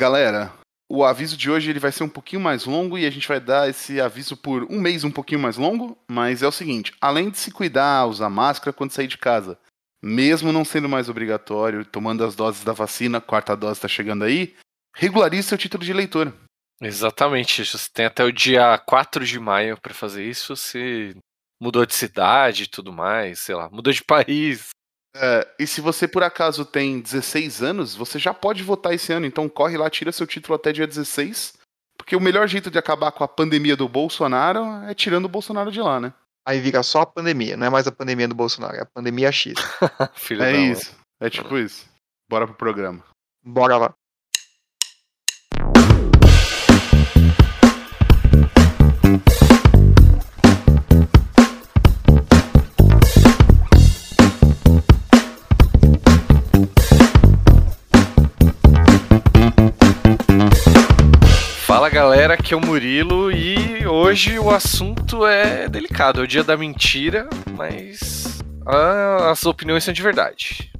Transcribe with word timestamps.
Galera, 0.00 0.50
o 0.90 1.04
aviso 1.04 1.36
de 1.36 1.50
hoje 1.50 1.68
ele 1.68 1.78
vai 1.78 1.92
ser 1.92 2.04
um 2.04 2.08
pouquinho 2.08 2.40
mais 2.40 2.64
longo 2.64 2.96
e 2.96 3.04
a 3.04 3.10
gente 3.10 3.28
vai 3.28 3.38
dar 3.38 3.68
esse 3.68 4.00
aviso 4.00 4.34
por 4.34 4.64
um 4.72 4.80
mês 4.80 5.04
um 5.04 5.10
pouquinho 5.10 5.42
mais 5.42 5.58
longo, 5.58 5.94
mas 6.10 6.42
é 6.42 6.48
o 6.48 6.50
seguinte, 6.50 6.94
além 6.98 7.28
de 7.28 7.36
se 7.36 7.50
cuidar, 7.50 8.06
usar 8.06 8.30
máscara 8.30 8.72
quando 8.72 8.92
sair 8.92 9.06
de 9.06 9.18
casa, 9.18 9.58
mesmo 10.02 10.52
não 10.52 10.64
sendo 10.64 10.88
mais 10.88 11.10
obrigatório, 11.10 11.84
tomando 11.84 12.24
as 12.24 12.34
doses 12.34 12.64
da 12.64 12.72
vacina, 12.72 13.20
quarta 13.20 13.54
dose 13.54 13.74
está 13.74 13.88
chegando 13.88 14.24
aí, 14.24 14.56
regularize 14.96 15.48
seu 15.48 15.58
título 15.58 15.84
de 15.84 15.90
eleitor. 15.90 16.32
Exatamente, 16.80 17.62
você 17.62 17.90
tem 17.92 18.06
até 18.06 18.24
o 18.24 18.32
dia 18.32 18.78
4 18.78 19.22
de 19.26 19.38
maio 19.38 19.78
para 19.78 19.92
fazer 19.92 20.24
isso, 20.24 20.56
se 20.56 21.14
mudou 21.60 21.84
de 21.84 21.94
cidade 21.94 22.62
e 22.62 22.66
tudo 22.66 22.90
mais, 22.90 23.40
sei 23.40 23.54
lá, 23.54 23.68
mudou 23.68 23.92
de 23.92 24.02
país, 24.02 24.70
é, 25.14 25.48
e 25.58 25.66
se 25.66 25.80
você 25.80 26.06
por 26.06 26.22
acaso 26.22 26.64
tem 26.64 27.00
16 27.00 27.62
anos, 27.62 27.94
você 27.94 28.18
já 28.18 28.32
pode 28.32 28.62
votar 28.62 28.94
esse 28.94 29.12
ano. 29.12 29.26
Então 29.26 29.48
corre 29.48 29.76
lá, 29.76 29.90
tira 29.90 30.12
seu 30.12 30.26
título 30.26 30.54
até 30.54 30.72
dia 30.72 30.86
16. 30.86 31.54
Porque 31.96 32.16
o 32.16 32.20
melhor 32.20 32.48
jeito 32.48 32.70
de 32.70 32.78
acabar 32.78 33.12
com 33.12 33.22
a 33.22 33.28
pandemia 33.28 33.76
do 33.76 33.88
Bolsonaro 33.88 34.64
é 34.88 34.94
tirando 34.94 35.26
o 35.26 35.28
Bolsonaro 35.28 35.70
de 35.70 35.80
lá, 35.80 36.00
né? 36.00 36.12
Aí 36.46 36.58
vira 36.58 36.82
só 36.82 37.02
a 37.02 37.06
pandemia, 37.06 37.56
não 37.56 37.66
é 37.66 37.70
mais 37.70 37.86
a 37.86 37.92
pandemia 37.92 38.26
do 38.26 38.34
Bolsonaro, 38.34 38.76
é 38.76 38.80
a 38.80 38.86
pandemia 38.86 39.30
X. 39.30 39.54
é 40.40 40.56
isso. 40.56 40.96
É 41.20 41.28
tipo 41.28 41.58
isso. 41.58 41.86
Bora 42.28 42.46
pro 42.46 42.56
programa. 42.56 43.04
Bora 43.44 43.76
lá. 43.76 43.94
Galera, 61.92 62.34
aqui 62.34 62.54
é 62.54 62.56
o 62.56 62.60
Murilo 62.60 63.32
e 63.32 63.84
hoje 63.84 64.38
o 64.38 64.50
assunto 64.50 65.26
é 65.26 65.68
delicado, 65.68 66.20
é 66.20 66.24
o 66.24 66.26
dia 66.26 66.44
da 66.44 66.56
mentira, 66.56 67.28
mas 67.56 68.40
as 68.64 69.44
opiniões 69.44 69.82
são 69.82 69.92
de 69.92 70.00
verdade. 70.00 70.70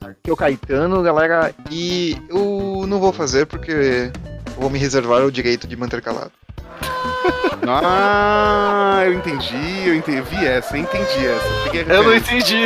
Aqui 0.00 0.30
é 0.30 0.32
o 0.32 0.36
Caetano, 0.36 1.02
galera, 1.02 1.52
e 1.70 2.16
eu 2.28 2.86
não 2.86 3.00
vou 3.00 3.12
fazer 3.12 3.46
porque 3.46 3.72
eu 3.72 4.60
vou 4.60 4.70
me 4.70 4.78
reservar 4.78 5.24
o 5.24 5.32
direito 5.32 5.66
de 5.66 5.76
manter 5.76 6.00
calado. 6.00 6.32
Ah, 7.70 9.02
eu 9.04 9.12
entendi, 9.12 9.86
eu 9.86 9.94
entendi, 9.94 10.18
eu 10.18 10.24
vi 10.24 10.46
essa, 10.46 10.74
eu 10.74 10.80
entendi 10.80 11.26
essa. 11.26 11.92
Eu 11.92 12.02
não 12.02 12.14
entendi. 12.14 12.64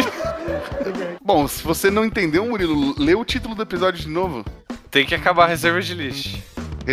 Bom, 1.21 1.49
se 1.49 1.61
você 1.65 1.91
não 1.91 2.05
entendeu, 2.05 2.47
Murilo, 2.47 2.95
lê 2.97 3.13
o 3.15 3.25
título 3.25 3.57
do 3.57 3.63
episódio 3.63 4.01
de 4.01 4.09
novo. 4.09 4.45
Tem 4.93 5.05
que 5.05 5.15
acabar 5.15 5.45
a 5.45 5.49
reserva 5.49 5.81
de 5.81 5.95
lixo. 5.95 6.52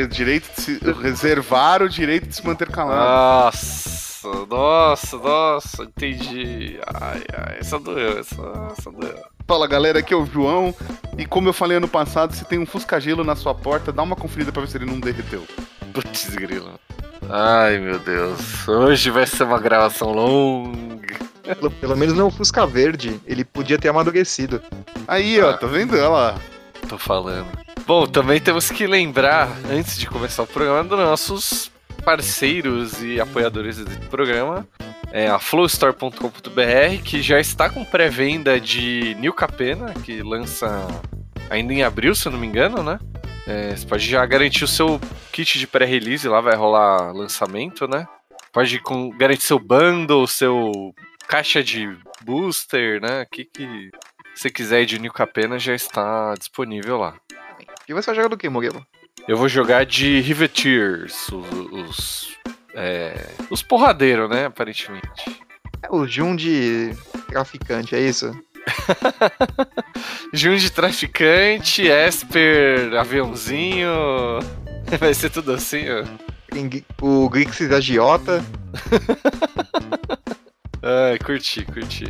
Direito 0.09 0.47
de 0.55 0.61
se, 0.61 0.79
reservar 1.01 1.81
o 1.81 1.89
direito 1.89 2.27
de 2.27 2.35
se 2.35 2.45
manter 2.45 2.69
calado. 2.69 2.95
Nossa, 2.95 4.45
nossa, 4.47 5.17
nossa, 5.17 5.83
entendi. 5.83 6.79
Ai, 6.85 7.23
ai, 7.33 7.57
essa 7.59 7.79
doeu, 7.79 8.19
essa, 8.19 8.73
essa 8.77 8.91
doeu. 8.91 9.17
Fala 9.47 9.67
galera, 9.67 9.99
aqui 9.99 10.13
é 10.13 10.17
o 10.17 10.25
João. 10.25 10.75
E 11.17 11.25
como 11.25 11.49
eu 11.49 11.53
falei 11.53 11.77
ano 11.77 11.87
passado, 11.87 12.35
se 12.35 12.45
tem 12.45 12.59
um 12.59 12.65
fuscagelo 12.65 13.23
na 13.23 13.35
sua 13.35 13.55
porta, 13.55 13.91
dá 13.91 14.03
uma 14.03 14.15
conferida 14.15 14.51
pra 14.51 14.61
ver 14.61 14.67
se 14.67 14.77
ele 14.77 14.85
não 14.85 14.99
derreteu. 14.99 15.43
Putz, 15.91 16.35
grilo. 16.35 16.79
Ai 17.27 17.79
meu 17.79 17.99
Deus, 17.99 18.67
hoje 18.67 19.09
vai 19.09 19.25
ser 19.25 19.43
uma 19.43 19.59
gravação 19.59 20.11
longa. 20.11 21.17
Pelo, 21.43 21.71
pelo 21.71 21.97
menos 21.97 22.15
não 22.15 22.25
é 22.25 22.27
um 22.27 22.31
Fusca 22.31 22.65
Verde, 22.65 23.19
ele 23.25 23.43
podia 23.43 23.79
ter 23.79 23.89
amadurecido. 23.89 24.61
Aí, 25.07 25.41
ó, 25.41 25.53
tá 25.53 25.65
vendo? 25.65 25.93
Olha 25.95 26.09
lá. 26.09 26.35
Tô 26.87 26.97
falando. 26.97 27.47
Bom, 27.89 28.05
também 28.05 28.39
temos 28.39 28.69
que 28.69 28.85
lembrar, 28.85 29.49
antes 29.67 29.97
de 29.97 30.05
começar 30.05 30.43
o 30.43 30.47
programa, 30.47 30.83
dos 30.83 30.99
nossos 30.99 31.71
parceiros 32.05 33.01
e 33.01 33.19
apoiadores 33.19 33.83
desse 33.83 33.99
programa. 34.01 34.67
É 35.11 35.27
a 35.27 35.39
flowstore.com.br, 35.39 37.01
que 37.03 37.19
já 37.23 37.39
está 37.39 37.67
com 37.67 37.83
pré-venda 37.83 38.59
de 38.59 39.15
New 39.15 39.33
Capena, 39.33 39.91
que 40.05 40.21
lança 40.21 40.87
ainda 41.49 41.73
em 41.73 41.81
abril, 41.81 42.13
se 42.13 42.27
eu 42.27 42.31
não 42.31 42.37
me 42.37 42.45
engano, 42.45 42.83
né? 42.83 42.99
É, 43.47 43.75
você 43.75 43.87
pode 43.87 44.05
já 44.07 44.23
garantir 44.23 44.65
o 44.65 44.67
seu 44.67 45.01
kit 45.31 45.57
de 45.57 45.65
pré-release, 45.65 46.29
lá 46.29 46.41
vai 46.41 46.55
rolar 46.55 47.11
lançamento, 47.11 47.87
né? 47.87 48.07
Pode 48.53 48.77
com, 48.81 49.09
garantir 49.17 49.45
seu 49.45 49.57
bundle, 49.57 50.27
seu 50.27 50.93
caixa 51.27 51.63
de 51.63 51.97
booster, 52.21 53.01
né? 53.01 53.23
O 53.23 53.25
que, 53.31 53.45
que 53.45 53.89
você 54.35 54.51
quiser 54.51 54.85
de 54.85 54.99
New 54.99 55.11
Capena 55.11 55.57
já 55.57 55.73
está 55.73 56.35
disponível 56.35 56.99
lá. 56.99 57.15
E 57.89 57.93
você 57.93 58.05
vai 58.05 58.15
jogar 58.17 58.27
do 58.27 58.37
que, 58.37 58.47
Murilo? 58.47 58.85
Eu 59.27 59.35
vou 59.35 59.49
jogar 59.49 59.83
de 59.83 60.21
Riveteers, 60.21 61.27
os. 61.29 61.47
os, 61.71 62.37
é, 62.75 63.31
os 63.49 63.63
porradeiros, 63.63 64.29
né? 64.29 64.45
Aparentemente. 64.45 65.41
É 65.81 65.87
o 65.89 66.05
Jun 66.05 66.35
de 66.35 66.95
traficante, 67.27 67.95
é 67.95 67.99
isso? 67.99 68.31
Jun 70.31 70.55
de 70.57 70.71
traficante, 70.71 71.87
Esper, 71.87 72.93
aviãozinho. 72.95 73.89
Vai 74.99 75.15
ser 75.15 75.31
tudo 75.31 75.51
assim, 75.53 75.85
ó. 75.89 76.05
O 77.01 77.27
Grixis 77.27 77.71
agiota. 77.71 78.45
Ai, 80.83 81.17
curti, 81.17 81.65
curti. 81.65 82.03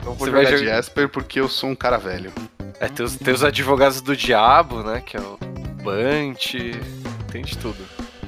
Então 0.00 0.12
vou 0.14 0.16
Você 0.16 0.26
jogar 0.26 0.42
vai 0.42 0.58
jogar 0.58 0.72
de 0.72 0.78
Esper 0.80 1.08
porque 1.08 1.38
eu 1.38 1.48
sou 1.48 1.70
um 1.70 1.76
cara 1.76 1.98
velho. 1.98 2.32
É, 2.80 2.88
tem 2.88 3.04
os, 3.04 3.14
tem 3.14 3.34
os 3.34 3.44
advogados 3.44 4.00
do 4.00 4.16
diabo, 4.16 4.82
né? 4.82 5.02
Que 5.04 5.18
é 5.18 5.20
o 5.20 5.38
Bant, 5.84 6.54
tem 7.30 7.42
de 7.42 7.58
tudo. 7.58 7.76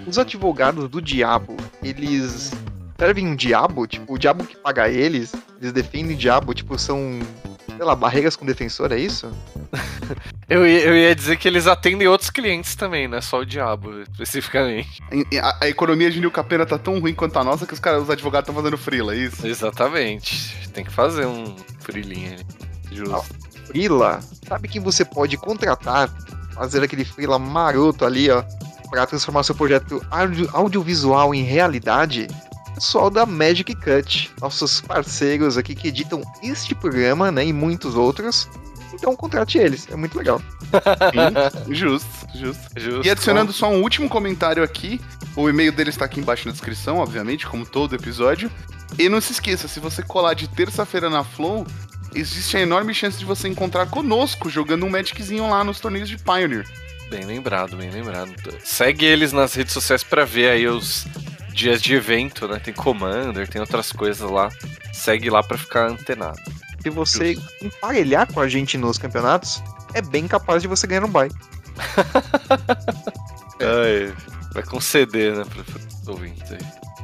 Os 0.06 0.18
advogados 0.18 0.90
do 0.90 1.00
diabo, 1.00 1.56
eles 1.82 2.52
servem 2.98 3.26
um 3.26 3.34
diabo? 3.34 3.86
Tipo, 3.86 4.12
o 4.12 4.18
diabo 4.18 4.44
que 4.44 4.54
paga 4.54 4.90
eles, 4.90 5.34
eles 5.58 5.72
defendem 5.72 6.14
o 6.14 6.18
diabo, 6.18 6.52
tipo, 6.52 6.78
são, 6.78 7.18
sei 7.66 7.84
lá, 7.84 7.96
barreiras 7.96 8.36
com 8.36 8.44
defensor, 8.44 8.92
é 8.92 8.98
isso? 8.98 9.32
eu, 10.50 10.66
ia, 10.66 10.80
eu 10.80 10.94
ia 10.94 11.14
dizer 11.14 11.38
que 11.38 11.48
eles 11.48 11.66
atendem 11.66 12.06
outros 12.06 12.28
clientes 12.28 12.74
também, 12.74 13.08
não 13.08 13.16
é 13.16 13.20
só 13.22 13.38
o 13.38 13.46
diabo, 13.46 14.02
especificamente. 14.02 15.02
A, 15.40 15.64
a 15.64 15.68
economia 15.68 16.10
de 16.10 16.20
New 16.20 16.30
Capena 16.30 16.66
tá 16.66 16.76
tão 16.76 17.00
ruim 17.00 17.14
quanto 17.14 17.38
a 17.38 17.44
nossa 17.44 17.66
que 17.66 17.72
os, 17.72 17.80
caras, 17.80 18.02
os 18.02 18.10
advogados 18.10 18.48
estão 18.48 18.62
fazendo 18.62 18.76
freela, 18.76 19.14
é 19.14 19.18
isso? 19.18 19.46
Exatamente. 19.46 20.68
Tem 20.74 20.84
que 20.84 20.92
fazer 20.92 21.24
um 21.24 21.56
freelinha 21.80 22.34
ali. 22.34 22.46
Justo 22.90 23.51
frila, 23.72 24.20
sabe 24.46 24.68
quem 24.68 24.80
você 24.80 25.04
pode 25.04 25.36
contratar, 25.38 26.10
fazer 26.54 26.82
aquele 26.82 27.04
frila 27.04 27.38
maroto 27.38 28.04
ali, 28.04 28.30
ó, 28.30 28.44
para 28.90 29.06
transformar 29.06 29.42
seu 29.42 29.54
projeto 29.54 30.04
audio 30.10 30.48
audiovisual 30.52 31.34
em 31.34 31.42
realidade? 31.42 32.28
Pessoal 32.74 33.08
da 33.10 33.24
Magic 33.24 33.74
Cut, 33.76 34.30
nossos 34.40 34.80
parceiros 34.80 35.56
aqui 35.56 35.74
que 35.74 35.88
editam 35.88 36.22
este 36.42 36.74
programa, 36.74 37.32
né, 37.32 37.46
e 37.46 37.52
muitos 37.52 37.94
outros. 37.94 38.48
Então 38.92 39.16
contrate 39.16 39.56
eles, 39.56 39.88
é 39.90 39.96
muito 39.96 40.18
legal. 40.18 40.40
Sim, 41.66 41.74
justo, 41.74 42.08
justo, 42.34 42.62
justo. 42.76 43.06
E 43.06 43.10
adicionando 43.10 43.52
só 43.52 43.70
um 43.70 43.82
último 43.82 44.08
comentário 44.08 44.62
aqui, 44.62 45.00
o 45.34 45.48
e-mail 45.48 45.72
dele 45.72 45.90
está 45.90 46.04
aqui 46.04 46.20
embaixo 46.20 46.46
na 46.46 46.52
descrição, 46.52 46.98
obviamente, 46.98 47.46
como 47.46 47.64
todo 47.64 47.94
episódio. 47.94 48.50
E 48.98 49.08
não 49.08 49.20
se 49.20 49.32
esqueça, 49.32 49.66
se 49.66 49.80
você 49.80 50.02
colar 50.02 50.34
de 50.34 50.46
terça-feira 50.48 51.08
na 51.08 51.24
Flow, 51.24 51.66
existe 52.14 52.56
a 52.56 52.60
enorme 52.60 52.94
chance 52.94 53.18
de 53.18 53.24
você 53.24 53.48
encontrar 53.48 53.86
conosco 53.86 54.50
jogando 54.50 54.86
um 54.86 54.90
Magiczinho 54.90 55.48
lá 55.48 55.62
nos 55.64 55.80
torneios 55.80 56.08
de 56.08 56.16
Pioneer. 56.18 56.66
Bem 57.10 57.24
lembrado, 57.24 57.76
bem 57.76 57.90
lembrado. 57.90 58.32
Segue 58.64 59.04
eles 59.04 59.32
nas 59.32 59.54
redes 59.54 59.74
sociais 59.74 60.02
para 60.02 60.24
ver 60.24 60.50
aí 60.50 60.66
os 60.66 61.06
dias 61.52 61.82
de 61.82 61.94
evento, 61.94 62.48
né? 62.48 62.58
Tem 62.58 62.72
Commander, 62.72 63.46
tem 63.46 63.60
outras 63.60 63.92
coisas 63.92 64.30
lá. 64.30 64.48
Segue 64.92 65.28
lá 65.28 65.42
para 65.42 65.58
ficar 65.58 65.90
antenado. 65.90 66.40
Se 66.82 66.90
você 66.90 67.34
Justo. 67.34 67.66
emparelhar 67.66 68.32
com 68.32 68.40
a 68.40 68.48
gente 68.48 68.78
nos 68.78 68.98
campeonatos, 68.98 69.62
é 69.94 70.00
bem 70.00 70.26
capaz 70.26 70.62
de 70.62 70.68
você 70.68 70.86
ganhar 70.86 71.04
um 71.04 71.08
buy. 71.08 71.28
é. 73.60 74.10
vai 74.52 74.62
conceder, 74.62 75.36
né, 75.36 75.44
para 75.44 76.12
ouvintes 76.12 76.50
aí. 76.50 76.58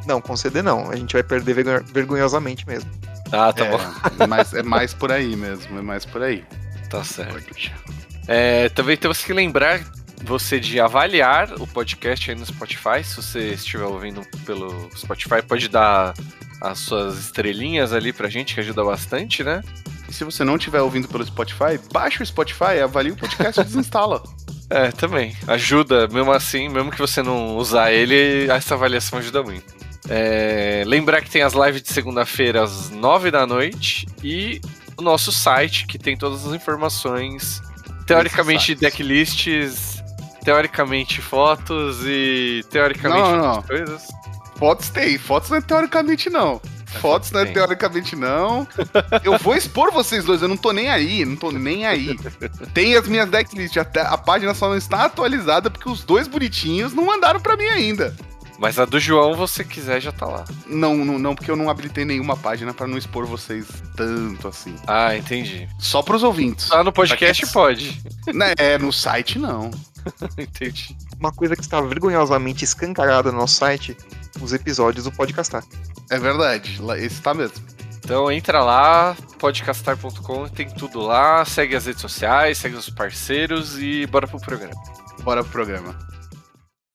Não, 0.06 0.20
conceder 0.20 0.62
não. 0.62 0.90
A 0.90 0.96
gente 0.96 1.12
vai 1.12 1.22
perder 1.22 1.54
vergonhosamente 1.92 2.66
mesmo. 2.66 2.90
Ah, 3.32 3.52
tá 3.52 3.64
é, 3.66 3.70
bom. 3.70 3.80
É 4.20 4.26
mais, 4.26 4.54
é 4.54 4.62
mais 4.62 4.94
por 4.94 5.12
aí 5.12 5.36
mesmo, 5.36 5.78
é 5.78 5.82
mais 5.82 6.04
por 6.04 6.22
aí. 6.22 6.44
Tá 6.88 7.04
certo. 7.04 7.54
É, 8.26 8.68
também 8.70 8.96
temos 8.96 9.22
que 9.22 9.32
lembrar 9.32 9.80
você 10.24 10.58
de 10.58 10.80
avaliar 10.80 11.52
o 11.60 11.66
podcast 11.66 12.30
aí 12.30 12.36
no 12.36 12.44
Spotify. 12.44 13.02
Se 13.04 13.16
você 13.16 13.52
estiver 13.54 13.84
ouvindo 13.84 14.22
pelo 14.44 14.90
Spotify, 14.96 15.42
pode 15.46 15.68
dar 15.68 16.14
as 16.60 16.78
suas 16.78 17.18
estrelinhas 17.18 17.92
ali 17.92 18.12
pra 18.12 18.28
gente, 18.28 18.54
que 18.54 18.60
ajuda 18.60 18.84
bastante, 18.84 19.44
né? 19.44 19.62
E 20.08 20.12
se 20.12 20.24
você 20.24 20.42
não 20.42 20.56
estiver 20.56 20.80
ouvindo 20.80 21.06
pelo 21.06 21.24
Spotify, 21.24 21.78
baixa 21.92 22.22
o 22.22 22.26
Spotify, 22.26 22.80
avalie 22.82 23.12
o 23.12 23.16
podcast 23.16 23.60
e 23.60 23.64
desinstala. 23.64 24.22
É, 24.70 24.90
também. 24.90 25.34
Ajuda, 25.46 26.06
mesmo 26.08 26.30
assim, 26.30 26.68
mesmo 26.68 26.90
que 26.90 26.98
você 26.98 27.22
não 27.22 27.56
usar 27.56 27.90
ele, 27.90 28.50
essa 28.50 28.74
avaliação 28.74 29.18
ajuda 29.18 29.42
muito. 29.42 29.77
É, 30.08 30.82
lembrar 30.86 31.20
que 31.20 31.30
tem 31.30 31.42
as 31.42 31.52
lives 31.52 31.82
de 31.82 31.92
segunda-feira 31.92 32.62
às 32.62 32.90
nove 32.90 33.30
da 33.30 33.46
noite 33.46 34.06
e 34.22 34.60
o 34.96 35.02
nosso 35.02 35.30
site 35.30 35.86
que 35.86 35.98
tem 35.98 36.16
todas 36.16 36.46
as 36.46 36.54
informações, 36.54 37.60
teoricamente 38.06 38.74
decklists 38.74 39.98
teoricamente 40.48 41.20
fotos 41.20 41.98
e 42.06 42.64
teoricamente 42.70 43.20
Não, 43.20 43.36
não. 43.36 43.62
coisas. 43.62 44.08
Fotos 44.56 44.88
tem, 44.88 45.18
fotos 45.18 45.50
não 45.50 45.58
é 45.58 45.60
teoricamente 45.60 46.30
não. 46.30 46.58
Fotos 47.02 47.30
não 47.30 47.40
é 47.40 47.44
tem. 47.44 47.52
teoricamente 47.52 48.16
não. 48.16 48.66
Eu 49.22 49.36
vou 49.38 49.54
expor 49.54 49.92
vocês 49.92 50.24
dois, 50.24 50.40
eu 50.40 50.48
não 50.48 50.56
tô 50.56 50.72
nem 50.72 50.88
aí, 50.88 51.22
não 51.26 51.36
tô 51.36 51.52
nem 51.52 51.84
aí. 51.86 52.18
Tem 52.72 52.96
as 52.96 53.06
minhas 53.06 53.28
decklists, 53.28 53.76
até 53.76 54.00
a 54.00 54.16
página 54.16 54.54
só 54.54 54.68
não 54.70 54.76
está 54.76 55.04
atualizada 55.04 55.70
porque 55.70 55.88
os 55.88 56.02
dois 56.02 56.26
bonitinhos 56.26 56.94
não 56.94 57.04
mandaram 57.04 57.40
pra 57.40 57.56
mim 57.56 57.66
ainda. 57.66 58.16
Mas 58.58 58.78
a 58.78 58.84
do 58.84 58.98
João, 58.98 59.34
você 59.34 59.62
quiser, 59.62 60.00
já 60.00 60.10
tá 60.10 60.26
lá. 60.26 60.44
Não, 60.66 60.96
não, 60.96 61.18
não, 61.18 61.34
porque 61.34 61.50
eu 61.50 61.56
não 61.56 61.70
habilitei 61.70 62.04
nenhuma 62.04 62.36
página 62.36 62.74
pra 62.74 62.88
não 62.88 62.98
expor 62.98 63.24
vocês 63.24 63.66
tanto 63.96 64.48
assim. 64.48 64.74
Ah, 64.86 65.16
entendi. 65.16 65.68
Só 65.78 66.02
pros 66.02 66.24
ouvintes. 66.24 66.68
Lá 66.70 66.82
no 66.82 66.92
podcast 66.92 67.46
pode. 67.52 68.02
Né, 68.34 68.54
É, 68.58 68.76
no 68.76 68.92
site 68.92 69.38
não. 69.38 69.70
entendi. 70.36 70.96
Uma 71.20 71.32
coisa 71.32 71.54
que 71.54 71.62
está 71.62 71.80
vergonhosamente 71.80 72.64
escancarada 72.64 73.30
no 73.30 73.38
nosso 73.38 73.54
site, 73.56 73.96
os 74.40 74.52
episódios 74.52 75.04
do 75.04 75.12
Podcastar. 75.12 75.62
É 76.10 76.18
verdade, 76.18 76.80
esse 76.98 77.20
tá 77.20 77.32
mesmo. 77.32 77.64
Então 78.04 78.30
entra 78.32 78.64
lá, 78.64 79.16
podcastar.com, 79.38 80.48
tem 80.48 80.68
tudo 80.70 81.00
lá, 81.00 81.44
segue 81.44 81.76
as 81.76 81.86
redes 81.86 82.00
sociais, 82.00 82.56
segue 82.58 82.74
os 82.74 82.88
parceiros 82.88 83.78
e 83.78 84.06
bora 84.06 84.26
pro 84.26 84.40
programa. 84.40 84.74
Bora 85.22 85.42
pro 85.42 85.52
programa. 85.52 86.07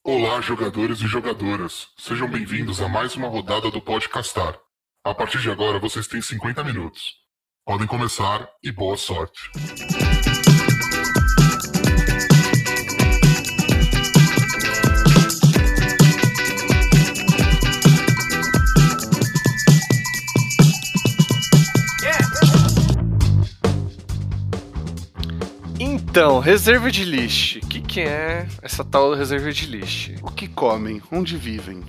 Olá, 0.06 0.42
jogadores 0.42 1.00
e 1.00 1.08
jogadoras. 1.08 1.88
Sejam 1.98 2.30
bem-vindos 2.30 2.82
a 2.82 2.90
mais 2.90 3.16
uma 3.16 3.30
rodada 3.30 3.72
do 3.72 3.80
Podcastar. 3.80 4.60
A 5.02 5.16
partir 5.16 5.40
de 5.40 5.50
agora, 5.50 5.80
vocês 5.80 6.08
têm 6.08 6.22
50 6.22 6.62
minutos. 6.62 7.14
Podem 7.66 7.88
começar 7.88 8.50
e 8.62 8.70
boa 8.70 8.98
sorte. 8.98 9.50
Então, 26.14 26.38
reserva 26.38 26.92
de 26.92 27.04
list. 27.04 27.56
O 27.56 27.68
que, 27.68 27.82
que 27.82 28.00
é 28.00 28.46
essa 28.62 28.86
tal 28.86 29.16
reserva 29.16 29.52
de 29.52 29.66
list? 29.66 30.12
O 30.22 30.30
que 30.30 30.48
comem? 30.48 31.02
Onde 31.12 31.36
vivem? 31.36 31.84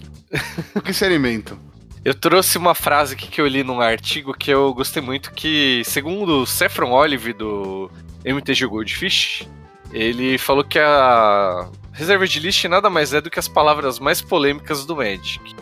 o 0.74 0.80
que 0.80 0.94
se 0.94 1.04
alimentam? 1.04 1.58
Eu 2.02 2.14
trouxe 2.14 2.56
uma 2.56 2.74
frase 2.74 3.12
aqui 3.12 3.28
que 3.28 3.38
eu 3.38 3.46
li 3.46 3.62
num 3.62 3.80
artigo 3.82 4.32
que 4.32 4.50
eu 4.50 4.72
gostei 4.74 5.02
muito, 5.02 5.32
que 5.32 5.82
segundo 5.84 6.42
o 6.42 6.46
Saffron 6.46 6.90
Olive 6.92 7.32
do 7.32 7.90
MTG 8.24 8.66
Goldfish, 8.66 9.46
ele 9.90 10.36
falou 10.36 10.64
que 10.64 10.78
a 10.78 11.68
reserva 11.92 12.26
de 12.26 12.40
list 12.40 12.64
nada 12.64 12.88
mais 12.90 13.12
é 13.14 13.22
do 13.22 13.30
que 13.30 13.38
as 13.38 13.48
palavras 13.48 13.98
mais 13.98 14.20
polêmicas 14.20 14.84
do 14.84 14.96
Magic. 14.96 15.54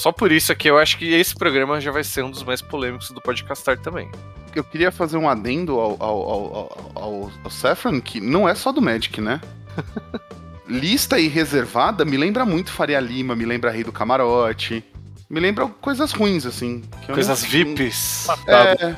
Só 0.00 0.10
por 0.10 0.32
isso 0.32 0.50
aqui 0.50 0.66
eu 0.66 0.78
acho 0.78 0.96
que 0.96 1.12
esse 1.12 1.34
programa 1.34 1.78
já 1.78 1.92
vai 1.92 2.02
ser 2.02 2.24
um 2.24 2.30
dos 2.30 2.42
mais 2.42 2.62
polêmicos 2.62 3.10
do 3.10 3.20
Podcastar 3.20 3.78
também. 3.78 4.10
Eu 4.56 4.64
queria 4.64 4.90
fazer 4.90 5.18
um 5.18 5.28
adendo 5.28 5.78
ao, 5.78 6.02
ao, 6.02 6.22
ao, 6.22 6.90
ao, 6.94 7.30
ao, 7.44 7.50
Saffron, 7.50 8.00
que 8.00 8.18
não 8.18 8.48
é 8.48 8.54
só 8.54 8.72
do 8.72 8.80
Magic, 8.80 9.20
né? 9.20 9.42
Lista 10.66 11.18
e 11.18 11.28
reservada 11.28 12.02
me 12.02 12.16
lembra 12.16 12.46
muito 12.46 12.72
Faria 12.72 12.98
Lima, 12.98 13.36
me 13.36 13.44
lembra 13.44 13.70
Rei 13.70 13.84
do 13.84 13.92
Camarote. 13.92 14.82
Me 15.28 15.38
lembra 15.38 15.66
coisas 15.66 16.12
ruins, 16.12 16.46
assim. 16.46 16.82
que 17.04 17.10
eu 17.10 17.14
Coisas 17.14 17.42
não- 17.42 17.50
VIPs. 17.50 18.26
É, 18.48 18.96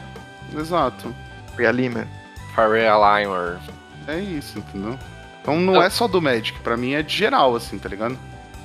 exato. 0.56 1.12
Foi 1.56 1.66
ali, 1.66 1.88
mano. 1.88 2.08
Faria 2.54 2.94
Limer. 2.94 3.58
É 4.06 4.20
isso, 4.20 4.60
entendeu? 4.60 4.96
Então 5.40 5.58
não 5.58 5.82
é 5.82 5.90
só 5.90 6.06
do 6.06 6.22
Magic, 6.22 6.60
pra 6.60 6.76
mim 6.76 6.92
é 6.92 7.02
de 7.02 7.16
geral, 7.16 7.56
assim, 7.56 7.76
tá 7.76 7.88
ligado? 7.88 8.16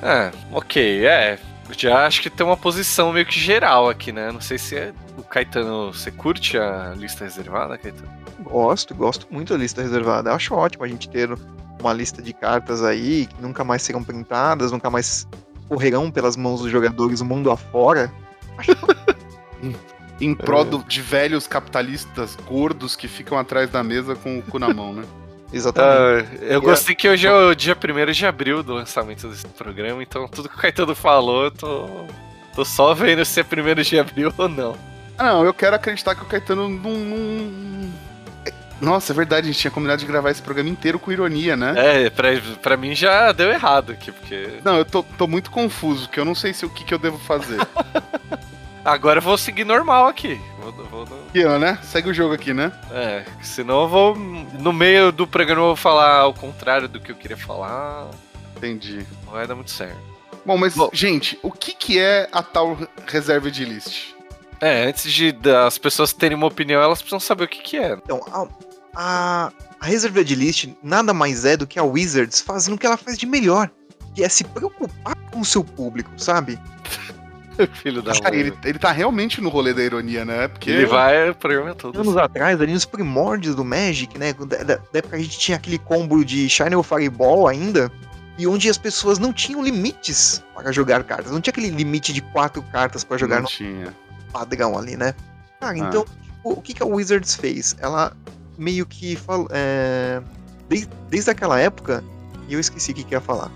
É, 0.03 0.31
ok, 0.51 1.03
é. 1.03 1.39
Eu 1.69 1.75
já 1.77 2.05
acho 2.05 2.21
que 2.21 2.29
tem 2.29 2.45
uma 2.45 2.55
posição 2.57 3.11
meio 3.11 3.25
que 3.25 3.39
geral 3.39 3.89
aqui, 3.89 4.11
né? 4.11 4.31
Não 4.31 4.39
sei 4.41 4.57
se 4.57 4.75
é 4.75 4.93
o 5.17 5.23
Caetano. 5.23 5.93
Você 5.93 6.09
curte 6.11 6.57
a 6.57 6.93
lista 6.95 7.23
reservada, 7.25 7.77
Caetano? 7.77 8.09
Gosto, 8.41 8.95
gosto 8.95 9.27
muito 9.29 9.53
da 9.53 9.59
lista 9.59 9.81
reservada. 9.81 10.33
Acho 10.33 10.53
ótimo 10.55 10.83
a 10.83 10.87
gente 10.87 11.09
ter 11.09 11.29
uma 11.81 11.91
lista 11.93 12.21
de 12.21 12.31
cartas 12.33 12.83
aí 12.83 13.25
que 13.27 13.41
nunca 13.41 13.63
mais 13.63 13.81
serão 13.81 14.03
printadas, 14.03 14.71
nunca 14.71 14.89
mais 14.89 15.27
correrão 15.67 16.09
pelas 16.09 16.37
mãos 16.37 16.61
dos 16.61 16.71
jogadores 16.71 17.19
o 17.19 17.25
mundo 17.25 17.51
afora. 17.51 18.11
Em 20.19 20.33
prol 20.33 20.65
do- 20.65 20.83
de 20.83 21.01
velhos 21.01 21.45
capitalistas 21.45 22.35
gordos 22.47 22.95
que 22.95 23.07
ficam 23.07 23.37
atrás 23.37 23.69
da 23.69 23.83
mesa 23.83 24.15
com 24.15 24.39
o 24.39 24.41
cu 24.41 24.57
na 24.57 24.73
mão, 24.73 24.93
né? 24.93 25.03
Exatamente. 25.51 26.29
Ah, 26.41 26.45
eu 26.45 26.61
gostei 26.61 26.93
que 26.95 27.07
hoje 27.07 27.25
é 27.27 27.31
o 27.33 27.55
dia 27.55 27.75
1 27.75 28.11
de 28.11 28.25
abril 28.25 28.61
do 28.63 28.73
lançamento 28.73 29.27
desse 29.29 29.47
programa, 29.47 30.03
então 30.03 30.27
tudo 30.27 30.49
que 30.49 30.55
o 30.55 30.59
Caetano 30.59 30.93
falou, 30.93 31.45
eu 31.45 31.51
tô. 31.51 31.89
tô 32.53 32.65
só 32.65 32.93
vendo 32.93 33.23
se 33.23 33.39
é 33.39 33.43
1 33.43 33.81
de 33.81 33.99
abril 33.99 34.33
ou 34.37 34.49
não. 34.49 34.75
Não, 35.17 35.43
eu 35.45 35.53
quero 35.53 35.75
acreditar 35.75 36.15
que 36.15 36.21
o 36.21 36.25
Caetano 36.25 36.67
não. 36.69 36.91
não- 36.91 37.91
É- 38.45 38.53
Nossa, 38.81 39.11
é 39.13 39.15
verdade, 39.15 39.47
a 39.47 39.51
gente 39.51 39.59
tinha 39.61 39.71
combinado 39.71 39.99
de 40.01 40.05
gravar 40.05 40.29
esse 40.31 40.41
programa 40.41 40.69
inteiro 40.69 40.99
com 40.99 41.11
ironia, 41.11 41.55
né? 41.57 41.73
É, 42.05 42.09
pra, 42.09 42.29
pra 42.61 42.77
mim 42.77 42.93
já 42.93 43.31
deu 43.31 43.49
errado 43.49 43.93
aqui, 43.93 44.11
porque. 44.11 44.59
Não, 44.63 44.77
eu 44.77 44.85
tô, 44.85 45.01
tô 45.01 45.27
muito 45.27 45.49
confuso, 45.49 46.09
que 46.09 46.19
eu 46.19 46.25
não 46.25 46.35
sei 46.35 46.53
se 46.53 46.65
o 46.65 46.69
que, 46.69 46.83
que 46.83 46.93
eu 46.93 46.99
devo 46.99 47.17
fazer. 47.17 47.57
Agora 48.87 49.17
eu 49.19 49.23
vou 49.23 49.37
seguir 49.37 49.65
normal 49.65 50.07
aqui. 50.07 50.39
Vou, 50.61 50.71
vou 50.71 51.05
no- 51.05 51.27
Aqui, 51.27 51.43
ó, 51.45 51.59
né? 51.59 51.77
Segue 51.83 52.09
o 52.09 52.13
jogo 52.13 52.33
aqui, 52.33 52.53
né? 52.53 52.71
É, 52.89 53.25
senão 53.43 53.81
eu 53.81 53.87
vou. 53.89 54.15
No 54.15 54.71
meio 54.71 55.11
do 55.11 55.27
programa 55.27 55.61
eu 55.61 55.65
vou 55.67 55.75
falar 55.75 56.19
ao 56.19 56.33
contrário 56.33 56.87
do 56.87 56.97
que 56.99 57.11
eu 57.11 57.15
queria 57.15 57.35
falar. 57.35 58.07
Entendi. 58.55 59.05
Não 59.25 59.33
vai 59.33 59.45
dar 59.45 59.55
muito 59.55 59.71
certo. 59.71 59.99
Bom, 60.45 60.57
mas, 60.57 60.73
Bom. 60.73 60.89
gente, 60.93 61.37
o 61.43 61.51
que, 61.51 61.73
que 61.73 61.99
é 61.99 62.29
a 62.31 62.41
tal 62.41 62.77
reserva 63.05 63.51
de 63.51 63.65
list? 63.65 64.13
É, 64.61 64.85
antes 64.85 65.11
de 65.11 65.33
das 65.33 65.77
pessoas 65.77 66.13
terem 66.13 66.37
uma 66.37 66.47
opinião, 66.47 66.81
elas 66.81 66.99
precisam 66.99 67.19
saber 67.19 67.43
o 67.43 67.47
que, 67.49 67.61
que 67.61 67.77
é. 67.77 67.91
Então, 67.93 68.21
a, 68.31 68.47
a, 68.95 69.51
a 69.81 69.85
reserva 69.85 70.23
de 70.23 70.33
list 70.33 70.69
nada 70.81 71.13
mais 71.13 71.43
é 71.43 71.57
do 71.57 71.67
que 71.67 71.77
a 71.77 71.83
Wizards 71.83 72.39
fazendo 72.39 72.75
o 72.75 72.77
que 72.77 72.85
ela 72.85 72.95
faz 72.95 73.17
de 73.17 73.25
melhor. 73.25 73.69
Que 74.15 74.23
é 74.23 74.29
se 74.29 74.45
preocupar 74.45 75.15
com 75.31 75.41
o 75.41 75.45
seu 75.45 75.63
público, 75.63 76.09
sabe? 76.17 76.57
Filho 77.81 78.01
da 78.01 78.13
Cara, 78.13 78.31
mãe. 78.31 78.39
ele, 78.39 78.53
ele 78.63 78.79
tá 78.79 78.91
realmente 78.91 79.41
no 79.41 79.49
rolê 79.49 79.73
da 79.73 79.83
ironia, 79.83 80.23
né? 80.25 80.47
Porque. 80.47 80.69
Ele 80.69 80.85
vai 80.85 81.29
o 81.29 81.35
programa 81.35 81.73
todo. 81.75 81.99
Anos 81.99 82.15
atrás, 82.17 82.59
ali 82.61 82.73
nos 82.73 82.85
primórdios 82.85 83.55
do 83.55 83.63
Magic, 83.65 84.17
né? 84.17 84.33
Da, 84.33 84.57
da 84.63 84.75
da 84.75 84.99
época 84.99 85.15
a 85.15 85.19
gente 85.19 85.37
tinha 85.39 85.57
aquele 85.57 85.77
combo 85.77 86.23
de 86.23 86.49
Shine 86.49 86.75
ou 86.75 86.83
Fireball 86.83 87.47
ainda. 87.47 87.91
E 88.37 88.45
onde 88.45 88.69
as 88.69 88.77
pessoas 88.77 89.17
não 89.17 89.33
tinham 89.33 89.63
limites 89.63 90.43
para 90.53 90.71
jogar 90.71 91.03
cartas. 91.03 91.31
Não 91.31 91.41
tinha 91.41 91.51
aquele 91.51 91.69
limite 91.71 92.13
de 92.13 92.21
quatro 92.21 92.61
cartas 92.61 93.03
para 93.03 93.17
jogar 93.17 93.37
não 93.37 93.43
no 93.43 93.47
tinha. 93.49 93.91
padrão 94.31 94.77
ali, 94.77 94.95
né? 94.95 95.15
Cara, 95.59 95.73
Ah. 95.73 95.77
então, 95.79 96.05
tipo, 96.05 96.51
o 96.51 96.61
que, 96.61 96.73
que 96.75 96.83
a 96.83 96.85
Wizards 96.85 97.33
fez? 97.35 97.75
Ela 97.79 98.15
meio 98.55 98.85
que 98.85 99.15
falou. 99.15 99.47
É, 99.49 100.21
desde, 100.69 100.87
desde 101.09 101.31
aquela 101.31 101.59
época, 101.59 102.03
e 102.47 102.53
eu 102.53 102.59
esqueci 102.59 102.91
o 102.91 102.93
que, 102.93 103.03
que 103.03 103.15
ia 103.15 103.21
falar. 103.21 103.49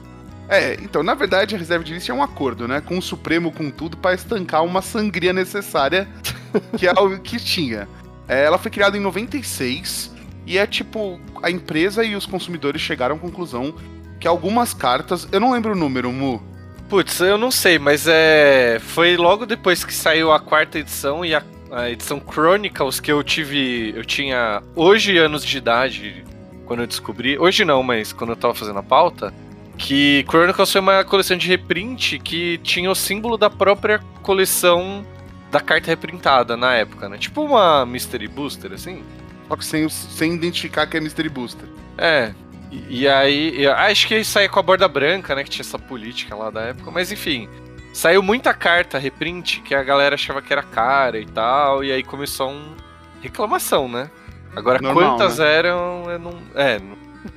É, 0.52 0.74
então, 0.82 1.02
na 1.02 1.14
verdade, 1.14 1.56
a 1.56 1.58
reserva 1.58 1.82
de 1.82 1.94
list 1.94 2.10
é 2.10 2.14
um 2.14 2.22
acordo, 2.22 2.68
né? 2.68 2.82
Com 2.82 2.98
o 2.98 3.02
Supremo, 3.02 3.54
com 3.54 3.72
tudo, 3.72 3.96
pra 3.96 4.14
estancar 4.14 4.66
uma 4.66 4.82
sangria 4.82 5.32
necessária 5.32 6.10
que 6.78 6.86
é 6.86 6.92
o 6.92 7.18
que 7.22 7.38
tinha. 7.38 7.88
É, 8.28 8.44
ela 8.44 8.58
foi 8.58 8.70
criada 8.70 8.98
em 8.98 9.00
96 9.00 10.14
e 10.46 10.58
é 10.58 10.68
tipo, 10.68 11.22
a 11.42 11.50
empresa 11.50 12.04
e 12.04 12.18
os 12.18 12.26
consumidores 12.26 12.82
chegaram 12.82 13.16
à 13.16 13.18
conclusão 13.18 13.74
que 14.20 14.28
algumas 14.28 14.74
cartas. 14.74 15.26
Eu 15.32 15.40
não 15.40 15.54
lembro 15.54 15.72
o 15.72 15.76
número, 15.76 16.12
Mu. 16.12 16.44
Putz, 16.90 17.22
eu 17.22 17.38
não 17.38 17.50
sei, 17.50 17.80
mas 17.80 18.06
é. 18.06 18.78
Foi 18.82 19.16
logo 19.16 19.46
depois 19.46 19.86
que 19.86 19.94
saiu 19.94 20.34
a 20.34 20.40
quarta 20.40 20.80
edição 20.80 21.24
e 21.24 21.34
a, 21.34 21.42
a 21.72 21.90
edição 21.90 22.20
Chronicles 22.20 23.00
que 23.00 23.10
eu 23.10 23.24
tive. 23.24 23.94
Eu 23.96 24.04
tinha 24.04 24.62
hoje 24.76 25.18
anos 25.18 25.46
de 25.46 25.58
idade 25.58 26.26
quando 26.66 26.82
eu 26.82 26.88
descobri. 26.88 27.40
Hoje 27.40 27.64
não, 27.64 27.82
mas 27.82 28.12
quando 28.12 28.32
eu 28.32 28.36
tava 28.36 28.54
fazendo 28.54 28.80
a 28.80 28.84
pauta. 28.84 29.34
Que 29.82 30.24
Chronicles 30.30 30.72
foi 30.72 30.80
uma 30.80 31.04
coleção 31.04 31.36
de 31.36 31.48
reprint 31.48 32.20
que 32.20 32.60
tinha 32.60 32.90
o 32.90 32.94
símbolo 32.94 33.36
da 33.36 33.50
própria 33.50 34.00
coleção 34.22 35.04
da 35.50 35.60
carta 35.60 35.88
reprintada 35.88 36.56
na 36.56 36.76
época, 36.76 37.10
né? 37.10 37.18
Tipo 37.18 37.42
uma 37.42 37.84
Mystery 37.84 38.28
Booster, 38.28 38.72
assim. 38.74 39.04
Só 39.48 39.56
que 39.56 39.66
sem, 39.66 39.90
sem 39.90 40.34
identificar 40.36 40.86
que 40.86 40.98
é 40.98 41.00
Mystery 41.00 41.30
Booster. 41.30 41.68
É. 41.98 42.32
E, 42.72 43.02
e 43.02 43.08
aí, 43.08 43.62
eu 43.62 43.74
acho 43.74 44.08
que 44.08 44.24
saía 44.24 44.48
com 44.48 44.60
a 44.60 44.62
borda 44.62 44.88
branca, 44.88 45.34
né? 45.34 45.44
Que 45.44 45.50
tinha 45.50 45.64
essa 45.64 45.80
política 45.80 46.36
lá 46.36 46.52
da 46.52 46.62
época, 46.62 46.92
mas 46.92 47.12
enfim. 47.12 47.50
Saiu 47.92 48.22
muita 48.22 48.54
carta 48.54 49.00
reprint 49.00 49.62
que 49.62 49.74
a 49.74 49.84
galera 49.84 50.14
achava 50.14 50.44
que 50.44 50.54
era 50.54 50.62
cara 50.62 51.20
e 51.20 51.26
tal, 51.26 51.84
e 51.84 51.92
aí 51.92 52.04
começou 52.04 52.52
um 52.52 52.76
reclamação, 53.20 53.90
né? 53.90 54.12
Agora 54.56 54.80
Normal, 54.80 55.18
quantas 55.18 55.40
né? 55.40 55.54
eram, 55.54 56.10
eu 56.10 56.20
não. 56.20 56.40
É. 56.54 56.80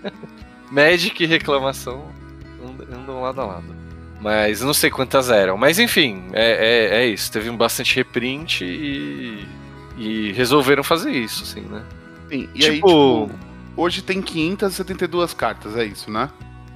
Magic 0.70 1.24
reclamação 1.24 2.12
andam 3.04 3.20
lado 3.20 3.40
a 3.40 3.44
lado. 3.44 3.84
Mas 4.20 4.62
não 4.62 4.72
sei 4.72 4.90
quantas 4.90 5.28
eram. 5.28 5.56
Mas 5.56 5.78
enfim, 5.78 6.24
é, 6.32 6.96
é, 6.96 7.02
é 7.02 7.06
isso. 7.06 7.30
Teve 7.30 7.50
um 7.50 7.56
bastante 7.56 7.94
reprint 7.96 8.64
e. 8.64 9.46
E 9.96 10.32
resolveram 10.32 10.82
fazer 10.82 11.12
isso, 11.12 11.44
assim, 11.44 11.60
né? 11.60 11.84
Sim, 12.28 12.48
e 12.52 12.58
tipo, 12.58 12.66
aí, 12.66 12.76
tipo. 12.76 13.30
hoje 13.76 14.02
tem 14.02 14.20
572 14.20 15.32
cartas, 15.34 15.76
é 15.76 15.84
isso, 15.84 16.10
né? 16.10 16.28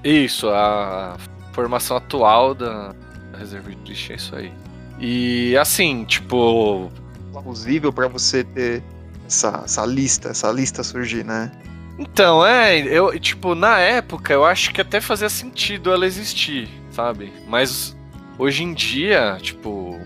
Isso, 0.05 0.49
a 0.49 1.17
formação 1.53 1.97
atual 1.97 2.55
da 2.55 2.95
Reserva 3.37 3.73
de 3.73 4.13
é 4.13 4.15
isso 4.15 4.37
aí. 4.37 4.53
E 5.01 5.57
assim, 5.57 6.05
tipo. 6.05 6.93
Plausível 7.33 7.93
para 7.93 8.09
você 8.09 8.45
ter 8.45 8.83
essa, 9.27 9.63
essa 9.65 9.85
lista, 9.85 10.29
essa 10.29 10.51
lista 10.51 10.83
surgir, 10.83 11.25
né? 11.25 11.51
Então, 11.99 12.47
é, 12.47 12.79
eu, 12.79 13.19
tipo, 13.19 13.55
na 13.55 13.81
época 13.81 14.33
eu 14.33 14.45
acho 14.45 14.73
que 14.73 14.81
até 14.81 15.01
fazia 15.01 15.29
sentido 15.29 15.93
ela 15.93 16.07
existir, 16.07 16.69
sabe? 16.93 17.33
Mas 17.49 17.97
hoje 18.39 18.63
em 18.63 18.73
dia, 18.73 19.37
tipo, 19.41 20.01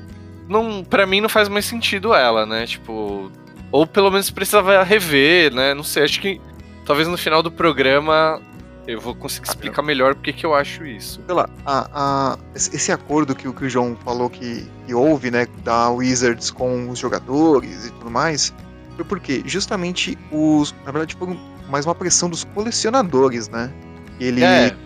não, 0.49 0.83
para 0.83 1.07
mim 1.07 1.21
não 1.21 1.29
faz 1.29 1.49
mais 1.49 1.67
sentido 1.67 2.15
ela, 2.15 2.47
né? 2.47 2.67
Tipo, 2.67 3.31
ou 3.71 3.87
pelo 3.87 4.11
menos 4.11 4.31
precisava 4.31 4.83
rever, 4.83 5.53
né? 5.53 5.75
Não 5.75 5.85
sei, 5.85 6.05
acho 6.05 6.21
que 6.21 6.41
talvez 6.87 7.07
no 7.07 7.19
final 7.19 7.43
do 7.43 7.51
programa 7.51 8.41
eu 8.87 9.01
vou 9.01 9.15
conseguir 9.15 9.49
explicar 9.49 9.83
melhor 9.83 10.15
porque 10.15 10.33
que 10.33 10.45
eu 10.45 10.55
acho 10.55 10.85
isso. 10.85 11.21
Sei 11.25 11.35
lá, 11.35 11.49
a, 11.65 11.89
a, 11.93 12.39
esse 12.55 12.91
acordo 12.91 13.35
que, 13.35 13.51
que 13.53 13.65
o 13.65 13.69
João 13.69 13.97
falou 14.05 14.29
que, 14.29 14.67
que 14.87 14.95
houve, 14.95 15.31
né, 15.31 15.47
da 15.63 15.89
Wizards 15.91 16.51
com 16.51 16.89
os 16.89 16.99
jogadores 16.99 17.87
e 17.87 17.91
tudo 17.93 18.11
mais, 18.11 18.53
foi 18.97 19.05
porque 19.05 19.43
justamente 19.45 20.19
os. 20.31 20.75
Na 20.85 20.91
verdade, 20.91 21.15
foi 21.15 21.39
mais 21.73 21.87
uma 21.87 21.95
pressão 21.95 22.29
dos 22.29 22.45
colecionadores, 22.45 23.49
né? 23.49 23.73
Eles 24.21 24.45
é. 24.45 24.77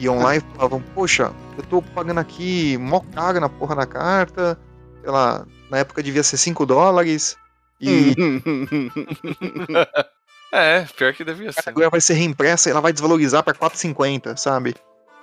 iam 0.00 0.18
lá 0.18 0.34
e 0.34 0.40
falavam, 0.40 0.82
poxa, 0.92 1.32
eu 1.56 1.62
tô 1.62 1.80
pagando 1.80 2.18
aqui 2.18 2.76
mó 2.78 3.00
caro 3.14 3.38
na 3.38 3.48
porra 3.48 3.76
da 3.76 3.86
carta, 3.86 4.58
sei 5.00 5.10
lá, 5.10 5.46
na 5.70 5.78
época 5.78 6.02
devia 6.02 6.24
ser 6.24 6.36
5 6.36 6.66
dólares. 6.66 7.36
E. 7.80 8.16
é, 10.50 10.80
pior 10.96 11.14
que 11.14 11.22
devia 11.22 11.52
ser. 11.52 11.68
Agora 11.68 11.90
vai 11.90 12.00
ser 12.00 12.14
reimpressa 12.14 12.68
e 12.68 12.72
ela 12.72 12.80
vai 12.80 12.92
desvalorizar 12.92 13.44
pra 13.44 13.54
4,50, 13.54 14.36
sabe? 14.36 14.74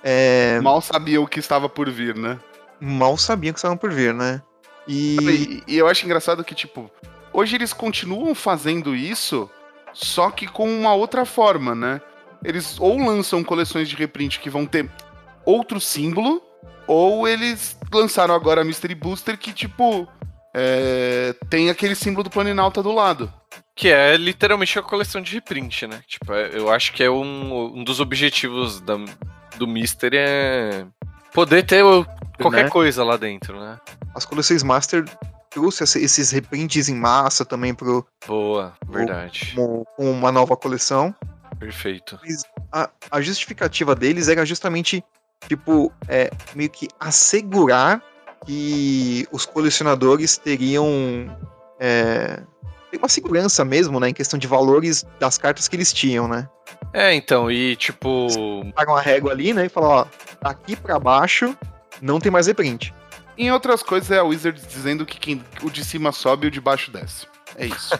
É... 0.02 0.58
Mal 0.62 0.80
sabia 0.80 1.20
o 1.20 1.26
que 1.26 1.38
estava 1.38 1.68
por 1.68 1.90
vir, 1.90 2.16
né? 2.16 2.38
Mal 2.80 3.18
sabia 3.18 3.50
o 3.50 3.54
que 3.54 3.58
estava 3.58 3.76
por 3.76 3.92
vir, 3.92 4.14
né? 4.14 4.40
E... 4.88 5.62
e... 5.68 5.74
e 5.74 5.76
eu 5.76 5.86
acho 5.86 6.06
engraçado 6.06 6.42
que, 6.42 6.54
tipo, 6.54 6.90
hoje 7.30 7.56
eles 7.56 7.74
continuam 7.74 8.34
fazendo 8.34 8.96
isso, 8.96 9.50
só 9.94 10.30
que 10.30 10.46
com 10.46 10.68
uma 10.68 10.92
outra 10.92 11.24
forma, 11.24 11.74
né? 11.74 12.00
Eles 12.44 12.78
ou 12.78 12.98
lançam 12.98 13.42
coleções 13.42 13.88
de 13.88 13.96
reprint 13.96 14.40
que 14.40 14.50
vão 14.50 14.66
ter 14.66 14.90
outro 15.46 15.80
símbolo, 15.80 16.42
ou 16.86 17.26
eles 17.26 17.78
lançaram 17.92 18.34
agora 18.34 18.60
a 18.60 18.64
Mystery 18.64 18.94
Booster 18.94 19.38
que, 19.38 19.52
tipo, 19.52 20.06
é, 20.54 21.34
tem 21.48 21.70
aquele 21.70 21.94
símbolo 21.94 22.24
do 22.24 22.30
Planinauta 22.30 22.82
do 22.82 22.92
lado. 22.92 23.32
Que 23.74 23.88
é 23.88 24.16
literalmente 24.16 24.78
a 24.78 24.82
coleção 24.82 25.22
de 25.22 25.34
reprint, 25.34 25.86
né? 25.86 26.02
Tipo, 26.06 26.32
é, 26.32 26.50
eu 26.52 26.70
acho 26.70 26.92
que 26.92 27.02
é 27.02 27.10
um, 27.10 27.78
um 27.78 27.84
dos 27.84 28.00
objetivos 28.00 28.80
da, 28.80 28.96
do 29.56 29.66
Mystery 29.66 30.16
é 30.18 30.86
poder 31.32 31.64
ter 31.64 31.82
qualquer 32.40 32.64
né? 32.64 32.70
coisa 32.70 33.02
lá 33.02 33.16
dentro, 33.16 33.58
né? 33.58 33.78
As 34.14 34.24
coleções 34.24 34.62
Master 34.62 35.04
trouxe 35.54 35.84
esses 35.84 36.32
reprints 36.32 36.88
em 36.88 36.96
massa 36.96 37.44
também 37.44 37.72
pro. 37.72 38.04
Boa, 38.26 38.74
verdade. 38.88 39.52
Como, 39.54 39.86
como 39.96 40.10
uma 40.10 40.32
nova 40.32 40.56
coleção. 40.56 41.14
Perfeito. 41.58 42.18
A, 42.72 42.90
a, 43.10 43.20
justificativa 43.20 43.94
deles 43.94 44.28
era 44.28 44.44
justamente, 44.44 45.02
tipo, 45.48 45.92
é, 46.08 46.28
meio 46.54 46.68
que 46.68 46.88
assegurar 46.98 48.02
que 48.44 49.26
os 49.30 49.46
colecionadores 49.46 50.36
teriam 50.36 50.84
é, 51.78 52.42
uma 52.92 53.08
segurança 53.08 53.64
mesmo, 53.64 54.00
né, 54.00 54.08
em 54.08 54.14
questão 54.14 54.38
de 54.38 54.48
valores 54.48 55.06
das 55.20 55.38
cartas 55.38 55.68
que 55.68 55.76
eles 55.76 55.92
tinham, 55.92 56.26
né? 56.26 56.48
É, 56.92 57.14
então, 57.14 57.50
e 57.50 57.76
tipo. 57.76 58.26
Pagam 58.74 58.96
a 58.96 59.00
régua 59.00 59.30
ali, 59.30 59.52
né, 59.52 59.66
e 59.66 59.68
falam, 59.68 59.90
ó, 59.90 60.06
daqui 60.42 60.74
para 60.74 60.98
baixo 60.98 61.56
não 62.02 62.18
tem 62.18 62.30
mais 62.30 62.48
reprint. 62.48 62.92
Em 63.36 63.50
outras 63.50 63.82
coisas, 63.82 64.10
é 64.10 64.18
a 64.18 64.24
Wizard 64.24 64.60
dizendo 64.66 65.04
que 65.04 65.18
quem, 65.18 65.44
o 65.62 65.70
de 65.70 65.84
cima 65.84 66.12
sobe 66.12 66.46
e 66.46 66.48
o 66.48 66.50
de 66.50 66.60
baixo 66.60 66.90
desce. 66.90 67.26
É 67.56 67.66
isso. 67.66 67.90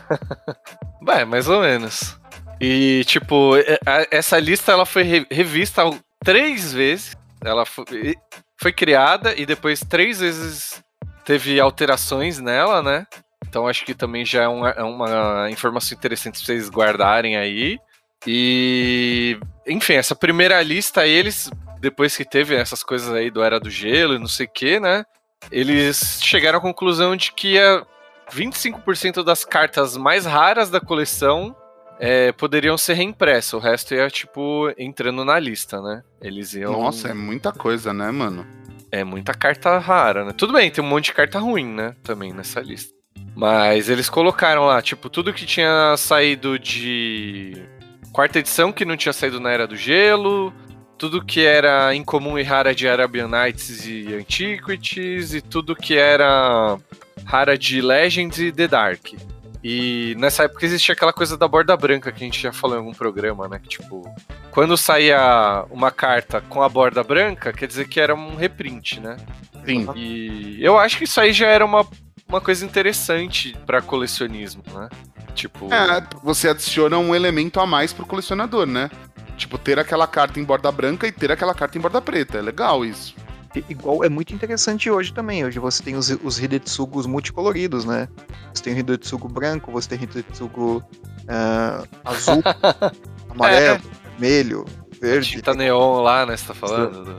Bem, 1.02 1.24
mais 1.24 1.48
ou 1.48 1.60
menos. 1.60 2.18
E, 2.60 3.04
tipo, 3.06 3.52
essa 4.10 4.38
lista 4.38 4.72
ela 4.72 4.86
foi 4.86 5.26
revista 5.30 5.82
três 6.24 6.72
vezes. 6.72 7.16
Ela 7.44 7.66
foi, 7.66 8.14
foi 8.56 8.72
criada 8.72 9.34
e 9.36 9.44
depois 9.44 9.80
três 9.80 10.20
vezes 10.20 10.82
teve 11.24 11.60
alterações 11.60 12.38
nela, 12.38 12.82
né? 12.82 13.06
Então 13.46 13.68
acho 13.68 13.84
que 13.84 13.94
também 13.94 14.24
já 14.24 14.44
é 14.44 14.48
uma, 14.48 14.70
é 14.70 14.82
uma 14.82 15.50
informação 15.50 15.96
interessante 15.96 16.38
pra 16.38 16.46
vocês 16.46 16.68
guardarem 16.70 17.36
aí. 17.36 17.78
E, 18.26 19.38
enfim, 19.66 19.94
essa 19.94 20.14
primeira 20.14 20.62
lista, 20.62 21.06
eles, 21.06 21.50
depois 21.80 22.16
que 22.16 22.24
teve 22.24 22.54
essas 22.54 22.82
coisas 22.82 23.12
aí 23.12 23.30
do 23.30 23.42
Era 23.42 23.60
do 23.60 23.70
Gelo 23.70 24.14
e 24.14 24.18
não 24.18 24.26
sei 24.26 24.46
o 24.46 24.50
que, 24.50 24.80
né? 24.80 25.04
Eles 25.50 26.20
chegaram 26.22 26.58
à 26.58 26.62
conclusão 26.62 27.16
de 27.16 27.32
que 27.32 27.58
a 27.58 27.86
25% 28.32 29.22
das 29.22 29.44
cartas 29.44 29.96
mais 29.96 30.24
raras 30.24 30.70
da 30.70 30.80
coleção 30.80 31.54
é, 31.98 32.32
poderiam 32.32 32.76
ser 32.76 32.94
reimpressas. 32.94 33.52
O 33.52 33.58
resto 33.58 33.94
ia, 33.94 34.08
tipo, 34.08 34.72
entrando 34.76 35.24
na 35.24 35.38
lista, 35.38 35.80
né? 35.80 36.02
Eles 36.20 36.54
iam. 36.54 36.72
Nossa, 36.72 37.08
é 37.08 37.14
muita 37.14 37.52
coisa, 37.52 37.92
né, 37.92 38.10
mano? 38.10 38.46
É 38.90 39.02
muita 39.04 39.34
carta 39.34 39.78
rara, 39.78 40.24
né? 40.24 40.32
Tudo 40.36 40.52
bem, 40.52 40.70
tem 40.70 40.82
um 40.82 40.86
monte 40.86 41.06
de 41.06 41.14
carta 41.14 41.38
ruim, 41.38 41.66
né? 41.66 41.94
Também 42.02 42.32
nessa 42.32 42.60
lista. 42.60 42.92
Mas 43.34 43.88
eles 43.88 44.08
colocaram 44.08 44.66
lá, 44.66 44.80
tipo, 44.80 45.10
tudo 45.10 45.32
que 45.32 45.44
tinha 45.44 45.96
saído 45.96 46.58
de 46.58 47.60
quarta 48.12 48.38
edição 48.38 48.72
que 48.72 48.84
não 48.84 48.96
tinha 48.96 49.12
saído 49.12 49.40
na 49.40 49.50
Era 49.50 49.66
do 49.66 49.76
Gelo, 49.76 50.54
tudo 50.98 51.24
que 51.24 51.44
era 51.44 51.94
incomum 51.94 52.38
e 52.38 52.42
rara 52.42 52.74
de 52.74 52.88
Arabian 52.88 53.28
Nights 53.28 53.86
e 53.86 54.14
Antiquities, 54.14 55.34
e 55.34 55.40
tudo 55.40 55.76
que 55.76 55.96
era 55.96 56.78
rara 57.24 57.56
de 57.58 57.80
Legends 57.80 58.38
e 58.38 58.52
The 58.52 58.68
Dark. 58.68 59.12
E 59.62 60.14
nessa 60.18 60.44
época 60.44 60.66
existia 60.66 60.92
aquela 60.92 61.12
coisa 61.12 61.38
da 61.38 61.48
borda 61.48 61.74
branca 61.74 62.12
que 62.12 62.22
a 62.22 62.26
gente 62.26 62.38
já 62.38 62.52
falou 62.52 62.76
em 62.76 62.80
algum 62.80 62.92
programa, 62.92 63.48
né? 63.48 63.58
Que, 63.58 63.70
tipo, 63.70 64.04
quando 64.50 64.76
saía 64.76 65.64
uma 65.70 65.90
carta 65.90 66.42
com 66.42 66.62
a 66.62 66.68
borda 66.68 67.02
branca, 67.02 67.50
quer 67.50 67.66
dizer 67.66 67.88
que 67.88 67.98
era 67.98 68.14
um 68.14 68.36
reprint, 68.36 69.00
né? 69.00 69.16
Sim. 69.64 69.88
E 69.96 70.58
eu 70.62 70.78
acho 70.78 70.98
que 70.98 71.04
isso 71.04 71.18
aí 71.18 71.32
já 71.32 71.46
era 71.46 71.64
uma, 71.64 71.86
uma 72.28 72.42
coisa 72.42 72.62
interessante 72.62 73.56
para 73.64 73.80
colecionismo, 73.80 74.62
né? 74.74 74.90
Tipo. 75.34 75.72
É, 75.72 76.06
você 76.22 76.50
adiciona 76.50 76.98
um 76.98 77.14
elemento 77.14 77.58
a 77.58 77.66
mais 77.66 77.90
pro 77.90 78.04
colecionador, 78.04 78.66
né? 78.66 78.90
Tipo, 79.36 79.58
ter 79.58 79.78
aquela 79.78 80.06
carta 80.06 80.38
em 80.38 80.44
borda 80.44 80.70
branca 80.70 81.06
e 81.06 81.12
ter 81.12 81.30
aquela 81.32 81.54
carta 81.54 81.76
em 81.76 81.80
borda 81.80 82.00
preta. 82.00 82.38
É 82.38 82.42
legal 82.42 82.84
isso. 82.84 83.14
Igual 83.68 84.04
é 84.04 84.08
muito 84.08 84.34
interessante 84.34 84.90
hoje 84.90 85.12
também. 85.12 85.44
Hoje 85.44 85.58
você 85.58 85.82
tem 85.82 85.94
os, 85.94 86.10
os 86.10 86.40
Hidetsugos 86.40 87.06
multicoloridos, 87.06 87.84
né? 87.84 88.08
Você 88.52 88.64
tem 88.64 88.74
o 88.74 88.78
Hidetsugo 88.78 89.28
branco, 89.28 89.70
você 89.70 89.90
tem 89.90 89.98
o 89.98 90.02
Hidetsugo 90.02 90.84
uh, 91.22 91.88
azul, 92.04 92.42
amarelo, 93.30 93.76
é. 93.76 93.80
vermelho, 94.10 94.64
verde. 95.00 95.30
Tinta 95.30 95.54
neon 95.54 96.02
lá, 96.02 96.26
né? 96.26 96.36
Você 96.36 96.46
tá 96.46 96.54
falando? 96.54 97.16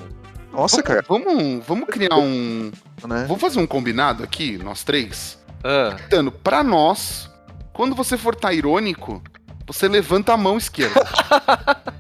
Nossa, 0.52 0.78
vamos, 0.78 0.88
cara. 0.88 1.06
Vamos, 1.08 1.66
vamos 1.66 1.88
criar 1.88 2.18
um. 2.18 2.72
Né? 3.06 3.26
Vamos 3.28 3.42
fazer 3.42 3.60
um 3.60 3.68
combinado 3.68 4.24
aqui, 4.24 4.58
nós 4.58 4.84
três. 4.84 5.38
Ah. 5.64 5.96
Dando, 6.10 6.32
pra 6.32 6.64
nós, 6.64 7.30
quando 7.72 7.94
você 7.94 8.18
for 8.18 8.34
tá 8.34 8.52
irônico, 8.52 9.22
você 9.68 9.88
levanta 9.88 10.34
a 10.34 10.38
mão 10.38 10.58
esquerda. 10.58 11.06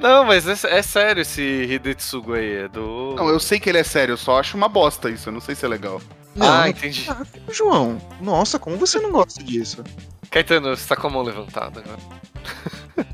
Não, 0.00 0.24
mas 0.24 0.46
é, 0.48 0.78
é, 0.78 0.82
sério 0.82 1.20
esse 1.20 1.42
Hidetsugo 1.42 2.32
aí, 2.32 2.64
é 2.64 2.68
do... 2.68 3.14
Não, 3.16 3.28
eu 3.28 3.38
sei 3.38 3.60
que 3.60 3.68
ele 3.68 3.78
é 3.78 3.84
sério, 3.84 4.14
eu 4.14 4.16
só 4.16 4.40
acho 4.40 4.56
uma 4.56 4.68
bosta 4.68 5.10
isso, 5.10 5.28
eu 5.28 5.32
não 5.32 5.40
sei 5.40 5.54
se 5.54 5.64
é 5.64 5.68
legal. 5.68 6.00
Não, 6.34 6.50
ah, 6.50 6.68
entendi. 6.68 7.06
Ah, 7.08 7.22
João, 7.52 8.00
nossa, 8.20 8.58
como 8.58 8.76
você 8.78 8.98
não 8.98 9.12
gosta 9.12 9.42
disso? 9.44 9.84
Caetano, 10.30 10.74
você 10.74 10.88
tá 10.88 10.96
com 10.96 11.06
a 11.06 11.10
mão 11.10 11.22
levantada 11.22 11.80
agora. 11.80 13.06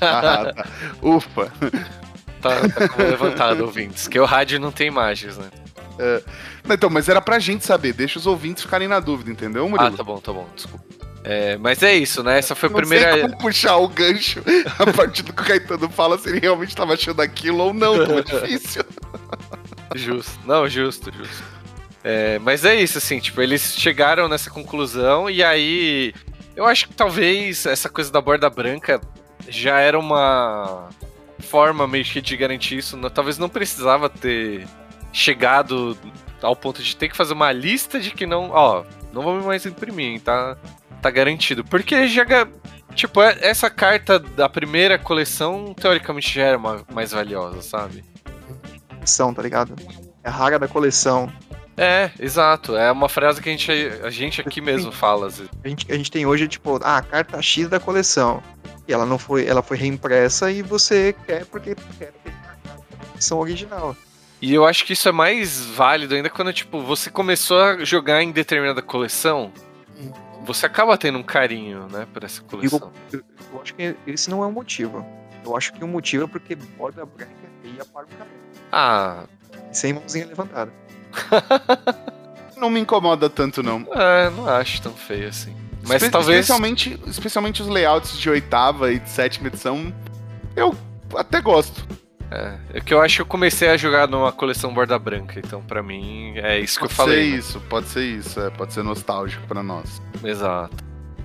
ah, 0.00 0.52
tá. 0.54 0.66
Ufa. 1.02 1.52
Tá, 2.40 2.68
tá 2.68 2.88
com 2.88 2.94
a 2.94 2.98
mão 2.98 3.10
levantada, 3.10 3.62
ouvintes, 3.62 4.08
que 4.08 4.18
o 4.18 4.24
rádio 4.24 4.58
não 4.58 4.72
tem 4.72 4.88
imagens, 4.88 5.36
né? 5.36 5.50
É, 5.98 6.22
então, 6.70 6.88
mas 6.88 7.08
era 7.08 7.20
pra 7.20 7.38
gente 7.38 7.66
saber, 7.66 7.92
deixa 7.92 8.18
os 8.18 8.26
ouvintes 8.26 8.62
ficarem 8.62 8.88
na 8.88 8.98
dúvida, 8.98 9.30
entendeu, 9.30 9.68
Murilo? 9.68 9.92
Ah, 9.92 9.96
tá 9.96 10.02
bom, 10.02 10.18
tá 10.18 10.32
bom, 10.32 10.48
desculpa. 10.54 10.84
É, 11.24 11.56
mas 11.56 11.82
é 11.82 11.94
isso, 11.94 12.22
né? 12.22 12.38
Essa 12.38 12.54
foi 12.54 12.68
a 12.68 12.72
primeira. 12.72 13.12
Sei 13.12 13.22
como 13.22 13.38
puxar 13.38 13.76
o 13.76 13.88
gancho 13.88 14.42
a 14.78 14.92
partir 14.92 15.22
do 15.22 15.32
que 15.32 15.42
o 15.42 15.44
Caetano 15.44 15.88
fala 15.88 16.18
se 16.18 16.28
ele 16.28 16.40
realmente 16.40 16.70
estava 16.70 16.94
achando 16.94 17.20
aquilo 17.20 17.64
ou 17.64 17.74
não, 17.74 18.04
tão 18.04 18.20
difícil. 18.40 18.82
Justo. 19.94 20.38
Não, 20.44 20.68
justo, 20.68 21.12
justo. 21.12 21.44
É, 22.02 22.38
mas 22.40 22.64
é 22.64 22.74
isso, 22.74 22.98
assim, 22.98 23.20
tipo, 23.20 23.40
eles 23.40 23.74
chegaram 23.78 24.28
nessa 24.28 24.50
conclusão 24.50 25.30
e 25.30 25.42
aí. 25.42 26.12
Eu 26.54 26.66
acho 26.66 26.88
que 26.88 26.94
talvez 26.94 27.64
essa 27.64 27.88
coisa 27.88 28.12
da 28.12 28.20
borda 28.20 28.50
branca 28.50 29.00
já 29.48 29.80
era 29.80 29.98
uma 29.98 30.90
forma 31.38 31.86
meio 31.86 32.04
que 32.04 32.20
de 32.20 32.36
garantir 32.36 32.78
isso. 32.78 32.98
Talvez 33.10 33.38
não 33.38 33.48
precisava 33.48 34.10
ter 34.10 34.66
chegado 35.12 35.96
ao 36.42 36.56
ponto 36.56 36.82
de 36.82 36.96
ter 36.96 37.08
que 37.08 37.16
fazer 37.16 37.32
uma 37.32 37.52
lista 37.52 38.00
de 38.00 38.10
que 38.10 38.26
não. 38.26 38.50
Ó, 38.50 38.84
não 39.12 39.22
vamos 39.22 39.46
mais 39.46 39.64
imprimir, 39.64 40.06
hein, 40.06 40.20
tá? 40.20 40.56
Tá 41.02 41.10
garantido. 41.10 41.64
Porque 41.64 42.06
já 42.08 42.24
Tipo, 42.94 43.22
é- 43.22 43.38
essa 43.40 43.70
carta 43.70 44.18
da 44.18 44.48
primeira 44.48 44.98
coleção, 44.98 45.72
teoricamente, 45.74 46.34
já 46.34 46.42
era 46.42 46.58
ma- 46.58 46.84
mais 46.92 47.12
valiosa, 47.12 47.62
sabe? 47.62 48.04
São, 49.04 49.32
tá 49.32 49.42
ligado? 49.42 49.74
É 50.22 50.28
rara 50.28 50.58
da 50.58 50.68
coleção. 50.68 51.32
É, 51.76 52.10
exato. 52.20 52.76
É 52.76 52.92
uma 52.92 53.08
frase 53.08 53.40
que 53.40 53.48
a 53.48 53.52
gente, 53.52 53.72
a 54.04 54.10
gente 54.10 54.40
aqui 54.42 54.60
mesmo 54.60 54.92
fala. 54.92 55.28
vezes. 55.30 55.48
A 55.64 55.68
gente, 55.68 55.90
a 55.90 55.96
gente 55.96 56.10
tem 56.10 56.26
hoje, 56.26 56.46
tipo, 56.46 56.78
ah, 56.82 56.98
a 56.98 57.02
carta 57.02 57.40
X 57.40 57.66
da 57.68 57.80
coleção. 57.80 58.42
E 58.86 58.92
ela 58.92 59.06
não 59.06 59.18
foi, 59.18 59.46
ela 59.46 59.62
foi 59.62 59.78
reimpressa 59.78 60.50
e 60.50 60.60
você 60.60 61.14
quer 61.26 61.46
porque 61.46 61.74
quer 61.98 62.12
ter 62.12 62.32
a 62.54 63.06
coleção 63.06 63.38
original. 63.40 63.96
E 64.40 64.52
eu 64.52 64.66
acho 64.66 64.84
que 64.84 64.92
isso 64.92 65.08
é 65.08 65.12
mais 65.12 65.64
válido 65.64 66.14
ainda 66.14 66.28
quando, 66.28 66.52
tipo, 66.52 66.82
você 66.82 67.08
começou 67.10 67.58
a 67.58 67.84
jogar 67.84 68.22
em 68.22 68.30
determinada 68.32 68.82
coleção. 68.82 69.50
Você 70.44 70.66
acaba 70.66 70.96
tendo 70.98 71.18
um 71.18 71.22
carinho, 71.22 71.86
né, 71.88 72.06
por 72.12 72.24
essa 72.24 72.42
coleção. 72.42 72.90
Eu, 73.12 73.22
eu 73.52 73.62
acho 73.62 73.74
que 73.74 73.94
esse 74.06 74.28
não 74.30 74.42
é 74.42 74.46
o 74.46 74.52
motivo. 74.52 75.06
Eu 75.44 75.56
acho 75.56 75.72
que 75.72 75.82
o 75.84 75.88
motivo 75.88 76.24
é 76.24 76.26
porque 76.26 76.54
borda 76.54 77.04
branca 77.04 77.30
é 77.44 77.62
feia 77.68 77.84
para 77.84 78.04
o 78.04 78.08
cabelo. 78.08 78.30
Ah, 78.70 79.24
E 79.70 79.76
sem 79.76 79.92
mãozinha 79.92 80.26
levantada. 80.26 80.72
Não 82.56 82.70
me 82.70 82.78
incomoda 82.78 83.28
tanto, 83.28 83.60
não. 83.60 83.84
é, 83.92 84.30
não 84.30 84.48
acho 84.48 84.80
tão 84.80 84.92
feio 84.94 85.28
assim. 85.28 85.52
Mas 85.82 85.96
Espe- 86.00 86.10
talvez. 86.12 86.38
Especialmente, 86.40 87.00
especialmente 87.08 87.60
os 87.60 87.66
layouts 87.66 88.16
de 88.16 88.30
oitava 88.30 88.92
e 88.92 89.00
de 89.00 89.10
sétima 89.10 89.48
edição, 89.48 89.92
eu 90.54 90.72
até 91.16 91.40
gosto. 91.40 91.84
É, 92.32 92.78
é 92.78 92.80
que 92.80 92.94
eu 92.94 93.00
acho 93.02 93.16
que 93.16 93.22
eu 93.22 93.26
comecei 93.26 93.68
a 93.68 93.76
jogar 93.76 94.08
numa 94.08 94.32
coleção 94.32 94.72
borda 94.72 94.98
branca, 94.98 95.38
então 95.38 95.60
pra 95.60 95.82
mim 95.82 96.32
é 96.36 96.58
isso 96.58 96.78
que 96.78 96.80
Pode 96.80 96.92
eu 96.92 96.96
falei. 96.96 97.24
ser 97.24 97.30
né? 97.30 97.38
isso, 97.38 97.60
pode 97.68 97.88
ser 97.88 98.04
isso, 98.04 98.40
é, 98.40 98.48
pode 98.48 98.72
ser 98.72 98.82
nostálgico 98.82 99.46
pra 99.46 99.62
nós. 99.62 100.00
Exato. 100.24 100.74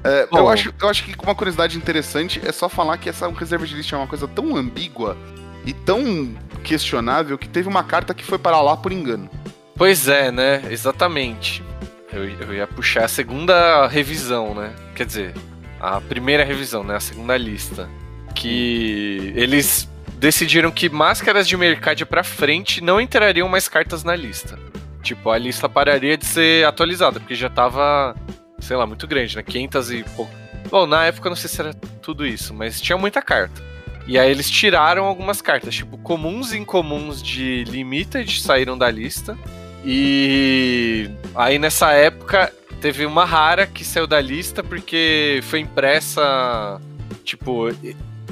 É, 0.04 0.28
eu, 0.32 0.50
acho, 0.50 0.74
eu 0.80 0.90
acho 0.90 1.04
que 1.06 1.16
uma 1.24 1.34
curiosidade 1.34 1.78
interessante 1.78 2.42
é 2.46 2.52
só 2.52 2.68
falar 2.68 2.98
que 2.98 3.10
essa 3.10 3.28
reserva 3.30 3.66
de 3.66 3.76
list 3.76 3.92
é 3.92 3.98
uma 3.98 4.08
coisa 4.08 4.28
tão 4.28 4.56
ambígua 4.56 5.18
e 5.66 5.74
tão 5.74 6.36
questionável 6.64 7.38
que 7.38 7.48
teve 7.48 7.68
uma 7.68 7.84
carta 7.84 8.14
que 8.14 8.24
foi 8.24 8.38
para 8.38 8.62
lá 8.62 8.76
por 8.76 8.92
engano. 8.92 9.30
Pois 9.76 10.08
é, 10.08 10.32
né? 10.32 10.64
Exatamente. 10.70 11.64
Eu, 12.12 12.26
eu 12.26 12.54
ia 12.54 12.68
puxar 12.68 13.06
a 13.06 13.08
segunda 13.08 13.88
revisão, 13.88 14.54
né? 14.54 14.74
Quer 14.96 15.06
dizer, 15.06 15.34
a 15.80 16.00
primeira 16.02 16.44
revisão, 16.44 16.84
né? 16.84 16.96
A 16.96 17.00
segunda 17.00 17.38
lista. 17.38 17.90
Que 18.34 19.34
eles 19.36 19.90
decidiram 20.18 20.72
que 20.72 20.90
máscaras 20.90 21.48
de 21.48 21.56
Mercádia 21.56 22.06
pra 22.06 22.24
frente 22.24 22.82
não 22.82 23.00
entrariam 23.00 23.48
mais 23.48 23.68
cartas 23.68 24.04
na 24.04 24.16
lista. 24.16 24.58
Tipo, 25.02 25.30
a 25.30 25.38
lista 25.38 25.70
pararia 25.70 26.18
de 26.18 26.26
ser 26.26 26.66
atualizada, 26.66 27.20
porque 27.20 27.36
já 27.36 27.50
tava, 27.50 28.16
sei 28.60 28.76
lá, 28.76 28.86
muito 28.86 29.08
grande, 29.08 29.36
né? 29.36 29.44
500 29.44 29.92
e 29.92 30.04
pouco. 30.16 30.32
Bom, 30.70 30.86
na 30.86 31.06
época 31.06 31.30
não 31.30 31.36
sei 31.36 31.50
se 31.50 31.62
era 31.62 31.74
tudo 31.74 32.26
isso, 32.26 32.54
mas 32.54 32.82
tinha 32.82 32.98
muita 32.98 33.22
carta. 33.22 33.62
E 34.06 34.18
aí 34.18 34.30
eles 34.32 34.50
tiraram 34.50 35.06
algumas 35.06 35.42
cartas, 35.42 35.76
tipo, 35.76 35.98
comuns 35.98 36.52
e 36.52 36.58
incomuns 36.58 37.22
de 37.22 37.64
Limited 37.66 38.42
saíram 38.42 38.78
da 38.78 38.90
lista. 38.90 39.38
E 39.86 41.10
aí 41.36 41.60
nessa 41.60 41.92
época 41.92 42.52
teve 42.82 43.06
uma 43.06 43.26
rara 43.26 43.68
que 43.68 43.86
saiu 43.86 44.08
da 44.08 44.20
lista 44.20 44.64
porque 44.64 45.40
foi 45.44 45.60
impressa, 45.60 46.82
tipo, 47.24 47.70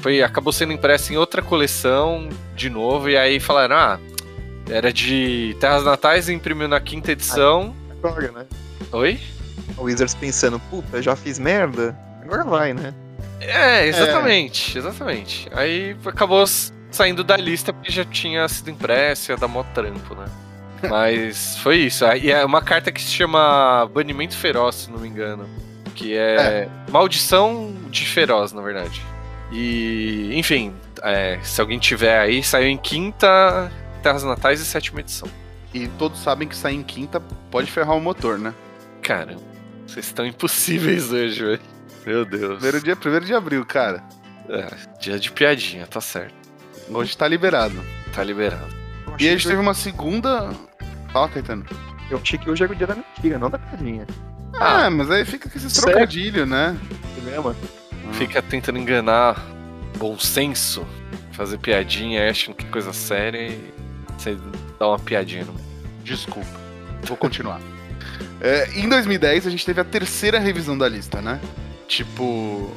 foi 0.05 0.21
acabou 0.21 0.53
sendo 0.53 0.71
impressa 0.71 1.11
em 1.11 1.17
outra 1.17 1.41
coleção 1.41 2.29
de 2.55 2.69
novo 2.69 3.09
e 3.09 3.17
aí 3.17 3.39
falaram: 3.39 3.75
"Ah, 3.75 3.99
era 4.69 4.93
de 4.93 5.57
Terras 5.59 5.83
Natais 5.83 6.29
e 6.29 6.33
imprimiu 6.33 6.67
na 6.67 6.79
quinta 6.79 7.11
edição". 7.11 7.75
Agora, 7.89 8.31
né? 8.31 8.45
Oi? 8.91 9.19
O 9.75 9.85
Wizards 9.85 10.13
pensando, 10.13 10.59
puta, 10.69 11.01
já 11.01 11.15
fiz 11.15 11.39
merda? 11.39 11.97
Agora 12.21 12.43
vai, 12.43 12.71
né? 12.71 12.93
É, 13.41 13.87
exatamente, 13.87 14.77
exatamente. 14.77 15.49
Aí 15.51 15.97
acabou 16.05 16.45
saindo 16.91 17.23
da 17.23 17.35
lista 17.35 17.73
porque 17.73 17.91
já 17.91 18.05
tinha 18.05 18.47
sido 18.47 18.69
impressa, 18.69 19.31
ia 19.31 19.37
dar 19.39 19.47
mó 19.47 19.63
trampo, 19.73 20.13
né? 20.13 20.25
Mas 20.87 21.57
foi 21.57 21.77
isso. 21.77 22.05
E 22.21 22.31
é 22.31 22.45
uma 22.45 22.61
carta 22.61 22.91
que 22.91 23.01
se 23.01 23.09
chama 23.09 23.89
Banimento 23.91 24.37
Feroz, 24.37 24.75
se 24.75 24.91
não 24.91 24.99
me 24.99 25.07
engano. 25.07 25.49
Que 25.95 26.15
é, 26.15 26.69
Maldição 26.91 27.73
de 27.89 28.05
Feroz, 28.05 28.53
na 28.53 28.61
verdade. 28.61 29.01
E, 29.51 30.31
enfim, 30.33 30.73
é, 31.01 31.39
se 31.43 31.61
alguém 31.61 31.79
tiver 31.79 32.19
aí, 32.19 32.43
saiu 32.43 32.67
em 32.67 32.77
quinta, 32.77 33.71
Terras 34.01 34.23
Natais 34.23 34.59
e 34.59 34.65
sétima 34.65 34.99
edição. 35.01 35.29
E 35.73 35.87
todos 35.87 36.19
sabem 36.19 36.47
que 36.47 36.55
sair 36.55 36.75
em 36.75 36.83
quinta 36.83 37.21
pode 37.51 37.69
ferrar 37.71 37.95
o 37.95 38.01
motor, 38.01 38.37
né? 38.39 38.53
Cara, 39.01 39.35
vocês 39.85 40.05
estão 40.05 40.25
impossíveis 40.25 41.11
hoje, 41.11 41.43
velho. 41.43 41.59
Meu 42.05 42.25
Deus. 42.25 42.55
Primeiro 42.55 42.81
dia, 42.81 42.95
primeiro 42.95 43.25
de 43.25 43.33
abril, 43.33 43.65
cara. 43.65 44.03
É, 44.47 44.67
dia 44.99 45.19
de 45.19 45.31
piadinha, 45.31 45.85
tá 45.87 45.99
certo. 45.99 46.33
Hoje 46.89 47.17
tá 47.17 47.27
liberado. 47.27 47.75
Tá 48.13 48.23
liberado. 48.23 48.73
E 49.19 49.27
a 49.27 49.31
gente 49.31 49.47
teve 49.47 49.59
uma 49.59 49.73
segunda. 49.73 50.51
Fala, 51.11 51.29
Caetano. 51.29 51.65
eu 52.11 52.19
achei 52.19 52.37
que 52.37 52.49
hoje 52.49 52.63
era 52.63 52.71
o 52.71 52.75
dia 52.75 52.85
da 52.87 52.95
mentira, 52.95 53.39
não 53.39 53.49
da 53.49 53.57
piadinha. 53.57 54.05
Ah, 54.59 54.89
mas 54.89 55.09
aí 55.11 55.25
fica 55.25 55.49
com 55.49 55.57
esses 55.57 55.73
Certo. 55.73 55.87
trocadilhos, 55.87 56.47
né? 56.47 56.77
Programa. 58.05 58.13
Fica 58.13 58.41
tentando 58.41 58.79
enganar 58.79 59.35
bom 59.97 60.17
senso, 60.17 60.85
fazer 61.31 61.57
piadinha, 61.57 62.29
achando 62.29 62.55
que 62.55 62.65
é 62.65 62.69
coisa 62.69 62.93
séria 62.93 63.47
e 63.47 63.73
você 64.17 64.37
dá 64.79 64.87
uma 64.87 64.99
piadinha. 64.99 65.45
Desculpa. 66.03 66.49
Vou 67.03 67.17
continuar. 67.17 67.59
É, 68.41 68.69
em 68.75 68.87
2010, 68.87 69.47
a 69.47 69.49
gente 69.49 69.65
teve 69.65 69.81
a 69.81 69.83
terceira 69.83 70.39
revisão 70.39 70.77
da 70.77 70.87
lista, 70.87 71.21
né? 71.21 71.39
Tipo. 71.87 72.71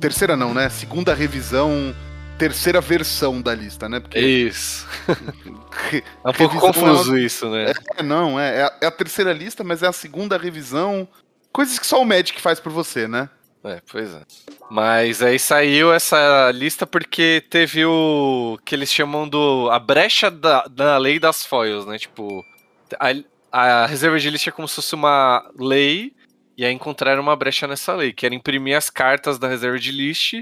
Terceira 0.00 0.36
não, 0.36 0.54
né? 0.54 0.68
Segunda 0.68 1.14
revisão. 1.14 1.94
Terceira 2.38 2.80
versão 2.80 3.40
da 3.40 3.54
lista, 3.54 3.88
né? 3.88 4.00
Porque. 4.00 4.18
Isso. 4.18 4.86
É 6.24 6.28
um 6.28 6.32
pouco 6.32 6.54
Revisão 6.58 6.72
confuso 6.72 7.16
isso, 7.16 7.48
né? 7.48 7.72
É, 7.96 8.02
não, 8.02 8.38
é, 8.38 8.58
é 8.58 8.62
a, 8.64 8.72
é 8.82 8.86
a 8.86 8.90
terceira 8.90 9.32
lista, 9.32 9.62
mas 9.62 9.82
é 9.82 9.86
a 9.86 9.92
segunda 9.92 10.36
revisão. 10.36 11.08
Coisas 11.52 11.78
que 11.78 11.86
só 11.86 12.02
o 12.02 12.04
Magic 12.04 12.38
faz 12.40 12.60
por 12.60 12.72
você, 12.72 13.08
né? 13.08 13.30
É, 13.64 13.82
pois 13.90 14.14
é. 14.14 14.22
Mas 14.70 15.20
aí 15.20 15.38
saiu 15.38 15.92
essa 15.92 16.50
lista 16.52 16.86
porque 16.86 17.42
teve 17.50 17.84
o 17.84 18.58
que 18.64 18.74
eles 18.74 18.92
chamam 18.92 19.28
do 19.28 19.68
a 19.70 19.78
brecha 19.78 20.30
da, 20.30 20.64
da 20.66 20.96
lei 20.96 21.18
das 21.18 21.44
foils, 21.44 21.84
né? 21.84 21.98
Tipo, 21.98 22.42
a, 23.00 23.12
a 23.50 23.86
reserva 23.86 24.18
de 24.18 24.30
lista 24.30 24.50
é 24.50 24.52
como 24.52 24.68
se 24.68 24.76
fosse 24.76 24.94
uma 24.94 25.50
lei 25.58 26.14
e 26.56 26.64
aí 26.64 26.72
encontraram 26.72 27.22
uma 27.22 27.36
brecha 27.36 27.66
nessa 27.66 27.94
lei, 27.94 28.12
que 28.12 28.26
era 28.26 28.34
imprimir 28.34 28.76
as 28.76 28.90
cartas 28.90 29.38
da 29.38 29.48
reserva 29.48 29.78
de 29.78 29.92
list 29.92 30.34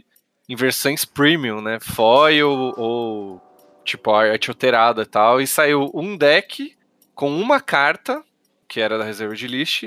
em 0.49 0.57
versões 0.57 1.05
premium, 1.05 1.61
né? 1.61 1.79
Foil 1.81 2.75
ou 2.77 3.41
tipo 3.85 4.11
arte 4.11 4.51
alterada 4.51 5.03
e 5.03 5.07
tal. 5.07 5.41
E 5.41 5.47
saiu 5.47 5.91
um 5.95 6.17
deck 6.17 6.77
com 7.15 7.35
uma 7.35 7.61
carta, 7.61 8.23
que 8.69 8.81
era 8.81 8.99
da 8.99 9.05
reserva 9.05 9.35
de 9.35 9.47
list, 9.47 9.85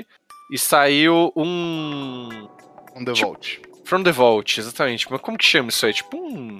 e 0.52 0.58
saiu 0.58 1.32
um 1.36 2.48
On 2.94 3.04
the 3.04 3.12
Tipo- 3.12 3.28
Vault. 3.28 3.60
From 3.84 4.02
the 4.04 4.12
Vault, 4.12 4.60
exatamente. 4.60 5.10
Mas 5.10 5.20
como 5.20 5.36
que 5.38 5.44
chama 5.44 5.68
isso 5.68 5.84
aí? 5.86 5.92
Tipo 5.92 6.16
um. 6.16 6.58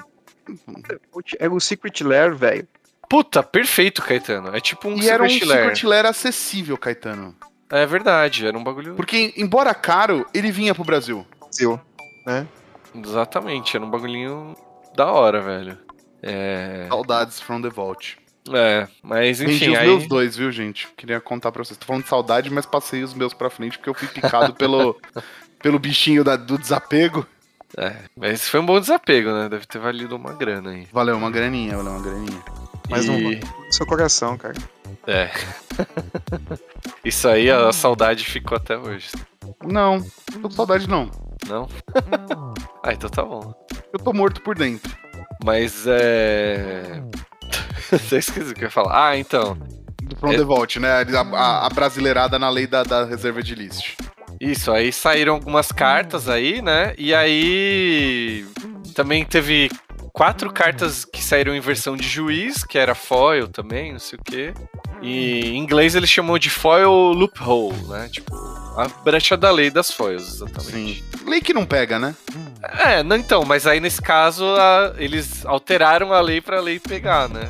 Era 1.39 1.53
o 1.53 1.61
Secret 1.61 2.03
Lair, 2.03 2.35
velho. 2.35 2.67
Puta, 3.09 3.43
perfeito, 3.43 4.03
Caetano. 4.03 4.55
É 4.57 4.61
tipo 4.61 4.89
um 4.89 4.97
e 4.97 5.09
era 5.09 5.23
um 5.23 5.29
Secret 5.29 5.47
Lair. 5.49 5.65
Secret 5.77 5.87
Lair 5.87 6.07
acessível, 6.07 6.77
Caetano. 6.79 7.35
É 7.71 7.87
verdade, 7.87 8.47
era 8.47 8.57
um 8.59 8.65
bagulho. 8.65 8.95
Porque, 8.95 9.33
embora 9.37 9.73
caro, 9.75 10.27
ele 10.35 10.51
vinha 10.51 10.75
pro 10.75 10.83
Brasil. 10.85 11.25
Brasil. 11.41 11.81
Exatamente, 12.95 13.77
era 13.77 13.85
um 13.85 13.91
bagulhinho 13.91 14.55
da 14.97 15.07
hora, 15.11 15.41
velho. 15.41 15.79
É. 16.23 16.87
Saudades 16.89 17.41
From 17.41 17.63
the 17.63 17.69
Vault. 17.69 18.19
É, 18.53 18.89
mas 19.03 19.39
Vendi 19.39 19.55
enfim, 19.55 19.71
os 19.71 19.79
aí. 19.79 19.87
meus 19.87 20.09
dois, 20.09 20.37
viu, 20.37 20.51
gente? 20.51 20.89
Queria 20.97 21.21
contar 21.21 21.53
pra 21.53 21.63
vocês. 21.63 21.79
Tô 21.79 21.87
falando 21.87 22.03
de 22.03 22.09
saudade, 22.09 22.51
mas 22.51 22.67
passei 22.67 23.03
os 23.03 23.15
meus 23.15 23.33
pra 23.33 23.51
frente 23.51 23.79
porque 23.79 23.91
eu 23.91 23.95
fui 23.95 24.09
picado 24.09 24.53
pelo, 24.55 24.99
pelo 25.63 25.79
bichinho 25.79 26.23
da- 26.25 26.37
do 26.37 26.59
desapego. 26.59 27.27
É, 27.79 27.95
mas 28.17 28.49
foi 28.49 28.59
um 28.61 28.67
bom 28.67 28.81
desapego, 28.81 29.31
né? 29.33 29.49
Deve 29.49 29.65
ter 29.67 29.79
valido 29.79 30.17
uma 30.17 30.33
grana 30.33 30.71
aí. 30.71 30.89
Valeu 30.93 31.17
uma 31.17 31.31
graninha, 31.31 31.77
valeu 31.77 31.93
uma 31.93 32.03
graninha. 32.03 32.43
Mais 32.89 33.09
um 33.09 33.17
E- 33.17 33.37
no 33.41 33.73
seu 33.73 33.87
coração, 33.87 34.37
cara. 34.37 34.55
É. 35.07 35.31
Isso 37.05 37.29
aí, 37.29 37.51
a 37.51 37.73
saudade 37.73 38.25
ficou 38.25 38.57
até 38.57 38.77
hoje. 38.77 39.11
Não, 39.65 39.99
não 40.33 40.41
tô 40.43 40.49
com 40.49 40.51
saudade 40.51 40.89
não. 40.89 41.11
Não? 41.49 41.69
ah, 42.85 42.93
então 42.93 43.09
tá 43.09 43.23
bom. 43.23 43.55
Eu 43.93 43.99
tô 43.99 44.13
morto 44.13 44.41
por 44.43 44.57
dentro. 44.57 44.95
Mas 45.45 45.85
é. 45.87 47.03
Até 47.93 48.19
esqueci 48.19 48.51
o 48.53 48.55
que 48.55 48.61
eu 48.63 48.67
ia 48.67 48.71
falar. 48.71 49.09
Ah, 49.11 49.17
então. 49.17 49.55
Do 50.03 50.17
From 50.17 50.33
É. 50.33 50.37
the 50.37 50.45
Vault, 50.45 50.79
né? 50.79 50.89
A, 50.91 51.21
a- 51.37 51.67
a 51.67 51.71
brasileirada 51.71 52.39
na 52.39 52.49
lei 52.51 52.67
da, 52.67 52.83
da 52.83 53.05
reserva 53.05 53.43
de 53.43 53.55
list. 53.55 53.97
Isso, 54.41 54.73
aí 54.73 54.91
saíram 54.93 55.35
algumas 55.35 55.71
cartas 55.71 56.29
aí, 56.29 56.63
né? 56.63 56.95
E 56.97 57.15
aí 57.15 58.47
também 58.95 59.25
teve 59.25 59.71
quatro 60.15 60.51
cartas 60.53 61.05
que 61.05 61.23
saíram 61.23 61.55
em 61.55 61.61
versão 61.61 61.95
de 61.97 62.09
juiz, 62.09 62.65
que 62.65 62.79
era 62.79 62.95
foil 62.95 63.47
também, 63.49 63.93
não 63.93 63.99
sei 63.99 64.19
o 64.19 64.23
quê. 64.25 64.55
E 65.03 65.49
em 65.51 65.59
inglês 65.59 65.95
eles 65.95 66.09
chamam 66.11 66.39
de 66.39 66.49
foil 66.51 66.91
loophole, 67.13 67.77
né? 67.89 68.09
Tipo, 68.11 68.35
a 68.77 68.89
brecha 69.05 69.37
da 69.37 69.51
lei 69.51 69.71
das 69.71 69.91
foils, 69.91 70.27
exatamente. 70.37 70.73
Sim. 70.73 71.05
Lei 71.27 71.41
que 71.43 71.53
não 71.53 71.67
pega, 71.67 71.99
né? 71.99 72.15
É, 72.63 73.03
não, 73.03 73.17
então, 73.17 73.45
mas 73.45 73.67
aí 73.67 73.79
nesse 73.79 74.01
caso 74.01 74.45
a- 74.57 74.95
eles 74.99 75.45
alteraram 75.45 76.13
a 76.15 76.21
lei 76.21 76.41
pra 76.41 76.61
lei 76.61 76.79
pegar, 76.81 77.29
né? 77.29 77.49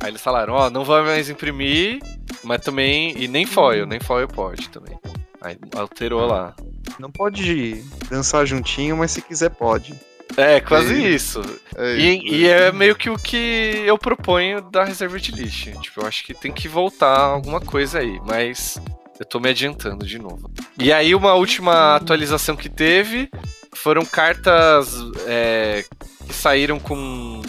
Aí 0.00 0.10
eles 0.10 0.20
falaram, 0.20 0.54
ó, 0.54 0.68
não 0.70 0.84
vai 0.84 1.02
mais 1.02 1.30
imprimir, 1.30 2.00
mas 2.42 2.60
também. 2.62 3.14
E 3.16 3.28
nem 3.28 3.46
foil, 3.46 3.86
nem 3.86 4.00
foil 4.00 4.26
pode 4.26 4.68
também. 4.68 4.96
Aí 5.42 5.56
alterou 5.74 6.26
lá. 6.26 6.54
Não 6.98 7.10
pode 7.10 7.82
dançar 8.08 8.46
juntinho, 8.46 8.96
mas 8.96 9.10
se 9.10 9.22
quiser 9.22 9.50
pode. 9.50 9.94
É, 10.36 10.60
quase 10.60 10.94
É 10.94 11.10
isso. 11.10 11.42
É 11.76 11.96
E, 11.96 12.36
e 12.36 12.48
é 12.48 12.72
meio 12.72 12.94
que 12.94 13.10
o 13.10 13.16
que 13.16 13.82
eu 13.84 13.98
proponho 13.98 14.62
da 14.62 14.84
Reserved 14.84 15.32
List. 15.32 15.68
Tipo, 15.80 16.00
eu 16.00 16.06
acho 16.06 16.24
que 16.24 16.34
tem 16.34 16.52
que 16.52 16.68
voltar 16.68 17.18
alguma 17.18 17.60
coisa 17.60 17.98
aí, 17.98 18.20
mas 18.26 18.80
eu 19.18 19.26
tô 19.26 19.38
me 19.38 19.48
adiantando 19.48 20.06
de 20.06 20.18
novo. 20.18 20.50
E 20.78 20.92
aí, 20.92 21.14
uma 21.14 21.34
última 21.34 21.96
atualização 21.96 22.56
que 22.56 22.68
teve 22.68 23.30
foram 23.74 24.04
cartas 24.04 24.94
é, 25.26 25.84
que 26.26 26.34
saíram 26.34 26.78
com. 26.78 27.42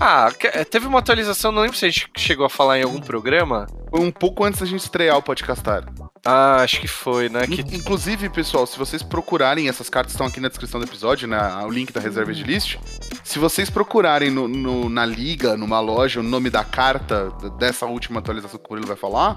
Ah, 0.00 0.30
é, 0.44 0.64
teve 0.64 0.86
uma 0.86 1.00
atualização, 1.00 1.50
não 1.50 1.62
lembro 1.62 1.76
se 1.76 1.84
a 1.84 1.90
gente 1.90 2.08
chegou 2.16 2.46
a 2.46 2.50
falar 2.50 2.78
em 2.78 2.82
algum 2.82 3.00
programa. 3.00 3.66
Foi 3.90 4.00
um 4.00 4.12
pouco 4.12 4.44
antes 4.44 4.60
da 4.60 4.66
gente 4.66 4.80
estrear 4.80 5.16
o 5.16 5.22
podcastar. 5.22 5.84
Ah, 6.24 6.62
acho 6.62 6.80
que 6.80 6.88
foi, 6.88 7.28
né? 7.28 7.46
Que 7.46 7.62
In- 7.62 7.76
Inclusive, 7.76 8.28
pessoal, 8.28 8.66
se 8.66 8.78
vocês 8.78 9.02
procurarem, 9.02 9.68
essas 9.68 9.88
cartas 9.88 10.12
estão 10.12 10.26
aqui 10.26 10.40
na 10.40 10.48
descrição 10.48 10.78
do 10.80 10.86
episódio, 10.86 11.26
né, 11.28 11.38
o 11.64 11.70
link 11.70 11.92
da 11.92 12.00
reserva 12.00 12.32
de 12.32 12.42
list. 12.42 12.76
Se 13.24 13.38
vocês 13.38 13.70
procurarem 13.70 14.30
no- 14.30 14.48
no- 14.48 14.88
na 14.88 15.06
liga, 15.06 15.56
numa 15.56 15.80
loja, 15.80 16.20
o 16.20 16.22
nome 16.22 16.50
da 16.50 16.64
carta 16.64 17.30
dessa 17.58 17.86
última 17.86 18.20
atualização 18.20 18.58
que 18.58 18.66
o 18.66 18.68
Murilo 18.70 18.88
vai 18.88 18.96
falar, 18.96 19.36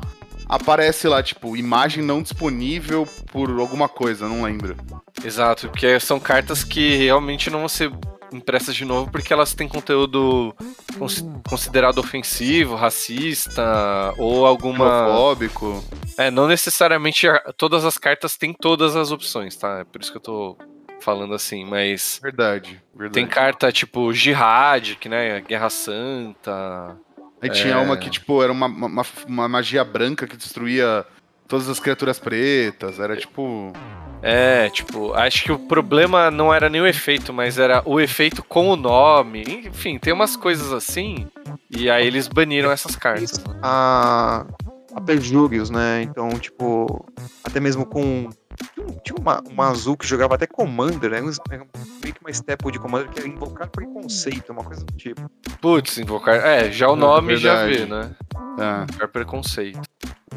aparece 0.49 1.07
lá, 1.07 1.21
tipo, 1.23 1.55
imagem 1.55 2.03
não 2.03 2.21
disponível 2.21 3.07
por 3.31 3.49
alguma 3.59 3.87
coisa, 3.87 4.27
não 4.27 4.43
lembro. 4.43 4.75
Exato, 5.23 5.69
porque 5.69 5.99
são 5.99 6.19
cartas 6.19 6.63
que 6.63 6.95
realmente 6.97 7.49
não 7.49 7.59
vão 7.59 7.69
ser 7.69 7.91
impressas 8.33 8.73
de 8.73 8.85
novo 8.85 9.11
porque 9.11 9.33
elas 9.33 9.53
têm 9.53 9.67
conteúdo 9.67 10.55
cons- 10.97 11.23
considerado 11.49 11.97
ofensivo, 11.97 12.75
racista 12.75 14.13
ou 14.17 14.45
alguma. 14.45 14.85
Homofóbico. 15.07 15.83
É, 16.21 16.31
não 16.31 16.47
necessariamente 16.47 17.27
todas 17.57 17.85
as 17.85 17.97
cartas 17.97 18.37
têm 18.37 18.53
todas 18.53 18.95
as 18.95 19.11
opções, 19.11 19.55
tá? 19.55 19.79
É 19.79 19.83
por 19.83 20.01
isso 20.01 20.11
que 20.11 20.17
eu 20.17 20.21
tô 20.21 20.57
falando 20.99 21.33
assim, 21.33 21.65
mas 21.65 22.19
Verdade, 22.21 22.81
verdade. 22.93 23.13
tem 23.13 23.27
carta 23.27 23.71
tipo 23.71 24.13
Jihad, 24.13 24.95
que 24.97 25.09
né, 25.09 25.41
Guerra 25.41 25.69
Santa. 25.69 26.95
Aí 27.41 27.49
tinha 27.49 27.79
uma 27.79 27.97
que, 27.97 28.07
tipo, 28.09 28.43
era 28.43 28.51
uma, 28.51 28.67
uma, 28.67 29.03
uma 29.27 29.49
magia 29.49 29.83
branca 29.83 30.27
que 30.27 30.37
destruía 30.37 31.03
todas 31.47 31.67
as 31.67 31.79
criaturas 31.79 32.19
pretas. 32.19 32.99
Era 32.99 33.17
tipo. 33.17 33.73
É, 34.21 34.69
tipo, 34.69 35.13
acho 35.13 35.43
que 35.43 35.51
o 35.51 35.57
problema 35.57 36.29
não 36.29 36.53
era 36.53 36.69
nem 36.69 36.79
o 36.79 36.85
efeito, 36.85 37.33
mas 37.33 37.57
era 37.57 37.81
o 37.83 37.99
efeito 37.99 38.43
com 38.43 38.69
o 38.69 38.75
nome. 38.75 39.41
Enfim, 39.65 39.97
tem 39.97 40.13
umas 40.13 40.35
coisas 40.35 40.71
assim. 40.71 41.27
E 41.71 41.89
aí 41.89 42.05
eles 42.05 42.27
baniram 42.27 42.71
essas 42.71 42.95
cartas. 42.95 43.43
né? 43.43 43.55
A, 43.63 44.45
a 44.93 45.01
Perjúrios, 45.01 45.69
né? 45.69 46.01
Então, 46.03 46.29
tipo, 46.39 47.05
até 47.43 47.59
mesmo 47.59 47.85
com. 47.85 48.29
Tinha, 49.03 49.15
um- 49.17 49.21
uma, 49.21 49.41
uma 49.49 49.69
azul 49.69 49.95
que 49.97 50.05
jogava 50.05 50.35
até 50.35 50.45
Commander, 50.45 51.09
né? 51.11 51.17
Era 51.49 51.65
meio 52.03 52.13
que 52.13 52.21
uma 52.21 52.29
staple 52.31 52.71
de 52.71 52.79
Commander 52.79 53.09
que 53.09 53.19
era 53.19 53.27
invocar 53.27 53.69
preconceito, 53.69 54.51
uma 54.51 54.63
coisa 54.63 54.83
do 54.85 54.93
tipo. 54.93 55.29
Putz, 55.61 55.97
invocar. 55.97 56.35
É, 56.35 56.71
já 56.71 56.89
o 56.89 56.93
É, 56.93 56.97
nome 56.97 57.37
já 57.37 57.65
verdade. 57.65 57.79
vê, 57.79 57.85
né? 57.85 58.11
É, 58.59 58.83
Invocar 58.83 59.07
preconceito. 59.09 59.79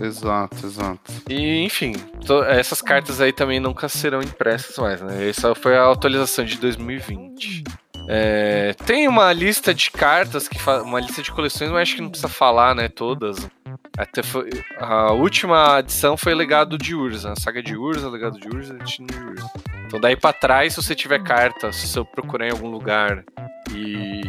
exato, 0.01 0.65
exato. 0.67 1.13
E, 1.29 1.65
enfim, 1.65 1.93
to- 2.27 2.45
essas 2.45 2.81
cartas 2.81 3.21
aí 3.21 3.33
também 3.33 3.59
nunca 3.61 3.89
serão 3.89 4.21
impressas 4.23 4.77
mais, 4.79 5.01
né? 5.03 5.29
Essa 5.29 5.55
foi 5.55 5.77
a 5.77 5.91
atualização 5.91 6.45
de 6.45 6.59
2020. 6.59 7.65
É, 8.09 8.75
tem 8.87 9.09
uma 9.09 9.33
lista 9.33 9.73
de 9.75 9.91
cartas, 9.91 10.47
que 10.47 10.59
fa- 10.59 10.83
uma 10.83 11.01
lista 11.01 11.23
de 11.23 11.33
coleções, 11.33 11.71
mas 11.71 11.83
acho 11.83 11.97
que 11.97 12.03
não 12.03 12.11
precisa 12.11 12.29
falar, 12.29 12.75
né? 12.75 12.87
Todas. 12.89 13.49
Até 13.97 14.23
foi, 14.23 14.51
a 14.79 15.13
última 15.13 15.79
edição 15.81 16.17
foi 16.17 16.35
Legado 16.35 16.77
de 16.79 16.95
Urza, 16.95 17.33
a 17.33 17.37
saga 17.37 17.63
de 17.63 17.77
Urza, 17.77 18.09
Legado 18.09 18.39
de 18.39 18.49
Urza, 18.49 18.75
Destino 18.75 19.07
de 19.09 19.19
Urza. 19.19 19.51
Então 19.87 20.01
daí 20.01 20.17
pra 20.17 20.33
trás, 20.33 20.75
se 20.75 20.83
você 20.83 20.95
tiver 20.95 21.23
carta, 21.23 21.73
se 21.73 21.87
você 21.87 22.03
procurar 22.05 22.49
em 22.49 22.53
algum 22.53 22.69
lugar 22.69 23.25
e 23.73 24.23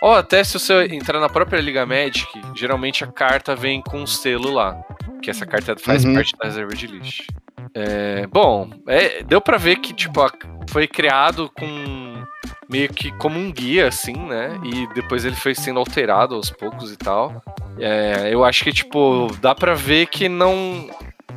ou 0.00 0.14
até 0.14 0.44
se 0.44 0.58
você 0.58 0.84
entrar 0.86 1.20
na 1.20 1.28
própria 1.28 1.60
Liga 1.60 1.86
Magic, 1.86 2.26
geralmente 2.54 3.02
a 3.02 3.06
carta 3.06 3.56
vem 3.56 3.80
com 3.82 3.98
um 4.02 4.06
selo 4.06 4.52
lá. 4.52 4.78
Que 5.22 5.30
essa 5.30 5.44
carta 5.46 5.76
faz 5.78 6.04
Uhum. 6.04 6.14
parte 6.14 6.34
da 6.36 6.46
reserva 6.46 6.72
de 6.74 6.86
list. 6.86 7.26
É, 7.74 8.26
bom, 8.26 8.70
é, 8.86 9.22
deu 9.22 9.40
pra 9.40 9.56
ver 9.56 9.76
que 9.76 9.92
tipo, 9.92 10.20
a- 10.22 10.32
foi 10.68 10.86
criado 10.86 11.50
com 11.58 12.24
meio 12.68 12.88
que 12.92 13.10
como 13.18 13.38
um 13.38 13.50
guia, 13.52 13.88
assim, 13.88 14.14
né? 14.16 14.58
E 14.64 14.86
depois 14.94 15.24
ele 15.24 15.36
foi 15.36 15.54
sendo 15.54 15.78
alterado 15.78 16.34
aos 16.34 16.50
poucos 16.50 16.92
e 16.92 16.96
tal. 16.96 17.42
É, 17.78 18.28
eu 18.32 18.44
acho 18.44 18.64
que, 18.64 18.72
tipo, 18.72 19.28
dá 19.40 19.54
pra 19.54 19.74
ver 19.74 20.06
que 20.06 20.28
não. 20.28 20.88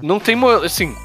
Não 0.01 0.19
tem. 0.19 0.35
Assim, 0.63 0.95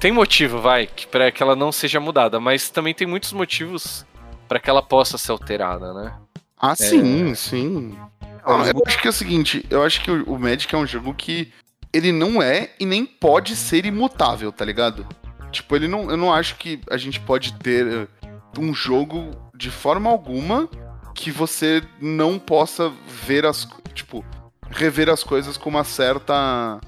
tem 0.00 0.12
motivo, 0.12 0.60
vai, 0.60 0.86
que, 0.86 1.06
pra 1.06 1.30
que 1.32 1.42
ela 1.42 1.56
não 1.56 1.72
seja 1.72 1.98
mudada, 1.98 2.38
mas 2.38 2.68
também 2.70 2.94
tem 2.94 3.06
muitos 3.06 3.32
motivos 3.32 4.06
pra 4.46 4.60
que 4.60 4.70
ela 4.70 4.82
possa 4.82 5.18
ser 5.18 5.32
alterada, 5.32 5.92
né? 5.92 6.12
Ah, 6.58 6.74
sim, 6.76 7.34
sim. 7.34 7.98
Ah, 8.44 8.62
eu 8.72 8.82
acho 8.86 8.98
que 9.00 9.06
é 9.08 9.10
o 9.10 9.12
seguinte, 9.12 9.66
eu 9.68 9.82
acho 9.82 10.00
que 10.02 10.10
o, 10.10 10.22
o 10.34 10.38
Magic 10.38 10.72
é 10.72 10.78
um 10.78 10.86
jogo 10.86 11.12
que 11.12 11.52
ele 11.96 12.12
não 12.12 12.42
é 12.42 12.70
e 12.78 12.84
nem 12.84 13.06
pode 13.06 13.56
ser 13.56 13.86
imutável, 13.86 14.52
tá 14.52 14.64
ligado? 14.64 15.06
Tipo, 15.50 15.76
ele 15.76 15.88
não, 15.88 16.10
eu 16.10 16.16
não 16.16 16.32
acho 16.32 16.56
que 16.56 16.80
a 16.90 16.96
gente 16.96 17.18
pode 17.20 17.54
ter 17.54 17.86
eh, 17.86 18.28
um 18.58 18.74
jogo 18.74 19.30
de 19.54 19.70
forma 19.70 20.10
alguma 20.10 20.68
que 21.14 21.30
você 21.30 21.82
não 22.00 22.38
possa 22.38 22.92
ver 23.26 23.46
as, 23.46 23.66
tipo, 23.94 24.22
rever 24.70 25.08
as 25.08 25.24
coisas 25.24 25.56
com 25.56 25.70
uma 25.70 25.84
certa 25.84 26.78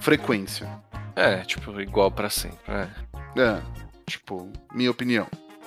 frequência. 0.00 0.68
É, 1.16 1.38
tipo, 1.38 1.80
igual 1.80 2.10
pra 2.10 2.28
sempre. 2.28 2.58
né? 2.68 2.90
É, 3.36 3.60
tipo, 4.08 4.52
minha 4.74 4.90
opinião. 4.90 5.26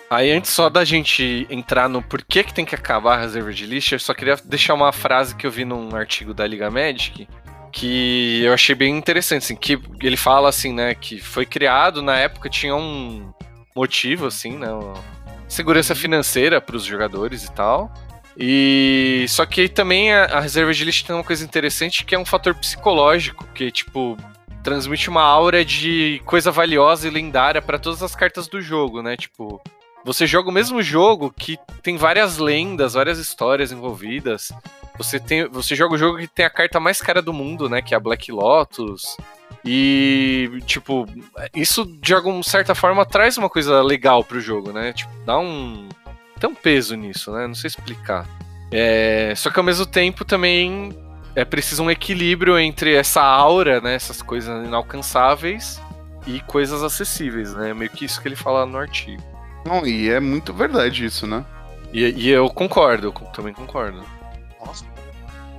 Aí, 0.09 0.29
antes 0.29 0.51
só 0.51 0.69
da 0.69 0.83
gente 0.83 1.47
entrar 1.49 1.87
no 1.87 2.03
porquê 2.03 2.43
que 2.43 2.53
tem 2.53 2.65
que 2.65 2.75
acabar 2.75 3.15
a 3.15 3.21
reserva 3.21 3.51
de 3.53 3.65
list, 3.65 3.93
eu 3.93 3.99
só 3.99 4.13
queria 4.13 4.35
deixar 4.43 4.73
uma 4.73 4.91
frase 4.91 5.33
que 5.33 5.47
eu 5.47 5.51
vi 5.51 5.63
num 5.63 5.95
artigo 5.95 6.33
da 6.33 6.45
Liga 6.45 6.69
Magic, 6.69 7.27
que 7.71 8.43
eu 8.43 8.53
achei 8.53 8.75
bem 8.75 8.97
interessante, 8.97 9.43
assim, 9.43 9.55
que 9.55 9.79
ele 10.01 10.17
fala 10.17 10.49
assim, 10.49 10.73
né, 10.73 10.93
que 10.93 11.19
foi 11.19 11.45
criado 11.45 12.01
na 12.01 12.17
época, 12.17 12.49
tinha 12.49 12.75
um 12.75 13.31
motivo, 13.75 14.27
assim, 14.27 14.57
né, 14.57 14.67
segurança 15.47 15.95
financeira 15.95 16.59
para 16.59 16.75
os 16.75 16.83
jogadores 16.83 17.45
e 17.45 17.51
tal, 17.51 17.91
e 18.37 19.25
só 19.29 19.45
que 19.45 19.69
também 19.69 20.11
a, 20.13 20.25
a 20.25 20.39
reserva 20.39 20.73
de 20.73 20.83
list 20.83 21.05
tem 21.05 21.15
uma 21.15 21.23
coisa 21.23 21.43
interessante 21.43 22.05
que 22.05 22.15
é 22.15 22.19
um 22.19 22.25
fator 22.25 22.53
psicológico, 22.55 23.45
que, 23.53 23.71
tipo, 23.71 24.17
transmite 24.63 25.09
uma 25.09 25.23
aura 25.23 25.65
de 25.65 26.21
coisa 26.25 26.51
valiosa 26.51 27.07
e 27.07 27.11
lendária 27.11 27.61
para 27.61 27.79
todas 27.79 28.03
as 28.03 28.15
cartas 28.15 28.47
do 28.47 28.61
jogo, 28.61 29.01
né, 29.01 29.15
tipo... 29.15 29.61
Você 30.03 30.25
joga 30.25 30.49
o 30.49 30.51
mesmo 30.51 30.81
jogo 30.81 31.31
que 31.31 31.59
tem 31.83 31.95
várias 31.95 32.39
lendas, 32.39 32.95
várias 32.95 33.19
histórias 33.19 33.71
envolvidas. 33.71 34.51
Você, 35.01 35.19
tem, 35.19 35.47
você 35.47 35.75
joga 35.75 35.95
o 35.95 35.97
jogo 35.97 36.17
que 36.17 36.27
tem 36.27 36.45
a 36.45 36.49
carta 36.49 36.79
mais 36.79 37.01
cara 37.01 37.21
do 37.21 37.33
mundo, 37.33 37.69
né? 37.69 37.81
Que 37.81 37.93
é 37.93 37.97
a 37.97 37.99
Black 37.99 38.31
Lotus. 38.31 39.17
E, 39.63 40.49
tipo, 40.65 41.05
isso 41.53 41.85
de 41.85 42.13
alguma 42.13 42.41
certa 42.43 42.73
forma 42.73 43.05
traz 43.05 43.37
uma 43.37 43.49
coisa 43.49 43.81
legal 43.81 44.23
pro 44.23 44.41
jogo, 44.41 44.71
né? 44.71 44.93
Tipo, 44.93 45.11
dá 45.25 45.37
um. 45.37 45.87
Tem 46.39 46.49
um 46.49 46.55
peso 46.55 46.95
nisso, 46.95 47.31
né? 47.31 47.45
Não 47.45 47.53
sei 47.53 47.67
explicar. 47.67 48.27
É, 48.71 49.33
só 49.35 49.51
que 49.51 49.59
ao 49.59 49.65
mesmo 49.65 49.85
tempo 49.85 50.25
também 50.25 50.97
é 51.35 51.45
preciso 51.45 51.83
um 51.83 51.91
equilíbrio 51.91 52.57
entre 52.57 52.95
essa 52.95 53.21
aura, 53.21 53.79
né? 53.79 53.93
Essas 53.95 54.21
coisas 54.21 54.65
inalcançáveis 54.65 55.79
e 56.25 56.39
coisas 56.41 56.83
acessíveis, 56.83 57.53
né? 57.53 57.73
Meio 57.73 57.91
que 57.91 58.05
isso 58.05 58.21
que 58.21 58.27
ele 58.27 58.35
fala 58.35 58.65
no 58.65 58.77
artigo. 58.77 59.21
Não, 59.65 59.85
e 59.85 60.09
é 60.09 60.19
muito 60.19 60.53
verdade 60.53 61.05
isso, 61.05 61.27
né? 61.27 61.45
E, 61.93 62.03
e 62.05 62.29
eu 62.29 62.49
concordo, 62.49 63.07
eu 63.07 63.11
também 63.27 63.53
concordo. 63.53 64.03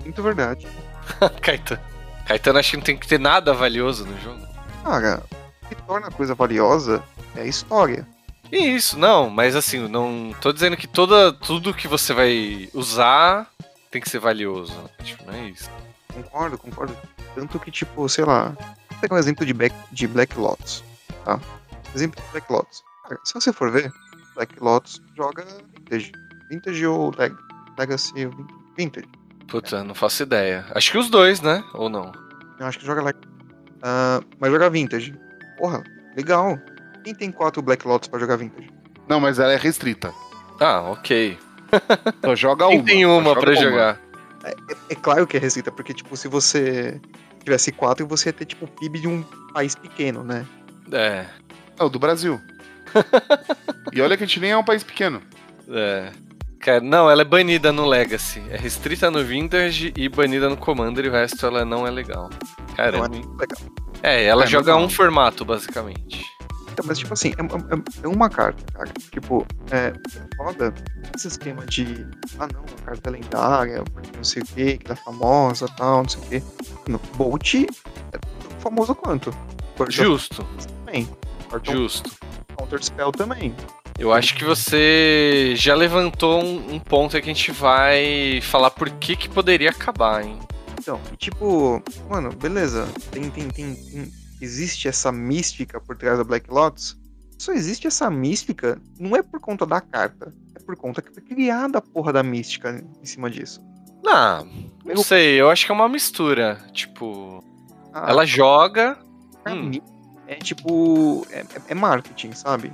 Muito 0.02 0.22
verdade. 0.22 0.66
Caetano. 1.40 1.80
Caetano 2.26 2.58
acho 2.58 2.70
que 2.70 2.76
não 2.76 2.84
tem 2.84 2.96
que 2.96 3.06
ter 3.06 3.18
nada 3.18 3.52
valioso 3.52 4.06
no 4.06 4.18
jogo. 4.20 4.40
Cara, 4.84 5.22
o 5.62 5.68
que 5.68 5.74
torna 5.82 6.08
a 6.08 6.10
coisa 6.10 6.34
valiosa 6.34 7.02
é 7.36 7.42
a 7.42 7.46
história. 7.46 8.06
Isso, 8.50 8.98
não, 8.98 9.30
mas 9.30 9.56
assim, 9.56 9.88
não 9.88 10.34
tô 10.40 10.52
dizendo 10.52 10.76
que 10.76 10.86
toda, 10.86 11.32
tudo 11.32 11.72
que 11.72 11.88
você 11.88 12.12
vai 12.12 12.68
usar 12.74 13.50
tem 13.90 14.00
que 14.00 14.10
ser 14.10 14.18
valioso. 14.18 14.74
Tipo, 15.02 15.24
não 15.24 15.34
é 15.34 15.48
isso. 15.48 15.70
Concordo, 16.12 16.58
concordo. 16.58 16.96
Tanto 17.34 17.58
que, 17.58 17.70
tipo, 17.70 18.06
sei 18.08 18.24
lá, 18.24 18.54
vou 18.90 19.00
pegar 19.00 19.16
um 19.16 19.18
exemplo 19.18 19.46
de 19.46 19.54
Black, 19.54 19.74
de 19.90 20.06
Black 20.06 20.38
Lotus, 20.38 20.84
tá? 21.24 21.40
Exemplo 21.94 22.22
de 22.22 22.30
Black 22.30 22.52
Lotus. 22.52 22.82
Cara, 23.04 23.20
se 23.24 23.32
você 23.32 23.52
for 23.52 23.70
ver, 23.70 23.90
Black 24.34 24.54
Lotus 24.60 25.00
joga 25.16 25.46
Vintage. 25.74 26.12
Vintage 26.50 26.86
ou 26.86 27.10
leg, 27.16 27.34
Legacy 27.78 28.12
Vintage. 28.76 29.08
Puta, 29.52 29.84
não 29.84 29.94
faço 29.94 30.22
ideia. 30.22 30.64
Acho 30.74 30.90
que 30.90 30.98
os 30.98 31.10
dois, 31.10 31.40
né? 31.42 31.62
Ou 31.74 31.88
não? 31.90 32.10
Eu 32.58 32.66
acho 32.66 32.78
que 32.78 32.86
joga 32.86 33.02
Leg. 33.02 33.16
Ah, 33.82 34.20
mas 34.40 34.50
joga 34.50 34.70
Vintage. 34.70 35.14
Porra, 35.58 35.84
legal. 36.16 36.58
Quem 37.04 37.14
tem 37.14 37.30
quatro 37.30 37.60
Black 37.60 37.86
Lotus 37.86 38.08
pra 38.08 38.18
jogar 38.18 38.36
Vintage? 38.36 38.70
Não, 39.06 39.20
mas 39.20 39.38
ela 39.38 39.52
é 39.52 39.56
restrita. 39.56 40.10
Ah, 40.58 40.80
ok. 40.82 41.38
Só 42.24 42.34
joga 42.34 42.66
Quem 42.68 42.78
uma. 42.78 42.84
tem 42.86 43.04
uma 43.06 43.22
joga 43.22 43.40
pra 43.42 43.54
jogar? 43.54 44.00
É 44.88 44.94
claro 44.94 45.26
que 45.26 45.36
é 45.36 45.40
receita, 45.40 45.70
porque, 45.70 45.92
tipo, 45.92 46.16
se 46.16 46.28
você 46.28 47.00
tivesse 47.44 47.70
quatro, 47.72 48.06
você 48.06 48.30
ia 48.30 48.32
ter, 48.32 48.44
tipo, 48.46 48.64
o 48.64 48.68
PIB 48.68 49.00
de 49.00 49.08
um 49.08 49.22
país 49.52 49.74
pequeno, 49.74 50.24
né? 50.24 50.46
É, 50.90 51.26
É 51.78 51.84
o 51.84 51.88
do 51.90 51.98
Brasil. 51.98 52.40
e 53.92 54.00
olha 54.00 54.16
que 54.16 54.24
a 54.24 54.26
gente 54.26 54.40
nem 54.40 54.50
é 54.52 54.56
um 54.56 54.64
país 54.64 54.82
pequeno. 54.82 55.20
é. 55.68 56.10
Cara, 56.62 56.80
não, 56.80 57.10
ela 57.10 57.22
é 57.22 57.24
banida 57.24 57.72
no 57.72 57.84
Legacy. 57.84 58.40
É 58.48 58.56
restrita 58.56 59.10
no 59.10 59.24
Vintage 59.24 59.92
e 59.96 60.08
banida 60.08 60.48
no 60.48 60.56
Commander 60.56 61.04
e 61.04 61.08
o 61.08 61.12
resto 61.12 61.44
ela 61.44 61.64
não 61.64 61.86
é 61.86 61.90
legal. 61.90 62.30
Caramba. 62.76 63.08
Não 63.08 63.14
é 63.14 63.18
hein? 63.18 63.24
legal. 63.38 63.58
É, 64.02 64.24
ela 64.24 64.44
É, 64.44 64.46
joga 64.46 64.76
um 64.76 64.88
formato, 64.88 65.44
basicamente. 65.44 66.24
Então, 66.72 66.84
mas, 66.86 66.98
tipo 66.98 67.12
assim, 67.12 67.32
é, 67.36 67.42
é- 67.42 68.04
é 68.04 68.08
uma 68.08 68.30
carta, 68.30 68.64
cara. 68.72 68.88
Tipo, 69.10 69.44
é 69.70 69.92
foda 70.36 70.72
esse 71.14 71.28
esquema 71.28 71.66
de, 71.66 72.06
ah, 72.38 72.48
não, 72.52 72.62
a 72.80 72.82
carta 72.86 73.10
é 73.10 73.12
lendária, 73.12 73.84
porque 73.92 74.10
não 74.16 74.24
sei 74.24 74.42
o 74.42 74.46
que, 74.46 74.78
que 74.78 74.92
é 74.92 74.96
famosa 74.96 75.66
tal, 75.76 76.02
não 76.04 76.08
sei 76.08 76.20
o 76.20 76.26
que. 76.26 76.42
Bolt 77.16 77.54
é 77.54 78.18
tão 78.18 78.60
famoso 78.60 78.94
quanto. 78.94 79.34
Justo, 79.88 80.46
também. 80.84 81.08
Justo. 81.64 82.10
Counter 82.56 82.82
Spell 82.82 83.10
também. 83.12 83.54
Eu 83.98 84.12
acho 84.12 84.34
que 84.34 84.44
você 84.44 85.54
já 85.56 85.74
levantou 85.74 86.42
um, 86.42 86.74
um 86.74 86.78
ponto 86.80 87.14
aí 87.16 87.22
que 87.22 87.30
a 87.30 87.32
gente 87.34 87.52
vai 87.52 88.40
falar 88.42 88.70
por 88.70 88.90
que 88.90 89.14
que 89.14 89.28
poderia 89.28 89.70
acabar, 89.70 90.24
hein? 90.24 90.38
Então, 90.80 91.00
tipo, 91.18 91.80
mano, 92.08 92.30
beleza. 92.34 92.88
Tem, 93.10 93.30
tem, 93.30 93.48
tem, 93.48 93.74
tem- 93.74 94.12
Existe 94.40 94.88
essa 94.88 95.12
mística 95.12 95.80
por 95.80 95.96
trás 95.96 96.18
da 96.18 96.24
Black 96.24 96.50
Lotus. 96.50 96.96
Só 97.38 97.52
existe 97.52 97.86
essa 97.86 98.10
mística, 98.10 98.76
não 98.98 99.14
é 99.16 99.22
por 99.22 99.38
conta 99.38 99.64
da 99.64 99.80
carta. 99.80 100.34
É 100.56 100.58
por 100.58 100.74
conta 100.76 101.00
que 101.00 101.12
foi 101.12 101.22
criada 101.22 101.78
a 101.78 101.80
porra 101.80 102.12
da 102.12 102.22
mística 102.24 102.84
em 103.00 103.06
cima 103.06 103.30
disso. 103.30 103.60
Ah, 104.04 104.42
não 104.84 104.94
Eu- 104.94 105.04
sei, 105.04 105.40
eu 105.40 105.48
acho 105.48 105.64
que 105.64 105.70
é 105.70 105.74
uma 105.74 105.88
mistura. 105.88 106.58
Tipo, 106.72 107.44
Ah, 107.94 108.06
ela 108.10 108.26
joga. 108.26 108.98
pra 109.44 109.52
hum. 109.54 109.62
mim, 109.68 109.82
é 110.26 110.34
tipo. 110.36 111.24
É- 111.30 111.44
é 111.68 111.74
marketing, 111.74 112.32
sabe? 112.32 112.72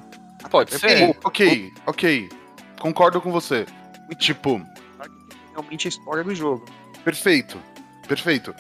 Pode 0.51 0.75
É 0.75 0.79
ser. 0.79 1.17
Ok, 1.25 1.73
ok. 1.87 2.29
Concordo 2.81 3.21
com 3.21 3.31
você. 3.33 3.67
Tipo, 4.19 4.59
Marketing 4.99 5.33
é 5.33 5.51
realmente 5.53 5.89
a 5.89 5.91
história 5.91 6.25
do 6.25 6.35
jogo. 6.35 6.65
perfeito. 7.05 7.59
Perfeito. 8.07 8.55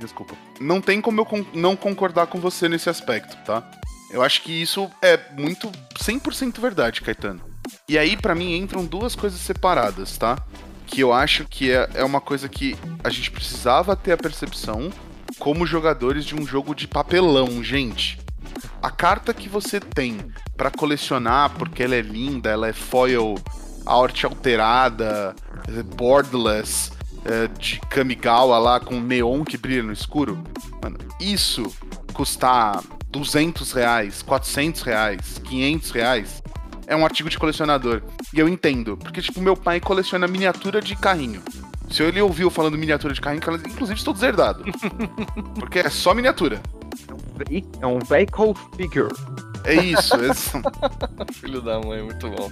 Desculpa. 0.00 0.34
Não 0.60 0.80
tem 0.80 1.00
como 1.00 1.20
eu 1.20 1.24
con- 1.26 1.44
não 1.54 1.76
concordar 1.76 2.26
com 2.26 2.40
você 2.40 2.68
nesse 2.68 2.90
aspecto, 2.90 3.36
tá? 3.44 3.62
Eu 4.10 4.22
acho 4.22 4.42
que 4.42 4.50
isso 4.60 4.90
é 5.00 5.18
muito 5.38 5.70
100% 5.96 6.60
verdade, 6.60 7.00
Caetano. 7.00 7.40
E 7.88 7.96
aí, 7.96 8.16
pra 8.16 8.34
mim, 8.34 8.56
entram 8.56 8.84
duas 8.84 9.14
coisas 9.14 9.40
separadas, 9.40 10.18
tá? 10.18 10.36
Que 10.86 11.00
eu 11.00 11.12
acho 11.12 11.44
que 11.46 11.70
é, 11.70 11.88
é 11.94 12.04
uma 12.04 12.20
coisa 12.20 12.48
que 12.48 12.76
a 13.04 13.10
gente 13.10 13.30
precisava 13.30 13.94
ter 13.94 14.12
a 14.12 14.16
percepção 14.16 14.90
como 15.38 15.64
jogadores 15.64 16.24
de 16.24 16.34
um 16.34 16.44
jogo 16.44 16.74
de 16.74 16.88
papelão, 16.88 17.62
gente. 17.62 18.18
A 18.82 18.90
carta 18.90 19.32
que 19.34 19.48
você 19.48 19.80
tem 19.80 20.18
pra 20.56 20.70
colecionar, 20.70 21.50
porque 21.50 21.82
ela 21.82 21.94
é 21.94 22.00
linda, 22.00 22.50
ela 22.50 22.68
é 22.68 22.72
foil, 22.72 23.34
arte 23.86 24.26
alterada, 24.26 25.34
é 25.68 25.82
borderless, 25.82 26.92
é, 27.24 27.48
de 27.48 27.80
Kamigawa 27.90 28.58
lá 28.58 28.80
com 28.80 29.00
neon 29.00 29.44
que 29.44 29.56
brilha 29.56 29.82
no 29.82 29.92
escuro. 29.92 30.42
Mano, 30.82 30.98
isso 31.20 31.72
custar 32.12 32.82
200 33.08 33.72
reais, 33.72 34.22
400 34.22 34.82
reais, 34.82 35.40
500 35.44 35.90
reais 35.90 36.42
é 36.86 36.96
um 36.96 37.04
artigo 37.04 37.30
de 37.30 37.38
colecionador. 37.38 38.02
E 38.32 38.38
eu 38.38 38.48
entendo, 38.48 38.96
porque 38.96 39.22
tipo, 39.22 39.40
meu 39.40 39.56
pai 39.56 39.80
coleciona 39.80 40.26
miniatura 40.26 40.80
de 40.80 40.96
carrinho. 40.96 41.42
Se 41.90 42.02
ele 42.02 42.20
ouviu 42.20 42.50
falando 42.50 42.78
miniatura 42.78 43.12
de 43.12 43.20
carrinho, 43.20 43.42
inclusive 43.66 43.98
estou 43.98 44.14
deserdado. 44.14 44.64
porque 45.58 45.78
é 45.78 45.90
só 45.90 46.14
miniatura. 46.14 46.60
É 47.80 47.86
um, 47.86 47.98
ve- 47.98 48.14
é 48.14 48.16
vehicle 48.16 48.54
figure. 48.76 49.14
É 49.64 49.74
isso. 49.74 50.14
é- 50.16 50.32
Filho 51.34 51.60
da 51.60 51.80
mãe, 51.80 52.02
muito 52.02 52.28
bom. 52.30 52.50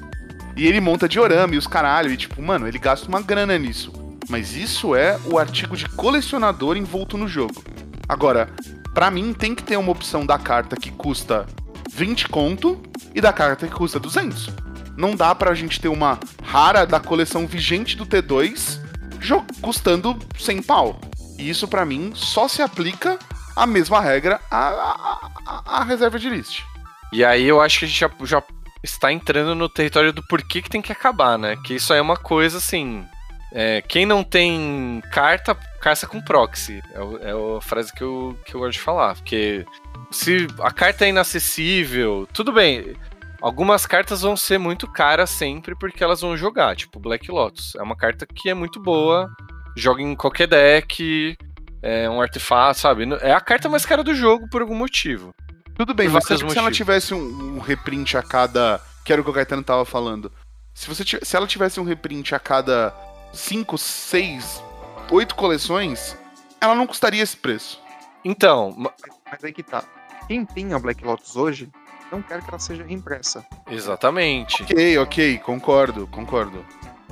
E 0.57 0.67
ele 0.67 0.81
monta 0.81 1.09
diorama 1.09 1.55
e 1.55 1.59
os 1.59 1.67
caralho. 1.67 2.11
E 2.13 2.17
tipo, 2.17 2.41
mano, 2.43 2.67
ele 2.67 2.79
gasta 2.79 3.09
uma 3.09 3.21
grana 3.21 3.59
nisso. 3.59 3.93
Mas 4.29 4.55
isso 4.55 4.95
é 4.95 5.19
o 5.27 5.39
artigo 5.39 5.77
de 5.77 5.89
colecionador 5.89 6.77
envolto 6.77 7.17
no 7.19 7.27
jogo. 7.27 7.63
Agora, 8.09 8.49
pra 8.95 9.11
mim 9.11 9.33
tem 9.33 9.55
que 9.55 9.63
ter 9.63 9.77
uma 9.77 9.91
opção 9.93 10.25
da 10.25 10.39
carta 10.39 10.77
que 10.77 10.91
custa 10.91 11.47
20 11.91 12.29
conto 12.29 12.81
e 13.15 13.21
da 13.21 13.33
carta 13.33 13.67
que 13.67 13.75
custa 13.75 13.99
200. 13.99 14.51
Não 14.97 15.17
dá 15.17 15.35
pra 15.35 15.55
gente 15.55 15.81
ter 15.81 15.89
uma 15.89 16.19
rara 16.43 16.85
da 16.87 17.01
coleção 17.01 17.47
vigente 17.47 17.97
do 17.97 18.05
T2 18.07 18.79
jo- 19.19 19.45
custando 19.61 20.17
100 20.39 20.63
pau. 20.63 21.01
E 21.39 21.49
isso 21.49 21.67
pra 21.67 21.85
mim 21.85 22.13
só 22.15 22.47
se 22.47 22.61
aplica 22.63 23.19
a 23.57 23.67
mesma 23.67 24.01
regra 24.01 24.41
à, 24.51 25.31
à 25.67 25.85
reserva 25.85 26.19
de 26.19 26.29
list. 26.31 26.63
E 27.13 27.25
aí 27.25 27.47
eu 27.47 27.61
acho 27.61 27.81
que 27.81 27.85
a 27.85 27.89
gente 27.89 28.01
já, 28.01 28.11
já 28.23 28.43
está 28.83 29.13
entrando 29.13 29.55
no 29.55 29.69
território 29.69 30.13
do 30.13 30.23
porquê 30.27 30.63
que 30.63 30.71
tem 30.71 30.81
que 30.83 30.93
acabar, 30.93 31.39
né? 31.39 31.57
Que 31.65 31.75
isso 31.75 31.93
aí 31.93 31.99
é 31.99 32.03
uma 32.03 32.17
coisa 32.17 32.59
assim. 32.59 33.05
é, 33.53 33.83
quem 33.83 34.07
não 34.07 34.23
tem 34.23 35.03
carta, 35.13 35.55
caça 35.81 36.07
com 36.07 36.21
proxy. 36.21 36.83
É, 36.95 37.31
é 37.31 37.33
a 37.33 37.61
frase 37.61 37.93
que 37.93 38.03
eu, 38.03 38.39
que 38.47 38.55
eu 38.55 38.61
gosto 38.61 38.79
de 38.79 38.81
falar. 38.81 39.15
Porque 39.17 39.67
se 40.11 40.47
a 40.61 40.71
carta 40.71 41.05
é 41.05 41.09
inacessível, 41.09 42.29
tudo 42.33 42.53
bem. 42.53 42.95
Algumas 43.41 43.87
cartas 43.87 44.21
vão 44.21 44.37
ser 44.37 44.59
muito 44.59 44.87
caras 44.87 45.31
sempre 45.31 45.75
porque 45.75 46.05
elas 46.05 46.21
vão 46.21 46.37
jogar, 46.37 46.77
tipo 46.77 47.01
Black 47.01 47.31
Lotus. 47.31 47.75
É 47.75 47.83
uma 47.83 47.97
carta 47.97 48.27
que 48.27 48.51
é 48.51 48.55
muito 48.55 48.79
boa, 48.79 49.31
joga 49.75 50.03
em 50.03 50.15
qualquer 50.15 50.47
deck, 50.47 51.37
é 51.83 52.09
um 52.11 52.21
artefato, 52.21 52.79
sabe? 52.79 53.05
É 53.21 53.33
a 53.33 53.41
carta 53.41 53.69
mais 53.69 53.85
cara 53.87 54.03
do 54.05 54.15
jogo 54.15 54.49
por 54.49 54.61
algum 54.63 54.75
motivo. 54.75 55.35
Tudo 55.77 55.95
bem, 55.95 56.09
mas 56.09 56.25
se 56.25 56.29
se 56.37 56.43
ela 56.43 56.45
motivos. 56.49 56.77
tivesse 56.77 57.15
um, 57.15 57.57
um 57.57 57.59
reprint 57.59 58.17
a 58.17 58.23
cada. 58.23 58.81
Que 59.05 59.13
era 59.13 59.21
o 59.23 59.25
que 59.25 59.31
o 59.31 59.35
Caetano 59.35 59.63
tava 59.63 59.85
falando. 59.85 60.31
Se, 60.75 60.87
você, 60.89 61.03
se 61.23 61.37
ela 61.37 61.47
tivesse 61.47 61.81
um 61.81 61.85
reprint 61.85 62.35
a 62.35 62.39
cada 62.39 62.95
5, 63.33 63.79
6, 63.79 64.63
8 65.11 65.35
coleções, 65.35 66.17
ela 66.61 66.75
não 66.75 66.87
custaria 66.87 67.23
esse 67.23 67.37
preço. 67.37 67.81
Então, 68.25 68.75
ma- 68.77 68.93
Mas 69.31 69.43
aí 69.43 69.53
que 69.53 69.63
tá. 69.63 69.83
Quem 70.29 70.45
tem 70.45 70.73
a 70.75 70.79
Black 70.79 71.03
Lotus 71.03 71.35
hoje 71.35 71.69
não 72.13 72.21
quer 72.23 72.43
que 72.43 72.51
ela 72.51 72.59
seja 72.59 72.85
reimpressa. 72.85 73.45
exatamente. 73.71 74.63
Ok, 74.65 74.99
ok, 74.99 75.39
concordo, 75.39 76.07
concordo. 76.09 76.65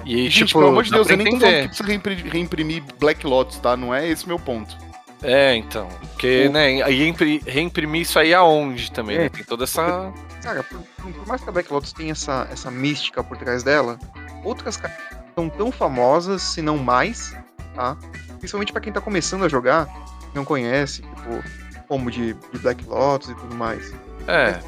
E, 0.04 0.24
gente, 0.30 0.46
tipo, 0.46 0.58
pelo 0.60 0.70
amor 0.70 0.84
de 0.84 0.90
Deus, 0.90 1.08
eu 1.10 1.16
nem 1.16 1.26
tô 1.32 1.38
falando 1.40 1.54
que 1.62 1.66
precisa 1.68 1.88
reimpri- 1.88 2.28
reimprimir 2.28 2.82
Black 2.98 3.26
Lotus, 3.26 3.58
tá? 3.58 3.76
Não 3.76 3.94
é 3.94 4.08
esse 4.08 4.26
meu 4.26 4.38
ponto. 4.38 4.76
É, 5.22 5.54
então. 5.56 5.88
Porque, 6.12 6.46
O- 6.48 6.52
né, 6.52 6.82
aí 6.82 6.98
reimpri- 6.98 7.42
reimprimir 7.46 8.02
isso 8.02 8.18
aí 8.18 8.32
aonde 8.32 8.90
também, 8.92 9.16
É. 9.16 9.20
né? 9.22 9.28
Tem 9.28 9.44
toda 9.44 9.64
essa. 9.64 10.12
Cara, 10.42 10.62
por, 10.62 10.78
por- 10.80 11.26
mais 11.26 11.42
que 11.42 11.48
a 11.48 11.52
Black 11.52 11.72
Lotus 11.72 11.92
tenha 11.92 12.12
essa, 12.12 12.46
essa 12.50 12.70
mística 12.70 13.22
por 13.24 13.36
trás 13.36 13.62
dela, 13.62 13.98
outras 14.44 14.76
cartas 14.76 14.98
são 15.34 15.48
tão 15.48 15.72
famosas, 15.72 16.42
se 16.42 16.62
não 16.62 16.78
mais, 16.78 17.34
tá? 17.74 17.96
Principalmente 18.38 18.72
pra 18.72 18.80
quem 18.80 18.92
tá 18.92 19.00
começando 19.00 19.44
a 19.44 19.48
jogar, 19.48 19.88
não 20.34 20.44
conhece, 20.44 21.02
tipo, 21.02 21.42
como 21.88 22.10
de, 22.10 22.34
de 22.34 22.58
Black 22.60 22.84
Lotus 22.86 23.30
e 23.30 23.34
tudo 23.34 23.54
mais. 23.56 23.92
É, 24.28 24.60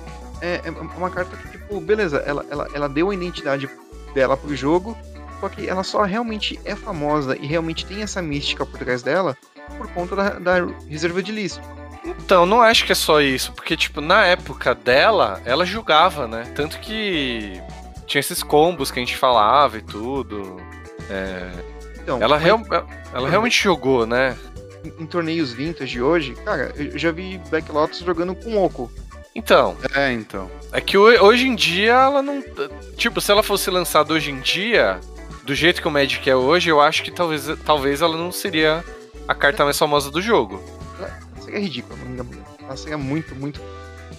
É, 0.43 0.61
é 0.65 0.71
uma 0.71 1.11
carta 1.11 1.37
que, 1.37 1.49
tipo, 1.51 1.79
beleza, 1.83 2.17
ela, 2.27 2.45
ela, 2.51 2.67
ela 2.75 2.89
deu 2.89 3.11
a 3.11 3.15
identidade 3.15 3.69
dela 4.15 4.37
pro 4.39 4.57
jogo, 4.57 4.97
só 5.41 5.49
que 5.49 5.69
ela 5.69 5.83
só 5.83 6.03
realmente 6.03 6.61
é 6.65 6.77
famosa 6.77 7.37
e 7.41 7.47
realmente 7.47 7.87
tem 7.87 8.03
essa 8.03 8.21
mística 8.21 8.65
por 8.67 8.79
trás 8.79 9.03
dela 9.03 9.37
por 9.79 9.89
conta 9.89 10.15
da, 10.17 10.29
da 10.39 10.55
reserva 10.89 11.23
de 11.23 11.33
list. 11.33 11.61
Então, 12.05 12.47
não 12.47 12.61
acho 12.63 12.85
que 12.87 12.93
é 12.93 12.95
só 12.95 13.21
isso, 13.21 13.53
porque, 13.53 13.77
tipo, 13.77 14.01
na 14.01 14.25
época 14.25 14.75
dela, 14.75 15.41
ela 15.45 15.65
jogava, 15.67 16.27
né? 16.27 16.45
Tanto 16.55 16.79
que 16.81 17.61
tinha 18.07 18.21
esses 18.21 18.43
combos 18.43 18.91
que 18.91 18.99
a 18.99 19.03
gente 19.03 19.17
falava 19.17 19.79
e 19.79 19.83
tudo. 19.83 20.57
É, 21.11 21.51
Então, 22.03 22.17
ela, 22.23 22.37
mas 22.37 22.43
real- 22.45 22.63
ela 23.13 23.29
realmente 23.29 23.63
jogou, 23.63 24.07
né? 24.07 24.37
em, 24.83 25.03
em 25.03 25.07
torneios 25.07 25.53
vintage 25.53 25.93
de 25.93 26.01
hoje, 26.03 26.35
cara, 26.45 26.73
eu 26.75 26.99
já 26.99 27.13
vi 27.13 27.39
Black 27.51 27.71
Lotus 27.71 27.99
jogando 27.99 28.35
com 28.35 28.57
Oco. 28.65 28.91
Então, 29.35 29.77
É, 29.95 30.11
então. 30.13 30.51
é 30.73 30.81
que 30.81 30.97
ho- 30.97 31.23
hoje 31.23 31.47
em 31.47 31.55
dia 31.55 31.93
ela 31.93 32.23
não. 32.23 32.43
Tipo, 32.97 33.21
se 33.21 33.31
ela 33.31 33.43
fosse 33.43 33.71
lançada 33.71 34.13
hoje 34.15 34.31
em 34.31 34.41
dia, 34.41 34.99
do 35.45 35.55
jeito 35.55 35.81
que 35.81 35.89
o 35.89 35.91
Magic 35.91 36.29
é 36.29 36.37
hoje, 36.37 36.69
eu 36.71 36.81
acho 36.81 37.03
que 37.03 37.11
talvez, 37.11 37.47
talvez 37.65 38.01
ela 38.03 38.17
não 38.17 38.31
seria 38.33 38.85
a 39.27 39.35
carta 39.35 39.65
mais 39.65 39.79
famosa 39.79 40.11
do 40.11 40.21
jogo. 40.21 40.63
Seria 41.41 41.61
ridículo, 41.61 41.99
não- 42.09 42.27
ela 42.65 42.77
seria 42.77 42.99
muito, 42.99 43.35
muito. 43.35 43.61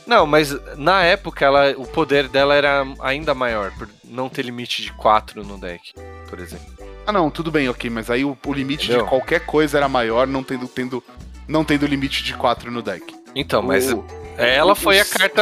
Não, 0.07 0.25
mas 0.25 0.51
na 0.77 1.03
época 1.03 1.45
ela, 1.45 1.71
o 1.77 1.85
poder 1.85 2.27
dela 2.27 2.55
era 2.55 2.83
ainda 2.99 3.33
maior, 3.35 3.71
por 3.77 3.87
não 4.03 4.27
ter 4.27 4.43
limite 4.43 4.81
de 4.81 4.91
4 4.93 5.43
no 5.43 5.57
deck, 5.57 5.93
por 6.29 6.39
exemplo. 6.39 6.65
Ah, 7.05 7.11
não, 7.11 7.29
tudo 7.29 7.51
bem, 7.51 7.69
ok, 7.69 7.89
mas 7.89 8.09
aí 8.09 8.25
o, 8.25 8.37
o 8.45 8.53
limite 8.53 8.85
Entendeu? 8.85 9.03
de 9.03 9.09
qualquer 9.09 9.45
coisa 9.45 9.77
era 9.77 9.87
maior, 9.87 10.27
não 10.27 10.43
tendo, 10.43 10.67
tendo, 10.67 11.03
não 11.47 11.63
tendo 11.63 11.85
limite 11.85 12.23
de 12.23 12.33
4 12.33 12.71
no 12.71 12.81
deck. 12.81 13.15
Então, 13.35 13.61
mas 13.61 13.91
O- 13.93 14.03
ela 14.37 14.75
foi 14.75 14.99
a 14.99 15.05
carta 15.05 15.41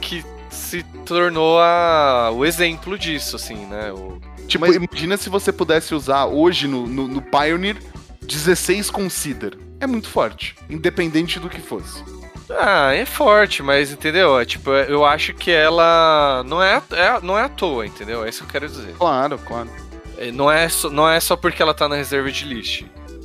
que 0.00 0.24
se 0.50 0.82
tornou 1.04 1.58
a, 1.60 2.30
o 2.32 2.44
exemplo 2.44 2.98
disso, 2.98 3.36
assim, 3.36 3.66
né? 3.66 3.92
O, 3.92 4.20
Tipo, 4.46 4.66
Mas- 4.66 4.76
imagina 4.76 5.16
se 5.16 5.28
você 5.28 5.52
pudesse 5.52 5.94
usar 5.94 6.26
hoje 6.26 6.66
no, 6.68 6.86
no, 6.86 7.08
no 7.08 7.22
Pioneer 7.22 7.76
16 8.22 8.90
Consider. 8.90 9.56
É 9.80 9.86
muito 9.86 10.08
forte, 10.08 10.54
independente 10.70 11.40
do 11.40 11.48
que 11.48 11.60
fosse. 11.60 12.02
Ah, 12.50 12.92
é 12.94 13.04
forte, 13.06 13.62
mas 13.62 13.90
entendeu? 13.92 14.38
É, 14.38 14.44
tipo, 14.44 14.70
eu 14.70 15.04
acho 15.04 15.32
que 15.34 15.50
ela 15.50 16.44
não 16.46 16.62
é, 16.62 16.80
é- 16.92 17.20
não 17.22 17.38
é 17.38 17.44
à 17.44 17.48
toa, 17.48 17.86
entendeu? 17.86 18.24
É 18.24 18.28
isso 18.28 18.40
que 18.44 18.48
eu 18.48 18.52
quero 18.60 18.68
dizer. 18.68 18.94
Claro, 18.98 19.38
claro. 19.38 19.68
É, 20.18 20.30
Não 20.30 20.50
é, 20.50 20.68
só, 20.68 20.90
não 20.90 21.08
é 21.08 21.18
só 21.18 21.34
porque 21.34 21.62
ela 21.62 21.72
tá 21.74 21.88
na 21.88 21.96
reserva 21.96 22.30
de 22.30 22.44
list. 22.44 22.84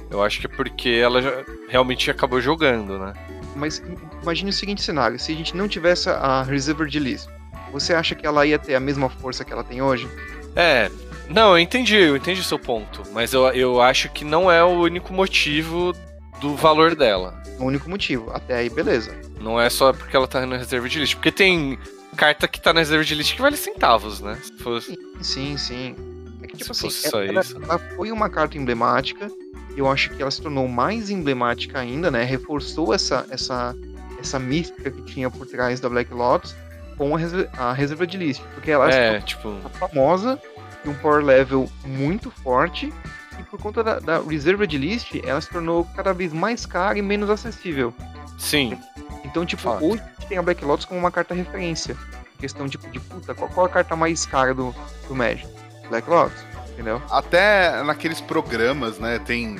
Eu 0.10 0.24
acho 0.24 0.40
que 0.40 0.46
é 0.48 0.50
porque 0.50 0.90
ela 0.90 1.22
já- 1.22 1.44
realmente 1.68 2.10
acabou 2.10 2.40
jogando, 2.40 2.98
né? 2.98 3.14
Mas 3.56 3.80
im- 3.80 3.98
imagine 4.24 4.50
o 4.50 4.54
seguinte 4.54 4.82
cenário: 4.82 5.20
se 5.20 5.32
a 5.32 5.36
gente 5.36 5.56
não 5.58 5.68
tivesse 5.68 6.10
a 6.10 6.42
Reserved 6.44 6.98
List, 6.98 7.28
você 7.72 7.94
acha 7.94 8.16
que 8.16 8.26
ela 8.26 8.46
ia 8.46 8.58
ter 8.58 8.76
a 8.76 8.80
mesma 8.80 9.10
força 9.10 9.44
que 9.44 9.52
ela 9.52 9.64
tem 9.64 9.82
hoje? 9.82 10.08
É. 10.56 10.90
Não, 11.30 11.52
eu 11.52 11.60
entendi, 11.60 11.96
eu 11.96 12.16
entendi 12.16 12.42
o 12.42 12.44
seu 12.44 12.58
ponto. 12.60 13.04
Mas 13.12 13.34
eu, 13.34 13.46
eu 13.50 13.82
acho 13.82 14.10
que 14.10 14.24
não 14.24 14.52
é 14.52 14.64
o 14.64 14.80
único 14.82 15.14
motivo 15.14 15.94
do 16.40 16.56
valor 16.56 16.96
dela. 16.96 17.42
O 17.60 17.66
único 17.66 17.90
motivo. 17.90 18.32
Até 18.32 18.56
aí, 18.58 18.70
beleza. 18.70 19.14
Não 19.40 19.60
é 19.60 19.70
só 19.70 19.92
porque 19.94 20.16
ela 20.16 20.28
tá 20.28 20.46
na 20.46 20.58
reserva 20.58 20.88
de 20.88 21.00
list. 21.00 21.16
Porque 21.16 21.32
tem 21.32 21.78
carta 22.16 22.48
que 22.48 22.60
tá 22.62 22.74
na 22.74 22.80
reserva 22.80 23.04
de 23.04 23.14
list 23.16 23.36
que 23.36 23.42
vale 23.42 23.58
centavos, 23.58 24.22
né? 24.22 24.38
Se 24.42 24.54
fosse. 24.58 24.98
Sim, 25.22 25.58
sim. 25.58 25.96
É 26.42 26.48
que, 26.48 26.58
tipo 26.58 26.74
Se 26.74 26.88
assim, 26.88 27.10
ela, 27.30 27.42
isso. 27.42 27.58
ela 27.62 27.80
foi 27.96 28.12
uma 28.12 28.30
carta 28.30 28.58
emblemática. 28.58 29.30
Eu 29.76 29.90
acho 29.90 30.10
que 30.12 30.22
ela 30.22 30.32
se 30.32 30.42
tornou 30.42 30.68
mais 30.68 31.10
emblemática 31.10 31.80
ainda, 31.80 32.10
né? 32.10 32.24
Reforçou 32.24 32.94
essa, 32.94 33.26
essa, 33.30 33.76
essa 34.20 34.40
mística 34.40 34.90
que 34.90 35.02
tinha 35.04 35.30
por 35.30 35.46
trás 35.46 35.80
da 35.80 35.90
Black 35.90 36.12
Lotus 36.14 36.56
com 36.98 37.16
a, 37.16 37.74
reserva, 37.74 38.08
de 38.08 38.18
list. 38.18 38.42
Porque 38.56 38.72
ela 38.72 38.90
É, 38.90 39.20
tipo. 39.22 39.44
tornou 39.44 39.70
famosa, 39.72 40.42
e 40.88 40.90
um 40.90 40.96
power 40.96 41.24
level 41.24 41.70
muito 41.86 42.32
forte. 42.32 42.94
E 43.40 43.44
por 43.44 43.60
conta 43.62 43.84
da, 43.84 44.00
da 44.00 44.20
reserva 44.20 44.66
de 44.66 44.78
list, 44.78 45.14
ela 45.24 45.40
se 45.40 45.50
tornou 45.50 45.86
cada 45.96 46.14
vez 46.14 46.34
mais 46.34 46.66
cara 46.66 46.98
e 46.98 47.02
menos 47.02 47.30
acessível. 47.30 47.94
Sim. 48.38 48.80
Então, 49.24 49.46
tipo, 49.46 49.62
Fato. 49.62 49.86
hoje 49.86 50.02
a 50.02 50.06
gente 50.20 50.28
tem 50.30 50.38
a 50.38 50.42
Black 50.42 50.64
Lotus 50.66 50.86
como 50.86 51.00
uma 51.00 51.12
carta 51.12 51.34
referência. 51.36 51.96
Questão, 52.40 52.68
tipo, 52.68 52.90
de 52.90 53.00
puta, 53.00 53.34
qual, 53.36 53.50
qual 53.50 53.66
a 53.66 53.70
carta 53.70 53.96
mais 53.96 54.26
cara 54.26 54.54
do, 54.54 54.74
do 55.08 55.16
Magic? 55.16 55.48
Black 55.90 56.10
Lotus, 56.10 56.38
entendeu? 56.74 57.02
Até 57.10 57.84
naqueles 57.84 58.22
programas, 58.22 59.00
né? 59.00 59.20
Tem, 59.20 59.60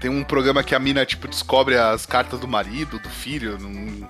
tem 0.00 0.10
um 0.10 0.22
programa 0.24 0.62
que 0.62 0.74
a 0.74 0.78
mina, 0.78 1.04
tipo, 1.06 1.26
descobre 1.28 1.76
as 1.78 2.04
cartas 2.06 2.38
do 2.40 2.46
marido, 2.48 2.98
do 2.98 3.08
filho. 3.08 3.58
num- 3.58 4.06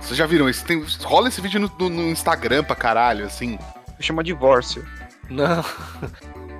Vocês 0.00 0.16
já 0.16 0.26
viram 0.26 0.48
isso? 0.48 0.64
Tem... 0.64 0.84
Rola 1.02 1.28
esse 1.28 1.40
vídeo 1.40 1.60
no, 1.60 1.70
no- 1.78 1.88
no 1.90 2.02
Instagram 2.10 2.64
pra 2.64 2.74
caralho, 2.76 3.24
assim. 3.26 3.58
Chama 4.00 4.24
divórcio. 4.24 4.82
Não. 5.30 5.64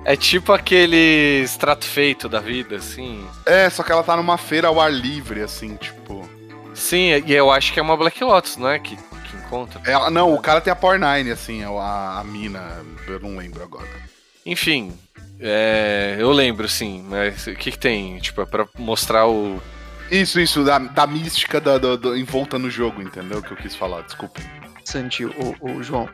É 0.03 0.15
tipo 0.15 0.51
aquele 0.51 1.43
extrato 1.43 1.85
feito 1.85 2.27
da 2.27 2.39
vida, 2.39 2.77
assim. 2.77 3.23
É, 3.45 3.69
só 3.69 3.83
que 3.83 3.91
ela 3.91 4.01
tá 4.01 4.17
numa 4.17 4.35
feira 4.35 4.67
ao 4.67 4.81
ar 4.81 4.91
livre, 4.91 5.41
assim, 5.43 5.75
tipo. 5.75 6.27
Sim, 6.73 7.11
e 7.27 7.31
eu 7.31 7.51
acho 7.51 7.71
que 7.71 7.79
é 7.79 7.83
uma 7.83 7.95
Black 7.95 8.23
Lotus, 8.23 8.57
não 8.57 8.67
é? 8.67 8.79
Que, 8.79 8.95
que 8.95 9.37
encontra. 9.37 9.79
Ela, 9.85 10.09
não, 10.09 10.33
o 10.33 10.41
cara 10.41 10.59
tem 10.59 10.73
a 10.73 10.75
Power 10.75 10.99
9, 10.99 11.29
assim, 11.31 11.63
a, 11.63 12.17
a 12.19 12.23
mina. 12.23 12.83
Eu 13.07 13.19
não 13.19 13.37
lembro 13.37 13.61
agora. 13.61 13.87
Enfim, 14.43 14.91
é, 15.39 16.15
eu 16.17 16.31
lembro, 16.31 16.67
sim, 16.67 17.05
mas 17.07 17.45
o 17.45 17.53
que, 17.53 17.69
que 17.69 17.77
tem? 17.77 18.17
Tipo, 18.17 18.41
é 18.41 18.45
pra 18.47 18.65
mostrar 18.79 19.27
o. 19.27 19.61
Isso, 20.09 20.39
isso, 20.39 20.63
da, 20.63 20.79
da 20.79 21.05
mística 21.05 21.61
da, 21.61 21.77
do, 21.77 21.95
do- 21.95 22.17
envolta 22.17 22.57
no 22.57 22.71
jogo, 22.71 23.03
entendeu? 23.03 23.39
Que 23.43 23.51
eu 23.51 23.57
quis 23.57 23.75
falar, 23.75 24.01
desculpa. 24.01 24.41
Santi, 24.83 25.25
o, 25.25 25.55
o 25.61 25.83
João. 25.83 26.09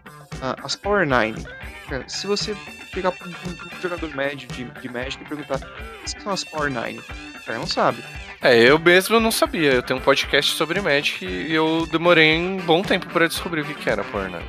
As 0.61 0.75
Power 0.75 1.07
9. 1.07 1.41
Cara, 1.89 2.03
se 2.07 2.27
você 2.27 2.55
chegar 2.93 3.11
pra 3.11 3.27
um, 3.27 3.31
um 3.31 3.81
jogador 3.81 4.13
médio 4.15 4.47
de, 4.49 4.65
de 4.65 4.89
Magic 4.89 5.23
e 5.23 5.25
perguntar 5.27 5.55
o 5.57 6.03
que 6.03 6.21
são 6.21 6.31
as 6.33 6.43
Power 6.43 6.71
9, 6.71 6.97
o 6.99 7.43
cara 7.45 7.59
não 7.59 7.67
sabe. 7.67 8.03
É, 8.41 8.55
eu 8.57 8.77
mesmo 8.77 9.19
não 9.19 9.31
sabia. 9.31 9.71
Eu 9.73 9.81
tenho 9.83 9.99
um 9.99 10.03
podcast 10.03 10.53
sobre 10.53 10.81
Magic 10.81 11.25
e 11.25 11.53
eu 11.53 11.87
demorei 11.91 12.37
um 12.37 12.57
bom 12.57 12.81
tempo 12.81 13.07
pra 13.07 13.27
descobrir 13.27 13.61
o 13.61 13.65
que, 13.65 13.73
que 13.73 13.89
era 13.89 14.03
Pornhub. 14.03 14.43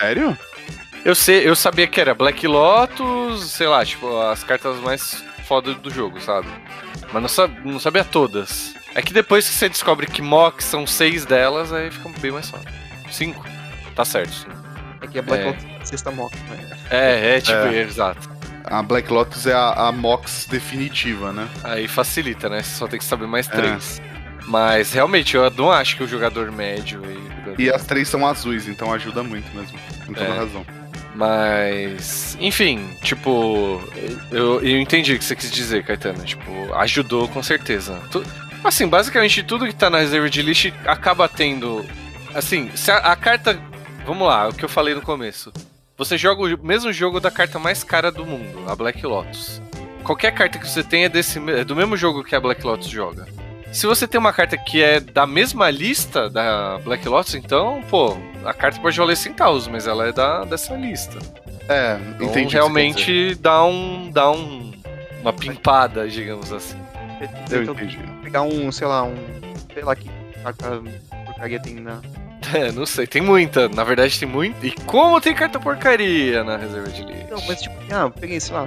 Sério? 0.00 0.36
Eu 1.04 1.14
sei, 1.14 1.48
eu 1.48 1.54
sabia 1.54 1.86
que 1.86 2.00
era 2.00 2.12
Black 2.12 2.46
Lotus, 2.46 3.50
sei 3.52 3.68
lá, 3.68 3.84
tipo, 3.84 4.20
as 4.20 4.42
cartas 4.42 4.76
mais 4.80 5.24
fodas 5.46 5.76
do 5.76 5.90
jogo, 5.90 6.20
sabe? 6.20 6.48
Mas 7.12 7.22
não, 7.22 7.28
sab- 7.28 7.64
não 7.64 7.78
sabia 7.80 8.04
todas. 8.04 8.74
É 8.94 9.00
que 9.00 9.12
depois 9.12 9.46
que 9.48 9.54
você 9.54 9.68
descobre 9.68 10.06
que 10.08 10.20
Mox 10.20 10.64
são 10.64 10.86
seis 10.86 11.24
delas, 11.24 11.72
aí 11.72 11.90
fica 11.90 12.08
bem 12.20 12.32
mais 12.32 12.50
fácil. 12.50 12.68
Cinco? 13.10 13.44
Tá 13.94 14.04
certo, 14.04 14.32
sim. 14.32 14.48
É 15.00 15.06
que 15.06 15.18
a 15.18 15.22
Black 15.22 15.44
É. 15.44 15.46
Lotus 15.46 15.64
sexta 15.88 16.10
mock, 16.10 16.36
né? 16.50 16.76
É, 16.90 17.36
é 17.36 17.40
tipo, 17.40 17.56
É. 17.58 17.82
exato. 17.82 18.28
A 18.64 18.82
Black 18.82 19.10
Lotus 19.10 19.46
é 19.46 19.54
a, 19.54 19.88
a 19.88 19.92
Mox 19.92 20.46
definitiva, 20.50 21.32
né? 21.32 21.48
Aí 21.64 21.88
facilita, 21.88 22.48
né? 22.50 22.62
Você 22.62 22.76
só 22.76 22.86
tem 22.86 22.98
que 22.98 23.04
saber 23.04 23.26
mais 23.26 23.48
É. 23.48 23.52
três. 23.52 24.02
Mas 24.46 24.92
realmente, 24.92 25.34
eu 25.36 25.50
não 25.50 25.70
acho 25.72 25.96
que 25.96 26.02
o 26.02 26.08
jogador 26.08 26.50
médio 26.52 27.02
aí. 27.04 27.18
E 27.58 27.70
as 27.70 27.84
três 27.86 28.08
são 28.08 28.26
azuis, 28.26 28.68
então 28.68 28.92
ajuda 28.92 29.22
muito 29.22 29.46
mesmo. 29.56 29.78
Com 30.06 30.12
toda 30.12 30.26
É. 30.26 30.36
razão. 30.36 30.66
Mas, 31.14 32.36
enfim, 32.40 32.88
tipo, 33.02 33.82
eu, 34.30 34.60
eu 34.62 34.78
entendi 34.80 35.14
o 35.14 35.18
que 35.18 35.24
você 35.24 35.34
quis 35.36 35.50
dizer, 35.50 35.84
Caetano. 35.84 36.22
Tipo, 36.24 36.74
ajudou 36.74 37.26
com 37.28 37.42
certeza. 37.42 38.00
Tu- 38.10 38.24
assim, 38.62 38.86
basicamente 38.86 39.42
tudo 39.42 39.66
que 39.66 39.74
tá 39.74 39.90
na 39.90 39.98
reserva 39.98 40.28
de 40.30 40.42
list 40.42 40.72
acaba 40.86 41.28
tendo. 41.28 41.84
Assim, 42.34 42.70
se 42.74 42.90
a, 42.90 42.98
a 42.98 43.16
carta. 43.16 43.58
Vamos 44.06 44.26
lá, 44.28 44.48
o 44.48 44.54
que 44.54 44.64
eu 44.64 44.68
falei 44.68 44.94
no 44.94 45.02
começo. 45.02 45.52
Você 45.98 46.16
joga 46.16 46.42
o 46.42 46.64
mesmo 46.64 46.92
jogo 46.92 47.18
da 47.18 47.28
carta 47.28 47.58
mais 47.58 47.82
cara 47.82 48.12
do 48.12 48.24
mundo, 48.24 48.70
a 48.70 48.76
Black 48.76 49.04
Lotus. 49.04 49.60
Qualquer 50.04 50.30
carta 50.32 50.56
que 50.56 50.68
você 50.68 50.84
tenha 50.84 51.06
é, 51.06 51.08
desse, 51.08 51.40
é 51.50 51.64
do 51.64 51.74
mesmo 51.74 51.96
jogo 51.96 52.22
que 52.22 52.36
a 52.36 52.40
Black 52.40 52.64
Lotus 52.64 52.88
joga. 52.88 53.26
Se 53.72 53.84
você 53.84 54.06
tem 54.06 54.18
uma 54.18 54.32
carta 54.32 54.56
que 54.56 54.80
é 54.80 55.00
da 55.00 55.26
mesma 55.26 55.68
lista 55.70 56.30
da 56.30 56.78
Black 56.84 57.06
Lotus, 57.06 57.34
então, 57.34 57.82
pô, 57.90 58.16
a 58.44 58.54
carta 58.54 58.80
pode 58.80 58.96
valer 58.96 59.16
centavos, 59.16 59.66
mas 59.66 59.88
ela 59.88 60.06
é 60.06 60.12
da, 60.12 60.44
dessa 60.44 60.74
lista. 60.74 61.18
É, 61.68 61.98
Então, 62.14 62.28
entendi. 62.28 62.54
realmente 62.54 63.34
dá 63.34 63.64
um. 63.64 64.08
dá 64.10 64.30
um. 64.30 64.72
uma 65.20 65.32
pimpada, 65.32 66.08
digamos 66.08 66.52
assim. 66.52 66.78
Eu 67.50 67.64
entendi. 67.64 67.98
pegar 68.22 68.42
um, 68.42 68.70
sei 68.70 68.86
lá, 68.86 69.02
um. 69.02 69.16
Sei 69.74 69.82
lá 69.82 69.96
que 69.96 70.08
carta 70.42 70.80
porcaria 71.26 71.60
tem 71.60 71.74
na. 71.74 72.00
É, 72.54 72.72
não 72.72 72.86
sei, 72.86 73.06
tem 73.06 73.20
muita. 73.20 73.68
Na 73.68 73.84
verdade, 73.84 74.18
tem 74.18 74.28
muito. 74.28 74.64
E 74.64 74.70
como 74.86 75.20
tem 75.20 75.34
carta 75.34 75.58
porcaria 75.60 76.42
na 76.44 76.56
reserva 76.56 76.88
de 76.88 77.02
lixo? 77.02 77.26
Não, 77.30 77.46
mas 77.46 77.60
tipo, 77.60 77.74
ah, 77.92 78.08
peguei, 78.10 78.40
sei 78.40 78.54
lá. 78.54 78.66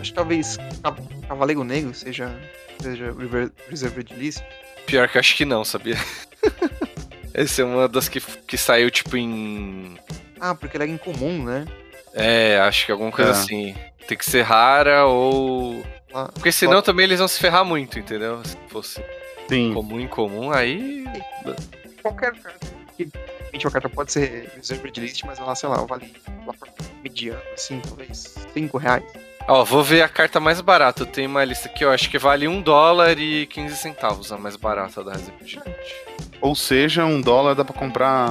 Acho 0.00 0.10
que 0.10 0.14
talvez 0.14 0.56
Ca- 0.82 0.96
Cavaleiro 1.28 1.62
Negro 1.64 1.92
seja. 1.92 2.34
Seja 2.80 3.12
Rever- 3.12 3.50
Reserved 3.68 4.14
List. 4.14 4.42
Pior 4.86 5.06
que 5.08 5.18
eu 5.18 5.20
acho 5.20 5.36
que 5.36 5.44
não, 5.44 5.64
sabia? 5.64 5.96
Essa 7.34 7.62
é 7.62 7.64
uma 7.64 7.86
das 7.88 8.08
que, 8.08 8.20
que 8.20 8.56
saiu, 8.56 8.90
tipo, 8.90 9.16
em. 9.16 9.98
Ah, 10.40 10.54
porque 10.54 10.76
ela 10.76 10.84
era 10.84 10.92
incomum, 10.92 11.44
né? 11.44 11.66
É, 12.14 12.58
acho 12.60 12.86
que 12.86 12.92
alguma 12.92 13.12
coisa 13.12 13.30
É. 13.30 13.34
assim. 13.34 13.74
Tem 14.08 14.16
que 14.16 14.24
ser 14.24 14.42
rara 14.42 15.04
ou. 15.04 15.84
Ah, 16.12 16.28
Porque 16.32 16.50
senão 16.50 16.80
também 16.82 17.04
eles 17.04 17.18
vão 17.18 17.28
se 17.28 17.38
ferrar 17.38 17.64
muito, 17.64 17.98
entendeu? 17.98 18.40
Se 18.44 18.56
fosse 18.68 19.00
Sim. 19.48 19.72
comum 19.74 20.00
em 20.00 20.08
comum, 20.08 20.50
aí. 20.50 21.04
qualquer 22.02 22.32
carta. 22.34 22.79
Que, 23.04 23.18
Realmente 23.50 23.66
uma 23.66 23.72
carta 23.72 23.88
pode 23.88 24.12
ser 24.12 24.50
Reserved 24.54 25.00
List, 25.00 25.24
mas 25.24 25.38
ela, 25.38 25.54
sei 25.54 25.68
lá, 25.68 25.76
vale 25.84 26.12
lá 26.46 26.52
pra 26.52 26.68
mediano, 27.02 27.40
assim, 27.52 27.80
talvez 27.80 28.36
5 28.54 28.78
reais. 28.78 29.04
Ó, 29.48 29.64
vou 29.64 29.82
ver 29.82 30.02
a 30.02 30.08
carta 30.08 30.38
mais 30.38 30.60
barata. 30.60 31.02
Eu 31.02 31.06
tenho 31.06 31.28
uma 31.28 31.44
lista 31.44 31.68
aqui, 31.68 31.84
eu 31.84 31.90
acho 31.90 32.08
que 32.08 32.18
vale 32.18 32.46
1 32.46 32.62
dólar 32.62 33.18
e 33.18 33.46
15 33.46 33.76
centavos, 33.76 34.30
a 34.30 34.38
mais 34.38 34.54
barata 34.56 35.02
da 35.02 35.12
reserva 35.12 35.44
de 35.44 35.56
lixo. 35.56 35.94
Ou 36.40 36.54
seja, 36.54 37.04
um 37.04 37.20
dólar 37.20 37.54
dá 37.54 37.64
pra 37.64 37.74
comprar 37.74 38.30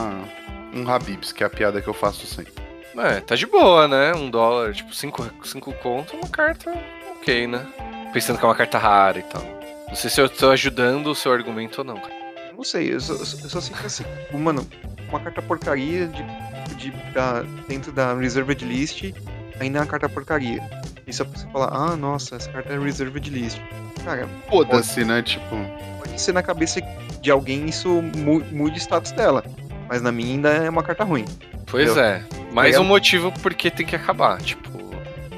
um 0.74 0.90
Habibs, 0.90 1.32
que 1.32 1.44
é 1.44 1.48
a 1.48 1.50
piada 1.50 1.82
que 1.82 1.88
eu 1.88 1.94
faço 1.94 2.26
sempre. 2.26 2.54
É, 2.98 3.20
tá 3.20 3.36
de 3.36 3.46
boa, 3.46 3.88
né? 3.88 4.14
Um 4.14 4.30
dólar, 4.30 4.74
tipo, 4.74 4.94
5 4.94 5.32
cinco 5.44 5.74
conto, 5.74 6.16
uma 6.16 6.28
carta 6.30 6.74
ok, 7.18 7.48
né? 7.48 7.66
Pensando 8.14 8.40
que 8.40 8.46
é 8.46 8.48
uma 8.48 8.56
carta 8.56 8.78
rara 8.78 9.20
e 9.20 9.24
tal. 9.24 9.44
Não 9.88 9.96
sei 9.96 10.10
se 10.10 10.22
eu 10.22 10.30
tô 10.30 10.50
ajudando 10.52 11.08
o 11.08 11.16
seu 11.16 11.32
argumento 11.32 11.80
ou 11.80 11.84
não, 11.84 11.96
cara. 11.96 12.19
Não 12.60 12.66
sei, 12.66 12.94
eu 12.94 13.00
só, 13.00 13.14
eu 13.14 13.26
só- 13.26 13.62
sei 13.62 13.74
que 13.74 13.86
assim, 13.86 14.04
mano, 14.34 14.68
uma 15.08 15.18
carta 15.22 15.42
porcaria 15.42 16.08
de, 16.10 16.76
de, 16.76 16.92
da, 17.14 17.42
dentro 17.70 17.90
da 17.94 18.14
Reserved 18.14 18.66
List 18.66 19.14
ainda 19.62 19.80
é 19.80 19.82
uma 19.82 19.88
carta 19.88 20.10
porcaria. 20.10 20.62
E 21.08 21.14
só 21.14 21.24
pra 21.24 21.40
você 21.40 21.48
falar, 21.54 21.70
ah, 21.74 21.96
nossa, 21.96 22.36
essa 22.36 22.52
carta 22.52 22.74
é 22.74 22.78
Reserved 22.78 23.30
List. 23.30 23.62
Cara, 24.04 24.28
Foda-se, 24.50 25.06
né? 25.06 25.22
Tipo. 25.22 25.56
pode 26.00 26.20
ser 26.20 26.34
na 26.34 26.44
cabeça 26.44 26.82
de 27.22 27.32
alguém 27.32 27.66
isso 27.68 27.88
mu- 28.02 28.44
mude 28.52 28.76
o 28.78 28.82
status 28.82 29.14
dela. 29.14 29.42
Mas 29.88 30.02
na 30.02 30.12
minha 30.12 30.34
ainda 30.34 30.50
é 30.50 30.70
uma 30.70 30.84
carta 30.84 31.06
ruim. 31.06 31.24
Pois 31.66 31.92
Entendeu? 31.92 32.04
é. 32.04 32.24
Mais 32.52 32.72
Legal. 32.72 32.82
um 32.84 32.88
motivo 32.88 33.32
porque 33.42 33.72
tem 33.72 33.86
que 33.86 33.96
acabar. 33.96 34.38
Tipo, 34.42 34.70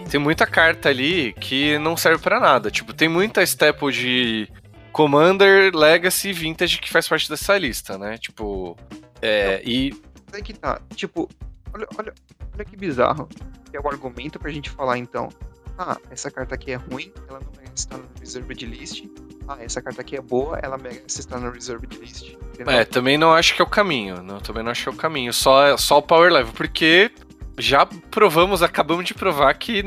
tem 0.10 0.20
muita 0.20 0.48
carta 0.48 0.90
ali 0.90 1.34
que 1.34 1.78
não 1.78 1.96
serve 1.96 2.24
pra 2.24 2.40
nada. 2.40 2.72
Tipo, 2.72 2.94
tem 2.96 3.08
muita 3.08 3.44
staple 3.44 3.92
de 3.94 4.50
Commander, 4.92 5.76
Legacy 5.76 6.34
Vintage 6.34 6.80
que 6.80 6.92
faz 6.92 7.08
parte 7.08 7.30
dessa 7.30 7.58
lista, 7.58 7.98
né? 7.98 8.18
Tipo, 8.18 8.78
é, 9.22 9.62
e 9.64 9.94
Aí 10.34 10.42
que 10.42 10.54
tá. 10.54 10.80
Tipo, 10.96 11.30
olha, 11.74 11.88
olha, 11.98 12.14
olha 12.54 12.66
que 12.66 12.78
bizarro. 12.78 13.28
Que 13.70 13.78
é 13.78 13.80
o 13.80 13.88
argumento 13.88 14.40
pra 14.40 14.52
gente 14.52 14.70
falar 14.70 14.98
então. 14.98 15.30
Ah, 15.78 15.98
essa 16.10 16.30
carta 16.30 16.56
aqui 16.56 16.72
é 16.72 16.76
ruim, 16.76 17.12
ela 17.28 17.40
não 17.40 17.52
merece 17.58 17.74
estar 17.76 17.98
no 17.98 18.08
Reserved 18.20 18.66
List. 18.66 19.06
Ah, 19.48 19.58
essa 19.60 19.82
carta 19.82 20.02
aqui 20.02 20.16
é 20.16 20.22
boa, 20.22 20.60
ela 20.62 20.78
merece 20.78 21.20
estar 21.20 21.40
no 21.40 21.50
Reserved 21.50 21.98
List. 21.98 22.34
Entendeu? 22.34 22.74
É, 22.74 22.86
também 22.86 23.18
não 23.18 23.34
acho 23.34 23.56
que 23.56 23.62
é 23.62 23.66
o 23.66 23.70
caminho. 23.70 24.22
Não, 24.22 24.40
também 24.40 24.64
não 24.64 24.72
acho 24.72 24.84
que 24.84 24.90
é 24.90 24.92
o 24.92 24.96
caminho. 24.96 25.34
Só, 25.34 25.76
só 25.78 25.98
o 25.98 26.02
power 26.02 26.32
level. 26.32 26.54
Porque 26.54 27.12
já 27.58 27.86
provamos, 27.86 28.62
acabamos 28.62 29.06
de 29.06 29.14
provar 29.14 29.54
que 29.56 29.84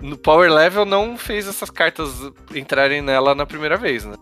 no 0.00 0.16
power 0.16 0.52
level 0.52 0.84
não 0.84 1.16
fez 1.16 1.46
essas 1.48 1.70
cartas 1.70 2.10
entrarem 2.54 3.00
nela 3.00 3.34
na 3.34 3.46
primeira 3.46 3.76
vez, 3.76 4.04
né? 4.04 4.16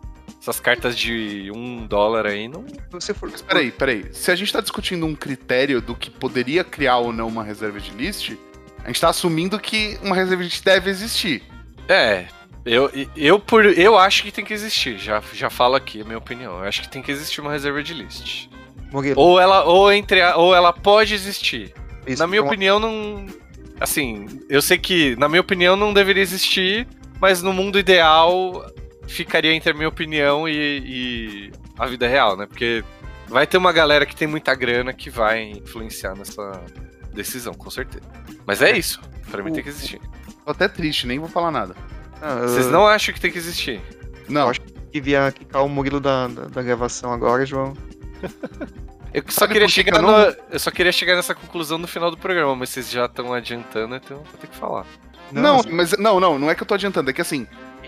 Essas 0.48 0.60
cartas 0.60 0.96
de 0.96 1.50
um 1.54 1.86
dólar 1.86 2.24
aí 2.26 2.48
não. 2.48 2.66
Se 2.66 2.74
você 2.90 3.12
for. 3.12 3.28
Mas 3.30 3.42
peraí, 3.42 3.70
peraí. 3.70 4.06
Se 4.12 4.30
a 4.30 4.34
gente 4.34 4.50
tá 4.50 4.62
discutindo 4.62 5.04
um 5.04 5.14
critério 5.14 5.82
do 5.82 5.94
que 5.94 6.10
poderia 6.10 6.64
criar 6.64 6.96
ou 6.96 7.12
não 7.12 7.28
uma 7.28 7.44
reserva 7.44 7.78
de 7.78 7.90
list, 7.90 8.32
a 8.82 8.86
gente 8.86 8.98
tá 8.98 9.10
assumindo 9.10 9.58
que 9.60 9.98
uma 10.02 10.16
reserva 10.16 10.42
de 10.42 10.48
list 10.48 10.64
deve 10.64 10.88
existir. 10.88 11.42
É. 11.86 12.24
Eu, 12.64 12.90
eu, 13.14 13.38
por, 13.38 13.66
eu 13.66 13.98
acho 13.98 14.22
que 14.22 14.32
tem 14.32 14.42
que 14.42 14.54
existir. 14.54 14.96
Já, 14.98 15.22
já 15.34 15.50
falo 15.50 15.74
aqui 15.74 16.00
a 16.00 16.04
minha 16.04 16.16
opinião. 16.16 16.58
Eu 16.60 16.64
acho 16.64 16.80
que 16.80 16.88
tem 16.88 17.02
que 17.02 17.10
existir 17.12 17.42
uma 17.42 17.52
reserva 17.52 17.82
de 17.82 17.92
list. 17.92 18.48
Ou 19.16 19.38
ela, 19.38 19.64
ou 19.64 19.92
entre 19.92 20.22
a- 20.22 20.34
ou 20.38 20.54
ela 20.54 20.72
pode 20.72 21.12
existir. 21.14 21.74
isso 22.06 22.22
Na 22.22 22.26
minha 22.26 22.42
opinião, 22.42 22.80
não. 22.80 23.26
Assim, 23.78 24.26
eu 24.48 24.62
sei 24.62 24.78
que, 24.78 25.14
na 25.16 25.28
minha 25.28 25.42
opinião, 25.42 25.76
não 25.76 25.92
deveria 25.92 26.22
existir, 26.22 26.88
mas 27.20 27.42
no 27.42 27.52
mundo 27.52 27.78
ideal 27.78 28.64
ficaria 29.08 29.52
entre 29.52 29.70
a 29.72 29.74
minha 29.74 29.88
opinião 29.88 30.48
e, 30.48 30.52
e 30.54 31.52
a 31.78 31.86
vida 31.86 32.06
real, 32.06 32.36
né? 32.36 32.46
Porque 32.46 32.84
vai 33.26 33.46
ter 33.46 33.56
uma 33.56 33.72
galera 33.72 34.06
que 34.06 34.14
tem 34.14 34.28
muita 34.28 34.54
grana 34.54 34.92
que 34.92 35.10
vai 35.10 35.42
influenciar 35.50 36.14
nessa 36.14 36.62
decisão, 37.12 37.52
com 37.54 37.70
certeza. 37.70 38.04
Mas 38.46 38.62
é 38.62 38.70
isso. 38.76 39.00
Pra 39.30 39.42
mim 39.42 39.52
tem 39.52 39.62
que 39.62 39.68
existir. 39.68 40.00
Tô 40.44 40.52
até 40.52 40.68
triste, 40.68 41.06
nem 41.06 41.18
vou 41.18 41.28
falar 41.28 41.50
nada. 41.50 41.74
Ah, 42.22 42.36
Vocês 42.42 42.66
eu- 42.66 42.72
não 42.72 42.86
acham 42.86 43.12
que 43.14 43.20
tem 43.20 43.30
que 43.30 43.38
existir? 43.38 43.80
Não, 44.28 44.48
acho 44.50 44.60
Devia 44.90 45.30
quicar 45.30 45.62
o 45.62 45.68
Murilo 45.68 46.00
da, 46.00 46.26
da, 46.28 46.44
da 46.46 46.62
gravação 46.62 47.12
agora, 47.12 47.44
João. 47.44 47.74
Eu 49.12 49.22
só 49.28 49.40
Sabe 49.40 49.54
queria 49.54 49.66
que 49.66 49.72
que 49.72 49.74
chegar 49.74 49.96
eu 49.96 50.02
não- 50.02 50.18
no- 50.30 50.36
eu 50.50 50.58
só 50.58 50.70
queria 50.70 50.92
chegar 50.92 51.16
nessa 51.16 51.34
conclusão 51.34 51.78
no 51.78 51.86
final 51.86 52.10
do 52.10 52.16
programa, 52.18 52.54
mas 52.54 52.68
vocês 52.68 52.90
já 52.90 53.06
estão 53.06 53.32
adiantando, 53.32 53.94
então 53.96 54.18
vou 54.18 54.38
ter 54.38 54.46
que 54.46 54.54
falar. 54.56 54.84
não, 55.32 55.60
mas 55.70 55.92
não, 55.96 56.20
não, 56.20 56.38
não 56.38 56.50
é 56.50 56.54
que 56.54 56.62
eu 56.62 56.66
tô 56.66 56.74
adiantando, 56.74 57.08
é 57.08 57.12
que 57.14 57.20
assim, 57.22 57.46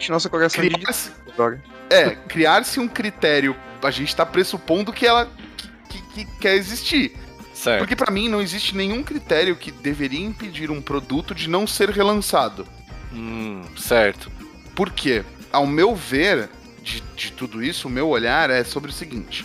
Nosso 0.08 0.30
coração 0.30 0.62
de 0.62 0.70
criar-se 0.70 1.10
agora. 1.32 1.62
é, 1.90 2.10
criar-se 2.10 2.78
um 2.80 2.88
critério, 2.88 3.56
a 3.82 3.90
gente 3.90 4.14
tá 4.14 4.24
pressupondo 4.24 4.92
que 4.92 5.06
ela 5.06 5.28
que, 5.56 5.68
que- 6.02 6.24
que 6.24 6.38
quer 6.38 6.54
existir. 6.54 7.16
Certo. 7.52 7.80
Porque 7.80 7.94
pra 7.96 8.10
mim 8.10 8.28
não 8.28 8.40
existe 8.40 8.74
nenhum 8.74 9.02
critério 9.02 9.54
que 9.56 9.70
deveria 9.70 10.24
impedir 10.24 10.70
um 10.70 10.80
produto 10.80 11.34
de 11.34 11.48
não 11.48 11.66
ser 11.66 11.90
relançado. 11.90 12.66
Hum, 13.12 13.62
certo. 13.76 14.30
Por 14.74 14.90
quê? 14.90 15.22
Ao 15.52 15.66
meu 15.66 15.94
ver, 15.94 16.48
de, 16.82 17.02
de 17.14 17.32
tudo 17.32 17.62
isso, 17.62 17.86
o 17.88 17.90
meu 17.90 18.08
olhar 18.08 18.48
é 18.48 18.64
sobre 18.64 18.90
o 18.90 18.94
seguinte: 18.94 19.44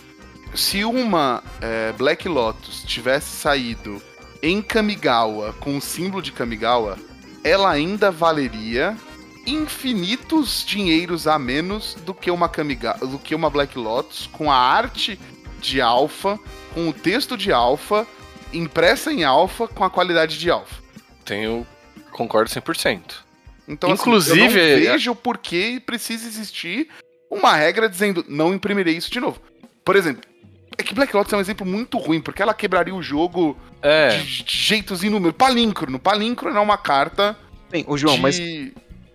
se 0.54 0.82
uma 0.84 1.42
é, 1.60 1.92
Black 1.92 2.26
Lotus 2.26 2.82
tivesse 2.84 3.36
saído 3.36 4.00
em 4.42 4.62
Kamigawa 4.62 5.52
com 5.60 5.76
o 5.76 5.80
símbolo 5.82 6.22
de 6.22 6.32
Kamigawa, 6.32 6.96
ela 7.44 7.70
ainda 7.70 8.10
valeria 8.10 8.96
infinitos 9.46 10.64
dinheiros 10.66 11.26
a 11.26 11.38
menos 11.38 11.94
do 12.04 12.12
que 12.12 12.30
uma 12.30 12.48
Kamigawa, 12.48 12.98
do 13.06 13.18
que 13.18 13.34
uma 13.34 13.48
Black 13.50 13.78
Lotus 13.78 14.26
com 14.32 14.50
a 14.50 14.56
arte 14.56 15.18
de 15.60 15.80
alfa, 15.80 16.38
com 16.74 16.88
o 16.88 16.92
texto 16.92 17.36
de 17.36 17.52
alfa, 17.52 18.06
impressa 18.52 19.12
em 19.12 19.24
alfa 19.24 19.66
com 19.68 19.84
a 19.84 19.90
qualidade 19.90 20.38
de 20.38 20.50
alfa. 20.50 20.82
Tenho. 21.24 21.66
Concordo 22.12 22.50
100%. 22.50 23.24
Então, 23.68 23.90
Inclusive, 23.90 24.46
assim, 24.46 24.56
eu 24.56 24.62
é- 24.62 24.70
não 24.86 24.92
vejo 24.92 25.14
por 25.14 25.38
que 25.38 25.80
precisa 25.80 26.26
existir 26.26 26.88
uma 27.30 27.54
regra 27.54 27.88
dizendo 27.88 28.24
não 28.28 28.54
imprimirei 28.54 28.96
isso 28.96 29.10
de 29.10 29.18
novo. 29.20 29.40
Por 29.84 29.96
exemplo, 29.96 30.22
é 30.78 30.82
que 30.82 30.94
Black 30.94 31.14
Lotus 31.14 31.32
é 31.32 31.36
um 31.36 31.40
exemplo 31.40 31.66
muito 31.66 31.98
ruim, 31.98 32.20
porque 32.20 32.40
ela 32.42 32.54
quebraria 32.54 32.94
o 32.94 33.02
jogo 33.02 33.56
É. 33.82 34.18
de, 34.18 34.44
de 34.44 34.56
jeitos 34.56 35.02
inúmeros. 35.02 35.36
Palíncrono. 35.36 35.98
Palíncrono 35.98 36.56
é 36.56 36.60
uma 36.60 36.78
carta 36.78 37.36
Bem, 37.70 37.84
ô 37.88 37.96
João, 37.96 38.14
de... 38.14 38.20
mas 38.22 38.38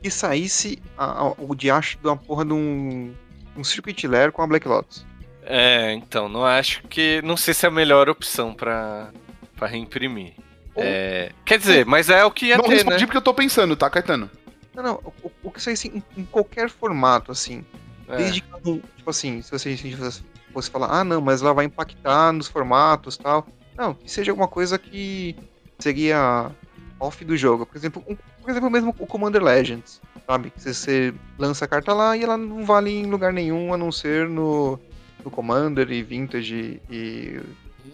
que 0.02 0.10
saísse 0.10 0.82
a- 0.98 1.22
a- 1.22 1.34
o 1.38 1.56
diacho 1.56 1.98
de 2.00 2.08
uma 2.08 2.18
porra 2.18 2.44
de 2.46 2.54
um, 2.54 3.14
um 3.56 3.64
Circuit 3.64 4.08
Lair 4.08 4.32
com 4.32 4.42
a 4.42 4.48
Black 4.48 4.68
Lotus. 4.68 5.06
É, 5.44 5.94
então, 5.94 6.30
não 6.30 6.46
acho 6.46 6.84
que. 6.88 7.22
Não 7.24 7.36
sei 7.36 7.54
se 7.54 7.66
é 7.66 7.70
a 7.70 7.72
melhor 7.72 8.10
opção 8.10 8.54
pra, 8.54 9.10
pra 9.56 9.68
reimprimir. 9.68 10.34
Ou- 10.76 10.84
É, 10.84 11.32
quer 11.46 11.58
dizer, 11.60 11.86
mas 11.86 12.10
é 12.10 12.24
o 12.24 12.32
que 12.32 12.48
ia 12.48 12.58
Não 12.58 12.64
ter, 12.66 12.76
respondi 12.76 13.00
né? 13.00 13.06
porque 13.06 13.18
eu 13.18 13.22
tô 13.22 13.34
pensando, 13.34 13.76
tá, 13.76 13.90
Caetano? 13.90 14.30
Não, 14.74 14.84
não, 14.84 15.14
o, 15.24 15.32
o 15.44 15.52
que 15.52 15.62
saísse 15.62 15.88
em, 15.90 16.04
em 16.22 16.24
qualquer 16.26 16.70
formato, 16.70 17.32
assim. 17.32 17.66
É. 18.08 18.18
Desde 18.18 18.42
que, 18.42 18.48
não- 18.64 18.80
tipo 18.96 19.10
assim, 19.10 19.42
se 19.42 19.52
você, 19.52 19.76
se 19.76 19.94
você 19.96 20.22
fosse 20.54 20.70
falar, 20.70 20.88
ah, 21.00 21.04
não, 21.04 21.20
mas 21.20 21.42
ela 21.42 21.54
vai 21.54 21.66
impactar 21.66 22.32
nos 22.32 22.48
formatos 22.48 23.18
tal. 23.18 23.46
Não, 23.76 23.94
que 23.96 24.10
seja 24.10 24.32
alguma 24.32 24.48
coisa 24.48 24.78
que 24.78 25.36
seria 25.80 26.52
off 27.00 27.26
do 27.26 27.36
jogo. 27.36 27.66
Por 27.66 27.76
exemplo, 27.78 28.04
um- 28.08 28.18
por 28.42 28.50
exemplo 28.52 28.70
mesmo 28.70 28.96
o 29.00 29.06
Commander 29.08 29.42
Legends, 29.44 30.02
sabe? 30.28 30.50
Que 30.52 30.62
você 30.74 31.14
lança 31.38 31.66
a 31.66 31.68
carta 31.68 31.94
lá 31.94 32.16
e 32.18 32.24
ela 32.24 32.38
não 32.38 32.66
vale 32.66 32.92
em 32.92 33.06
lugar 33.06 33.32
nenhum 33.32 33.74
a 33.74 33.78
não 33.78 33.92
ser 33.92 34.28
no, 34.28 34.80
no 35.24 35.32
Commander 35.32 35.92
e 35.92 36.02
Vintage 36.04 36.82
e 36.90 37.40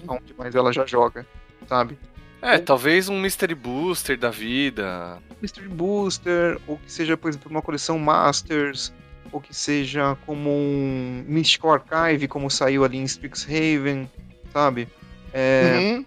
onde 0.07 0.33
mais 0.37 0.55
ela 0.55 0.71
já 0.71 0.85
joga, 0.85 1.25
sabe? 1.67 1.97
É, 2.41 2.57
talvez 2.59 3.09
um 3.09 3.19
Mystery 3.19 3.55
Booster 3.55 4.17
da 4.17 4.29
vida. 4.29 5.17
Mystery 5.41 5.67
Booster, 5.69 6.59
ou 6.67 6.77
que 6.77 6.91
seja, 6.91 7.17
por 7.17 7.29
exemplo, 7.29 7.49
uma 7.49 7.61
coleção 7.63 7.97
Masters, 7.97 8.93
ou 9.31 9.41
que 9.41 9.53
seja 9.55 10.15
como 10.25 10.49
um 10.51 11.23
Mystical 11.27 11.73
Archive, 11.73 12.27
como 12.27 12.49
saiu 12.49 12.85
ali 12.85 12.97
em 12.97 13.03
Strixhaven, 13.03 14.09
sabe? 14.53 14.87
É, 15.33 15.79
Uhum. 15.79 16.05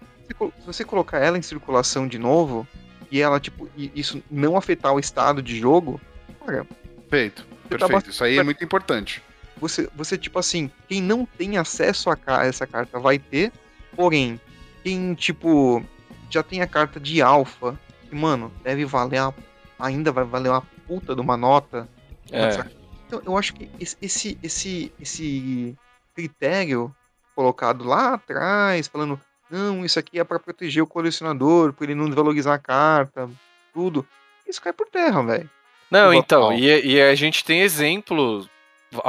se 0.59 0.65
você 0.65 0.83
colocar 0.85 1.19
ela 1.19 1.37
em 1.37 1.41
circulação 1.41 2.07
de 2.07 2.17
novo, 2.17 2.65
e 3.11 3.21
ela, 3.21 3.39
tipo, 3.39 3.69
e 3.75 3.91
isso 3.93 4.23
não 4.31 4.55
afetar 4.55 4.93
o 4.93 4.99
estado 4.99 5.41
de 5.41 5.59
jogo, 5.59 5.99
cara, 6.45 6.65
Perfeito. 7.11 7.45
Tá 7.69 7.77
Perfeito. 7.77 8.09
Isso 8.09 8.23
aí 8.23 8.37
é 8.37 8.43
muito 8.43 8.63
importante. 8.63 9.21
você, 9.57 9.89
você 9.93 10.17
tipo 10.17 10.39
assim, 10.39 10.71
quem 10.87 11.01
não 11.01 11.25
tem 11.25 11.57
acesso 11.57 12.09
a 12.09 12.45
essa 12.45 12.65
carta 12.65 12.97
vai 12.99 13.19
ter, 13.19 13.51
porém, 13.93 14.39
quem, 14.81 15.13
tipo, 15.13 15.83
já 16.29 16.41
tem 16.41 16.61
a 16.61 16.67
carta 16.67 16.99
de 16.99 17.21
alfa, 17.21 17.77
que, 18.09 18.15
mano, 18.15 18.51
deve 18.63 18.85
valer 18.85 19.19
a, 19.19 19.33
ainda 19.77 20.11
vai 20.11 20.23
valer 20.23 20.49
uma 20.49 20.61
puta 20.87 21.13
de 21.13 21.19
uma 21.19 21.35
nota. 21.35 21.87
É. 22.31 22.65
Então, 23.07 23.21
eu 23.25 23.37
acho 23.37 23.53
que 23.53 23.69
esse, 23.77 24.37
esse, 24.41 24.91
esse 24.99 25.75
critério 26.15 26.95
colocado 27.35 27.83
lá 27.83 28.13
atrás, 28.13 28.87
falando, 28.87 29.19
não, 29.51 29.85
isso 29.85 29.99
aqui 29.99 30.19
é 30.19 30.23
para 30.23 30.39
proteger 30.39 30.81
o 30.81 30.87
colecionador, 30.87 31.73
para 31.73 31.85
ele 31.85 31.95
não 31.95 32.05
desvalorizar 32.05 32.53
a 32.53 32.59
carta, 32.59 33.29
tudo, 33.73 34.05
isso 34.47 34.61
cai 34.61 34.73
por 34.73 34.87
terra, 34.87 35.21
velho. 35.23 35.49
Não, 35.89 36.13
então, 36.13 36.53
e, 36.53 36.93
e 36.93 37.01
a 37.01 37.13
gente 37.15 37.43
tem 37.43 37.61
exemplos, 37.61 38.49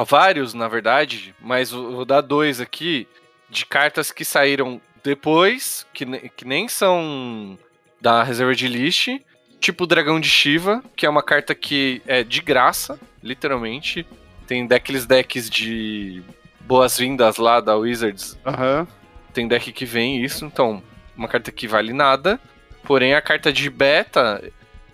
vários 0.07 0.53
na 0.53 0.67
verdade, 0.67 1.35
mas 1.41 1.71
eu 1.71 1.93
vou 1.93 2.05
dar 2.05 2.21
dois 2.21 2.61
aqui, 2.61 3.07
de 3.49 3.65
cartas 3.65 4.11
que 4.11 4.25
saíram 4.25 4.81
depois, 5.05 5.87
que, 5.93 6.05
que 6.31 6.45
nem 6.45 6.69
são 6.69 7.59
da 8.01 8.23
reserva 8.23 8.55
de 8.55 8.67
list, 8.67 9.09
tipo 9.61 9.85
o 9.85 9.87
Dragão 9.87 10.19
de 10.19 10.29
Shiva, 10.29 10.83
que 10.97 11.07
é 11.07 11.09
uma 11.11 11.23
carta 11.23 11.55
que 11.55 12.03
é 12.07 12.25
de 12.25 12.41
graça, 12.41 12.99
literalmente. 13.23 14.07
Tem 14.47 14.67
daqueles 14.67 15.07
decks 15.07 15.49
de 15.49 16.23
boas-vindas 16.61 17.37
lá 17.37 17.61
da 17.61 17.77
Wizards 17.77 18.37
Aham. 18.45 18.87
Tem 19.33 19.49
deck 19.49 19.73
que 19.73 19.85
vem 19.85 20.23
isso, 20.25 20.45
então, 20.45 20.83
uma 21.17 21.29
carta 21.29 21.51
que 21.51 21.67
vale 21.69 21.93
nada. 21.93 22.39
Porém, 22.85 23.15
a 23.15 23.23
carta 23.23 23.53
de 23.53 23.69
beta, 23.71 24.43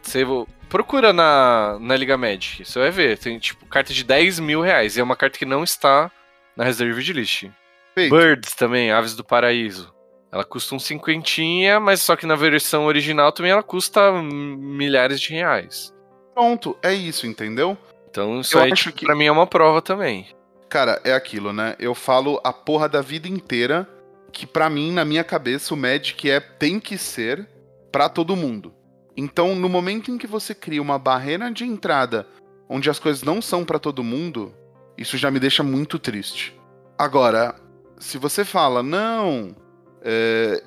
você 0.02 0.24
procura 0.68 1.12
na, 1.12 1.78
na 1.80 1.96
Liga 1.96 2.16
Magic, 2.16 2.64
você 2.64 2.78
vai 2.78 2.90
ver, 2.90 3.18
tem 3.18 3.38
tipo 3.38 3.64
carta 3.66 3.92
de 3.92 4.04
10 4.04 4.38
mil 4.40 4.60
reais, 4.60 4.96
e 4.96 5.00
é 5.00 5.02
uma 5.02 5.16
carta 5.16 5.38
que 5.38 5.46
não 5.46 5.64
está 5.64 6.10
na 6.56 6.64
reserva 6.64 7.00
de 7.00 7.12
list. 7.12 7.46
Feito. 7.94 8.14
Birds 8.14 8.54
também, 8.54 8.90
Aves 8.92 9.14
do 9.16 9.24
Paraíso. 9.24 9.92
Ela 10.30 10.44
custa 10.44 10.74
um 10.74 10.78
cinquentinha, 10.78 11.80
mas 11.80 12.02
só 12.02 12.14
que 12.14 12.26
na 12.26 12.36
versão 12.36 12.84
original 12.84 13.32
também 13.32 13.50
ela 13.50 13.62
custa 13.62 14.12
milhares 14.22 15.18
de 15.20 15.32
reais. 15.32 15.92
Pronto, 16.34 16.76
é 16.82 16.92
isso, 16.92 17.26
entendeu? 17.26 17.76
Então 18.10 18.40
isso 18.40 18.56
Eu 18.58 18.62
aí, 18.62 18.72
acho 18.72 18.84
tipo, 18.84 18.96
que- 18.98 19.06
pra 19.06 19.16
mim 19.16 19.24
é 19.24 19.32
uma 19.32 19.46
prova 19.46 19.80
também. 19.80 20.28
Cara, 20.68 21.00
é 21.02 21.12
aquilo, 21.14 21.50
né? 21.52 21.74
Eu 21.78 21.94
falo 21.94 22.38
a 22.44 22.52
porra 22.52 22.88
da 22.90 23.00
vida 23.00 23.26
inteira 23.26 23.88
que 24.32 24.46
pra 24.46 24.68
mim, 24.70 24.92
na 24.92 25.04
minha 25.04 25.24
cabeça, 25.24 25.74
o 25.74 25.76
Magic 25.76 26.30
é 26.30 26.40
tem 26.40 26.78
que 26.78 26.96
ser 26.98 27.48
pra 27.90 28.08
todo 28.08 28.36
mundo. 28.36 28.74
Então, 29.16 29.54
no 29.54 29.68
momento 29.68 30.10
em 30.10 30.18
que 30.18 30.26
você 30.26 30.54
cria 30.54 30.80
uma 30.80 30.98
barreira 30.98 31.50
de 31.50 31.64
entrada 31.64 32.26
onde 32.68 32.90
as 32.90 32.98
coisas 32.98 33.22
não 33.22 33.42
são 33.42 33.64
pra 33.64 33.78
todo 33.78 34.04
mundo, 34.04 34.54
isso 34.96 35.16
já 35.16 35.30
me 35.30 35.40
deixa 35.40 35.62
muito 35.62 35.98
triste. 35.98 36.58
Agora, 36.96 37.54
se 37.98 38.18
você 38.18 38.44
fala, 38.44 38.82
não, 38.82 39.56
é, 40.02 40.62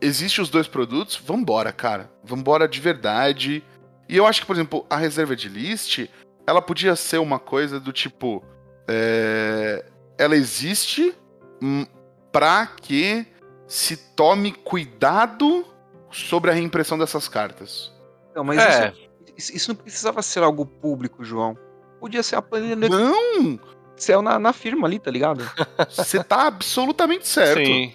existe 0.00 0.40
os 0.40 0.48
dois 0.48 0.66
produtos, 0.66 1.16
vambora, 1.16 1.72
cara. 1.72 2.10
Vambora 2.24 2.66
de 2.66 2.80
verdade. 2.80 3.62
E 4.08 4.16
eu 4.16 4.26
acho 4.26 4.40
que, 4.40 4.46
por 4.46 4.56
exemplo, 4.56 4.86
a 4.90 4.96
reserva 4.96 5.36
de 5.36 5.48
list, 5.48 6.08
ela 6.46 6.60
podia 6.60 6.96
ser 6.96 7.18
uma 7.18 7.38
coisa 7.38 7.78
do 7.78 7.92
tipo. 7.92 8.42
é, 8.88 9.84
ela 10.18 10.36
existe 10.36 11.14
pra 12.32 12.66
que 12.80 13.26
se 13.68 13.96
tome 14.14 14.52
cuidado 14.52 15.64
sobre 16.10 16.50
a 16.50 16.54
reimpressão 16.54 16.98
dessas 16.98 17.28
cartas. 17.28 17.92
Não, 18.34 18.42
mas 18.42 18.58
É. 18.58 18.92
isso, 19.36 19.54
isso 19.56 19.68
não 19.70 19.76
precisava 19.76 20.22
ser 20.22 20.42
algo 20.42 20.66
público, 20.66 21.24
João. 21.24 21.56
Podia 22.00 22.22
ser 22.22 22.36
a 22.36 22.42
planilha 22.42 22.76
do 22.76 22.88
Não! 22.88 23.60
Excel 23.96 24.22
na, 24.22 24.38
na 24.38 24.52
firma 24.52 24.86
ali, 24.88 24.98
tá 24.98 25.10
ligado? 25.10 25.48
Você 25.90 26.22
tá 26.24 26.46
absolutamente 26.48 27.28
certo. 27.28 27.64
Sim. 27.64 27.94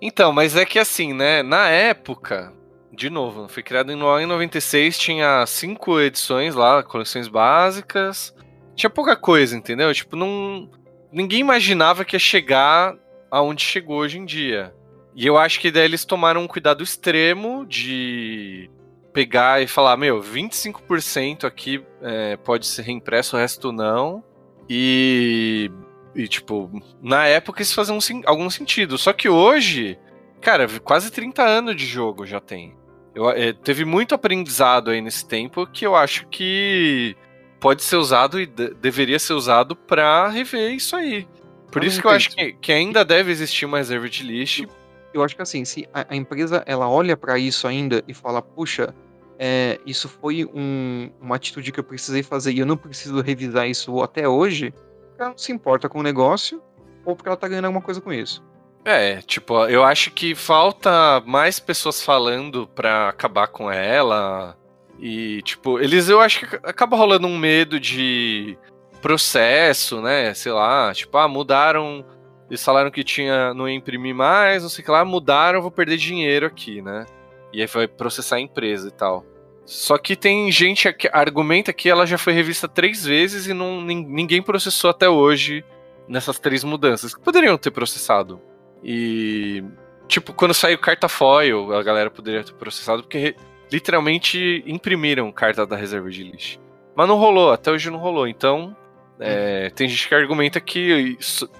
Então, 0.00 0.32
mas 0.32 0.54
é 0.54 0.64
que 0.64 0.78
assim, 0.78 1.12
né? 1.12 1.42
Na 1.42 1.68
época, 1.68 2.52
de 2.92 3.10
novo, 3.10 3.48
foi 3.48 3.62
criado 3.62 3.90
em 3.90 3.96
96, 3.96 4.96
tinha 4.98 5.44
cinco 5.46 5.98
edições 5.98 6.54
lá, 6.54 6.82
coleções 6.82 7.26
básicas. 7.26 8.34
Tinha 8.76 8.90
pouca 8.90 9.16
coisa, 9.16 9.56
entendeu? 9.56 9.92
Tipo, 9.92 10.14
não. 10.14 10.70
Ninguém 11.10 11.40
imaginava 11.40 12.04
que 12.04 12.14
ia 12.14 12.20
chegar 12.20 12.94
aonde 13.30 13.62
chegou 13.62 13.98
hoje 13.98 14.18
em 14.18 14.24
dia. 14.24 14.74
E 15.14 15.26
eu 15.26 15.36
acho 15.36 15.60
que 15.60 15.70
daí 15.70 15.84
eles 15.84 16.04
tomaram 16.04 16.42
um 16.42 16.46
cuidado 16.46 16.82
extremo 16.82 17.66
de 17.66 18.70
pegar 19.12 19.60
e 19.62 19.66
falar, 19.66 19.96
meu, 19.96 20.20
25% 20.22 21.44
aqui 21.44 21.84
é, 22.00 22.36
pode 22.36 22.66
ser 22.66 22.82
reimpresso, 22.82 23.36
o 23.36 23.38
resto 23.38 23.72
não. 23.72 24.22
E 24.68 25.70
e, 26.14 26.26
tipo, 26.26 26.70
na 27.00 27.26
época 27.26 27.62
isso 27.62 27.74
fazia 27.74 27.94
um 27.94 27.98
algum 28.26 28.50
sentido. 28.50 28.98
Só 28.98 29.12
que 29.12 29.28
hoje, 29.28 29.96
cara, 30.40 30.66
quase 30.80 31.12
30 31.12 31.44
anos 31.44 31.76
de 31.76 31.86
jogo 31.86 32.26
já 32.26 32.40
tem. 32.40 32.76
Eu, 33.14 33.30
é, 33.30 33.52
teve 33.52 33.84
muito 33.84 34.14
aprendizado 34.14 34.90
aí 34.90 35.00
nesse 35.00 35.26
tempo 35.26 35.66
que 35.66 35.86
eu 35.86 35.94
acho 35.94 36.26
que 36.28 37.16
pode 37.60 37.82
ser 37.82 37.96
usado 37.96 38.40
e 38.40 38.46
de- 38.46 38.74
deveria 38.74 39.18
ser 39.18 39.32
usado 39.34 39.76
pra 39.76 40.28
rever 40.28 40.72
isso 40.72 40.96
aí. 40.96 41.26
Por 41.70 41.84
isso 41.84 42.00
que 42.00 42.06
eu 42.06 42.10
acho 42.10 42.30
que, 42.30 42.52
que 42.54 42.72
ainda 42.72 43.04
deve 43.04 43.30
existir 43.30 43.64
uma 43.66 43.78
reserva 43.78 44.08
de 44.08 44.22
lixo. 44.22 44.64
Eu 45.12 45.22
acho 45.22 45.34
que 45.36 45.42
assim, 45.42 45.64
se 45.64 45.88
a, 45.92 46.06
a 46.10 46.16
empresa 46.16 46.62
ela 46.66 46.88
olha 46.88 47.16
pra 47.16 47.38
isso 47.38 47.66
ainda 47.66 48.02
e 48.06 48.14
fala, 48.14 48.40
puxa, 48.42 48.94
é, 49.38 49.78
isso 49.86 50.08
foi 50.08 50.44
um- 50.46 51.10
uma 51.20 51.36
atitude 51.36 51.70
que 51.72 51.80
eu 51.80 51.84
precisei 51.84 52.22
fazer 52.22 52.52
e 52.52 52.58
eu 52.58 52.66
não 52.66 52.76
preciso 52.76 53.20
revisar 53.20 53.68
isso 53.68 54.00
até 54.02 54.28
hoje, 54.28 54.72
ela 55.18 55.30
não 55.30 55.38
se 55.38 55.52
importa 55.52 55.88
com 55.88 56.00
o 56.00 56.02
negócio 56.02 56.62
ou 57.04 57.14
porque 57.16 57.28
ela 57.28 57.36
tá 57.36 57.48
ganhando 57.48 57.66
alguma 57.66 57.82
coisa 57.82 58.00
com 58.00 58.12
isso. 58.12 58.42
É, 58.84 59.20
tipo, 59.22 59.66
eu 59.66 59.84
acho 59.84 60.10
que 60.12 60.34
falta 60.34 61.22
mais 61.26 61.58
pessoas 61.60 62.02
falando 62.02 62.66
pra 62.68 63.08
acabar 63.08 63.46
com 63.48 63.70
ela. 63.70 64.56
E, 64.98 65.42
tipo, 65.42 65.78
eles 65.78 66.08
eu 66.08 66.20
acho 66.20 66.46
que 66.46 66.56
acaba 66.62 66.96
rolando 66.96 67.26
um 67.26 67.36
medo 67.38 67.78
de 67.78 68.56
processo, 68.98 70.00
né? 70.00 70.34
Sei 70.34 70.52
lá, 70.52 70.92
tipo, 70.94 71.16
ah, 71.16 71.28
mudaram. 71.28 72.04
Eles 72.48 72.64
falaram 72.64 72.90
que 72.90 73.04
tinha, 73.04 73.52
não 73.52 73.68
ia 73.68 73.74
imprimir 73.74 74.14
mais, 74.14 74.62
não 74.62 74.70
sei 74.70 74.82
o 74.82 74.84
que 74.86 74.90
lá, 74.90 75.04
mudaram, 75.04 75.60
vou 75.60 75.70
perder 75.70 75.98
dinheiro 75.98 76.46
aqui, 76.46 76.80
né? 76.80 77.04
E 77.52 77.60
aí 77.60 77.66
vai 77.66 77.86
processar 77.86 78.36
a 78.36 78.40
empresa 78.40 78.88
e 78.88 78.90
tal. 78.90 79.24
Só 79.66 79.98
que 79.98 80.16
tem 80.16 80.50
gente 80.50 80.90
que 80.94 81.10
argumenta 81.12 81.74
que 81.74 81.90
ela 81.90 82.06
já 82.06 82.16
foi 82.16 82.32
revista 82.32 82.66
três 82.66 83.04
vezes 83.04 83.46
e 83.46 83.52
não, 83.52 83.82
nin- 83.82 84.06
ninguém 84.06 84.40
processou 84.40 84.88
até 84.88 85.06
hoje 85.10 85.62
nessas 86.08 86.38
três 86.38 86.64
mudanças. 86.64 87.14
Que 87.14 87.20
poderiam 87.20 87.58
ter 87.58 87.70
processado. 87.70 88.40
E. 88.82 89.62
Tipo, 90.06 90.32
quando 90.32 90.54
saiu 90.54 90.78
carta 90.78 91.06
foil, 91.06 91.74
a 91.74 91.82
galera 91.82 92.10
poderia 92.10 92.42
ter 92.42 92.54
processado, 92.54 93.02
porque 93.02 93.36
literalmente 93.70 94.64
imprimiram 94.66 95.30
carta 95.30 95.66
da 95.66 95.76
reserva 95.76 96.08
de 96.10 96.24
lixo. 96.24 96.58
Mas 96.96 97.06
não 97.06 97.16
rolou, 97.18 97.52
até 97.52 97.70
hoje 97.70 97.90
não 97.90 97.98
rolou. 97.98 98.26
Então, 98.26 98.74
é, 99.20 99.70
tem 99.70 99.88
gente 99.88 100.08
que 100.08 100.14
argumenta 100.14 100.60
que 100.60 101.16
isso, 101.18 101.50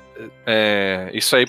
é, 0.46 1.10
isso 1.12 1.34
aí, 1.36 1.46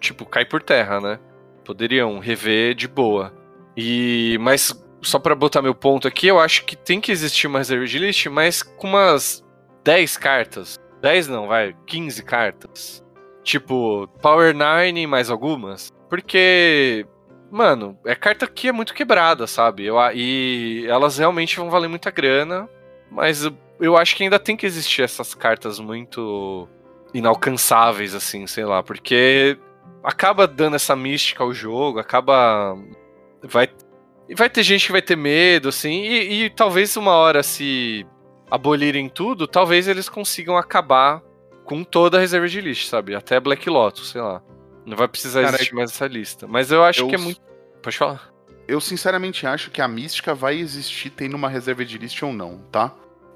tipo, 0.00 0.24
cai 0.24 0.44
por 0.44 0.62
terra, 0.62 1.00
né? 1.00 1.18
Poderiam 1.64 2.18
rever 2.18 2.74
de 2.74 2.88
boa. 2.88 3.32
E. 3.76 4.36
Mas, 4.40 4.74
só 5.00 5.18
pra 5.18 5.34
botar 5.34 5.62
meu 5.62 5.74
ponto 5.74 6.08
aqui, 6.08 6.26
eu 6.26 6.40
acho 6.40 6.64
que 6.64 6.76
tem 6.76 7.00
que 7.00 7.12
existir 7.12 7.46
uma 7.46 7.58
reserva 7.58 7.84
list, 7.84 8.26
mas 8.26 8.62
com 8.62 8.88
umas 8.88 9.44
10 9.84 10.16
cartas. 10.16 10.78
10 11.00 11.28
não, 11.28 11.48
vai, 11.48 11.74
15 11.86 12.22
cartas. 12.24 13.04
Tipo, 13.42 14.08
Power 14.20 14.54
9 14.54 15.00
e 15.00 15.06
mais 15.06 15.30
algumas. 15.30 15.92
Porque, 16.08 17.06
mano, 17.50 17.98
é 18.04 18.14
carta 18.14 18.46
que 18.46 18.68
é 18.68 18.72
muito 18.72 18.94
quebrada, 18.94 19.46
sabe? 19.46 19.84
Eu, 19.84 19.96
e 20.14 20.86
elas 20.88 21.18
realmente 21.18 21.56
vão 21.56 21.70
valer 21.70 21.88
muita 21.88 22.10
grana. 22.10 22.68
Mas 23.10 23.44
eu, 23.82 23.96
acho 23.96 24.16
que 24.16 24.22
ainda 24.22 24.38
tem 24.38 24.56
que 24.56 24.66
existir 24.66 25.02
essas 25.02 25.34
cartas 25.34 25.78
muito 25.78 26.68
inalcançáveis, 27.12 28.14
assim, 28.14 28.46
sei 28.46 28.64
lá. 28.64 28.82
Porque 28.82 29.58
acaba 30.02 30.46
dando 30.46 30.76
essa 30.76 30.96
mística 30.96 31.42
ao 31.42 31.52
jogo, 31.52 31.98
acaba. 31.98 32.76
Vai, 33.42 33.68
vai 34.34 34.48
ter 34.48 34.62
gente 34.62 34.86
que 34.86 34.92
vai 34.92 35.02
ter 35.02 35.16
medo, 35.16 35.68
assim. 35.68 36.02
E, 36.02 36.44
e 36.44 36.50
talvez 36.50 36.96
uma 36.96 37.12
hora, 37.12 37.42
se 37.42 38.06
abolirem 38.50 39.08
tudo, 39.08 39.46
talvez 39.46 39.88
eles 39.88 40.08
consigam 40.08 40.56
acabar 40.56 41.22
com 41.64 41.82
toda 41.82 42.18
a 42.18 42.20
reserva 42.20 42.48
de 42.48 42.60
lixo, 42.60 42.86
sabe? 42.86 43.14
Até 43.14 43.40
Black 43.40 43.68
Lotus, 43.68 44.10
sei 44.10 44.20
lá. 44.20 44.42
Não 44.84 44.96
vai 44.96 45.08
precisar 45.08 45.42
Cara, 45.42 45.54
existir 45.54 45.74
mais 45.74 45.90
essa 45.90 46.06
lista. 46.06 46.46
Mas 46.46 46.70
eu 46.70 46.82
acho 46.82 47.02
eu 47.02 47.08
que 47.08 47.14
é 47.14 47.18
muito. 47.18 47.40
Pode 47.82 47.96
falar. 47.96 48.32
Eu 48.66 48.80
sinceramente 48.80 49.46
acho 49.46 49.70
que 49.70 49.80
a 49.80 49.88
mística 49.88 50.34
vai 50.34 50.58
existir 50.58 51.10
tendo 51.10 51.34
uma 51.34 51.48
reserva 51.48 51.84
de 51.84 51.98
list 51.98 52.22
ou 52.22 52.32
não, 52.32 52.58
tá? 52.70 52.92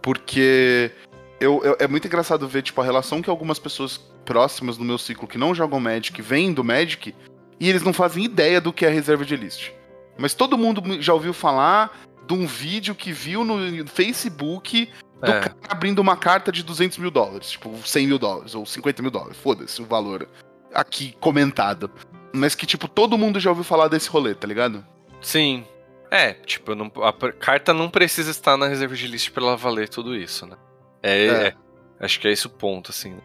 Porque 0.06 0.92
eu, 1.40 1.60
eu- 1.64 1.76
é 1.80 1.88
muito 1.88 2.06
engraçado 2.06 2.46
ver, 2.46 2.62
tipo, 2.62 2.80
a 2.80 2.84
relação 2.84 3.20
que 3.20 3.28
algumas 3.28 3.58
pessoas 3.58 3.98
próximas 4.24 4.76
do 4.76 4.84
meu 4.84 4.96
ciclo 4.98 5.26
que 5.26 5.36
não 5.36 5.52
jogam 5.52 5.80
Magic 5.80 6.22
vêm 6.22 6.52
do 6.54 6.62
Magic 6.62 7.12
e 7.58 7.68
eles 7.68 7.82
não 7.82 7.92
fazem 7.92 8.22
ideia 8.24 8.60
do 8.60 8.72
que 8.72 8.86
é 8.86 8.88
reserva 8.88 9.24
de 9.24 9.34
list. 9.36 9.72
Mas 10.16 10.32
todo 10.32 10.56
mundo 10.56 11.02
já 11.02 11.12
ouviu 11.12 11.32
falar 11.34 11.90
de 12.24 12.32
um 12.34 12.46
vídeo 12.46 12.94
que 12.94 13.10
viu 13.10 13.44
no 13.44 13.84
Facebook 13.88 14.88
do 15.20 15.26
É. 15.28 15.40
cara 15.40 15.56
abrindo 15.68 15.98
uma 15.98 16.16
carta 16.16 16.52
de 16.52 16.62
200 16.62 16.98
mil 16.98 17.10
dólares, 17.10 17.50
tipo 17.50 17.76
100 17.84 18.06
mil 18.06 18.18
dólares 18.20 18.54
ou 18.54 18.64
50 18.64 19.02
mil 19.02 19.10
dólares, 19.10 19.36
foda-se 19.36 19.82
o 19.82 19.86
valor 19.86 20.28
aqui 20.72 21.16
comentado. 21.18 21.90
Mas 22.32 22.54
que, 22.54 22.64
tipo, 22.64 22.86
todo 22.86 23.18
mundo 23.18 23.40
já 23.40 23.50
ouviu 23.50 23.64
falar 23.64 23.88
desse 23.88 24.08
rolê, 24.08 24.36
tá 24.36 24.46
ligado? 24.46 24.86
Sim. 25.20 25.64
É, 26.10 26.32
tipo, 26.34 26.74
não- 26.74 26.90
a 27.02 27.12
carta 27.32 27.72
não 27.74 27.90
precisa 27.90 28.30
estar 28.30 28.56
na 28.56 28.66
reserva 28.68 28.94
de 28.94 29.06
list 29.06 29.30
pra 29.30 29.42
ela 29.42 29.56
valer 29.56 29.88
tudo 29.88 30.14
isso, 30.14 30.46
né? 30.46 30.56
É, 31.02 31.26
É. 31.26 31.46
é. 31.48 31.54
acho 32.00 32.20
que 32.20 32.28
é 32.28 32.32
esse 32.32 32.46
o 32.46 32.50
ponto, 32.50 32.90
assim. 32.90 33.16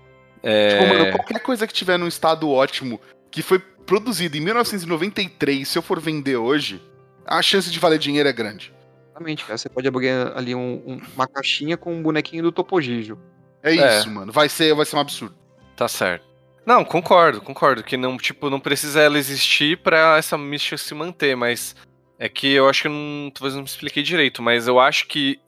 É, 0.44 0.80
Tipo, 0.80 0.94
mano, 0.98 1.12
qualquer 1.12 1.40
coisa 1.42 1.68
que 1.68 1.74
tiver 1.74 1.98
num 1.98 2.08
estado 2.08 2.50
ótimo, 2.50 3.00
que 3.30 3.42
foi 3.42 3.60
produzido 3.60 4.38
em 4.38 4.42
1993, 4.42 5.68
se 5.68 5.78
eu 5.78 5.82
for 5.82 6.00
vender 6.00 6.38
hoje, 6.38 6.82
a 7.26 7.42
chance 7.42 7.70
de 7.70 7.78
valer 7.80 8.00
dinheiro 8.00 8.28
é 8.28 8.34
grande. 8.34 8.74
Exatamente, 9.10 9.46
cara. 9.46 9.58
Você 9.58 9.70
pode 9.70 9.88
abrir 9.88 10.10
ali 10.36 10.56
um- 10.56 10.82
um- 10.86 11.02
uma 11.16 11.28
caixinha 11.28 11.78
com 11.78 11.94
um 11.94 12.02
bonequinho 12.02 12.44
do 12.44 12.52
Topogijo. 12.52 13.18
É, 13.62 13.76
É. 13.76 14.00
isso, 14.00 14.10
mano. 14.10 14.32
Vai 14.32 14.50
ser, 14.50 14.74
vai 14.74 14.86
ser 14.86 14.96
um 14.96 15.00
absurdo. 15.00 15.36
Tá 15.76 15.88
certo. 15.88 16.26
Não, 16.66 16.84
concordo, 16.86 17.42
concordo. 17.42 17.84
Que 17.84 17.98
não, 17.98 18.18
tipo, 18.18 18.50
não 18.50 18.60
precisa 18.60 19.02
ela 19.02 19.18
existir 19.18 19.78
pra 19.78 20.18
essa 20.18 20.38
mística 20.38 20.78
se 20.78 20.94
manter, 20.94 21.36
mas 21.36 21.76
é 22.22 22.30
que 22.30 22.52
eu 22.52 22.70
acho 22.70 22.84
que 22.84 22.88
eu 22.88 22.92
não. 22.92 23.32
Talvez 23.32 23.56
não 23.56 23.64
me 23.64 23.68
expliquei 23.68 24.04
direito, 24.04 24.44
mas 24.44 24.68
eu 24.68 24.80
acho 24.80 25.08
que. 25.08 25.40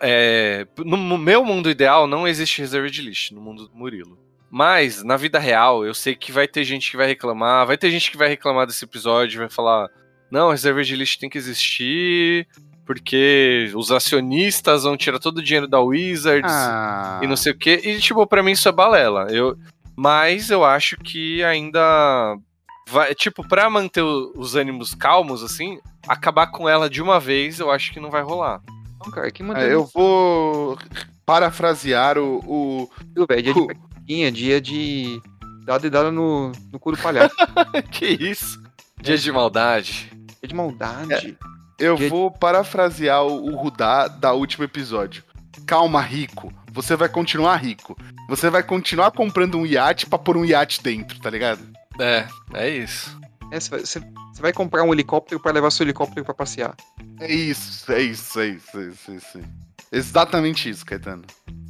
é, 0.00 0.66
no 0.78 1.18
meu 1.18 1.44
mundo 1.44 1.70
ideal 1.70 2.06
não 2.06 2.26
existe 2.26 2.62
reserva 2.62 2.88
de 2.88 3.02
lixo, 3.02 3.34
no 3.34 3.40
mundo 3.42 3.68
do 3.68 3.76
Murilo. 3.76 4.18
Mas, 4.50 5.02
na 5.02 5.18
vida 5.18 5.38
real, 5.38 5.84
eu 5.84 5.92
sei 5.92 6.14
que 6.14 6.32
vai 6.32 6.48
ter 6.48 6.64
gente 6.64 6.90
que 6.90 6.96
vai 6.96 7.06
reclamar, 7.06 7.66
vai 7.66 7.76
ter 7.76 7.90
gente 7.90 8.10
que 8.10 8.16
vai 8.16 8.28
reclamar 8.28 8.66
desse 8.66 8.82
episódio, 8.82 9.40
vai 9.40 9.50
falar: 9.50 9.90
não, 10.30 10.52
reserva 10.52 10.82
de 10.82 10.96
lixo 10.96 11.18
tem 11.18 11.28
que 11.28 11.36
existir, 11.36 12.48
porque 12.86 13.70
os 13.74 13.92
acionistas 13.92 14.84
vão 14.84 14.96
tirar 14.96 15.18
todo 15.18 15.36
o 15.36 15.42
dinheiro 15.42 15.68
da 15.68 15.80
Wizards 15.80 16.50
Ah, 16.50 17.20
e 17.22 17.26
não 17.26 17.36
sei 17.36 17.52
o 17.52 17.58
que. 17.58 17.74
E, 17.74 18.00
tipo, 18.00 18.26
pra 18.26 18.42
mim 18.42 18.52
isso 18.52 18.70
é 18.70 18.72
balela. 18.72 19.26
Eu, 19.30 19.54
mas 19.94 20.48
eu 20.48 20.64
acho 20.64 20.96
que 20.96 21.44
ainda. 21.44 22.38
Vai, 22.88 23.14
tipo, 23.14 23.46
pra 23.46 23.68
manter 23.68 24.02
o- 24.02 24.32
os 24.36 24.54
ânimos 24.54 24.94
calmos, 24.94 25.42
assim, 25.42 25.80
acabar 26.06 26.46
com 26.48 26.68
ela 26.68 26.88
de 26.88 27.02
uma 27.02 27.18
vez, 27.18 27.58
eu 27.58 27.70
acho 27.70 27.92
que 27.92 27.98
não 28.00 28.10
vai 28.10 28.22
rolar. 28.22 28.60
Não, 29.04 29.10
cara, 29.10 29.30
que 29.30 29.42
É, 29.42 29.46
mantém 29.46 29.64
eu 29.64 29.84
vou 29.92 30.78
parafrasear 31.24 32.16
o, 32.18 32.38
o- 32.46 32.90
velho. 33.26 33.42
Dia 33.42 33.52
de 33.54 33.60
o- 33.60 33.66
pequinha, 33.66 34.32
dia 34.32 34.60
de. 34.60 35.20
Dada 35.64 35.84
e 35.86 35.90
dada 35.90 36.12
no, 36.12 36.52
no 36.72 36.78
cu 36.78 36.92
do 36.92 36.98
palhaço. 36.98 37.34
que 37.90 38.06
isso? 38.06 38.62
Dia 39.02 39.18
de 39.18 39.32
maldade. 39.32 40.08
dia 40.40 40.48
de 40.48 40.54
maldade. 40.54 41.36
Eu 41.78 41.96
Dia- 41.96 42.08
vou 42.08 42.30
parafrasear 42.30 43.24
o, 43.24 43.50
o 43.52 43.56
Rudá 43.56 44.06
da 44.06 44.32
último 44.32 44.64
episódio. 44.64 45.24
Calma, 45.66 46.00
rico. 46.00 46.52
Você 46.70 46.94
vai 46.94 47.08
continuar 47.08 47.56
rico. 47.56 47.96
Você 48.28 48.48
vai 48.48 48.62
continuar 48.62 49.10
comprando 49.10 49.58
um 49.58 49.66
iate 49.66 50.06
pra 50.06 50.18
pôr 50.18 50.36
um 50.36 50.44
iate 50.44 50.80
dentro, 50.82 51.18
tá 51.20 51.28
ligado? 51.28 51.60
É, 52.00 52.26
é 52.54 52.68
isso. 52.68 53.18
É, 53.52 53.60
você, 53.60 53.70
vai, 53.70 53.80
você- 53.80 54.00
você 54.00 54.42
vai 54.42 54.52
comprar 54.52 54.82
um 54.82 54.92
helicóptero 54.92 55.40
pra 55.40 55.52
levar 55.52 55.70
seu 55.70 55.84
helicóptero 55.84 56.24
pra 56.24 56.34
passear. 56.34 56.74
É 57.20 57.32
isso, 57.32 57.90
é 57.92 58.02
isso, 58.02 58.40
é 58.40 58.46
isso, 58.48 58.78
é 58.78 58.82
isso, 58.88 59.10
é 59.10 59.14
isso. 59.14 59.40
Exatamente 59.92 60.68
isso, 60.68 60.84
Caetano. 60.84 61.22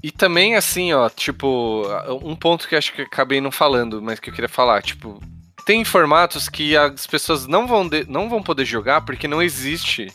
E 0.03 0.11
também, 0.11 0.57
assim, 0.57 0.93
ó, 0.93 1.09
tipo, 1.09 1.85
um 2.23 2.35
ponto 2.35 2.67
que 2.69 2.75
acho 2.77 2.93
que 2.93 3.03
acabei 3.03 3.41
não 3.41 3.51
falando, 3.53 4.01
mas 4.03 4.19
que 4.19 4.31
eu 4.31 4.35
queria 4.35 4.49
falar, 4.49 4.83
tipo, 4.83 5.21
tem 5.65 5.85
formatos 5.85 6.49
que 6.49 6.77
as 6.77 7.07
pessoas 7.07 7.47
não 7.47 7.67
vão, 7.67 7.87
de- 7.89 8.05
não 8.09 8.29
vão 8.29 8.43
poder 8.43 8.65
jogar 8.65 9.03
porque 9.03 9.29
não 9.29 9.43
existe. 9.43 10.07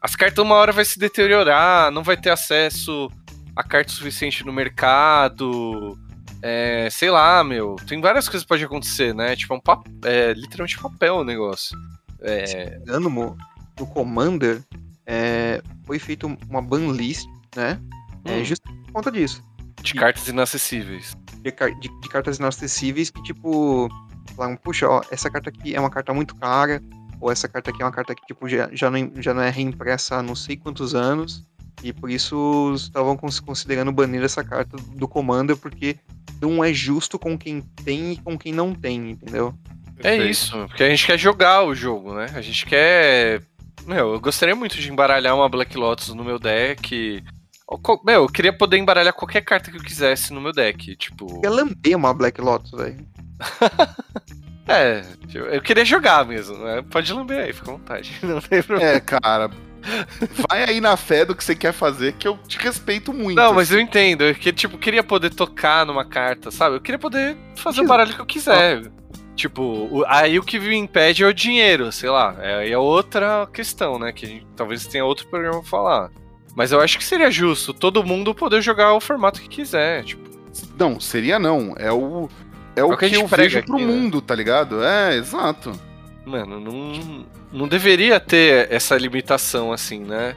As 0.00 0.16
cartas 0.16 0.42
uma 0.44 0.54
hora 0.54 0.72
vai 0.72 0.84
se 0.84 0.98
deteriorar, 0.98 1.90
não 1.90 2.02
vai 2.02 2.16
ter 2.16 2.30
acesso 2.30 3.10
a 3.54 3.62
carta 3.62 3.92
suficiente 3.92 4.44
no 4.44 4.52
mercado. 4.52 5.98
É, 6.42 6.88
sei 6.90 7.10
lá, 7.10 7.42
meu. 7.44 7.76
Tem 7.86 8.00
várias 8.00 8.26
coisas 8.28 8.42
que 8.44 8.48
podem 8.48 8.64
acontecer, 8.64 9.14
né? 9.14 9.36
Tipo, 9.36 9.54
é 9.54 9.56
um 9.56 9.60
pap 9.60 9.84
é 10.04 10.32
literalmente 10.32 10.78
papel 10.78 11.16
o 11.16 11.24
negócio. 11.24 11.76
É, 12.22 12.78
engano, 12.78 13.10
mo, 13.10 13.36
no 13.78 13.86
Commander 13.86 14.62
é, 15.06 15.62
foi 15.86 15.98
feita 15.98 16.26
uma 16.48 16.62
ban 16.62 16.92
list, 16.92 17.26
né? 17.56 17.78
É, 18.24 18.36
Hum. 18.38 18.44
justo 18.44 18.62
por 18.86 18.92
conta 18.92 19.10
disso. 19.10 19.42
de 19.82 19.94
cartas 19.94 20.28
inacessíveis. 20.28 21.16
De, 21.36 21.50
de- 21.80 22.00
de 22.00 22.08
cartas 22.10 22.38
inacessíveis 22.38 23.08
que, 23.10 23.22
tipo, 23.22 23.88
puxa, 24.62 24.86
ó, 24.88 25.00
essa 25.10 25.30
carta 25.30 25.48
aqui 25.48 25.74
é 25.74 25.80
uma 25.80 25.88
carta 25.88 26.12
muito 26.12 26.34
cara, 26.36 26.82
ou 27.18 27.32
essa 27.32 27.48
carta 27.48 27.70
aqui 27.70 27.80
é 27.82 27.84
uma 27.86 27.90
carta 27.92 28.14
que, 28.14 28.24
tipo, 28.26 28.46
já, 28.46 28.68
já, 28.72 28.90
não, 28.90 29.10
já 29.16 29.32
não 29.32 29.40
é 29.42 29.48
reimpressa 29.48 30.16
há 30.16 30.22
não 30.22 30.34
sei 30.34 30.56
quantos 30.58 30.94
anos, 30.94 31.46
e 31.82 31.92
por 31.92 32.10
isso 32.10 32.72
estavam 32.76 33.16
cons- 33.16 33.40
considerando 33.40 33.90
banir 33.92 34.22
essa 34.22 34.42
carta 34.44 34.76
do 34.76 35.08
Commander, 35.08 35.56
porque 35.56 35.96
não 36.40 36.62
é 36.64 36.72
justo 36.72 37.18
com 37.18 37.36
quem 37.38 37.60
tem 37.84 38.12
e 38.12 38.16
com 38.18 38.36
quem 38.38 38.52
não 38.52 38.74
tem, 38.74 39.10
entendeu? 39.10 39.54
É 40.02 40.16
isso, 40.16 40.56
porque 40.68 40.82
a 40.84 40.88
gente 40.88 41.04
quer 41.06 41.18
jogar 41.18 41.62
o 41.64 41.74
jogo, 41.74 42.14
né? 42.14 42.26
A 42.34 42.40
gente 42.40 42.64
quer. 42.64 43.42
Meu, 43.86 44.14
eu 44.14 44.20
gostaria 44.20 44.54
muito 44.56 44.76
de 44.76 44.90
embaralhar 44.90 45.34
uma 45.36 45.48
Black 45.48 45.76
Lotus 45.76 46.14
no 46.14 46.24
meu 46.24 46.38
deck. 46.38 47.22
Meu, 48.04 48.22
eu 48.22 48.28
queria 48.28 48.52
poder 48.52 48.78
embaralhar 48.78 49.12
qualquer 49.12 49.42
carta 49.42 49.70
que 49.70 49.76
eu 49.76 49.82
quisesse 49.82 50.32
no 50.32 50.40
meu 50.40 50.52
deck. 50.52 50.96
Tipo. 50.96 51.40
Eu 51.44 51.52
lamber 51.54 51.96
uma 51.96 52.12
Black 52.14 52.40
Lotus, 52.40 52.70
velho. 52.72 53.06
É, 54.68 55.02
eu 55.34 55.46
eu 55.46 55.60
queria 55.60 55.84
jogar 55.84 56.24
mesmo. 56.24 56.56
né? 56.58 56.80
Pode 56.88 57.12
lamber 57.12 57.44
aí, 57.44 57.52
fica 57.52 57.70
à 57.70 57.74
vontade. 57.74 58.12
Não 58.22 58.40
tem 58.40 58.62
problema. 58.62 58.92
É, 58.92 59.00
cara. 59.00 59.50
Vai 60.48 60.64
aí 60.64 60.80
na 60.80 60.96
fé 60.96 61.24
do 61.24 61.34
que 61.34 61.42
você 61.42 61.54
quer 61.54 61.72
fazer, 61.72 62.12
que 62.14 62.26
eu 62.28 62.38
te 62.46 62.58
respeito 62.58 63.12
muito. 63.12 63.36
Não, 63.36 63.52
mas 63.54 63.70
eu 63.72 63.80
entendo. 63.80 64.22
Eu 64.24 64.34
que, 64.34 64.52
tipo, 64.52 64.78
queria 64.78 65.02
poder 65.02 65.30
tocar 65.30 65.84
numa 65.86 66.04
carta, 66.04 66.50
sabe? 66.50 66.76
Eu 66.76 66.80
queria 66.80 66.98
poder 66.98 67.36
fazer 67.56 67.80
o 67.80 67.86
baralho 67.86 68.14
que 68.14 68.20
eu 68.20 68.26
quiser. 68.26 68.82
Tipo, 69.36 69.62
o- 69.62 70.04
aí 70.06 70.38
o 70.38 70.42
que 70.42 70.58
me 70.58 70.76
impede 70.76 71.24
é 71.24 71.26
o 71.26 71.32
dinheiro, 71.32 71.90
sei 71.90 72.10
lá. 72.10 72.36
É, 72.40 72.54
aí 72.56 72.72
é 72.72 72.76
outra 72.78 73.48
questão, 73.52 73.98
né? 73.98 74.12
Que 74.12 74.26
a 74.26 74.28
gente- 74.28 74.46
talvez 74.54 74.86
tenha 74.86 75.04
outro 75.04 75.26
programa 75.28 75.60
pra 75.60 75.68
falar. 75.70 76.10
Mas 76.54 76.72
eu 76.72 76.80
acho 76.80 76.98
que 76.98 77.04
seria 77.04 77.30
justo 77.30 77.72
todo 77.72 78.04
mundo 78.04 78.34
poder 78.34 78.60
jogar 78.60 78.92
o 78.92 79.00
formato 79.00 79.40
que 79.40 79.48
quiser. 79.48 80.04
Tipo, 80.04 80.28
Não, 80.78 80.98
seria 81.00 81.38
não. 81.38 81.74
É 81.78 81.90
o. 81.92 82.28
É 82.76 82.82
o 82.84 82.90
É 82.90 82.94
o 82.94 82.96
que 82.98 83.08
que, 83.08 83.16
eu 83.16 83.26
vejo 83.26 83.62
pro 83.62 83.76
aqui, 83.76 83.84
né? 83.86 83.92
mundo, 83.92 84.20
tá 84.20 84.34
ligado? 84.34 84.82
É, 84.84 85.14
exato. 85.16 85.72
Mano, 86.30 86.60
não, 86.60 87.26
não 87.52 87.68
deveria 87.68 88.20
ter 88.20 88.70
essa 88.72 88.96
limitação 88.96 89.72
assim, 89.72 90.00
né? 90.00 90.36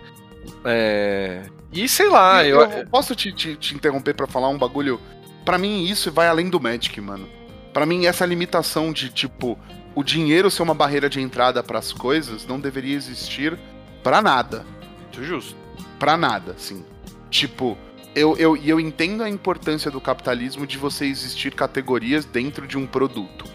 É. 0.66 1.44
E 1.72 1.88
sei 1.88 2.10
lá, 2.10 2.46
eu, 2.46 2.60
eu. 2.60 2.70
eu 2.72 2.88
posso 2.88 3.16
te, 3.16 3.32
te, 3.32 3.56
te 3.56 3.76
interromper 3.76 4.14
pra 4.14 4.28
falar 4.28 4.50
um 4.50 4.58
bagulho? 4.58 5.00
Pra 5.46 5.58
mim, 5.58 5.84
isso 5.86 6.12
vai 6.12 6.28
além 6.28 6.50
do 6.50 6.60
Magic, 6.60 7.00
mano. 7.02 7.28
Pra 7.74 7.86
mim, 7.86 8.06
essa 8.06 8.26
limitação 8.26 8.94
de, 8.94 9.10
tipo, 9.10 9.58
o 9.96 10.04
dinheiro 10.04 10.50
ser 10.50 10.64
uma 10.64 10.74
barreira 10.74 11.10
de 11.10 11.20
entrada 11.20 11.64
pras 11.64 11.92
coisas 11.92 12.46
não 12.46 12.60
deveria 12.60 12.96
existir 12.96 13.58
pra 14.02 14.22
nada. 14.22 14.66
Justo. 15.12 15.56
Pra 16.00 16.16
nada, 16.16 16.54
assim. 16.54 16.86
Tipo, 17.30 17.78
eu, 18.16 18.38
eu, 18.38 18.56
e 18.56 18.70
eu 18.70 18.80
entendo 18.80 19.24
a 19.24 19.30
importância 19.30 19.90
do 19.90 20.00
capitalismo 20.00 20.68
de 20.68 20.78
você 20.78 21.06
existir 21.06 21.54
categorias 21.54 22.26
dentro 22.26 22.68
de 22.68 22.78
um 22.78 22.86
produto. 22.86 23.46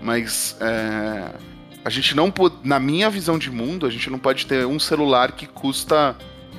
Mas 0.00 0.56
é, 0.60 1.32
a 1.84 1.90
gente 1.90 2.14
não 2.16 2.30
pode. 2.30 2.56
Na 2.64 2.78
minha 2.78 3.08
visão 3.10 3.38
de 3.38 3.50
mundo, 3.50 3.86
a 3.86 3.90
gente 3.90 4.08
não 4.10 4.18
pode 4.18 4.46
ter 4.46 4.66
um 4.66 4.78
celular 4.78 5.32
que 5.32 5.46
custa 5.46 6.16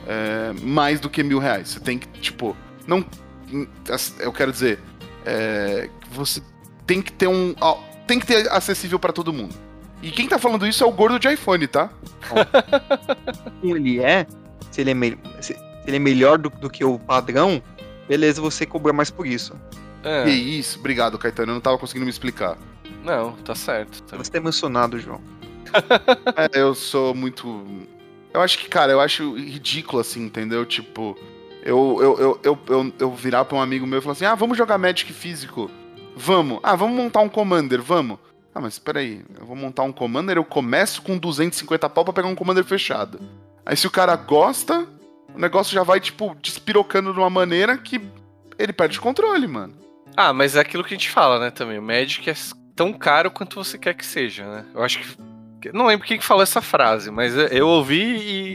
é, 0.08 0.54
mais 0.62 1.00
do 1.00 1.10
que 1.10 1.22
mil 1.24 1.40
reais. 1.40 1.70
Você 1.70 1.80
tem 1.80 1.98
que, 2.00 2.08
tipo. 2.20 2.56
Não. 2.88 3.06
Eu 4.20 4.32
quero 4.32 4.52
dizer. 4.52 4.80
é, 5.26 5.90
você 6.12 6.42
tem 6.86 7.02
que 7.02 7.12
ter 7.12 7.28
um. 7.28 7.54
ó, 7.62 7.78
Tem 8.08 8.20
que 8.20 8.26
ter 8.26 8.50
acessível 8.52 8.98
pra 9.00 9.12
todo 9.14 9.32
mundo. 9.34 9.54
E 10.02 10.12
quem 10.12 10.28
tá 10.28 10.40
falando 10.40 10.66
isso 10.66 10.84
é 10.84 10.88
o 10.88 10.92
gordo 10.92 11.20
de 11.20 11.28
iPhone, 11.28 11.68
tá? 11.68 11.90
como 13.62 13.76
ele 13.76 14.00
é, 14.00 14.26
se 14.72 14.82
ele 14.82 14.92
é, 14.92 14.94
me- 14.94 15.18
se, 15.42 15.56
ele 15.86 15.98
é 15.98 16.00
melhor 16.00 16.38
do, 16.38 16.50
do 16.50 16.70
que 16.70 16.86
o 16.86 16.98
padrão, 16.98 17.62
beleza, 18.08 18.42
você 18.42 18.66
cobra 18.66 18.94
mais 18.94 19.10
por 19.10 19.28
isso. 19.28 19.54
É, 20.04 20.24
Que 20.24 20.30
isso, 20.32 20.80
obrigado, 20.80 21.18
Caetano. 21.18 21.52
Eu 21.52 21.56
não 21.56 21.62
tava 21.62 21.78
conseguindo 21.78 22.06
me 22.06 22.10
explicar. 22.12 22.58
Não, 23.10 23.32
tá 23.38 23.56
certo. 23.56 24.04
Tá. 24.04 24.18
Você 24.18 24.32
tá 24.32 24.38
emocionado, 24.38 25.00
João. 25.00 25.22
É, 26.36 26.62
eu 26.62 26.74
sou 26.74 27.14
muito. 27.14 27.66
Eu 28.34 28.42
acho 28.42 28.58
que, 28.60 28.68
cara, 28.68 28.92
eu 28.92 29.00
acho 29.00 29.36
ridículo 29.36 30.00
assim, 30.00 30.26
entendeu? 30.26 30.66
Tipo, 30.66 31.18
eu, 31.64 31.98
eu, 32.02 32.20
eu, 32.20 32.40
eu, 32.44 32.60
eu, 32.68 32.94
eu 33.00 33.12
virar 33.12 33.46
pra 33.46 33.58
um 33.58 33.62
amigo 33.62 33.86
meu 33.86 34.00
e 34.00 34.02
falar 34.02 34.14
assim: 34.14 34.26
ah, 34.26 34.36
vamos 34.36 34.58
jogar 34.58 34.78
Magic 34.78 35.12
físico? 35.12 35.70
Vamos. 36.16 36.60
Ah, 36.64 36.76
vamos 36.76 36.96
montar 36.96 37.22
um 37.22 37.30
Commander, 37.30 37.82
vamos. 37.82 38.20
Ah, 38.54 38.60
mas 38.60 38.80
peraí, 38.80 39.24
eu 39.40 39.46
vou 39.46 39.56
montar 39.56 39.84
um 39.84 39.92
Commander, 39.92 40.38
eu 40.38 40.44
começo 40.44 41.02
com 41.02 41.18
250 41.18 41.90
pau 41.90 42.04
pra 42.04 42.14
pegar 42.14 42.28
um 42.28 42.36
Commander 42.36 42.64
fechado. 42.64 43.20
Aí 43.66 43.78
se 43.78 43.88
o 43.88 43.92
cara 43.92 44.16
gosta, 44.16 44.88
o 45.34 45.40
negócio 45.40 45.74
já 45.74 45.84
vai, 45.84 46.00
tipo, 46.00 46.36
despirocando 46.42 47.14
de 47.14 47.20
uma 47.20 47.30
maneira 47.30 47.78
que 47.78 48.02
ele 48.58 48.74
perde 48.74 48.98
o 48.98 49.02
controle, 49.02 49.48
mano. 49.48 49.74
Ah, 50.18 50.34
mas 50.34 50.56
é 50.56 50.60
aquilo 50.60 50.84
que 50.84 50.94
a 50.94 50.98
gente 50.98 51.10
fala, 51.10 51.40
né, 51.40 51.52
também. 51.52 51.78
O 51.78 51.84
Magic 51.84 52.30
é 52.30 52.34
tão 52.80 52.94
caro 52.94 53.30
quanto 53.30 53.62
você 53.62 53.78
quer 53.78 53.94
que 53.94 54.06
seja, 54.06 54.46
né? 54.50 54.66
Eu 54.74 54.82
acho 54.82 55.00
que. 55.00 55.72
Não 55.74 55.86
lembro 55.88 56.08
quem 56.08 56.18
que 56.18 56.24
falou 56.26 56.42
essa 56.42 56.62
frase, 56.62 57.12
mas 57.12 57.36
eu- 57.52 57.68
ouvi 57.68 58.00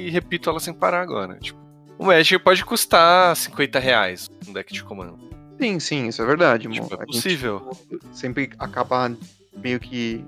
e 0.07 0.11
repito 0.11 0.49
ela 0.49 0.59
sem 0.59 0.72
parar 0.72 1.03
agora. 1.03 1.35
Tipo, 1.39 1.59
o 1.99 2.07
Magic 2.07 2.43
pode 2.43 2.64
custar 2.64 3.37
50 3.37 3.79
reais 3.79 4.31
um 4.49 4.53
deck 4.55 4.72
de 4.72 4.83
comando. 4.83 5.18
Sim, 5.61 5.79
sim, 5.79 6.09
isso 6.09 6.22
é 6.22 6.25
verdade, 6.25 6.66
Tipo, 6.66 6.87
amor. 6.87 6.93
é 6.93 7.03
A 7.03 7.07
gente 7.07 7.14
possível. 7.16 7.70
sempre 8.12 8.51
acaba 8.59 9.14
meio 9.57 9.79
que 9.79 10.25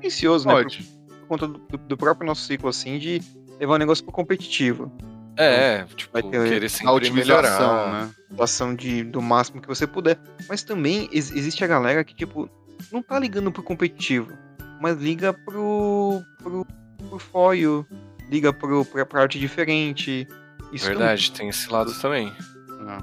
vicioso, 0.00 0.46
né? 0.46 0.54
Pode. 0.54 0.82
Por, 0.84 1.16
por 1.16 1.26
conta 1.26 1.48
do, 1.48 1.58
do 1.76 1.96
próprio 1.96 2.24
nosso 2.26 2.42
ciclo, 2.46 2.68
assim, 2.68 2.98
de 3.00 3.20
levar 3.58 3.74
o 3.74 3.78
negócio 3.78 4.04
pro 4.04 4.12
competitivo. 4.12 4.90
É, 5.36 5.84
tipo, 5.96 6.12
Vai 6.12 6.22
ter 6.22 6.30
querer 6.48 6.66
A 6.66 6.68
sempre 6.68 6.92
otimização, 6.92 7.42
melhorar. 7.42 7.92
né? 8.06 8.10
Situação 8.30 8.74
de, 8.76 9.02
do 9.02 9.20
máximo 9.20 9.60
que 9.60 9.66
você 9.66 9.86
puder. 9.86 10.18
Mas 10.48 10.62
também 10.62 11.08
ex- 11.10 11.32
existe 11.32 11.64
a 11.64 11.66
galera 11.66 12.04
que, 12.04 12.14
tipo, 12.14 12.48
não 12.90 13.02
tá 13.02 13.18
ligando 13.18 13.52
pro 13.52 13.62
competitivo, 13.62 14.32
mas 14.80 14.96
liga 14.98 15.32
pro. 15.32 16.22
pro, 16.42 16.66
pro 17.08 17.18
foil, 17.18 17.86
liga 18.30 18.52
pro, 18.52 18.84
pra, 18.84 19.04
pra 19.04 19.22
arte 19.22 19.38
diferente. 19.38 20.26
Isso 20.72 20.86
Verdade, 20.86 21.30
tem 21.32 21.48
esse 21.48 21.70
lado 21.70 21.92
também. 22.00 22.28
É. 22.28 22.98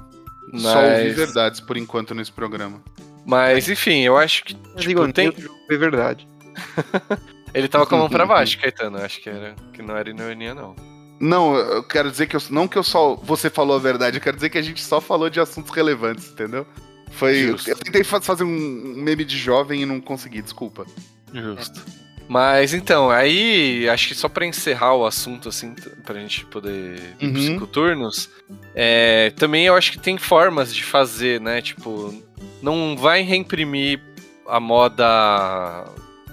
Mas, 0.52 0.62
Só 0.62 0.82
ouvir 0.82 1.14
verdades 1.14 1.60
por 1.60 1.76
enquanto 1.76 2.14
nesse 2.14 2.32
programa. 2.32 2.82
mas 3.24 3.68
enfim, 3.68 4.00
eu 4.00 4.16
acho 4.16 4.42
que 4.44 4.56
Mas 4.74 4.82
tipo, 4.82 5.12
tem- 5.12 5.30
tem... 5.30 5.48
é 5.70 5.76
verdade. 5.76 6.26
ele 7.54 7.68
tava 7.68 7.86
com 7.86 7.94
a 7.94 7.98
mão 7.98 8.08
pra 8.08 8.26
baixo, 8.26 8.58
Caetano. 8.60 8.98
Acho 8.98 9.20
que, 9.22 9.28
era, 9.30 9.54
que 9.72 9.80
não 9.82 9.96
era 9.96 10.10
ironia, 10.10 10.52
não. 10.54 10.74
Não, 11.20 11.54
eu 11.54 11.82
quero 11.84 12.10
dizer 12.10 12.26
que 12.26 12.34
eu, 12.34 12.40
não 12.50 12.66
que 12.66 12.78
eu 12.78 12.82
só 12.82 13.14
você 13.14 13.50
falou 13.50 13.76
a 13.76 13.78
verdade, 13.78 14.16
eu 14.16 14.22
quero 14.22 14.36
dizer 14.36 14.48
que 14.48 14.56
a 14.58 14.62
gente 14.62 14.82
só 14.82 15.00
falou 15.02 15.28
de 15.28 15.38
assuntos 15.38 15.70
relevantes, 15.70 16.30
entendeu? 16.32 16.66
Foi, 17.10 17.42
Justo. 17.42 17.68
eu 17.70 17.76
tentei 17.76 18.04
fa- 18.04 18.20
fazer 18.20 18.44
um 18.44 18.48
meme 18.96 19.24
de 19.24 19.36
jovem 19.36 19.82
e 19.82 19.86
não 19.86 20.00
consegui, 20.00 20.40
desculpa. 20.40 20.86
Justo. 21.34 21.84
Mas 22.28 22.72
então, 22.72 23.10
aí 23.10 23.88
acho 23.88 24.06
que 24.08 24.14
só 24.14 24.28
pra 24.28 24.46
encerrar 24.46 24.94
o 24.94 25.04
assunto, 25.04 25.48
assim, 25.48 25.74
pra 26.04 26.18
gente 26.20 26.46
poder 26.46 26.94
ir 27.20 27.28
pros 27.30 27.30
Uhum. 27.44 27.52
cinco 27.54 27.66
turnos, 27.66 28.30
é, 28.74 29.30
também 29.36 29.66
eu 29.66 29.74
acho 29.74 29.90
que 29.90 29.98
tem 29.98 30.16
formas 30.16 30.72
de 30.72 30.84
fazer, 30.84 31.40
né? 31.40 31.60
Tipo, 31.60 32.14
não 32.62 32.96
vai 32.96 33.22
reimprimir 33.22 34.00
a 34.46 34.60
moda 34.60 35.84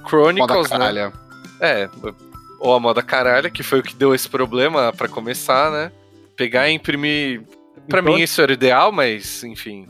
Chronicles, 0.07 0.47
Moda 0.55 0.61
né? 0.63 0.69
caralha. 0.69 1.13
É, 1.59 1.89
ou 2.59 2.75
a 2.75 2.79
moda 2.79 3.01
caralha, 3.01 3.49
que 3.49 3.63
foi 3.63 3.79
o 3.79 3.83
que 3.83 3.95
deu 3.95 4.13
esse 4.13 4.29
problema 4.29 4.93
pra 4.93 5.07
começar, 5.07 5.71
né? 5.71 5.91
Pegar 6.35 6.69
e 6.69 6.73
imprimir. 6.73 7.41
Pra 7.89 8.01
Então, 8.01 8.13
mim 8.13 8.21
isso 8.21 8.39
era 8.39 8.53
ideal, 8.53 8.91
mas 8.91 9.43
enfim. 9.43 9.87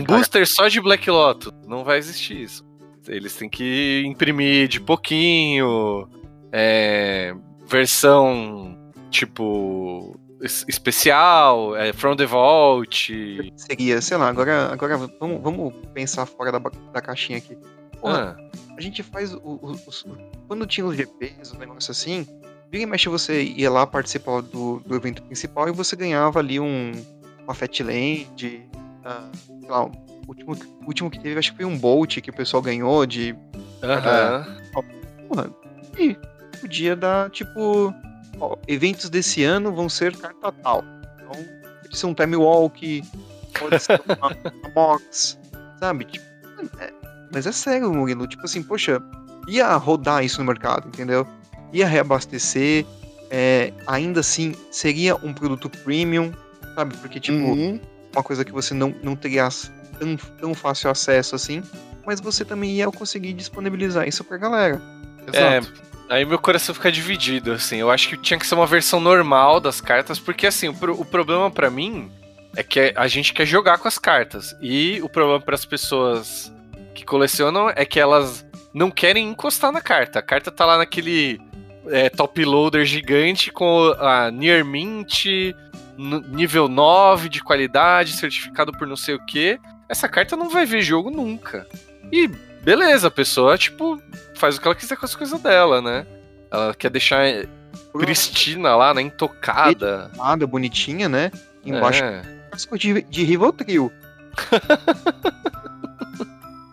Um 0.00 0.04
booster 0.18 0.46
só 0.46 0.68
de 0.68 0.80
Black 0.80 1.08
Lotus. 1.10 1.52
Não 1.66 1.84
vai 1.84 1.98
existir 1.98 2.40
isso. 2.42 2.64
Eles 3.08 3.34
têm 3.36 3.48
que 3.48 4.02
imprimir 4.06 4.68
de 4.68 4.80
pouquinho. 4.80 6.08
é, 6.52 7.34
versão 7.66 8.76
tipo. 9.10 10.18
es- 10.42 10.64
especial, 10.68 11.76
é, 11.76 11.92
From 11.92 12.16
the 12.16 12.26
Vault. 12.26 13.12
Seria, 13.56 14.00
sei 14.00 14.16
lá, 14.16 14.28
agora, 14.28 14.72
agora 14.72 14.96
vamos, 15.20 15.42
vamos 15.42 15.72
pensar 15.94 16.26
fora 16.26 16.50
da, 16.52 16.58
da 16.58 17.00
caixinha 17.00 17.38
aqui. 17.38 17.56
Ah, 18.04 18.36
a 18.76 18.80
gente 18.80 19.02
faz 19.02 19.32
o, 19.34 19.38
o, 19.38 19.72
os- 19.86 20.04
quando 20.46 20.66
tinha 20.66 20.86
os 20.86 20.96
GPs, 20.96 21.54
um 21.54 21.58
negócio 21.58 21.90
assim, 21.90 22.26
vira 22.70 22.84
e 22.84 22.86
mexe 22.86 23.08
você 23.08 23.42
ia 23.42 23.70
lá 23.70 23.86
participar 23.86 24.42
do, 24.42 24.80
do 24.86 24.94
evento 24.94 25.22
principal 25.22 25.68
e 25.68 25.72
você 25.72 25.96
ganhava 25.96 26.38
ali 26.38 26.60
um 26.60 26.92
uma 27.44 27.54
Fatland, 27.54 28.62
ah, 29.04 29.28
sei 29.66 29.70
lá, 29.74 29.84
o 29.84 29.92
último, 30.28 30.52
o 30.82 30.86
último 30.86 31.10
que 31.10 31.18
teve 31.20 31.38
acho 31.38 31.50
que 31.50 31.56
foi 31.56 31.66
um 31.66 31.76
Bolt 31.78 32.20
que 32.20 32.30
o 32.30 32.34
pessoal 32.34 32.62
ganhou 32.62 33.04
de 33.04 33.36
Aham. 33.82 34.46
Porra, 35.28 35.50
e 35.98 36.16
podia 36.60 36.94
dar, 36.94 37.30
tipo, 37.30 37.92
ó, 38.40 38.56
eventos 38.68 39.10
desse 39.10 39.42
ano 39.42 39.74
vão 39.74 39.88
ser 39.88 40.16
carta 40.16 40.52
tal. 40.52 40.84
Então, 41.20 41.44
pode 41.82 41.98
ser 41.98 42.06
um 42.06 42.14
time 42.14 42.36
walk, 42.36 43.02
pode 43.58 43.82
ser 43.82 44.00
uma, 44.06 44.28
uma 44.28 44.70
mox, 44.74 45.38
sabe? 45.80 46.04
Tipo, 46.04 46.24
é- 46.80 46.92
mas 47.32 47.46
é 47.46 47.52
sério, 47.52 47.92
Murilo. 47.92 48.26
Tipo 48.26 48.44
assim, 48.44 48.62
poxa, 48.62 49.02
ia 49.48 49.74
rodar 49.76 50.24
isso 50.24 50.38
no 50.40 50.46
mercado, 50.46 50.88
entendeu? 50.88 51.26
Ia 51.72 51.86
reabastecer, 51.86 52.86
é, 53.30 53.72
ainda 53.86 54.20
assim, 54.20 54.54
seria 54.70 55.16
um 55.16 55.32
produto 55.34 55.68
premium, 55.68 56.32
sabe? 56.76 56.96
Porque, 56.98 57.18
tipo, 57.18 57.36
Uhum. 57.36 57.80
Uma 58.16 58.22
coisa 58.22 58.44
que 58.44 58.52
você 58.52 58.74
não, 58.74 58.94
não 59.02 59.14
teria 59.16 59.48
tão, 59.98 60.16
tão 60.16 60.54
fácil 60.54 60.90
acesso 60.90 61.34
assim, 61.34 61.62
mas 62.06 62.20
você 62.20 62.44
também 62.44 62.70
ia 62.72 62.90
conseguir 62.90 63.32
disponibilizar 63.32 64.06
isso 64.08 64.22
pra 64.24 64.36
galera. 64.36 64.80
É, 65.32 65.58
Exato. 65.58 65.82
aí 66.08 66.24
meu 66.24 66.38
coração 66.38 66.74
fica 66.74 66.90
dividido, 66.92 67.52
assim. 67.52 67.76
Eu 67.78 67.90
acho 67.90 68.08
que 68.08 68.16
tinha 68.16 68.38
que 68.38 68.46
ser 68.46 68.54
uma 68.54 68.66
versão 68.66 69.00
normal 69.00 69.60
das 69.60 69.80
cartas, 69.80 70.18
porque 70.18 70.46
assim, 70.46 70.68
o, 70.68 70.74
pro- 70.74 71.00
o 71.00 71.04
problema 71.04 71.50
pra 71.50 71.68
mim 71.70 72.10
é 72.54 72.62
que 72.62 72.92
a 72.96 73.06
gente 73.08 73.32
quer 73.34 73.44
jogar 73.46 73.78
com 73.78 73.88
as 73.88 73.98
cartas. 73.98 74.56
E 74.60 75.00
o 75.02 75.08
problema 75.08 75.40
para 75.40 75.54
as 75.54 75.64
pessoas 75.64 76.52
que 76.94 77.04
colecionam 77.04 77.70
é 77.74 77.84
que 77.84 77.98
elas 78.00 78.46
não 78.72 78.90
querem 78.90 79.28
encostar 79.28 79.72
na 79.72 79.80
carta. 79.80 80.18
A 80.20 80.22
carta 80.22 80.50
tá 80.50 80.64
lá 80.64 80.78
naquele 80.78 81.40
é, 81.88 82.08
top 82.08 82.44
loader 82.44 82.84
gigante 82.84 83.50
com 83.52 83.94
a 83.98 84.30
Near 84.30 84.64
Mint, 84.64 85.24
nível 85.96 86.68
9 86.68 87.28
de 87.28 87.42
qualidade, 87.42 88.12
certificado 88.16 88.72
por 88.72 88.86
não 88.86 88.96
sei 88.96 89.14
o 89.14 89.24
que. 89.24 89.58
Essa 89.88 90.08
carta 90.08 90.36
não 90.36 90.48
vai 90.50 90.66
ver 90.66 90.82
jogo 90.82 91.10
nunca. 91.10 91.66
E 92.12 92.28
beleza, 92.62 93.08
a 93.08 93.10
pessoa, 93.10 93.56
tipo, 93.56 94.00
faz 94.34 94.56
o 94.56 94.60
que 94.60 94.66
ela 94.66 94.74
quiser 94.74 94.96
com 94.96 95.04
as 95.06 95.14
coisas 95.14 95.40
dela, 95.40 95.80
né? 95.80 96.06
Ela 96.50 96.74
quer 96.74 96.90
deixar 96.90 97.24
pristina 97.92 98.74
lá, 98.76 98.92
né? 98.94 99.02
Intocada. 99.02 100.10
Nada 100.16 100.46
bonitinha, 100.46 101.08
né? 101.08 101.30
Embaixo 101.64 102.02
É. 102.04 102.22
de, 102.78 103.02
de 103.02 103.24
Rivotril. 103.24 103.90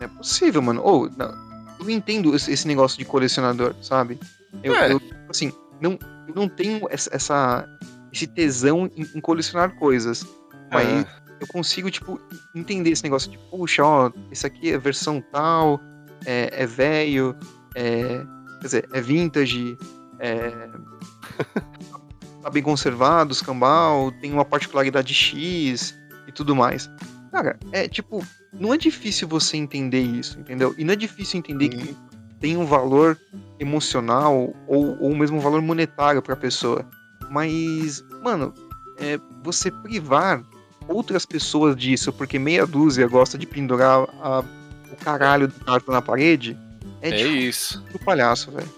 é 0.00 0.08
possível, 0.08 0.62
mano. 0.62 0.80
Ou, 0.82 1.10
não, 1.16 1.32
eu 1.80 1.90
entendo 1.90 2.34
esse, 2.34 2.52
esse 2.52 2.66
negócio 2.66 2.98
de 2.98 3.04
colecionador, 3.04 3.74
sabe? 3.82 4.18
Eu, 4.62 4.74
É. 4.74 4.92
eu, 4.92 5.00
assim, 5.28 5.52
não, 5.80 5.98
eu 6.28 6.34
não 6.34 6.48
tenho 6.48 6.86
essa, 6.90 7.10
essa- 7.14 7.68
esse 8.14 8.26
tesão 8.26 8.88
em, 8.96 9.02
em 9.14 9.20
colecionar 9.20 9.74
coisas. 9.74 10.26
Mas 10.72 11.04
É. 11.04 11.06
eu 11.40 11.46
consigo, 11.48 11.90
tipo, 11.90 12.20
entender 12.54 12.90
esse 12.90 13.02
negócio 13.02 13.30
de, 13.30 13.38
puxa, 13.50 13.84
ó, 13.84 14.10
esse 14.30 14.46
aqui 14.46 14.72
é 14.72 14.78
versão 14.78 15.20
tal, 15.32 15.80
é, 16.24 16.48
é 16.52 16.66
velho, 16.66 17.36
é, 17.74 18.24
quer 18.60 18.66
dizer, 18.66 18.88
é 18.92 19.00
vintage, 19.00 19.76
é, 20.20 20.50
tá 22.42 22.50
bem 22.50 22.62
conservado, 22.62 23.32
escambau, 23.32 24.10
tem 24.12 24.32
uma 24.32 24.44
particularidade 24.44 25.12
X 25.12 25.94
e 26.26 26.32
tudo 26.32 26.54
mais. 26.54 26.88
Cara, 27.32 27.58
é 27.72 27.88
tipo, 27.88 28.24
não 28.52 28.72
é 28.72 28.78
difícil 28.78 29.26
você 29.26 29.56
entender 29.56 30.02
isso, 30.02 30.38
entendeu? 30.38 30.74
E 30.78 30.84
não 30.84 30.92
é 30.92 30.96
difícil 30.96 31.38
entender 31.38 31.68
que 31.68 31.96
tem 32.38 32.56
um 32.56 32.64
valor 32.64 33.18
emocional 33.58 34.54
ou, 34.68 34.96
ou 35.00 35.16
mesmo 35.16 35.38
um 35.38 35.40
valor 35.40 35.60
monetário 35.60 36.22
pra 36.22 36.36
pessoa. 36.36 36.88
Mas, 37.30 38.04
mano, 38.22 38.52
é, 38.98 39.18
você 39.42 39.70
privar 39.70 40.42
outras 40.88 41.24
pessoas 41.26 41.74
disso 41.76 42.12
porque 42.12 42.38
meia 42.38 42.66
dúzia 42.66 43.06
gosta 43.08 43.36
de 43.38 43.46
pendurar 43.46 44.06
a- 44.22 44.42
o 44.92 44.96
caralho 45.04 45.48
do 45.48 45.54
carro 45.64 45.82
na 45.88 46.02
parede 46.02 46.56
é, 47.02 47.10
É 47.10 47.22
isso. 47.26 47.82
do 47.92 47.98
palhaço, 47.98 48.50
velho. 48.52 48.68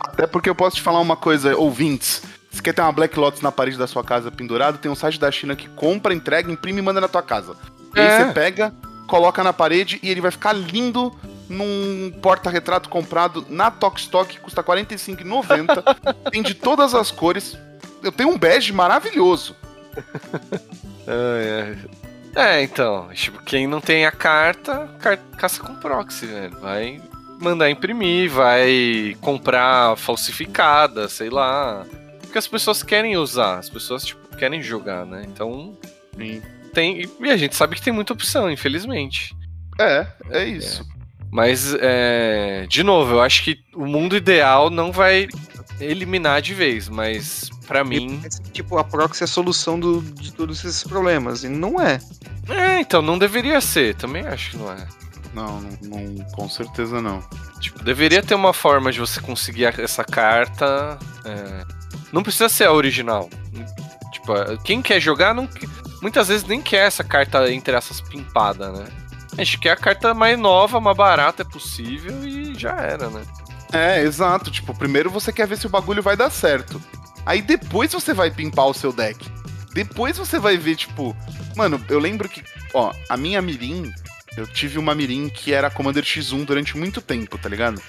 Até 0.00 0.26
porque 0.26 0.48
eu 0.48 0.54
posso 0.54 0.76
te 0.76 0.82
falar 0.82 1.00
uma 1.00 1.16
coisa, 1.16 1.56
ouvintes. 1.56 2.22
Você 2.50 2.62
quer 2.62 2.72
ter 2.72 2.80
uma 2.82 2.92
Black 2.92 3.18
Lotus 3.18 3.42
na 3.42 3.52
parede 3.52 3.76
da 3.76 3.86
sua 3.86 4.02
casa 4.02 4.30
pendurada? 4.30 4.78
Tem 4.78 4.90
um 4.90 4.94
site 4.94 5.18
da 5.20 5.30
China 5.30 5.54
que 5.54 5.68
compra, 5.70 6.14
entrega, 6.14 6.50
imprime 6.50 6.78
e 6.78 6.82
manda 6.82 7.00
na 7.00 7.08
tua 7.08 7.22
casa. 7.22 7.54
E 7.94 8.00
aí 8.00 8.06
É. 8.06 8.18
você 8.26 8.32
pega, 8.32 8.72
coloca 9.06 9.42
na 9.44 9.52
parede 9.52 9.98
e 10.02 10.10
ele 10.10 10.20
vai 10.20 10.30
ficar 10.30 10.52
lindo 10.52 11.14
num 11.48 12.12
porta-retrato 12.20 12.88
comprado 12.88 13.46
na 13.48 13.70
Tokstok, 13.70 14.40
custa 14.40 14.60
R$ 14.62 14.66
45,90. 14.84 15.96
tem 16.30 16.42
de 16.42 16.54
todas 16.54 16.94
as 16.94 17.10
cores. 17.10 17.56
Eu 18.02 18.10
tenho 18.12 18.30
um 18.30 18.38
bege 18.38 18.72
maravilhoso. 18.72 19.54
Ai, 21.08 21.60
ai. 21.62 21.78
É, 22.58 22.62
então, 22.62 23.08
tipo, 23.14 23.42
quem 23.44 23.66
não 23.66 23.80
tem 23.80 24.04
a 24.04 24.10
carta, 24.10 24.88
car- 25.00 25.18
caça 25.38 25.62
com 25.62 25.74
proxy, 25.76 26.26
velho. 26.26 26.58
Vai 26.60 27.00
mandar 27.40 27.70
imprimir, 27.70 28.30
vai 28.30 29.16
comprar 29.20 29.96
falsificada, 29.96 31.08
sei 31.08 31.30
lá. 31.30 31.86
Porque 32.20 32.36
as 32.36 32.46
pessoas 32.46 32.82
querem 32.82 33.16
usar, 33.16 33.58
as 33.58 33.70
pessoas, 33.70 34.04
tipo, 34.04 34.36
querem 34.36 34.60
jogar, 34.62 35.06
né? 35.06 35.24
Então, 35.26 35.78
tem. 36.76 37.08
E 37.20 37.30
a 37.30 37.36
gente 37.36 37.56
sabe 37.56 37.74
que 37.74 37.82
tem 37.82 37.92
muita 37.92 38.12
opção, 38.12 38.50
infelizmente. 38.50 39.34
É, 39.80 40.06
é 40.30 40.44
isso. 40.44 40.84
Mas, 41.32 41.74
é, 41.80 42.66
de 42.68 42.82
novo, 42.82 43.14
eu 43.14 43.20
acho 43.22 43.42
que 43.42 43.58
o 43.74 43.86
mundo 43.86 44.16
ideal 44.16 44.70
não 44.70 44.92
vai 44.92 45.26
eliminar 45.80 46.40
de 46.40 46.54
vez, 46.54 46.88
mas 46.88 47.50
pra 47.66 47.82
mim. 47.84 48.20
Tipo, 48.52 48.78
a 48.78 48.84
proxy 48.84 49.22
é 49.22 49.24
a 49.24 49.28
solução 49.28 49.78
do- 49.78 50.00
de 50.02 50.32
todos 50.32 50.64
esses 50.64 50.84
problemas. 50.84 51.42
E 51.44 51.48
não 51.48 51.80
é. 51.80 51.98
É, 52.48 52.80
então 52.80 53.02
não 53.02 53.18
deveria 53.18 53.60
ser, 53.60 53.94
também 53.96 54.24
acho 54.26 54.52
que 54.52 54.56
não 54.56 54.72
é. 54.72 54.86
Não, 55.34 55.60
não, 55.60 55.70
não, 55.82 56.24
com 56.32 56.48
certeza 56.48 57.02
não. 57.02 57.22
Tipo, 57.60 57.82
deveria 57.84 58.22
ter 58.22 58.34
uma 58.34 58.52
forma 58.54 58.90
de 58.92 59.00
você 59.00 59.20
conseguir 59.20 59.64
essa 59.80 60.04
carta. 60.04 60.98
é, 61.24 61.64
Não 62.12 62.22
precisa 62.22 62.48
ser 62.48 62.64
a 62.64 62.72
original. 62.72 63.28
Tipo, 64.12 64.32
quem 64.64 64.80
quer 64.80 65.00
jogar, 65.00 65.34
não... 65.34 65.46
muitas 66.00 66.28
vezes 66.28 66.46
nem 66.46 66.60
quer 66.62 66.86
essa 66.86 67.02
carta 67.04 67.50
entre 67.52 67.74
essas 67.74 68.00
pimpada, 68.00 68.70
né? 68.72 68.86
A 69.32 69.44
gente 69.44 69.58
quer 69.58 69.70
a 69.72 69.76
carta 69.76 70.14
mais 70.14 70.38
nova, 70.38 70.80
mais 70.80 70.96
barata 70.96 71.42
é 71.42 71.44
possível 71.44 72.26
e 72.26 72.54
já 72.58 72.72
era, 72.76 73.10
né? 73.10 73.22
É, 73.72 74.00
exato. 74.00 74.50
Tipo, 74.50 74.72
primeiro 74.74 75.10
você 75.10 75.32
quer 75.32 75.46
ver 75.46 75.58
se 75.58 75.66
o 75.66 75.70
bagulho 75.70 76.02
vai 76.02 76.16
dar 76.16 76.30
certo. 76.30 76.80
Aí 77.26 77.42
depois 77.42 77.92
você 77.92 78.14
vai 78.14 78.30
pimpar 78.30 78.66
o 78.66 78.74
seu 78.74 78.92
deck. 78.92 79.28
Depois 79.74 80.16
você 80.16 80.38
vai 80.38 80.56
ver, 80.56 80.76
tipo. 80.76 81.14
Mano, 81.54 81.82
eu 81.88 81.98
lembro 81.98 82.28
que, 82.28 82.42
ó, 82.72 82.92
a 83.10 83.16
minha 83.16 83.42
Mirim, 83.42 83.92
eu 84.36 84.46
tive 84.46 84.78
uma 84.78 84.94
Mirim 84.94 85.28
que 85.28 85.52
era 85.52 85.68
Commander 85.70 86.04
X1 86.04 86.44
durante 86.46 86.76
muito 86.78 87.02
tempo, 87.02 87.36
tá 87.36 87.48
ligado? 87.48 87.82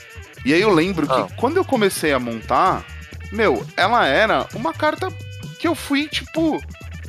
E 0.43 0.53
aí 0.53 0.62
eu 0.62 0.74
lembro 0.74 1.08
Ah. 1.10 1.28
que 1.28 1.34
quando 1.36 1.58
eu 1.58 1.64
comecei 1.64 2.12
a 2.12 2.20
montar, 2.20 2.84
meu, 3.32 3.66
ela 3.78 4.05
era 4.05 4.45
uma 4.53 4.74
carta 4.74 5.08
que 5.60 5.68
eu 5.68 5.76
fui, 5.76 6.08
tipo, 6.10 6.60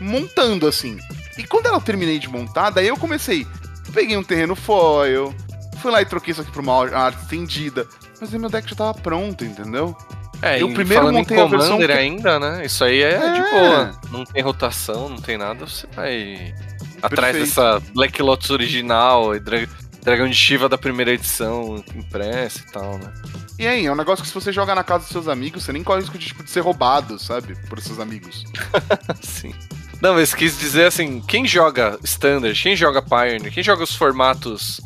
montando 0.00 0.66
assim. 0.66 0.98
E 1.36 1.44
quando 1.44 1.66
eu 1.66 1.80
terminei 1.80 2.18
de 2.18 2.28
montar, 2.28 2.70
daí 2.70 2.88
eu 2.88 2.96
comecei. 2.96 3.46
Peguei 3.92 4.16
um 4.16 4.22
terreno 4.24 4.54
foil, 4.54 5.34
fui 5.80 5.90
lá 5.90 6.02
e 6.02 6.06
troquei 6.06 6.32
isso 6.32 6.40
aqui 6.42 6.50
pra 6.50 6.60
uma 6.62 6.84
arte 6.96 7.22
estendida. 7.22 7.86
Mas 8.20 8.32
aí 8.32 8.38
meu 8.38 8.50
deck 8.50 8.68
já 8.68 8.76
tava 8.76 8.94
pronto, 8.94 9.44
entendeu? 9.44 9.96
É, 10.42 10.62
Eu 10.62 10.68
primeiro 10.72 11.02
falando 11.02 11.16
em 11.16 11.18
montei 11.18 11.40
a 11.40 11.46
versão 11.46 11.68
Commander 11.76 11.88
que- 11.96 12.02
ainda, 12.02 12.38
né? 12.38 12.64
Isso 12.64 12.84
aí 12.84 13.02
é, 13.02 13.18
de 13.18 13.40
É. 13.40 13.50
boa. 13.50 14.00
Não 14.10 14.24
tem 14.24 14.42
rotação, 14.42 15.08
não 15.08 15.16
tem 15.18 15.36
nada, 15.36 15.66
você 15.66 15.86
vai 15.96 16.54
atrás 17.02 17.36
Perfeito. 17.36 17.46
dessa 17.46 17.80
Black 17.92 18.22
Lotus 18.22 18.50
original 18.50 19.34
e 19.34 19.40
Dra- 19.40 19.66
Dragão 20.02 20.28
de 20.28 20.34
Shiva 20.36 20.68
da 20.68 20.78
primeira 20.78 21.10
edição 21.12 21.82
impressa 21.94 22.60
e 22.60 22.70
tal, 22.72 22.98
né? 22.98 23.12
E 23.58 23.66
aí, 23.66 23.86
é 23.86 23.92
um 23.92 23.96
negócio 23.96 24.22
que 24.22 24.28
se 24.28 24.34
você 24.34 24.52
jogar 24.52 24.76
na 24.76 24.84
casa 24.84 25.00
dos 25.04 25.08
seus 25.12 25.26
amigos, 25.26 25.64
você 25.64 25.72
nem 25.72 25.82
corre 25.82 25.98
o 25.98 26.02
risco 26.02 26.16
de, 26.16 26.26
tipo, 26.26 26.44
de 26.44 26.50
ser 26.50 26.60
roubado, 26.60 27.18
sabe? 27.18 27.56
Por 27.68 27.80
seus 27.80 27.98
amigos. 27.98 28.44
Sim. 29.20 29.52
Não, 30.00 30.14
mas 30.14 30.32
quis 30.34 30.58
dizer 30.58 30.86
assim, 30.86 31.20
quem 31.20 31.46
joga 31.46 31.98
Standard, 32.04 32.60
quem 32.62 32.76
joga 32.76 33.02
Pioneer, 33.02 33.52
quem 33.52 33.62
joga 33.62 33.82
os 33.82 33.94
formatos 33.96 34.80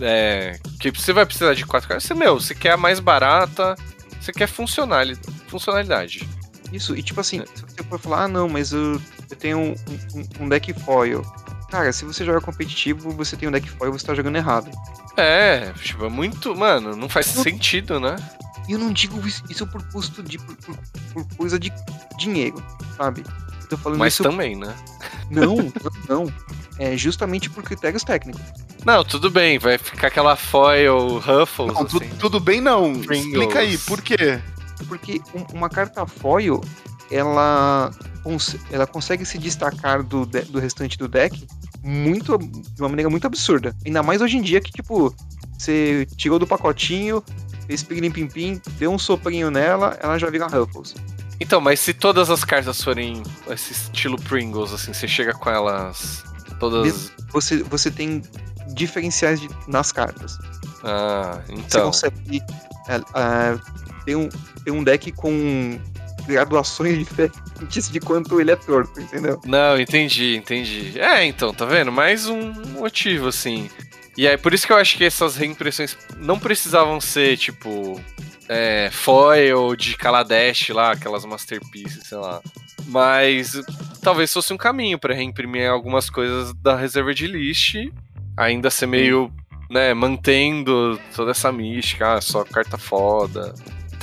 é, 0.00 0.58
que 0.78 0.90
você 0.90 1.12
vai 1.12 1.24
precisar 1.24 1.54
de 1.54 1.64
quatro 1.64 1.88
caras, 1.88 2.04
você, 2.04 2.14
meu, 2.14 2.38
você 2.38 2.54
quer 2.54 2.72
a 2.72 2.76
mais 2.76 3.00
barata, 3.00 3.74
você 4.20 4.32
quer 4.32 4.46
funcionali- 4.46 5.18
funcionalidade. 5.48 6.28
Isso, 6.72 6.94
e 6.96 7.02
tipo 7.02 7.20
assim, 7.20 7.40
É. 7.40 7.44
você 7.44 7.82
for 7.88 7.98
falar, 7.98 8.24
ah 8.24 8.28
não, 8.28 8.48
mas 8.48 8.72
eu, 8.72 9.00
eu 9.30 9.36
tenho 9.36 9.58
um, 9.58 9.74
um- 10.14 10.44
um 10.44 10.48
deck 10.48 10.72
foil. 10.80 11.22
Cara, 11.70 11.92
se 11.92 12.04
você 12.04 12.24
joga 12.24 12.40
competitivo, 12.40 13.10
você 13.12 13.36
tem 13.36 13.48
um 13.48 13.52
deck 13.52 13.68
foil, 13.70 13.92
você 13.92 14.04
tá 14.06 14.14
jogando 14.14 14.36
errado. 14.36 14.70
É, 15.16 15.72
tipo, 15.80 16.04
é 16.04 16.08
muito. 16.08 16.54
Mano, 16.54 16.94
não 16.96 17.08
faz 17.08 17.34
Eu- 17.34 17.42
sentido, 17.42 17.98
né? 18.00 18.16
E 18.68 18.72
eu 18.72 18.78
não 18.78 18.92
digo 18.92 19.24
isso, 19.26 19.42
isso 19.48 19.66
por 19.66 19.82
custo 19.90 20.22
de. 20.22 20.38
Por, 20.38 20.56
por- 20.56 20.78
por 21.12 21.36
coisa 21.36 21.58
de 21.58 21.72
dinheiro, 22.18 22.62
sabe? 22.96 23.24
Eu 23.74 23.78
tô 23.78 23.82
falando 23.84 23.98
Mas 23.98 24.14
isso. 24.14 24.22
também, 24.22 24.56
né? 24.56 24.74
Não, 25.30 25.56
não. 26.08 26.32
É 26.78 26.96
justamente 26.96 27.48
por 27.50 27.62
critérios 27.62 28.02
técnicos. 28.02 28.42
Não, 28.84 29.04
tudo 29.04 29.30
bem, 29.30 29.58
vai 29.58 29.78
ficar 29.78 30.08
aquela 30.08 30.36
foil 30.36 31.18
Ruffles, 31.18 31.72
Não, 31.72 31.84
tu- 31.84 31.96
assim. 31.98 32.08
tudo 32.18 32.38
bem 32.40 32.60
não. 32.60 32.92
Pringles. 33.00 33.26
Explica 33.32 33.58
aí, 33.60 33.78
por 33.78 34.02
quê? 34.02 34.40
Porque 34.88 35.20
um- 35.34 35.56
uma 35.56 35.68
carta 35.70 36.04
foil, 36.06 36.60
ela, 37.10 37.90
cons- 38.22 38.56
ela 38.70 38.86
consegue 38.86 39.24
se 39.24 39.38
destacar 39.38 40.02
do, 40.02 40.26
de- 40.26 40.42
do 40.42 40.58
restante 40.58 40.98
do 40.98 41.06
deck 41.08 41.46
muito, 41.82 42.36
de 42.38 42.80
uma 42.82 42.88
maneira 42.88 43.08
muito 43.08 43.26
absurda. 43.26 43.74
Ainda 43.86 44.02
mais 44.02 44.20
hoje 44.20 44.36
em 44.36 44.42
dia 44.42 44.60
que, 44.60 44.72
tipo, 44.72 45.14
você 45.56 46.06
tirou 46.16 46.38
do 46.38 46.46
pacotinho, 46.46 47.22
fez 47.66 47.82
pirim 47.82 48.10
pim 48.10 48.26
pim, 48.26 48.60
deu 48.78 48.90
um 48.92 48.98
soprinho 48.98 49.50
nela, 49.50 49.96
ela 50.02 50.18
já 50.18 50.28
vira 50.28 50.46
Ruffles. 50.48 50.94
Então, 51.40 51.60
mas 51.60 51.80
se 51.80 51.92
todas 51.92 52.30
as 52.30 52.44
cartas 52.44 52.82
forem 52.82 53.22
esse 53.50 53.72
estilo 53.72 54.16
Pringles, 54.22 54.72
assim, 54.72 54.92
você 54.92 55.08
chega 55.08 55.32
com 55.32 55.50
elas 55.50 56.22
todas. 56.60 57.12
Você, 57.30 57.62
você 57.64 57.90
tem 57.90 58.22
diferenciais 58.68 59.40
de- 59.40 59.48
nas 59.68 59.90
cartas. 59.92 60.38
Ah, 60.82 61.40
Você 61.46 61.52
então. 61.52 61.86
consegue 61.86 62.42
é, 62.88 62.96
é, 62.96 63.58
ter, 64.04 64.16
um, 64.16 64.28
ter 64.64 64.70
um 64.70 64.84
deck 64.84 65.10
com 65.12 65.78
graduações 66.26 66.96
diferentes 66.98 67.90
de 67.90 68.00
quanto 68.00 68.40
ele 68.40 68.50
é 68.50 68.56
torto, 68.56 69.00
entendeu? 69.00 69.40
Não, 69.44 69.78
entendi, 69.80 70.36
entendi. 70.36 70.98
É, 71.00 71.24
então, 71.24 71.52
tá 71.52 71.64
vendo? 71.64 71.90
Mais 71.90 72.26
um 72.26 72.52
motivo, 72.78 73.28
assim. 73.28 73.68
E 74.16 74.28
aí, 74.28 74.36
por 74.36 74.54
isso 74.54 74.66
que 74.66 74.72
eu 74.72 74.76
acho 74.76 74.96
que 74.96 75.04
essas 75.04 75.36
reimpressões 75.36 75.96
não 76.18 76.38
precisavam 76.38 77.00
ser, 77.00 77.36
tipo, 77.36 78.00
é, 78.48 78.90
foil 78.92 79.74
de 79.76 79.96
Kaladesh 79.96 80.70
lá, 80.70 80.92
aquelas 80.92 81.24
masterpieces, 81.24 82.06
sei 82.06 82.18
lá. 82.18 82.40
Mas 82.86 83.60
talvez 84.02 84.32
fosse 84.32 84.52
um 84.52 84.56
caminho 84.56 84.98
pra 84.98 85.14
reimprimir 85.14 85.68
algumas 85.68 86.10
coisas 86.10 86.52
da 86.54 86.76
reserva 86.76 87.14
de 87.14 87.26
list, 87.26 87.76
ainda 88.36 88.70
ser 88.70 88.86
meio, 88.86 89.32
né, 89.70 89.94
mantendo 89.94 91.00
toda 91.14 91.30
essa 91.30 91.50
mística, 91.50 92.14
ah, 92.14 92.20
só 92.20 92.44
carta 92.44 92.76
foda 92.76 93.54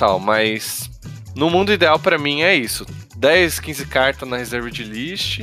tal, 0.02 0.18
mas 0.18 0.90
no 1.36 1.48
mundo 1.48 1.72
ideal 1.72 1.98
pra 1.98 2.18
mim 2.18 2.42
é 2.42 2.54
isso. 2.54 2.84
10, 3.16 3.60
15 3.60 3.86
cartas 3.86 4.28
na 4.28 4.36
reserva 4.36 4.68
de 4.68 4.82
list, 4.82 5.40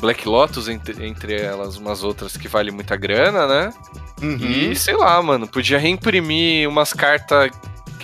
Black 0.00 0.26
Lotus 0.28 0.68
entre, 0.68 1.06
entre 1.06 1.40
elas, 1.40 1.76
umas 1.76 2.02
outras 2.02 2.36
que 2.36 2.48
vale 2.48 2.72
muita 2.72 2.96
grana, 2.96 3.46
né? 3.46 3.72
Uhum. 4.20 4.36
E 4.36 4.74
sei 4.74 4.96
lá, 4.96 5.22
mano, 5.22 5.46
podia 5.46 5.78
reimprimir 5.78 6.68
umas 6.68 6.92
cartas 6.92 7.50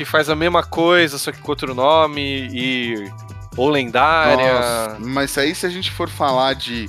que 0.01 0.05
faz 0.07 0.31
a 0.31 0.35
mesma 0.35 0.63
coisa, 0.63 1.19
só 1.19 1.31
que 1.31 1.39
com 1.41 1.53
outro 1.53 1.75
nome 1.75 2.49
e 2.51 3.13
ou 3.55 3.69
lendária. 3.69 4.55
Nossa, 4.55 4.97
mas 4.99 5.37
aí 5.37 5.55
se 5.55 5.67
a 5.67 5.69
gente 5.69 5.91
for 5.91 6.09
falar 6.09 6.55
de 6.55 6.89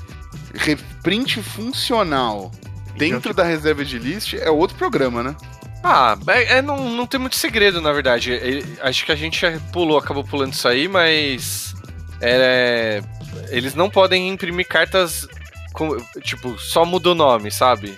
reprint 0.53 1.43
funcional 1.43 2.49
dentro 2.95 3.33
da 3.33 3.43
reserva 3.43 3.83
de 3.83 3.99
list, 3.99 4.35
é 4.35 4.49
outro 4.49 4.77
programa, 4.77 5.21
né? 5.21 5.35
Ah, 5.83 6.17
é, 6.27 6.59
é, 6.59 6.61
não, 6.61 6.89
não 6.91 7.05
tem 7.05 7.19
muito 7.19 7.35
segredo, 7.35 7.81
na 7.81 7.91
verdade. 7.91 8.31
É, 8.33 8.63
acho 8.87 9.05
que 9.05 9.11
a 9.11 9.15
gente 9.15 9.41
já 9.41 9.59
pulou, 9.73 9.97
acabou 9.97 10.23
pulando 10.23 10.53
isso 10.53 10.67
aí, 10.69 10.87
mas. 10.87 11.75
É, 12.21 13.01
eles 13.49 13.75
não 13.75 13.89
podem 13.89 14.29
imprimir 14.29 14.67
cartas. 14.67 15.27
Com, 15.73 15.97
tipo, 16.21 16.57
só 16.59 16.85
muda 16.85 17.09
o 17.11 17.15
nome, 17.15 17.51
sabe? 17.51 17.93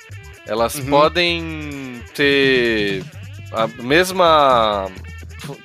Elas 0.48 0.76
Uhum. 0.76 0.86
podem 0.90 2.02
ter 2.16 3.04
a 3.54 3.68
mesma. 3.82 4.90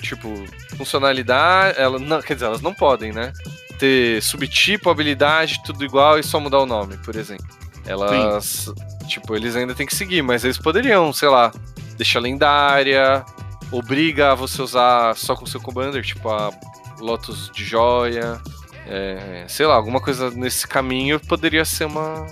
Tipo, 0.01 0.28
funcionalidade. 0.76 1.78
Ela, 1.78 1.99
não, 1.99 2.20
quer 2.20 2.34
dizer, 2.34 2.47
elas 2.47 2.61
não 2.61 2.74
podem, 2.74 3.12
né? 3.12 3.32
Ter 3.78 4.22
subtipo, 4.22 4.91
habilidade, 4.91 5.62
tudo 5.64 5.84
igual 5.84 6.18
e 6.18 6.22
só 6.22 6.41
mudar 6.41 6.59
o 6.59 6.66
nome, 6.66 6.97
por 6.99 7.16
exemplo. 7.16 7.47
Elas. 7.86 8.72
Tipo, 9.07 9.34
eles 9.34 9.57
ainda 9.57 9.74
têm 9.74 9.86
que 9.86 9.95
seguir, 9.95 10.22
mas 10.22 10.45
eles 10.45 10.59
poderiam, 10.59 11.12
sei 11.12 11.28
lá, 11.28 11.51
deixa 11.97 12.20
lendária, 12.20 13.24
obriga 13.70 14.32
a 14.32 14.34
você 14.34 14.61
usar 14.61 15.16
só 15.16 15.34
com 15.34 15.47
seu 15.47 15.61
commander, 15.61 16.03
tipo 16.03 16.28
a 16.28 16.51
Lotus 17.01 17.51
de 17.51 17.64
joia, 17.64 18.41
é, 18.86 19.45
sei 19.49 19.66
lá, 19.66 19.74
alguma 19.74 20.01
coisa 20.01 20.30
nesse 20.30 20.66
caminho 20.66 21.20
poderia 21.20 21.64
ser 21.64 21.84
uma 21.84 22.26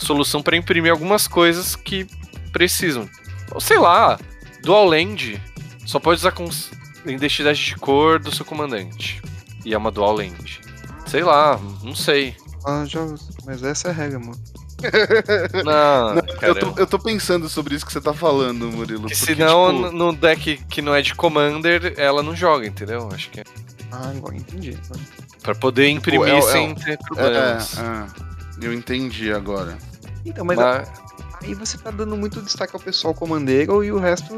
solução 0.00 0.42
para 0.42 0.56
imprimir 0.56 0.90
algumas 0.90 1.26
coisas 1.26 1.76
que 1.76 2.06
precisam. 2.52 3.08
Ou 3.52 3.60
sei 3.60 3.78
lá, 3.78 4.18
Dual 4.66 4.84
Land 4.86 5.40
só 5.86 6.00
pode 6.00 6.18
usar 6.18 6.32
com 6.32 6.48
identidade 7.06 7.64
de 7.64 7.76
cor 7.76 8.18
do 8.18 8.34
seu 8.34 8.44
comandante. 8.44 9.22
E 9.64 9.72
é 9.72 9.78
uma 9.78 9.92
Dual 9.92 10.16
Land. 10.16 10.60
Sei 11.06 11.22
lá, 11.22 11.56
não 11.84 11.94
sei. 11.94 12.34
Ah, 12.66 12.84
já, 12.84 13.00
mas 13.44 13.62
essa 13.62 13.86
é 13.86 13.90
a 13.92 13.94
regra, 13.94 14.18
mano. 14.18 14.36
Não, 15.64 16.16
Eu 16.16 16.36
caramba. 16.38 16.60
tô, 16.72 16.80
eu 16.80 16.86
tô 16.86 16.98
pensando 16.98 17.48
sobre 17.48 17.74
isso 17.76 17.86
que 17.86 17.92
você 17.92 18.00
tá 18.00 18.12
falando, 18.12 18.66
Murilo. 18.70 19.02
Porque 19.02 19.14
Porque, 19.14 19.34
senão, 19.34 19.84
tipo, 19.84 19.92
no- 19.96 20.12
deck 20.12 20.56
que 20.68 20.82
não 20.82 20.94
é 20.94 21.00
de 21.00 21.14
Commander, 21.14 21.94
ela 21.96 22.22
não 22.22 22.34
joga, 22.36 22.66
entendeu? 22.66 23.08
Acho 23.12 23.30
que 23.30 23.40
é 23.40 23.44
Ah, 23.90 24.10
agora 24.10 24.36
entendi. 24.36 24.76
pra 25.42 25.54
poder 25.54 25.88
imprimir 25.88 26.28
é 26.28 26.34
o- 26.34 26.38
é 26.38 26.42
sem 26.42 26.72
o- 26.72 26.74
ter 26.74 26.90
é, 26.92 26.96
problemas. 26.96 27.78
é, 27.78 28.06
eu 28.66 28.74
entendi 28.74 29.32
agora. 29.32 29.78
Então, 30.26 30.44
mas 30.44 30.58
Mas- 30.58 30.88
aí 31.42 31.54
você 31.54 31.78
tá 31.78 31.90
dando 31.90 32.16
muito 32.16 32.40
destaque 32.42 32.74
ao 32.74 32.80
pessoal 32.80 33.14
comandeiro 33.14 33.82
e 33.84 33.92
o 33.92 33.98
resto. 33.98 34.34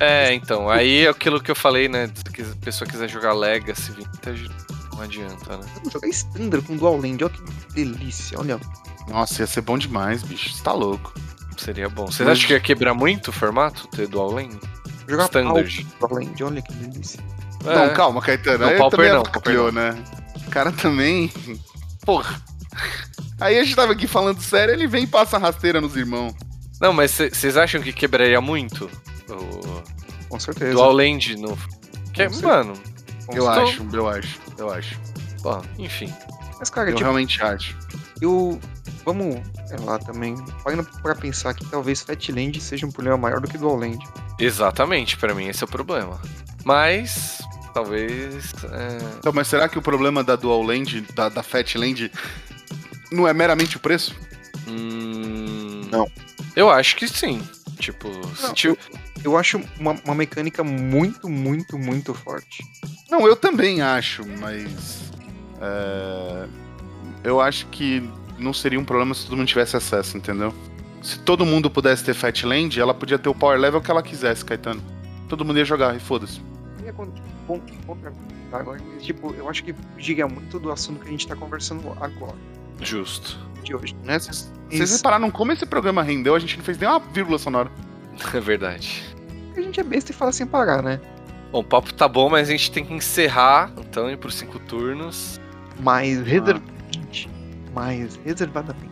é, 0.00 0.32
então, 0.34 0.68
aí 0.68 1.06
é 1.06 1.08
aquilo 1.08 1.40
que 1.40 1.50
eu 1.50 1.56
falei, 1.56 1.88
né? 1.88 2.08
Se 2.08 2.42
a 2.42 2.64
pessoa 2.64 2.88
quiser 2.88 3.08
jogar 3.08 3.32
Legacy 3.32 3.92
Vintage, 3.92 4.50
não 4.92 5.02
adianta, 5.02 5.56
né? 5.56 5.66
Vamos 5.76 5.92
jogar 5.92 6.08
Standard 6.08 6.66
com 6.66 6.76
Dual 6.76 6.96
Land, 6.96 7.24
olha 7.24 7.32
que 7.32 7.74
delícia, 7.74 8.38
olha. 8.38 8.60
Nossa, 9.08 9.42
ia 9.42 9.46
ser 9.46 9.60
bom 9.60 9.76
demais, 9.76 10.22
bicho. 10.22 10.54
Você 10.54 10.62
tá 10.62 10.72
louco. 10.72 11.14
Seria 11.56 11.88
bom. 11.88 12.06
Vocês 12.06 12.28
acham 12.28 12.46
que 12.46 12.52
ia 12.52 12.60
quebrar 12.60 12.94
muito 12.94 13.28
o 13.28 13.32
formato 13.32 13.86
ter 13.88 14.08
Dual 14.08 14.32
Lane? 14.32 14.58
Jogar 15.06 15.24
Standard. 15.24 15.86
Dual 16.00 16.14
Land, 16.14 16.44
olha 16.44 16.62
que 16.62 16.72
delícia. 16.74 17.20
É. 17.64 17.74
Não, 17.74 17.94
calma, 17.94 18.20
Caetano. 18.20 18.58
Não, 18.58 18.68
aí 18.68 18.78
Pauper 18.78 18.98
também 18.98 19.12
não, 19.12 19.20
avacalhou, 19.20 19.72
né? 19.72 19.94
O 20.46 20.50
cara 20.50 20.72
também. 20.72 21.32
Porra. 22.04 22.42
Aí 23.44 23.58
a 23.58 23.62
gente 23.64 23.76
tava 23.76 23.92
aqui 23.92 24.06
falando 24.06 24.40
sério, 24.40 24.72
ele 24.72 24.86
vem 24.86 25.04
e 25.04 25.06
passa 25.06 25.36
rasteira 25.36 25.78
nos 25.80 25.94
irmãos. 25.96 26.32
Não, 26.80 26.92
mas 26.94 27.10
vocês 27.10 27.56
acham 27.58 27.82
que 27.82 27.92
quebraria 27.92 28.40
muito 28.40 28.90
o 29.28 29.82
Com 30.28 30.40
certeza. 30.40 30.72
Dual 30.72 30.92
Land 30.92 31.36
no. 31.36 31.56
Que, 32.12 32.26
Com 32.28 32.46
mano, 32.46 32.72
Com 33.26 33.34
Eu 33.36 33.46
Estou- 33.48 33.64
acho, 33.66 33.86
eu 33.92 34.08
acho, 34.08 34.40
eu 34.58 34.70
acho. 34.70 35.00
bom, 35.42 35.62
enfim. 35.78 36.12
Mas, 36.58 36.70
cara, 36.70 36.88
Eu 36.88 36.94
tipo, 36.94 37.04
realmente 37.04 37.42
acho. 37.42 37.76
eu. 38.20 38.58
Vamos, 39.04 39.36
sei 39.66 39.76
lá, 39.80 39.98
também. 39.98 40.34
Parando 40.62 40.82
pra 41.02 41.14
pensar 41.14 41.52
que 41.52 41.66
talvez 41.66 42.00
Fatland 42.00 42.58
seja 42.62 42.86
um 42.86 42.90
problema 42.90 43.18
maior 43.18 43.40
do 43.40 43.46
que 43.48 43.58
Dual 43.58 43.76
Land. 43.76 43.98
Exatamente, 44.38 45.18
pra 45.18 45.34
mim 45.34 45.48
esse 45.48 45.62
é 45.62 45.66
o 45.66 45.68
problema. 45.68 46.18
Mas, 46.64 47.38
talvez. 47.74 48.52
é, 48.72 48.98
Então, 49.18 49.32
mas 49.34 49.46
será 49.48 49.68
que 49.68 49.78
o 49.78 49.82
problema 49.82 50.24
da 50.24 50.36
Dual 50.36 50.62
Land, 50.62 51.02
da, 51.14 51.28
da 51.28 51.42
Fat 51.42 51.74
Land, 51.76 52.10
não 53.10 53.26
é 53.28 53.32
meramente 53.34 53.76
o 53.76 53.80
preço? 53.80 54.14
hum, 54.68 55.82
Não. 55.90 56.10
Eu 56.56 56.70
acho 56.70 56.96
que 56.96 57.06
sim. 57.08 57.42
Tipo, 57.78 58.08
se 58.36 58.42
Não, 58.42 58.52
ti- 58.54 58.78
Eu 59.24 59.36
acho 59.36 59.60
uma, 59.78 59.96
uma 60.04 60.14
mecânica 60.14 60.62
muito, 60.62 61.28
muito, 61.28 61.78
muito 61.78 62.12
forte. 62.14 62.64
Não, 63.10 63.26
eu 63.26 63.34
também 63.36 63.80
acho, 63.82 64.22
mas. 64.38 65.10
é, 65.60 66.46
eu 67.24 67.40
acho 67.40 67.66
que 67.66 68.02
não 68.38 68.52
seria 68.52 68.78
um 68.78 68.84
problema 68.84 69.14
se 69.14 69.24
todo 69.24 69.36
mundo 69.36 69.46
tivesse 69.48 69.76
acesso, 69.76 70.16
entendeu? 70.16 70.52
Se 71.02 71.18
todo 71.18 71.44
mundo 71.44 71.70
pudesse 71.70 72.04
ter 72.04 72.14
Fat 72.14 72.42
Land, 72.44 72.80
ela 72.80 72.94
podia 72.94 73.18
ter 73.18 73.28
o 73.28 73.34
power 73.34 73.58
level 73.58 73.80
que 73.80 73.90
ela 73.90 74.02
quisesse, 74.02 74.44
Caetano. 74.44 74.82
Todo 75.28 75.44
mundo 75.44 75.58
ia 75.58 75.64
jogar, 75.64 75.94
e 75.96 76.00
foda-se. 76.00 76.40
Eu 76.84 76.94
tá, 78.50 78.62
mas, 78.64 78.80
tipo, 79.02 79.34
eu 79.34 79.48
acho 79.48 79.64
que 79.64 79.74
diga 79.98 80.26
muito 80.28 80.58
do 80.58 80.70
assunto 80.70 81.00
que 81.00 81.08
a 81.08 81.10
gente 81.10 81.26
tá 81.26 81.34
conversando 81.34 81.90
agora, 82.00 82.36
Justo. 82.80 83.38
de 83.62 83.74
hoje. 83.74 83.94
Né? 84.04 84.18
Vocês 84.18 84.52
vocês 84.70 84.96
repararam 84.96 85.30
como 85.30 85.52
esse 85.52 85.64
programa 85.64 86.02
rendeu, 86.02 86.34
a 86.34 86.38
gente 86.38 86.56
não 86.56 86.64
fez 86.64 86.78
nem 86.78 86.88
uma 86.88 86.98
vírgula 86.98 87.38
sonora. 87.38 87.70
É 88.32 88.38
verdade. 88.38 89.02
A 89.56 89.60
gente 89.60 89.80
é 89.80 89.82
besta 89.82 90.12
e 90.12 90.14
fala 90.14 90.30
sem 90.30 90.46
parar, 90.46 90.82
né? 90.82 91.00
Bom, 91.50 91.60
o 91.60 91.64
papo 91.64 91.92
tá 91.92 92.06
bom, 92.06 92.30
mas 92.30 92.48
a 92.48 92.52
gente 92.52 92.70
tem 92.70 92.84
que 92.84 92.94
encerrar, 92.94 93.72
então, 93.76 94.08
ir 94.08 94.16
pros 94.16 94.36
cinco 94.36 94.58
turnos. 94.60 95.40
Mais 95.80 96.20
reservadamente. 96.20 97.28
Mais 97.74 98.16
reservadamente. 98.24 98.90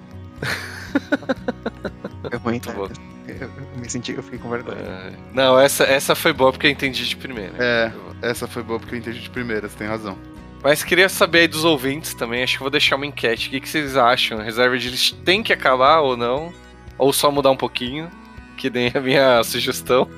é 2.33 2.37
ruim, 2.37 2.59
tá? 2.59 2.72
bom. 2.72 2.89
Eu, 3.28 3.49
eu 3.49 3.78
me 3.80 3.89
senti, 3.89 4.12
eu 4.12 4.22
fiquei 4.24 4.41
com 4.41 4.51
vergonha. 4.51 4.78
É, 4.78 5.12
Não, 5.33 5.59
essa, 5.59 5.85
essa 5.85 6.16
foi 6.16 6.33
boa 6.33 6.51
porque 6.51 6.66
eu 6.66 6.70
entendi 6.70 7.07
de 7.09 7.16
primeira. 7.16 7.53
É. 7.59 7.93
Essa 8.20 8.49
foi 8.49 8.62
boa 8.62 8.80
porque 8.80 8.97
eu 8.97 8.99
entendi 8.99 9.20
de 9.20 9.30
primeira, 9.30 9.68
você 9.68 9.76
tem 9.78 9.87
razão. 9.87 10.16
Mas 10.62 10.84
queria 10.84 11.08
saber 11.08 11.40
aí 11.40 11.48
dos 11.48 11.64
ouvintes 11.64 12.14
também, 12.14 12.42
acho 12.42 12.54
que 12.54 12.62
vou 12.62 12.70
deixar 12.70 12.96
uma 12.96 13.06
enquete. 13.06 13.48
O 13.48 13.50
que, 13.50 13.60
que 13.60 13.68
vocês 13.68 13.96
acham? 13.96 14.38
A 14.38 14.42
reserva 14.42 14.78
de 14.78 14.90
list 14.90 15.14
tem 15.24 15.42
que 15.42 15.52
acabar 15.52 16.00
ou 16.00 16.16
não? 16.16 16.52
Ou 16.96 17.12
só 17.12 17.32
mudar 17.32 17.50
um 17.50 17.56
pouquinho? 17.56 18.08
Que 18.56 18.70
nem 18.70 18.92
a 18.94 19.00
minha 19.00 19.42
sugestão. 19.44 20.08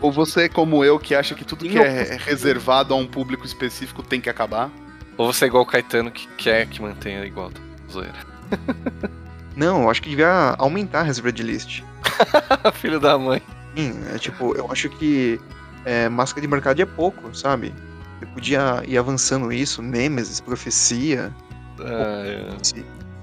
Ou 0.00 0.10
você, 0.10 0.48
como 0.48 0.82
eu, 0.82 0.98
que 0.98 1.14
acha 1.14 1.34
que 1.34 1.44
tudo 1.44 1.68
que 1.68 1.78
é 1.78 2.16
reservado 2.16 2.94
a 2.94 2.96
um 2.96 3.06
público 3.06 3.44
específico 3.44 4.02
tem 4.02 4.20
que 4.20 4.30
acabar? 4.30 4.70
Ou 5.16 5.30
você 5.32 5.44
é 5.44 5.48
igual 5.48 5.62
o 5.62 5.66
Caetano 5.66 6.10
que 6.10 6.26
quer 6.36 6.66
que 6.66 6.80
mantenha 6.80 7.24
igual. 7.24 7.50
Zoeira. 7.90 8.14
Não, 9.54 9.82
eu 9.82 9.90
acho 9.90 10.02
que 10.02 10.10
devia 10.10 10.54
aumentar 10.58 11.00
a 11.00 11.02
reserva 11.02 11.32
de 11.32 11.42
list. 11.42 11.82
Filho 12.74 13.00
da 13.00 13.18
mãe. 13.18 13.42
Sim, 13.74 13.94
é 14.14 14.18
tipo, 14.18 14.54
eu 14.54 14.70
acho 14.70 14.88
que 14.88 15.40
é, 15.84 16.08
máscara 16.08 16.40
de 16.40 16.48
mercado 16.48 16.80
é 16.80 16.86
pouco, 16.86 17.34
sabe? 17.34 17.74
Eu 18.20 18.28
podia 18.28 18.82
ir 18.86 18.96
avançando 18.96 19.52
isso, 19.52 19.82
Nemesis, 19.82 20.40
Profecia. 20.40 21.34
Ah, 21.80 22.22
é. 22.24 22.48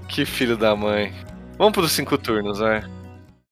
Que 0.07 0.25
filho 0.25 0.55
da 0.55 0.75
mãe. 0.75 1.13
Vamos 1.57 1.73
pros 1.73 1.91
cinco 1.91 2.17
turnos, 2.17 2.59
vai. 2.59 2.83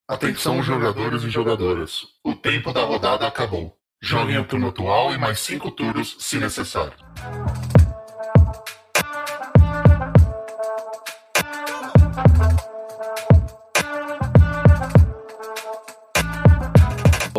Atenção, 0.07 0.61
jogadores 0.61 1.23
e 1.23 1.29
jogadoras. 1.29 2.01
O 2.23 2.35
tempo 2.35 2.73
da 2.73 2.83
rodada 2.83 3.25
acabou. 3.25 3.75
Joguem 4.01 4.37
o 4.37 4.43
turno 4.43 4.69
atual 4.69 5.13
e 5.13 5.17
mais 5.17 5.39
cinco 5.39 5.71
turnos, 5.71 6.15
se 6.19 6.37
necessário. 6.37 6.93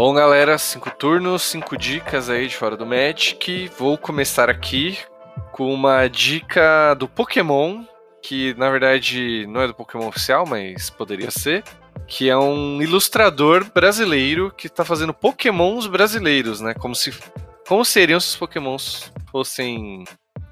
Bom, 0.05 0.12
galera, 0.14 0.59
cinco 0.59 0.90
turnos, 0.90 1.44
cinco 1.44 1.76
dicas 1.76 2.28
aí 2.28 2.48
de 2.48 2.57
fora 2.57 2.76
do 2.76 2.84
Magic. 2.84 3.70
Vou 3.78 3.96
começar 3.96 4.50
aqui 4.50 4.98
com 5.53 5.72
uma 5.72 6.09
dica 6.09 6.92
do 6.94 7.07
Pokémon, 7.07 7.84
que 8.20 8.53
na 8.55 8.68
verdade 8.68 9.46
não 9.46 9.61
é 9.61 9.68
do 9.68 9.74
Pokémon 9.74 10.09
oficial, 10.09 10.44
mas 10.44 10.90
poderia 10.90 11.30
ser. 11.30 11.62
Que 12.09 12.28
é 12.28 12.36
um 12.36 12.82
ilustrador 12.82 13.64
brasileiro 13.72 14.50
que 14.50 14.68
tá 14.68 14.84
fazendo 14.84 15.14
Pokémons 15.14 15.86
brasileiros, 15.86 16.61
né? 16.61 16.74
Como 16.74 16.96
se. 16.96 17.14
Como 17.68 17.84
seriam 17.84 18.18
se 18.18 18.30
os 18.30 18.36
Pokémons 18.36 19.12
fossem 19.30 20.03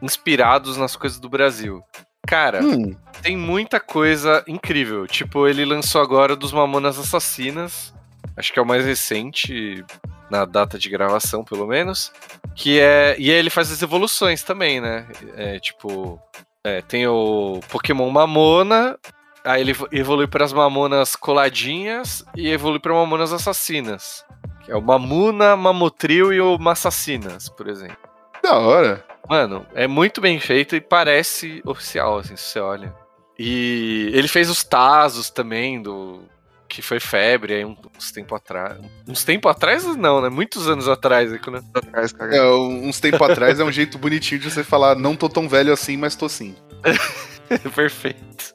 inspirados 0.00 0.76
nas 0.76 0.94
coisas 0.94 1.18
do 1.18 1.28
Brasil? 1.28 1.82
Cara, 2.24 2.62
Hum, 2.62 2.94
tem 3.20 3.36
muita 3.36 3.80
coisa 3.80 4.44
incrível. 4.46 5.08
Tipo, 5.08 5.48
ele 5.48 5.64
lançou 5.64 6.00
agora 6.00 6.36
dos 6.36 6.52
Mamonas 6.52 7.00
Assassinas. 7.00 7.92
Acho 8.40 8.54
que 8.54 8.58
é 8.58 8.62
o 8.62 8.66
mais 8.66 8.86
recente, 8.86 9.84
na 10.30 10.46
data 10.46 10.78
de 10.78 10.88
gravação, 10.88 11.44
pelo 11.44 11.66
menos. 11.66 12.10
Que 12.54 12.80
é. 12.80 13.14
E 13.18 13.30
aí 13.30 13.36
ele 13.36 13.50
faz 13.50 13.70
as 13.70 13.82
evoluções 13.82 14.42
também, 14.42 14.80
né? 14.80 15.06
É, 15.36 15.60
tipo. 15.60 16.18
é, 16.64 16.80
tem 16.80 17.06
o 17.06 17.60
Pokémon 17.68 18.08
Mamona. 18.10 18.98
Aí 19.44 19.60
ele 19.60 19.76
evolui 19.92 20.26
para 20.26 20.44
as 20.44 20.52
Mamonas 20.52 21.16
coladinhas 21.16 22.24
e 22.34 22.48
evolui 22.50 22.80
para 22.80 22.94
Mamonas 22.94 23.32
Assassinas. 23.32 24.24
Que 24.64 24.72
é 24.72 24.76
o 24.76 24.82
Mamuna, 24.82 25.54
Mamotril 25.54 26.32
e 26.32 26.40
o 26.40 26.58
Massassinas, 26.58 27.48
por 27.50 27.68
exemplo. 27.68 27.96
da 28.42 28.58
hora. 28.58 29.04
Mano, 29.28 29.66
é 29.74 29.86
muito 29.86 30.20
bem 30.20 30.40
feito 30.40 30.74
e 30.74 30.80
parece 30.80 31.62
oficial, 31.64 32.18
assim, 32.18 32.36
se 32.36 32.44
você 32.44 32.60
olha. 32.60 32.94
E 33.38 34.10
ele 34.12 34.28
fez 34.28 34.48
os 34.50 34.64
Tazos 34.64 35.28
também, 35.28 35.80
do. 35.80 36.22
Que 36.70 36.80
foi 36.80 37.00
febre 37.00 37.54
aí 37.54 37.64
uns 37.64 38.12
tempo 38.12 38.32
atrás. 38.32 38.78
Uns 39.08 39.24
tempo 39.24 39.48
atrás, 39.48 39.84
não, 39.96 40.22
né? 40.22 40.28
Muitos 40.28 40.68
anos 40.68 40.86
atrás. 40.86 41.32
aí 41.32 41.38
Quando... 41.40 41.64
Atrás, 41.74 42.12
cara. 42.12 42.36
É, 42.36 42.48
uns 42.48 43.00
tempo 43.00 43.22
atrás 43.24 43.58
é 43.58 43.64
um 43.64 43.72
jeito 43.72 43.98
bonitinho 43.98 44.40
de 44.40 44.48
você 44.48 44.62
falar, 44.62 44.94
não 44.94 45.16
tô 45.16 45.28
tão 45.28 45.48
velho 45.48 45.72
assim, 45.72 45.96
mas 45.96 46.14
tô 46.14 46.28
sim. 46.28 46.54
Perfeito. 47.74 48.54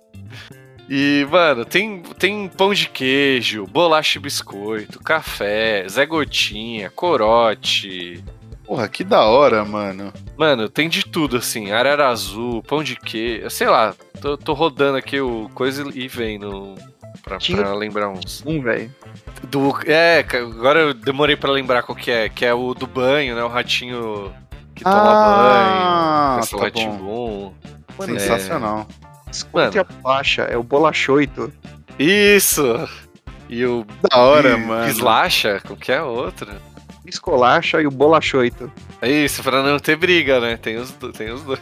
E, 0.90 1.28
mano, 1.30 1.66
tem, 1.66 2.04
tem 2.18 2.48
pão 2.48 2.74
de 2.74 2.88
queijo, 2.88 3.66
bolacha 3.66 4.18
e 4.18 4.22
biscoito, 4.22 5.00
café, 5.00 5.86
Zé 5.90 6.06
Gotinha, 6.06 6.90
corote. 6.90 8.24
Porra, 8.66 8.88
que 8.88 9.04
da 9.04 9.26
hora, 9.26 9.66
mano. 9.66 10.14
Mano, 10.38 10.70
tem 10.70 10.88
de 10.88 11.06
tudo, 11.06 11.38
assim. 11.38 11.72
Arara 11.72 12.08
azul, 12.08 12.64
pão 12.64 12.82
de 12.82 12.96
queijo. 12.96 13.50
Sei 13.50 13.68
lá, 13.68 13.94
tô, 14.22 14.38
tô 14.38 14.54
rodando 14.54 14.98
aqui 14.98 15.20
o 15.20 15.50
coisa 15.54 15.84
e 15.94 16.08
vendo 16.08 16.76
pra, 17.24 17.38
Tinha- 17.38 17.58
pra 17.60 17.74
lembrar 17.74 18.10
uns. 18.10 18.44
Um, 18.46 18.62
velho. 18.62 18.94
Do, 19.50 19.74
é, 19.86 20.26
agora 20.34 20.80
eu 20.80 20.94
demorei 20.94 21.36
pra 21.36 21.52
lembrar 21.52 21.84
qual 21.84 21.96
que 21.96 22.10
é. 22.12 22.30
Que 22.30 22.46
é 22.46 22.54
o 22.54 22.74
do 22.74 22.88
banho, 22.88 23.36
né? 23.36 23.44
O 23.44 23.48
ratinho 23.48 24.34
que 24.74 24.84
toma 24.84 24.96
Ah, 24.98 26.40
banho. 26.42 26.48
Tá 26.50 26.64
ratinho 26.66 27.54
Mano, 27.98 28.20
Sensacional. 28.20 28.88
esconde 29.32 29.80
a 29.80 29.84
baixa, 29.84 30.42
é 30.44 30.58
o 30.58 30.64
bolachoito. 30.64 31.52
Isso! 31.98 32.64
E 33.48 33.66
o 33.66 33.86
Da 34.12 34.18
hora, 34.20 34.52
e- 34.52 34.58
mano. 34.58 34.90
Slacha, 34.90 35.62
qual 35.66 35.78
que 35.78 35.92
é 35.92 35.98
a 35.98 36.04
outra? 36.06 36.60
Escolacha 37.06 37.82
e 37.82 37.88
o 37.88 37.92
bolachoito. 37.92 38.72
É 39.02 39.10
isso, 39.10 39.44
pra 39.44 39.62
não 39.62 39.78
ter 39.80 39.96
briga, 39.96 40.40
né? 40.40 40.58
Tem 40.58 40.78
os, 40.78 40.92
tem 41.16 41.32
os 41.32 41.44
dois. 41.44 41.60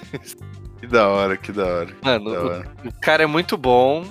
Que 0.80 0.88
da 0.88 1.08
hora, 1.08 1.38
que 1.38 1.51
da 1.51 1.66
hora. 1.66 1.89
Mano, 2.01 2.32
Da 2.32 2.39
o, 2.41 2.45
hora. 2.47 2.72
o 2.86 2.91
cara 3.01 3.24
é 3.24 3.26
muito 3.28 3.58
bom. 3.58 4.06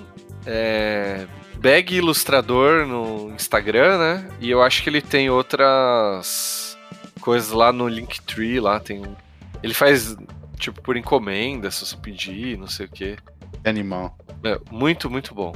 É. 0.47 1.27
Bag 1.57 1.95
Ilustrador 1.95 2.87
no 2.87 3.33
Instagram, 3.35 3.99
né? 3.99 4.29
E 4.41 4.51
eu 4.51 4.61
acho 4.63 4.83
que 4.83 4.91
ele 4.91 5.01
tem 5.01 5.31
outras 5.31 6.77
coisas 7.21 7.53
lá 7.53 7.73
no 7.73 7.87
Linktree, 7.87 8.59
lá 8.59 8.81
tem 8.81 9.01
um... 9.07 9.15
Ele 9.63 9.73
faz, 9.73 10.17
tipo, 10.59 10.83
por 10.83 10.97
encomenda, 10.97 11.71
se 11.71 11.87
você 11.87 11.97
pedir, 11.97 12.59
não 12.59 12.67
sei 12.67 12.87
o 12.87 12.89
quê. 12.89 13.17
Que 13.63 13.69
animal. 13.69 14.17
É, 14.43 14.59
muito, 14.73 15.09
muito 15.09 15.33
bom. 15.35 15.55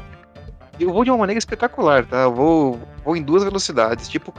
Eu 0.78 0.92
vou 0.92 1.02
de 1.02 1.10
uma 1.10 1.18
maneira 1.18 1.38
espetacular, 1.38 2.04
tá? 2.06 2.18
Eu 2.22 2.32
vou, 2.34 2.80
vou 3.04 3.16
em 3.16 3.22
duas 3.22 3.42
velocidades, 3.42 4.08
tipo 4.08 4.30
o 4.30 4.32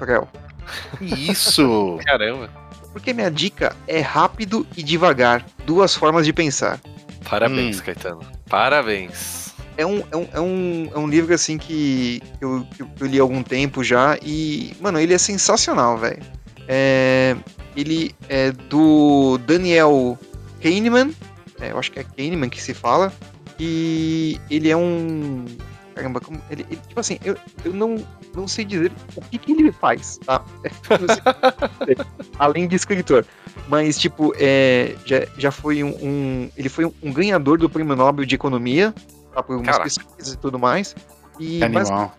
isso? 1.02 2.00
Caramba. 2.06 2.50
Porque 2.94 3.12
minha 3.12 3.30
dica 3.30 3.76
é 3.88 4.00
rápido 4.00 4.66
e 4.78 4.82
devagar. 4.82 5.46
Duas 5.66 5.94
formas 5.94 6.26
de 6.26 6.32
pensar. 6.32 6.80
Parabéns, 7.30 7.80
Hum. 7.80 7.84
Caetano. 7.84 8.22
Parabéns. 8.50 9.47
É 9.78 9.86
um, 9.86 10.00
é 10.12 10.18
um, 10.18 10.28
é 10.34 10.42
um, 10.42 10.90
é 10.96 10.98
um 10.98 11.08
livro 11.08 11.34
assim 11.34 11.58
que 11.58 12.22
eu, 12.42 12.66
que 12.76 12.82
eu 13.04 13.08
li 13.08 13.20
há 13.20 13.22
algum 13.22 13.44
tempo 13.44 13.84
já 13.84 14.18
e, 14.24 14.74
mano, 14.82 15.00
ele 15.00 15.14
é 15.14 15.18
sensacional, 15.18 15.98
velho. 15.98 16.22
É, 16.68 17.36
ele 17.76 18.14
é 18.28 18.52
do 18.52 19.38
Daniel 19.46 20.18
Kahneman, 20.62 21.14
é, 21.62 21.72
eu 21.72 21.78
acho 21.80 21.92
que 21.92 22.00
é 22.00 22.04
Kahneman 22.04 22.50
que 22.50 22.62
se 22.62 22.74
fala, 22.74 23.14
e 23.60 24.40
ele 24.50 24.70
é 24.70 24.76
um. 24.78 25.46
Caramba, 25.96 26.20
como. 26.20 26.40
Ele, 26.50 26.66
ele- 26.70 26.80
tipo 26.88 27.00
assim, 27.00 27.18
eu, 27.24 27.36
eu 27.64 27.74
não, 27.74 27.96
não 28.36 28.48
sei 28.48 28.66
dizer 28.66 28.92
o 29.16 29.22
que, 29.22 29.38
que 29.38 29.52
ele 29.52 29.72
faz, 29.72 30.20
tá? 30.26 30.44
Não 30.90 31.08
sei 31.08 31.22
dizer, 31.96 32.06
Além 32.38 32.68
de 32.68 32.76
escritor. 32.76 33.26
Mas, 33.68 33.98
tipo, 33.98 34.34
é, 34.38 34.96
já, 35.06 35.26
já 35.38 35.52
foi 35.52 35.84
um, 35.84 35.90
um- 36.02 36.50
Ele 36.56 36.70
foi 36.70 36.86
um 36.86 37.12
ganhador 37.12 37.58
do 37.58 37.70
Prêmio 37.70 37.96
Nobel 37.96 38.26
de 38.26 38.36
Economia, 38.36 38.94
tá, 39.38 39.44
por 39.44 39.54
algumas 39.54 39.78
Caraca. 39.78 39.84
pesquisas 39.84 40.34
e 40.34 40.38
tudo 40.38 40.58
mais. 40.60 40.96
E 41.40 41.64
animal. 41.64 42.18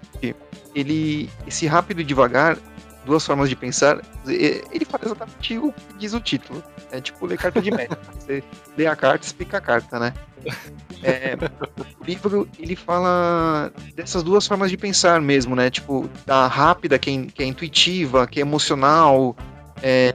ele, 0.74 1.28
esse 1.46 1.66
rápido 1.66 2.00
e 2.00 2.04
devagar, 2.04 2.56
duas 3.04 3.26
formas 3.26 3.48
de 3.48 3.56
pensar, 3.56 4.00
e- 4.26 4.62
ele 4.70 4.84
faz 4.84 5.04
exatamente 5.06 5.58
o 5.58 5.72
que 5.72 5.94
diz 5.98 6.12
o 6.14 6.20
título. 6.20 6.62
É 6.92 7.00
tipo 7.00 7.26
ler 7.26 7.36
carta 7.36 7.60
de 7.60 7.70
médico. 7.70 7.96
Você 8.18 8.42
lê 8.76 8.86
a 8.86 8.94
carta 8.94 9.24
e 9.24 9.26
explica 9.26 9.58
a 9.58 9.60
carta, 9.60 9.98
né? 9.98 10.14
É, 11.02 11.36
o 12.00 12.04
livro, 12.04 12.48
ele 12.58 12.76
fala 12.76 13.72
dessas 13.96 14.22
duas 14.22 14.46
formas 14.46 14.70
de 14.70 14.76
pensar 14.76 15.20
mesmo, 15.20 15.56
né? 15.56 15.68
Tipo, 15.68 16.08
da 16.24 16.46
rápida, 16.46 16.98
que 16.98 17.10
é, 17.10 17.26
que 17.26 17.42
é 17.42 17.46
intuitiva, 17.46 18.26
que 18.26 18.38
é 18.38 18.42
emocional, 18.42 19.36
é, 19.82 20.14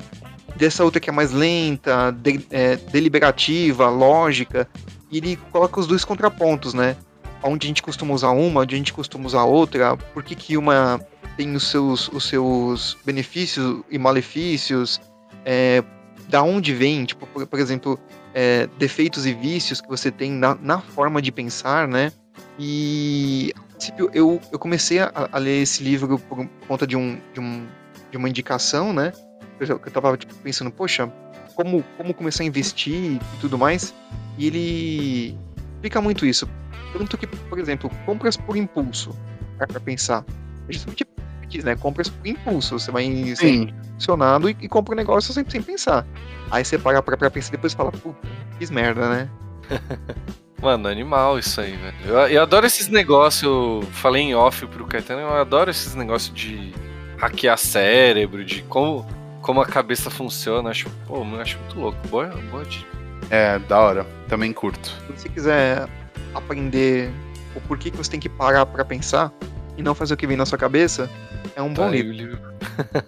dessa 0.56 0.84
outra 0.84 1.00
que 1.02 1.10
é 1.10 1.14
mais 1.14 1.32
lenta, 1.32 2.12
de- 2.12 2.46
é, 2.50 2.78
deliberativa, 2.78 3.90
lógica. 3.90 4.68
E 5.14 5.18
ele 5.18 5.38
coloca 5.52 5.80
os 5.80 5.86
dois 5.86 6.04
contrapontos, 6.04 6.74
né? 6.74 6.98
Onde 7.44 7.68
a 7.68 7.70
gente 7.70 7.84
costuma 7.84 8.14
usar 8.14 8.32
uma, 8.32 8.62
onde 8.62 8.74
a 8.74 8.78
gente 8.78 8.92
costuma 8.92 9.26
usar 9.28 9.44
outra, 9.44 9.96
por 9.96 10.24
que, 10.24 10.36
que 10.36 10.58
uma 10.58 11.00
tem 11.38 11.56
os 11.56 11.68
seus, 11.70 12.08
os 12.10 12.28
seus 12.28 12.98
benefícios 13.06 13.84
e 13.92 14.00
malefícios, 14.00 15.00
é, 15.46 15.84
da 16.28 16.42
onde 16.42 16.74
vem, 16.74 17.06
tipo, 17.06 17.28
por, 17.28 17.46
por 17.46 17.60
exemplo, 17.60 18.00
é, 18.34 18.68
defeitos 18.80 19.28
e 19.28 19.34
vícios 19.34 19.80
que 19.80 19.88
você 19.88 20.10
tem 20.10 20.32
na, 20.32 20.56
na 20.56 20.82
forma 20.82 21.22
de 21.22 21.32
pensar, 21.32 21.88
né? 21.88 22.12
E 22.58 23.54
princípio 23.84 24.10
eu, 24.14 24.40
eu 24.52 24.58
comecei 24.58 25.00
a, 25.00 25.12
a 25.32 25.38
ler 25.38 25.62
esse 25.62 25.84
livro 25.84 26.18
por 26.18 26.48
conta 26.68 26.88
de, 26.88 26.96
um, 26.96 27.20
de, 27.34 27.40
um, 27.40 27.68
de 28.10 28.18
uma 28.18 28.30
indicação, 28.30 28.94
né? 28.94 29.12
Eu, 29.60 29.68
eu 29.68 29.92
tava 29.92 30.16
tipo, 30.18 30.34
pensando, 30.36 30.72
poxa, 30.72 31.12
como, 31.56 31.84
como 31.98 32.14
começar 32.14 32.44
a 32.44 32.46
investir 32.46 33.14
e 33.14 33.20
tudo 33.40 33.58
mais. 33.58 33.94
E 34.38 34.48
ele 34.48 35.38
explica 35.76 36.02
muito 36.02 36.26
isso. 36.26 36.48
Tanto 36.92 37.18
que, 37.18 37.28
por 37.28 37.60
exemplo, 37.60 37.90
compras 38.06 38.38
por 38.38 38.56
impulso, 38.56 39.16
para 39.58 39.68
pra 39.68 39.80
pensar. 39.80 40.26
É 40.70 40.74
justamente 40.74 41.04
o 41.04 41.48
diz, 41.48 41.64
né? 41.64 41.76
Compras 41.76 42.10
por 42.10 42.26
impulso. 42.26 42.80
Você 42.80 42.92
vai 42.92 43.36
ser 43.36 43.74
funcionado 43.94 44.50
e, 44.50 44.58
e 44.62 44.68
compra 44.68 44.94
um 44.94 44.98
negócio 44.98 45.34
sem, 45.34 45.48
sem 45.48 45.62
pensar. 45.62 46.06
Aí 46.52 46.64
você 46.64 46.78
para 46.78 47.02
pra, 47.02 47.16
pra 47.16 47.30
pensar 47.30 47.50
e 47.50 47.52
depois 47.52 47.74
fala, 47.74 47.92
puta, 47.92 48.28
fiz 48.58 48.70
merda, 48.70 49.10
né? 49.10 49.30
Mano, 50.62 50.88
animal 50.88 51.38
isso 51.38 51.60
aí, 51.60 51.76
velho. 51.76 51.96
Eu, 52.06 52.16
eu 52.28 52.42
adoro 52.42 52.66
esses 52.66 52.88
negócios. 52.88 53.86
Falei 53.92 54.24
em 54.24 54.36
off 54.36 54.66
pro 54.68 54.86
Caetano, 54.86 55.22
eu 55.22 55.34
adoro 55.34 55.70
esses 55.70 55.94
negócios 55.94 56.34
de 56.34 56.74
hackear 57.18 57.58
cérebro, 57.58 58.46
de 58.46 58.62
como, 58.64 59.06
como 59.44 59.62
a 59.62 59.66
cabeça 59.66 60.10
funciona. 60.10 60.72
Acho, 60.72 60.90
pô, 61.06 61.18
eu 61.24 61.40
acho 61.42 61.60
muito 61.60 61.80
louco. 61.80 62.08
Boa, 62.08 62.28
boa 62.50 62.66
dica. 62.66 62.88
É, 63.30 63.60
da 63.60 63.80
hora. 63.80 64.08
Também 64.28 64.52
curto. 64.52 64.90
Se 64.90 65.12
você 65.22 65.30
quiser 65.30 65.88
aprender 66.34 67.12
o 67.56 67.62
porquê 67.62 67.92
que 67.92 67.98
você 67.98 68.10
tem 68.10 68.20
que 68.20 68.30
parar 68.30 68.66
pra 68.66 68.84
pensar, 68.84 69.32
e 69.78 69.84
não 69.84 69.94
fazer 69.94 70.14
o 70.14 70.18
que 70.18 70.26
vem 70.28 70.38
na 70.38 70.46
sua 70.46 70.58
cabeça, 70.58 71.10
é 71.56 71.62
um 71.62 71.74
bom 71.74 71.84
Tá 71.84 71.90
aí 71.90 72.02
livro. 72.02 72.14
livro. 72.14 72.40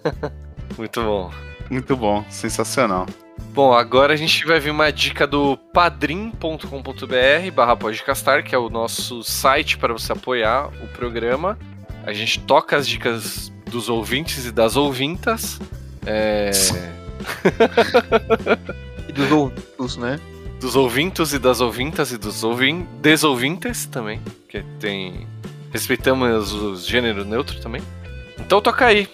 Muito 0.76 1.02
bom. 1.02 1.30
Muito 1.70 1.96
bom, 1.96 2.24
sensacional. 2.28 3.06
Bom, 3.52 3.72
agora 3.72 4.12
a 4.12 4.16
gente 4.16 4.46
vai 4.46 4.60
ver 4.60 4.70
uma 4.70 4.92
dica 4.92 5.26
do 5.26 5.56
padrim.com.br 5.72 7.50
barra 7.54 7.76
podcastar, 7.76 8.44
que 8.44 8.54
é 8.54 8.58
o 8.58 8.68
nosso 8.68 9.22
site 9.22 9.78
para 9.78 9.92
você 9.92 10.12
apoiar 10.12 10.68
o 10.82 10.88
programa. 10.88 11.58
A 12.04 12.12
gente 12.12 12.40
toca 12.40 12.76
as 12.76 12.86
dicas 12.86 13.52
dos 13.70 13.88
ouvintes 13.88 14.46
e 14.46 14.52
das 14.52 14.76
ouvintas. 14.76 15.58
É, 16.06 16.50
E 19.08 19.12
dos 19.12 19.30
ouvidos, 19.30 19.96
né? 19.96 20.18
dos 20.60 20.74
ouvintos 20.74 21.34
e 21.34 21.38
das 21.38 21.60
ouvintas 21.60 22.12
e 22.12 22.18
dos 22.18 22.42
ouvin 22.42 22.86
desouvintes 23.00 23.86
também, 23.86 24.20
que 24.48 24.62
tem 24.80 25.26
respeitamos 25.70 26.52
o 26.52 26.76
gênero 26.76 27.24
neutro 27.24 27.60
também. 27.60 27.82
Então 28.38 28.60
toca 28.60 28.86
aí. 28.86 29.08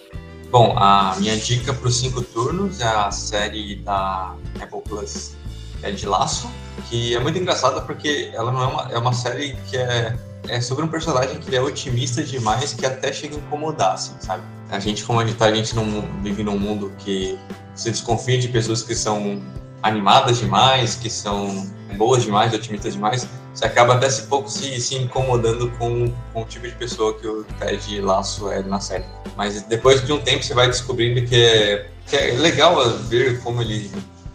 Bom, 0.49 0.77
a 0.77 1.15
minha 1.19 1.35
dica 1.35 1.73
para 1.73 1.87
os 1.87 1.97
cinco 1.97 2.21
turnos 2.21 2.79
é 2.79 2.87
a 2.87 3.11
série 3.11 3.77
da 3.77 4.35
Apple 4.61 4.81
Plus 4.87 5.35
é 5.81 5.91
de 5.91 6.05
Laço, 6.05 6.49
que 6.89 7.13
é 7.13 7.19
muito 7.19 7.37
engraçada 7.37 7.81
porque 7.81 8.31
ela 8.33 8.51
não 8.51 8.63
é 8.63 8.67
uma, 8.67 8.91
é 8.93 8.97
uma 8.97 9.13
série 9.13 9.55
que 9.67 9.75
é, 9.75 10.15
é 10.47 10.61
sobre 10.61 10.85
um 10.85 10.87
personagem 10.87 11.39
que 11.39 11.49
ele 11.49 11.57
é 11.57 11.61
otimista 11.61 12.23
demais 12.23 12.73
que 12.73 12.85
até 12.85 13.11
chega 13.11 13.35
a 13.35 13.39
incomodar, 13.39 13.93
assim, 13.93 14.13
sabe? 14.19 14.43
A 14.73 14.79
gente, 14.79 15.03
como 15.03 15.19
a 15.19 15.25
gente, 15.25 15.37
tá, 15.37 15.45
a 15.45 15.53
gente 15.53 15.75
não 15.75 16.01
vive 16.23 16.43
num 16.43 16.57
mundo 16.57 16.91
que 16.97 17.37
se 17.75 17.91
desconfia 17.91 18.39
de 18.39 18.47
pessoas 18.47 18.81
que 18.81 18.95
são 18.95 19.39
animadas 19.83 20.39
demais, 20.39 20.95
que 20.95 21.11
são 21.11 21.71
boas 21.95 22.23
demais, 22.23 22.51
otimistas 22.55 22.93
demais, 22.93 23.27
você 23.53 23.65
acaba 23.65 23.93
até 23.93 24.09
se 24.09 24.23
pouco 24.23 24.49
se, 24.49 24.81
se 24.81 24.95
incomodando 24.95 25.69
com, 25.77 26.11
com 26.33 26.41
o 26.41 26.45
tipo 26.45 26.67
de 26.67 26.73
pessoa 26.73 27.13
que 27.13 27.27
o 27.27 27.43
Ted 27.59 28.01
Laço 28.01 28.49
é 28.49 28.63
na 28.63 28.79
série. 28.79 29.05
Mas 29.37 29.61
depois 29.61 30.03
de 30.03 30.11
um 30.11 30.19
tempo 30.19 30.41
você 30.41 30.55
vai 30.55 30.65
descobrindo 30.65 31.23
que 31.23 31.35
é, 31.35 31.91
que 32.07 32.15
é 32.15 32.31
legal 32.31 32.83
ver 33.01 33.43
como 33.43 33.61
ele 33.61 33.91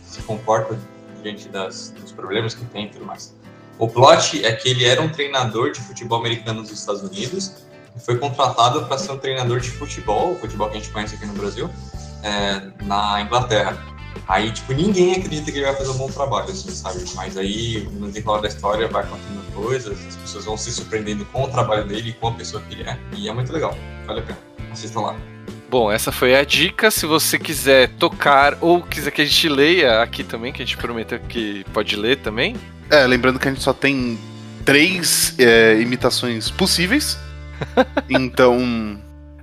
se 0.06 0.22
comporta 0.22 0.78
diante 1.20 1.48
das, 1.48 1.92
dos 2.00 2.12
problemas 2.12 2.54
que 2.54 2.64
tem 2.66 2.86
e 2.86 2.90
tudo 2.90 3.04
mais. 3.04 3.34
O 3.76 3.88
plot 3.88 4.44
é 4.44 4.52
que 4.52 4.68
ele 4.68 4.84
era 4.84 5.02
um 5.02 5.08
treinador 5.08 5.72
de 5.72 5.80
futebol 5.80 6.20
americano 6.20 6.60
nos 6.60 6.70
Estados 6.70 7.02
Unidos 7.02 7.66
foi 7.98 8.18
contratado 8.18 8.84
para 8.86 8.98
ser 8.98 9.12
um 9.12 9.18
treinador 9.18 9.60
de 9.60 9.70
futebol, 9.70 10.32
o 10.32 10.38
futebol 10.38 10.68
que 10.68 10.76
a 10.76 10.80
gente 10.80 10.90
conhece 10.90 11.14
aqui 11.14 11.26
no 11.26 11.34
Brasil, 11.34 11.70
é, 12.22 12.84
na 12.84 13.20
Inglaterra. 13.22 13.76
Aí, 14.26 14.50
tipo, 14.52 14.72
ninguém 14.72 15.12
acredita 15.12 15.50
que 15.50 15.58
ele 15.58 15.66
vai 15.66 15.74
fazer 15.74 15.90
um 15.90 15.96
bom 15.96 16.08
trabalho, 16.08 16.50
assim, 16.50 16.70
sabe? 16.70 17.02
Mas 17.14 17.36
aí, 17.36 17.88
no 17.92 18.08
desenrolar 18.08 18.40
da 18.40 18.48
história, 18.48 18.88
vai 18.88 19.02
acontecendo 19.02 19.38
coisas, 19.54 19.98
as 20.06 20.16
pessoas 20.16 20.44
vão 20.44 20.56
se 20.56 20.70
surpreendendo 20.70 21.24
com 21.26 21.44
o 21.44 21.48
trabalho 21.48 21.86
dele 21.86 22.10
e 22.10 22.12
com 22.12 22.28
a 22.28 22.32
pessoa 22.32 22.62
que 22.62 22.74
ele 22.74 22.88
é. 22.88 22.98
E 23.16 23.28
é 23.28 23.32
muito 23.32 23.52
legal, 23.52 23.76
vale 24.06 24.20
a 24.20 24.22
pena. 24.22 24.38
Assistam 24.70 25.00
lá. 25.00 25.16
Bom, 25.70 25.90
essa 25.92 26.10
foi 26.10 26.34
a 26.34 26.44
dica. 26.44 26.90
Se 26.90 27.06
você 27.06 27.38
quiser 27.38 27.90
tocar 27.98 28.56
ou 28.60 28.82
quiser 28.82 29.10
que 29.10 29.20
a 29.20 29.24
gente 29.24 29.48
leia 29.48 30.02
aqui 30.02 30.24
também, 30.24 30.52
que 30.52 30.62
a 30.62 30.64
gente 30.64 30.76
prometeu 30.76 31.18
que 31.20 31.64
pode 31.72 31.94
ler 31.96 32.18
também. 32.18 32.56
É, 32.90 33.06
lembrando 33.06 33.38
que 33.38 33.48
a 33.48 33.50
gente 33.50 33.62
só 33.62 33.72
tem 33.72 34.18
três 34.64 35.34
é, 35.38 35.78
imitações 35.80 36.50
possíveis. 36.50 37.18
Então, 38.08 38.56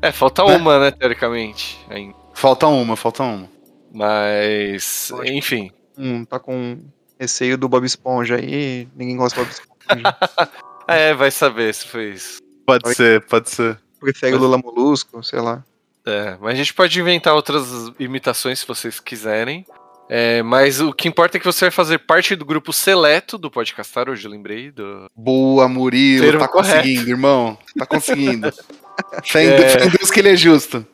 É, 0.01 0.11
falta 0.11 0.43
Né? 0.43 0.55
uma, 0.55 0.79
né, 0.79 0.91
teoricamente. 0.91 1.79
ainda. 1.89 2.15
falta 2.33 2.67
uma, 2.67 2.95
falta 2.95 3.23
uma. 3.23 3.49
Mas, 3.93 5.11
enfim. 5.25 5.71
Hum, 5.97 6.25
tá 6.25 6.37
com 6.39 6.79
receio 7.19 7.57
do 7.57 7.69
Bob 7.69 7.85
Esponja 7.85 8.35
aí, 8.35 8.87
ninguém 8.95 9.15
gosta 9.17 9.39
do 9.39 9.45
Bob 9.45 9.51
Esponja. 9.51 10.17
É, 10.87 11.15
vai 11.15 11.31
saber 11.31 11.73
se 11.73 11.87
foi 11.87 12.11
isso. 12.11 12.39
Pode 12.63 12.87
Oi? 12.87 12.93
ser, 12.93 13.25
pode 13.25 13.49
ser. 13.49 13.79
Prefere 13.99 14.35
o 14.35 14.37
Lula 14.37 14.59
Molusco, 14.59 15.23
sei 15.23 15.41
lá. 15.41 15.63
É, 16.05 16.37
mas 16.39 16.53
a 16.53 16.55
gente 16.55 16.75
pode 16.75 16.99
inventar 16.99 17.33
outras 17.33 17.91
imitações 17.99 18.59
se 18.59 18.67
vocês 18.67 18.99
quiserem. 18.99 19.65
É, 20.07 20.43
mas 20.43 20.79
o 20.79 20.93
que 20.93 21.07
importa 21.07 21.37
é 21.37 21.39
que 21.39 21.45
você 21.45 21.65
vai 21.65 21.71
fazer 21.71 21.97
parte 21.99 22.35
do 22.35 22.45
grupo 22.45 22.71
seleto 22.71 23.37
do 23.39 23.49
Podcastar, 23.49 24.07
hoje 24.09 24.27
eu 24.27 24.31
lembrei 24.31 24.69
do. 24.71 25.09
Boa, 25.15 25.67
Murilo, 25.67 26.23
Termo 26.25 26.39
tá 26.39 26.47
correto. 26.47 26.75
conseguindo, 26.77 27.09
irmão. 27.09 27.57
Tá 27.77 27.85
conseguindo. 27.87 28.51
Fé 29.25 29.43
em 29.43 29.47
É. 29.47 29.57
Deus- 29.57 29.73
fé 29.73 29.85
em 29.85 29.89
Deus 29.89 30.11
que 30.11 30.19
ele 30.19 30.29
é 30.29 30.35
justo. 30.35 30.85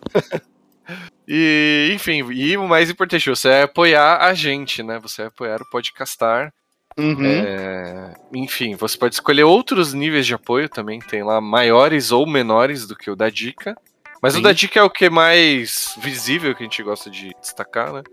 E, 1.28 1.92
enfim, 1.94 2.24
e 2.32 2.58
o 2.58 2.68
mais 2.68 2.90
importante, 2.90 3.30
você 3.30 3.48
é 3.50 3.62
apoiar 3.64 4.18
a 4.26 4.34
gente, 4.34 4.82
né? 4.82 5.00
Você 5.00 5.22
é 5.24 5.26
apoiar 5.26 5.62
o 5.62 5.70
Podcastar. 5.70 6.52
Uhum. 6.98 7.24
É, 7.26 8.14
enfim, 8.34 8.76
você 8.76 8.98
pode 8.98 9.16
escolher 9.16 9.44
outros 9.44 9.94
níveis 9.94 10.26
de 10.26 10.34
apoio 10.34 10.68
também, 10.68 11.00
tem 11.00 11.24
lá 11.24 11.40
maiores 11.40 12.12
ou 12.12 12.28
menores 12.28 12.86
do 12.86 12.96
que 12.98 13.10
o 13.10 13.16
da 13.16 13.30
dica. 13.30 13.76
Mas 14.22 14.34
o 14.34 14.38
Sim. 14.38 14.44
da 14.44 14.52
dica 14.52 14.80
é 14.80 14.84
o 14.84 14.90
que 14.90 15.06
é 15.06 15.10
mais 15.10 15.96
visível, 16.02 16.54
que 16.54 16.64
a 16.64 16.66
gente 16.66 16.84
gosta 16.84 17.10
de 17.10 17.32
destacar, 17.42 17.94
né? 17.94 18.04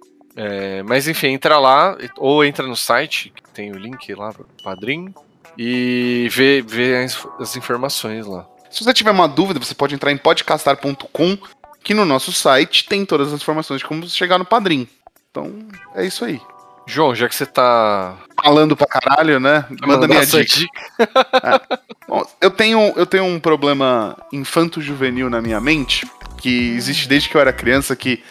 É, 0.41 0.85
mas 0.85 1.09
enfim, 1.09 1.33
entra 1.33 1.59
lá, 1.59 1.99
ou 2.17 2.45
entra 2.45 2.65
no 2.65 2.77
site, 2.77 3.33
que 3.35 3.43
tem 3.51 3.73
o 3.73 3.77
link 3.77 4.15
lá 4.15 4.33
pro 4.33 4.47
Padrim, 4.63 5.13
e 5.59 6.29
vê, 6.31 6.63
vê 6.63 7.03
as, 7.03 7.27
as 7.41 7.57
informações 7.57 8.25
lá. 8.25 8.47
Se 8.71 8.85
você 8.85 8.95
tiver 8.95 9.11
uma 9.11 9.27
dúvida, 9.27 9.59
você 9.59 9.75
pode 9.75 9.97
entrar 9.97 10.13
em 10.13 10.17
podcastar.com, 10.17 11.37
que 11.83 11.93
no 11.93 12.05
nosso 12.05 12.31
site 12.31 12.87
tem 12.87 13.05
todas 13.05 13.33
as 13.33 13.41
informações 13.41 13.81
de 13.81 13.87
como 13.87 14.09
chegar 14.09 14.39
no 14.39 14.45
Padrim. 14.45 14.87
Então, 15.29 15.53
é 15.97 16.07
isso 16.07 16.25
aí. 16.25 16.41
João, 16.87 17.17
já 17.17 17.29
que 17.29 17.35
você 17.35 17.45
tá. 17.45 18.17
Falando 18.41 18.77
pra 18.77 18.87
caralho, 18.87 19.41
né? 19.41 19.67
Manda 19.85 20.07
minha 20.07 20.21
a 20.21 20.27
sua 20.27 20.45
dica. 20.45 20.71
Bom, 22.07 22.25
eu 22.41 22.51
tenho, 22.53 22.93
eu 22.95 23.05
tenho 23.05 23.25
um 23.25 23.41
problema 23.41 24.17
infanto-juvenil 24.33 25.29
na 25.29 25.43
minha 25.43 25.61
mente, 25.61 26.09
que 26.39 26.71
existe 26.77 27.09
desde 27.09 27.29
que 27.29 27.37
eu 27.37 27.41
era 27.41 27.53
criança, 27.53 27.97
que 27.97 28.23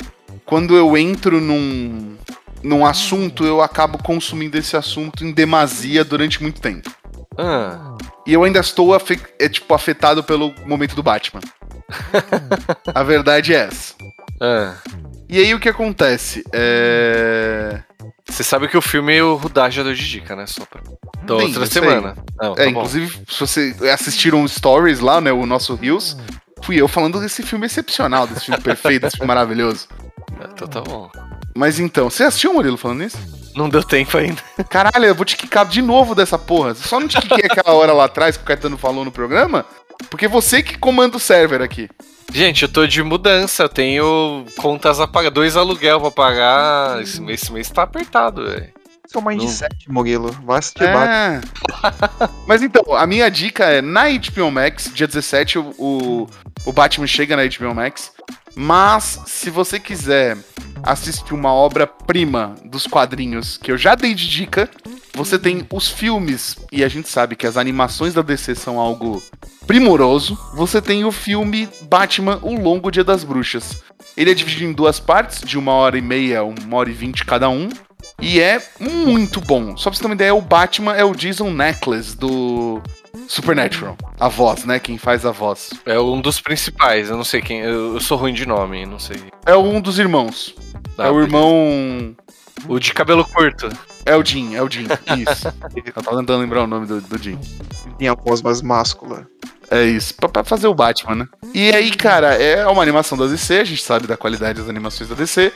quando 0.48 0.76
eu 0.76 0.98
entro 0.98 1.40
num, 1.40 2.16
num 2.64 2.86
assunto, 2.86 3.46
eu 3.46 3.62
acabo 3.62 3.98
consumindo 4.02 4.58
esse 4.58 4.76
assunto 4.76 5.24
em 5.24 5.32
demasia 5.32 6.04
durante 6.04 6.42
muito 6.42 6.60
tempo. 6.62 6.90
Ah, 7.38 7.96
E 8.26 8.34
eu 8.34 8.44
ainda 8.44 8.60
estou 8.60 8.94
afe- 8.96 9.20
é, 9.40 9.48
tipo, 9.48 9.72
afetado 9.74 10.24
pelo 10.24 10.54
momento 10.66 10.96
do 10.96 11.04
Batman. 11.04 11.42
A 12.94 13.04
verdade 13.04 13.54
é 13.54 13.60
essa. 13.68 13.94
ah. 14.42 14.74
E 15.30 15.40
aí 15.40 15.54
o 15.54 15.60
que 15.60 15.68
acontece? 15.68 16.42
É. 16.54 17.82
Você 18.30 18.44
sabe 18.44 18.70
que 18.70 18.78
o 18.78 18.82
filme 18.82 19.22
o 19.22 19.36
Rudá 19.36 19.70
já 19.70 19.84
deu 19.84 19.94
de 19.94 20.10
dica, 20.10 20.36
né? 20.38 20.46
Só 20.48 20.64
pra... 20.66 20.82
Da 21.24 21.38
Sim, 21.40 21.46
outra 21.48 21.66
semana. 21.66 22.16
Não, 22.42 22.56
tá 22.56 22.62
É, 22.62 22.66
bom. 22.66 22.72
inclusive, 22.72 23.20
se 23.30 23.40
você 23.40 23.76
assistiram 23.94 24.42
o 24.44 24.48
Stories 24.48 25.02
lá, 25.02 25.20
né? 25.20 25.32
O 25.34 25.46
nosso 25.46 25.76
Rios, 25.76 26.16
fui 26.64 26.78
eu 26.80 26.88
falando 26.88 27.20
desse 27.20 27.44
filme 27.44 27.66
excepcional, 27.66 28.26
desse 28.26 28.46
filme 28.46 28.60
perfeito, 28.64 29.02
desse 29.04 29.18
filme 29.18 29.28
maravilhoso. 29.28 29.88
Então 30.52 30.68
tá 30.68 30.82
bom. 30.82 31.12
Mas 31.56 31.80
então, 31.80 32.10
você 32.10 32.24
assistiu 32.24 32.52
o 32.52 32.54
Murilo 32.54 32.78
falando 32.78 33.04
isso? 33.04 33.18
Não 33.56 33.68
deu 33.68 33.84
tempo 33.84 34.18
ainda. 34.18 34.42
Caralho, 34.70 35.06
eu 35.06 35.16
vou 35.16 35.26
te 35.26 35.36
quicar 35.36 35.66
de 35.66 35.82
novo 35.82 36.14
dessa 36.14 36.38
porra. 36.38 36.76
Só 36.76 37.00
não 37.00 37.08
te 37.08 37.20
quiquei 37.20 37.46
aquela 37.46 37.74
hora 37.76 37.94
lá 37.94 38.06
atrás 38.06 38.38
que 38.38 38.44
o 38.44 38.46
Caetano 38.46 38.78
falou 38.78 39.04
no 39.04 39.12
programa, 39.12 39.66
porque 40.10 40.28
você 40.28 40.62
que 40.62 40.78
comanda 40.78 41.18
o 41.18 41.20
server 41.20 41.62
aqui. 41.62 41.90
Gente, 42.32 42.64
eu 42.64 42.70
tô 42.70 42.86
de 42.86 43.02
mudança, 43.02 43.64
eu 43.64 43.70
tenho 43.70 44.46
contas 44.58 45.00
a 45.00 45.08
pagar, 45.08 45.32
dois 45.32 45.56
aluguel 45.56 46.00
pra 46.02 46.12
pagar. 46.12 47.02
Esse 47.02 47.22
mês, 47.22 47.42
esse 47.42 47.52
mês 47.52 47.70
tá 47.70 47.84
apertado, 47.84 48.46
velho. 48.46 48.78
São 49.08 49.22
mais 49.22 49.40
de 49.40 49.46
Não. 49.46 49.52
sete, 49.52 49.90
Murilo. 49.90 50.32
Vai 50.44 50.60
assistir 50.60 50.92
Batman. 50.92 51.42
É. 51.42 52.28
Mas 52.46 52.62
então, 52.62 52.94
a 52.94 53.08
minha 53.08 53.30
dica 53.32 53.64
é, 53.66 53.82
na 53.82 54.04
HBO 54.10 54.52
Max, 54.52 54.92
dia 54.94 55.08
17, 55.08 55.58
o, 55.58 55.74
o, 55.78 56.28
o 56.66 56.74
Batman 56.74 57.08
chega 57.08 57.36
na 57.36 57.44
HBO 57.46 57.74
Max. 57.74 58.12
Mas, 58.56 59.22
se 59.28 59.50
você 59.50 59.80
quiser 59.80 60.38
assistir 60.82 61.34
uma 61.34 61.54
obra-prima 61.54 62.56
dos 62.66 62.88
quadrinhos 62.88 63.58
que 63.58 63.72
eu 63.72 63.78
já 63.78 63.94
dei 63.94 64.14
de 64.14 64.28
dica, 64.28 64.70
você 65.14 65.38
tem 65.38 65.66
os 65.72 65.90
filmes, 65.90 66.56
e 66.72 66.84
a 66.84 66.88
gente 66.88 67.10
sabe 67.10 67.36
que 67.36 67.48
as 67.48 67.58
animações 67.58 68.14
da 68.14 68.22
DC 68.22 68.56
são 68.56 68.80
algo 68.80 69.22
primoroso. 69.66 70.38
Você 70.56 70.82
tem 70.82 71.04
o 71.04 71.12
filme 71.12 71.68
Batman, 71.84 72.40
O 72.42 72.56
Longo 72.60 72.90
Dia 72.90 73.04
das 73.04 73.24
Bruxas. 73.24 73.84
Ele 74.16 74.32
é 74.32 74.34
dividido 74.34 74.66
em 74.66 74.74
duas 74.74 75.00
partes, 75.00 75.42
de 75.42 75.58
uma 75.58 75.74
hora 75.74 75.98
e 75.98 76.02
meia, 76.02 76.44
uma 76.44 76.78
hora 76.78 76.90
e 76.90 76.94
vinte 76.94 77.26
cada 77.26 77.50
um. 77.50 77.70
E 78.22 78.40
é 78.40 78.62
muito 78.80 79.42
bom. 79.42 79.76
Só 79.78 79.90
pra 79.90 79.98
você 79.98 80.02
ter 80.02 80.08
uma 80.08 80.16
ideia, 80.16 80.34
o 80.34 80.42
Batman 80.42 80.96
é 80.96 81.04
o 81.04 81.14
Jason 81.14 81.52
Necklace 81.52 82.16
do 82.16 82.82
Supernatural. 83.28 83.98
A 84.20 84.28
voz, 84.28 84.66
né? 84.66 84.80
Quem 84.80 84.98
faz 84.98 85.26
a 85.26 85.32
voz. 85.32 85.72
É 85.86 86.00
um 86.00 86.22
dos 86.22 86.40
principais, 86.40 87.10
eu 87.10 87.18
não 87.18 87.24
sei 87.24 87.42
quem. 87.42 87.60
Eu, 87.62 87.96
eu 87.96 88.00
sou 88.00 88.18
ruim 88.18 88.34
de 88.34 88.46
nome, 88.46 88.86
não 88.86 89.00
sei. 89.00 89.18
É 89.46 89.56
um 89.56 89.82
dos 89.82 90.00
irmãos. 90.00 90.56
Ah, 90.98 91.08
é 91.08 91.12
o 91.12 91.22
irmão. 91.22 92.16
O 92.68 92.80
de 92.80 92.94
cabelo 92.94 93.24
curto. 93.26 93.70
É 94.06 94.16
o 94.16 94.24
Jim, 94.24 94.56
é 94.56 94.64
o 94.64 94.70
Jim. 94.70 94.88
Isso. 95.18 95.48
Eu 95.86 96.04
tava 96.04 96.18
tentando 96.18 96.40
lembrar 96.40 96.64
o 96.64 96.68
nome 96.68 96.88
do, 96.88 97.02
do 97.02 97.18
Jim. 97.18 97.38
Tem 97.98 98.08
a 98.08 98.14
voz 98.14 98.42
mais 98.42 98.62
máscula. 98.62 99.28
É 99.70 99.84
isso, 99.84 100.16
pra, 100.16 100.30
pra 100.30 100.44
fazer 100.44 100.68
o 100.68 100.74
Batman, 100.74 101.16
né? 101.16 101.28
E 101.54 101.70
aí, 101.72 101.92
cara, 101.92 102.34
é 102.36 102.66
uma 102.68 102.82
animação 102.82 103.18
da 103.18 103.28
DC, 103.28 103.60
a 103.60 103.64
gente 103.66 103.84
sabe 103.84 104.08
da 104.08 104.16
qualidade 104.16 104.60
das 104.60 104.70
animações 104.70 105.10
da 105.10 105.16
DC. 105.16 105.52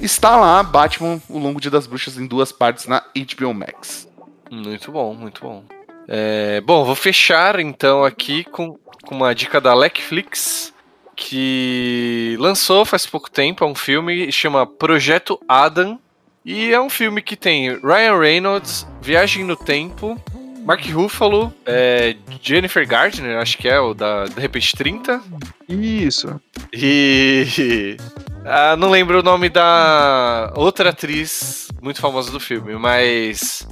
Está 0.00 0.36
lá, 0.36 0.62
Batman, 0.62 1.20
o 1.28 1.38
Longo 1.38 1.60
Dia 1.60 1.70
das 1.70 1.86
Bruxas, 1.86 2.16
em 2.16 2.26
duas 2.26 2.52
partes 2.52 2.86
na 2.86 3.00
HBO 3.00 3.52
Max. 3.52 4.06
Muito 4.50 4.92
bom, 4.92 5.14
muito 5.14 5.40
bom. 5.40 5.64
É, 6.08 6.60
bom, 6.60 6.84
vou 6.84 6.94
fechar 6.94 7.58
então 7.58 8.04
aqui 8.04 8.44
com, 8.44 8.78
com 9.04 9.14
uma 9.14 9.34
dica 9.34 9.60
da 9.60 9.74
Netflix 9.74 10.72
que 11.16 12.36
lançou 12.38 12.84
faz 12.84 13.06
pouco 13.06 13.30
tempo, 13.30 13.64
é 13.64 13.66
um 13.66 13.74
filme 13.74 14.30
chama 14.30 14.66
Projeto 14.66 15.40
Adam 15.48 15.98
e 16.44 16.72
é 16.72 16.80
um 16.80 16.90
filme 16.90 17.22
que 17.22 17.34
tem 17.34 17.76
Ryan 17.80 18.18
Reynolds, 18.18 18.86
Viagem 19.00 19.42
no 19.42 19.56
Tempo, 19.56 20.20
Mark 20.66 20.84
Ruffalo, 20.90 21.52
é, 21.64 22.16
Jennifer 22.42 22.86
Gardner, 22.86 23.38
acho 23.38 23.56
que 23.56 23.68
é 23.68 23.78
o 23.80 23.94
da 23.94 24.24
De 24.24 24.40
Repente 24.40 24.76
30. 24.76 25.22
Isso. 25.68 26.40
E. 26.72 27.96
Ah, 28.48 28.76
não 28.76 28.90
lembro 28.90 29.18
o 29.18 29.22
nome 29.24 29.48
da 29.48 30.52
outra 30.54 30.90
atriz 30.90 31.66
muito 31.82 32.00
famosa 32.00 32.30
do 32.30 32.38
filme, 32.38 32.76
mas. 32.76 33.66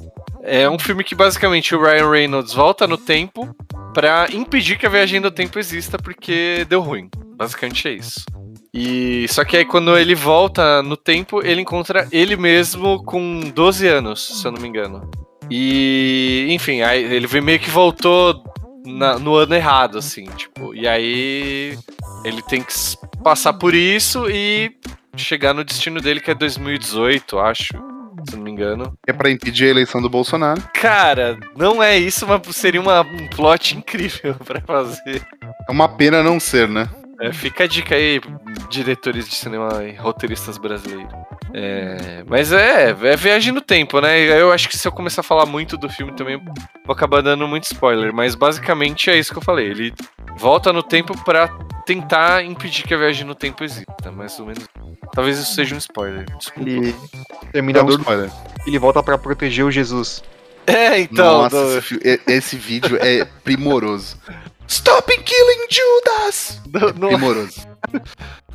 É 0.47 0.69
um 0.69 0.77
filme 0.77 1.03
que 1.03 1.15
basicamente 1.15 1.73
o 1.75 1.81
Ryan 1.81 2.09
Reynolds 2.09 2.53
volta 2.53 2.85
no 2.85 2.97
tempo 2.97 3.55
para 3.95 4.27
impedir 4.31 4.77
que 4.77 4.85
a 4.85 4.89
viagem 4.89 5.19
no 5.19 5.31
tempo 5.31 5.57
exista 5.57 5.97
porque 5.97 6.65
deu 6.69 6.81
ruim. 6.81 7.09
Basicamente 7.35 7.87
é 7.87 7.93
isso. 7.93 8.23
E 8.71 9.25
só 9.27 9.43
que 9.43 9.57
aí 9.57 9.65
quando 9.65 9.97
ele 9.97 10.13
volta 10.13 10.83
no 10.83 10.95
tempo, 10.95 11.43
ele 11.43 11.61
encontra 11.61 12.07
ele 12.11 12.35
mesmo 12.35 13.03
com 13.03 13.39
12 13.39 13.87
anos, 13.87 14.41
se 14.41 14.45
eu 14.45 14.51
não 14.51 14.61
me 14.61 14.67
engano. 14.67 15.09
E, 15.49 16.47
enfim, 16.49 16.81
aí 16.81 17.03
ele 17.03 17.27
meio 17.41 17.59
que 17.59 17.69
voltou 17.69 18.43
na, 18.85 19.17
no 19.17 19.35
ano 19.35 19.55
errado, 19.55 19.97
assim, 19.97 20.25
tipo. 20.37 20.75
E 20.75 20.87
aí 20.87 21.77
ele 22.23 22.41
tem 22.43 22.61
que 22.61 22.73
passar 23.23 23.53
por 23.53 23.73
isso 23.73 24.29
e 24.29 24.75
chegar 25.15 25.53
no 25.53 25.63
destino 25.63 26.01
dele, 26.01 26.19
que 26.19 26.29
é 26.29 26.35
2018, 26.35 27.39
acho. 27.39 27.94
Se 28.29 28.35
não 28.35 28.43
me 28.43 28.51
engano. 28.51 28.97
É 29.07 29.13
pra 29.13 29.29
impedir 29.29 29.65
a 29.65 29.69
eleição 29.69 30.01
do 30.01 30.09
Bolsonaro. 30.09 30.61
Cara, 30.73 31.37
não 31.55 31.81
é 31.81 31.97
isso, 31.97 32.25
mas 32.27 32.41
seria 32.55 32.81
uma, 32.81 33.01
um 33.01 33.27
plot 33.27 33.77
incrível 33.77 34.35
para 34.45 34.61
fazer. 34.61 35.21
É 35.67 35.71
uma 35.71 35.89
pena 35.89 36.23
não 36.23 36.39
ser, 36.39 36.67
né? 36.67 36.89
É, 37.21 37.31
fica 37.31 37.63
a 37.63 37.67
dica 37.67 37.95
aí, 37.95 38.19
diretores 38.69 39.27
de 39.27 39.35
cinema 39.35 39.83
e 39.83 39.95
roteiristas 39.95 40.57
brasileiros. 40.57 41.13
É, 41.53 42.23
mas 42.27 42.51
é, 42.51 42.89
é 42.89 43.15
viagem 43.15 43.53
no 43.53 43.61
tempo, 43.61 44.01
né? 44.01 44.19
Eu 44.19 44.51
acho 44.51 44.67
que 44.67 44.77
se 44.77 44.85
eu 44.85 44.91
começar 44.91 45.21
a 45.21 45.23
falar 45.23 45.45
muito 45.45 45.77
do 45.77 45.89
filme 45.89 46.11
também, 46.13 46.37
vou 46.85 46.93
acabar 46.93 47.21
dando 47.21 47.47
muito 47.47 47.63
spoiler. 47.63 48.13
Mas 48.13 48.35
basicamente 48.35 49.09
é 49.09 49.17
isso 49.17 49.31
que 49.31 49.37
eu 49.37 49.43
falei. 49.43 49.67
Ele 49.67 49.93
volta 50.37 50.73
no 50.73 50.83
tempo 50.83 51.17
para 51.23 51.49
tentar 51.85 52.43
impedir 52.43 52.83
que 52.83 52.93
a 52.93 52.97
viagem 52.97 53.25
no 53.25 53.35
tempo 53.35 53.63
exista. 53.63 54.11
Mais 54.11 54.39
ou 54.39 54.45
menos. 54.47 54.65
Talvez 55.13 55.37
isso 55.37 55.53
seja 55.53 55.75
um 55.75 55.77
spoiler. 55.77 56.25
Desculpa. 56.37 56.69
Ele 56.69 56.95
termina 57.51 57.79
Dá 57.79 57.85
um 57.85 57.89
spoiler. 57.89 58.29
ele 58.65 58.79
volta 58.79 59.01
pra 59.03 59.17
proteger 59.17 59.65
o 59.65 59.71
Jesus. 59.71 60.23
É, 60.67 60.99
então. 60.99 61.43
Nossa, 61.43 61.55
do- 61.55 61.77
esse, 61.77 62.21
esse 62.27 62.55
vídeo 62.55 62.97
é 62.99 63.23
primoroso. 63.43 64.17
Stop 64.67 65.15
killing 65.23 65.67
Judas! 65.69 66.59
não, 66.97 67.09
Primoroso. 67.09 67.67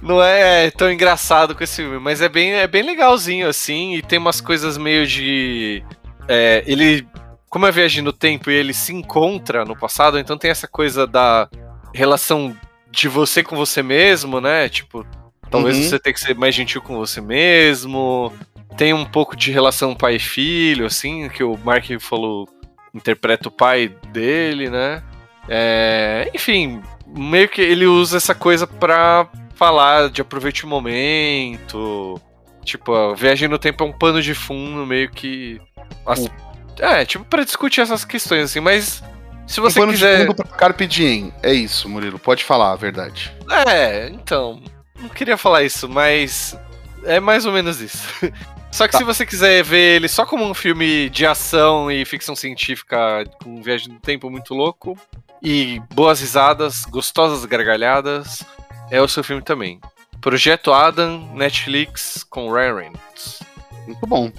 não 0.03 0.21
é 0.21 0.69
tão 0.73 0.91
engraçado 0.91 1.55
com 1.55 1.63
esse 1.63 1.77
filme, 1.77 2.01
mas 2.01 2.21
é 2.21 2.29
bem, 2.29 2.53
é 2.55 2.67
bem 2.67 2.83
legalzinho, 2.83 3.49
assim, 3.49 3.95
e 3.95 4.03
tem 4.03 4.19
umas 4.19 4.41
coisas 4.41 4.77
meio 4.77 5.07
de. 5.07 5.85
é, 6.27 6.65
ele. 6.67 7.07
Como 7.49 7.65
é 7.67 7.71
viagem 7.71 8.03
no 8.03 8.13
tempo 8.13 8.51
e 8.51 8.55
ele 8.55 8.73
se 8.75 8.93
encontra 8.93 9.65
no 9.65 9.77
passado, 9.77 10.19
então 10.19 10.37
tem 10.39 10.51
essa 10.51 10.67
coisa 10.69 11.05
da 11.07 11.49
relação 11.95 12.57
de 12.91 13.09
você 13.09 13.43
com 13.43 13.57
você 13.57 13.83
mesmo, 13.83 14.41
né? 14.41 14.69
Tipo, 14.69 15.07
talvez 15.51 15.77
Uhum. 15.77 15.83
você 15.85 15.99
tenha 15.99 16.15
que 16.15 16.21
ser 16.21 16.35
mais 16.35 16.55
gentil 16.55 16.83
com 16.83 16.97
você 16.97 17.21
mesmo. 17.21 18.33
Tem 18.77 18.93
um 18.93 19.05
pouco 19.05 19.37
de 19.37 19.51
relação 19.51 19.95
pai 19.95 20.19
filho, 20.19 20.87
assim, 20.87 21.29
que 21.29 21.43
o 21.43 21.59
Mark 21.65 21.85
falou, 22.01 22.49
interpreta 22.95 23.49
o 23.49 23.53
pai 23.53 23.89
dele, 24.13 24.71
né? 24.71 25.03
É, 25.49 26.31
enfim, 26.35 26.81
meio 27.07 27.49
que 27.49 27.61
ele 27.61 27.87
usa 27.87 28.17
essa 28.17 28.35
coisa 28.35 28.67
pra 28.67 29.29
falar 29.55 30.09
de 30.11 30.21
aproveite 30.21 30.65
o 30.65 30.69
momento. 30.69 32.21
Tipo, 32.65 32.95
a 32.95 33.15
viagem 33.15 33.49
no 33.49 33.59
tempo 33.59 33.83
é 33.83 33.87
um 33.87 33.93
pano 33.93 34.21
de 34.23 34.35
fundo, 34.35 34.87
meio 34.87 35.11
que. 35.11 35.61
as- 36.07 36.31
é, 36.79 37.05
tipo, 37.05 37.25
pra 37.25 37.43
discutir 37.45 37.81
essas 37.81 38.05
questões, 38.05 38.45
assim, 38.45 38.61
mas. 38.61 39.03
Se 39.51 39.61
você 39.61 39.79
um 39.81 39.83
pano 39.83 39.93
quiser. 39.93 40.19
de 40.19 40.27
fundo 40.27 40.35
pra 40.37 40.47
Carpe 40.57 40.87
Diem. 40.87 41.33
É 41.43 41.53
isso, 41.53 41.89
Murilo. 41.89 42.19
Pode 42.19 42.45
falar 42.45 42.73
a 42.73 42.77
verdade. 42.77 43.33
É, 43.67 44.09
então. 44.09 44.63
Não 44.99 45.09
queria 45.09 45.37
falar 45.37 45.65
isso, 45.65 45.89
mas. 45.89 46.57
É 47.05 47.19
mais 47.19 47.45
ou 47.47 47.53
menos 47.53 47.81
isso. 47.81 48.07
Só 48.71 48.87
que 48.87 48.93
Tá. 48.93 48.99
se 48.99 49.05
você 49.05 49.27
quiser 49.27 49.65
ver 49.65 49.97
ele 49.97 50.07
só 50.07 50.25
como 50.25 50.45
um 50.45 50.55
filme 50.55 51.11
de 51.11 51.27
ação 51.27 51.91
e 51.91 52.05
ficção 52.05 52.37
científica 52.37 53.25
com 53.43 53.61
viagem 53.61 53.93
no 53.93 53.99
tempo 53.99 54.31
muito 54.31 54.55
louco 54.55 54.97
e 55.43 55.83
boas 55.93 56.21
risadas, 56.21 56.85
gostosas 56.85 57.45
gargalhadas, 57.45 58.45
é 58.89 59.03
o 59.03 59.09
seu 59.09 59.25
filme 59.25 59.43
também. 59.43 59.81
Projeto 60.21 60.73
Adam, 60.73 61.29
Netflix 61.35 62.23
com 62.31 62.53
Ryan 62.53 62.75
Reynolds. 62.77 63.41
Muito 63.89 64.07
bom. 64.07 64.31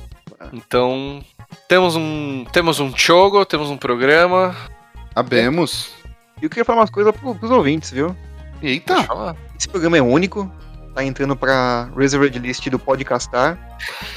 Então, 0.54 1.22
temos 1.68 1.98
um 1.98 2.46
temos 2.54 2.80
um 2.80 2.96
chogo, 2.96 3.44
temos 3.46 3.70
um 3.70 3.76
programa. 3.76 4.56
Abemos. 5.16 5.92
E 6.42 6.46
eu 6.46 6.50
queria 6.50 6.66
falar 6.66 6.80
umas 6.80 6.90
coisas 6.90 7.16
pro, 7.16 7.36
pros 7.36 7.52
ouvintes, 7.52 7.92
viu? 7.92 8.16
Eita. 8.62 8.96
Esse 9.58 9.68
programa 9.68 9.98
é 9.98 10.02
único. 10.02 10.52
Tá 10.94 11.06
entrando 11.06 11.38
pra 11.38 11.90
Reserved 11.96 12.38
List 12.38 12.68
do 12.70 12.78
Podcastar. 12.78 13.58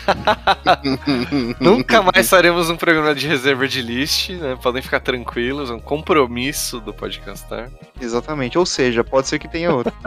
Nunca 1.60 2.02
mais 2.02 2.28
faremos 2.28 2.68
um 2.68 2.76
programa 2.76 3.14
de 3.14 3.28
reserva 3.28 3.68
de 3.68 3.80
list, 3.80 4.30
né? 4.30 4.58
Podem 4.60 4.82
ficar 4.82 4.98
tranquilos, 4.98 5.70
é 5.70 5.72
um 5.72 5.78
compromisso 5.78 6.80
do 6.80 6.92
podcastar. 6.92 7.70
Exatamente. 8.00 8.58
Ou 8.58 8.66
seja, 8.66 9.04
pode 9.04 9.28
ser 9.28 9.38
que 9.38 9.48
tenha 9.48 9.72
outro. 9.72 9.92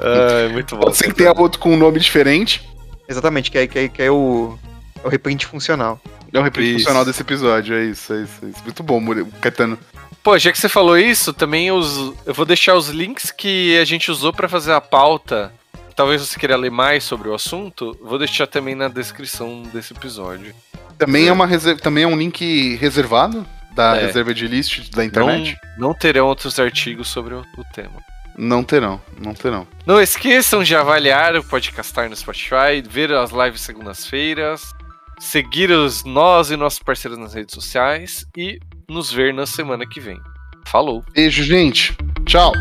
Ah, 0.00 0.46
é 0.46 0.48
muito 0.48 0.74
bom. 0.74 0.84
Pode 0.84 0.96
ser 0.96 1.08
que 1.08 1.14
tenha 1.14 1.32
outro 1.36 1.60
com 1.60 1.74
um 1.74 1.76
nome 1.76 2.00
diferente. 2.00 2.66
Exatamente, 3.06 3.50
que 3.50 3.58
é, 3.58 3.66
que 3.66 3.78
é, 3.78 3.88
que 3.88 4.02
é 4.02 4.10
o, 4.10 4.58
é 5.04 5.06
o 5.06 5.10
reprint 5.10 5.44
funcional. 5.44 6.00
É 6.32 6.40
o 6.40 6.46
Isso. 6.46 6.78
funcional 6.78 7.04
desse 7.04 7.22
episódio. 7.22 7.74
É 7.74 7.84
isso, 7.84 8.12
é 8.12 8.22
isso, 8.22 8.44
é 8.44 8.48
isso. 8.48 8.62
Muito 8.62 8.82
bom, 8.82 9.00
Murilo. 9.00 9.28
Caetano. 9.40 9.78
Pô, 10.22 10.38
já 10.38 10.52
que 10.52 10.58
você 10.58 10.68
falou 10.68 10.98
isso, 10.98 11.32
também 11.32 11.72
os, 11.72 12.12
eu 12.26 12.34
vou 12.34 12.44
deixar 12.44 12.74
os 12.74 12.88
links 12.88 13.30
que 13.30 13.76
a 13.78 13.84
gente 13.84 14.10
usou 14.10 14.32
pra 14.32 14.48
fazer 14.48 14.72
a 14.72 14.80
pauta. 14.80 15.52
Talvez 15.96 16.20
você 16.20 16.38
queira 16.38 16.56
ler 16.56 16.70
mais 16.70 17.04
sobre 17.04 17.28
o 17.28 17.34
assunto, 17.34 17.96
vou 18.02 18.18
deixar 18.18 18.46
também 18.46 18.74
na 18.74 18.88
descrição 18.88 19.62
desse 19.72 19.92
episódio. 19.92 20.54
Também 20.98 21.28
é, 21.28 21.32
uma 21.32 21.46
reser... 21.46 21.78
também 21.80 22.04
é 22.04 22.06
um 22.06 22.16
link 22.16 22.76
reservado 22.76 23.46
da 23.74 23.96
É. 23.96 24.06
reserva 24.06 24.34
de 24.34 24.46
list 24.46 24.90
da 24.90 25.04
internet? 25.04 25.56
Não, 25.78 25.88
não 25.88 25.94
terão 25.94 26.26
outros 26.26 26.58
artigos 26.60 27.08
sobre 27.08 27.34
o, 27.34 27.40
o 27.56 27.64
tema. 27.72 27.96
Não, 28.36 28.62
terão, 28.62 29.00
não 29.20 29.34
terão. 29.34 29.66
Não 29.86 30.00
esqueçam 30.00 30.62
de 30.62 30.74
avaliar 30.76 31.36
o 31.36 31.44
Podcastar 31.44 32.08
no 32.08 32.16
Spotify, 32.16 32.82
ver 32.86 33.12
as 33.12 33.30
lives 33.30 33.60
segundas-feiras, 33.62 34.72
seguir 35.20 35.70
os 35.70 36.02
nós 36.02 36.50
e 36.50 36.56
nossos 36.56 36.78
parceiros 36.78 37.18
nas 37.18 37.34
redes 37.34 37.54
sociais 37.54 38.26
e 38.36 38.58
nos 38.88 39.12
ver 39.12 39.34
na 39.34 39.44
semana 39.44 39.86
que 39.86 40.00
vem. 40.00 40.18
Falou! 40.66 41.04
Beijo, 41.12 41.44
gente. 41.44 41.94
Tchau. 42.26 42.52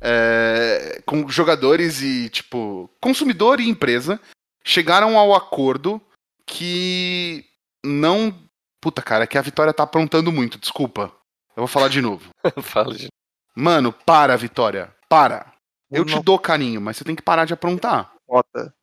É, 0.00 1.02
com 1.06 1.28
jogadores 1.28 2.02
e, 2.02 2.28
tipo, 2.28 2.88
consumidor 3.00 3.60
e 3.60 3.68
empresa 3.68 4.20
chegaram 4.62 5.18
ao 5.18 5.34
acordo 5.34 6.00
que 6.46 7.44
não. 7.84 8.47
Puta, 8.80 9.02
cara, 9.02 9.24
é 9.24 9.26
que 9.26 9.36
a 9.36 9.42
Vitória 9.42 9.72
tá 9.72 9.82
aprontando 9.82 10.30
muito, 10.30 10.58
desculpa. 10.58 11.12
Eu 11.56 11.62
vou 11.62 11.66
falar 11.66 11.88
de 11.88 12.00
novo. 12.00 12.30
Fala, 12.62 12.94
gente. 12.94 13.12
Mano, 13.56 13.92
para, 13.92 14.36
Vitória. 14.36 14.94
Para. 15.08 15.52
Eu 15.90 16.04
te 16.04 16.14
Não 16.14 16.22
dou 16.22 16.38
carinho, 16.38 16.80
mas 16.80 16.96
você 16.96 17.04
tem 17.04 17.16
que 17.16 17.22
parar 17.22 17.44
de 17.44 17.54
aprontar. 17.54 18.14
Bota. 18.26 18.74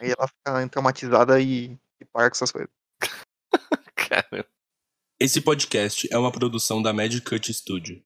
Aí 0.00 0.10
ela 0.10 0.26
fica 0.26 0.68
traumatizada 0.68 1.40
e, 1.40 1.78
e 2.00 2.04
para 2.04 2.28
com 2.28 2.34
essas 2.34 2.50
coisas. 2.50 2.70
Cara. 3.94 4.46
Esse 5.20 5.40
podcast 5.40 6.08
é 6.10 6.18
uma 6.18 6.32
produção 6.32 6.82
da 6.82 6.92
Magic 6.92 7.24
Cut 7.24 7.52
Studio. 7.52 8.02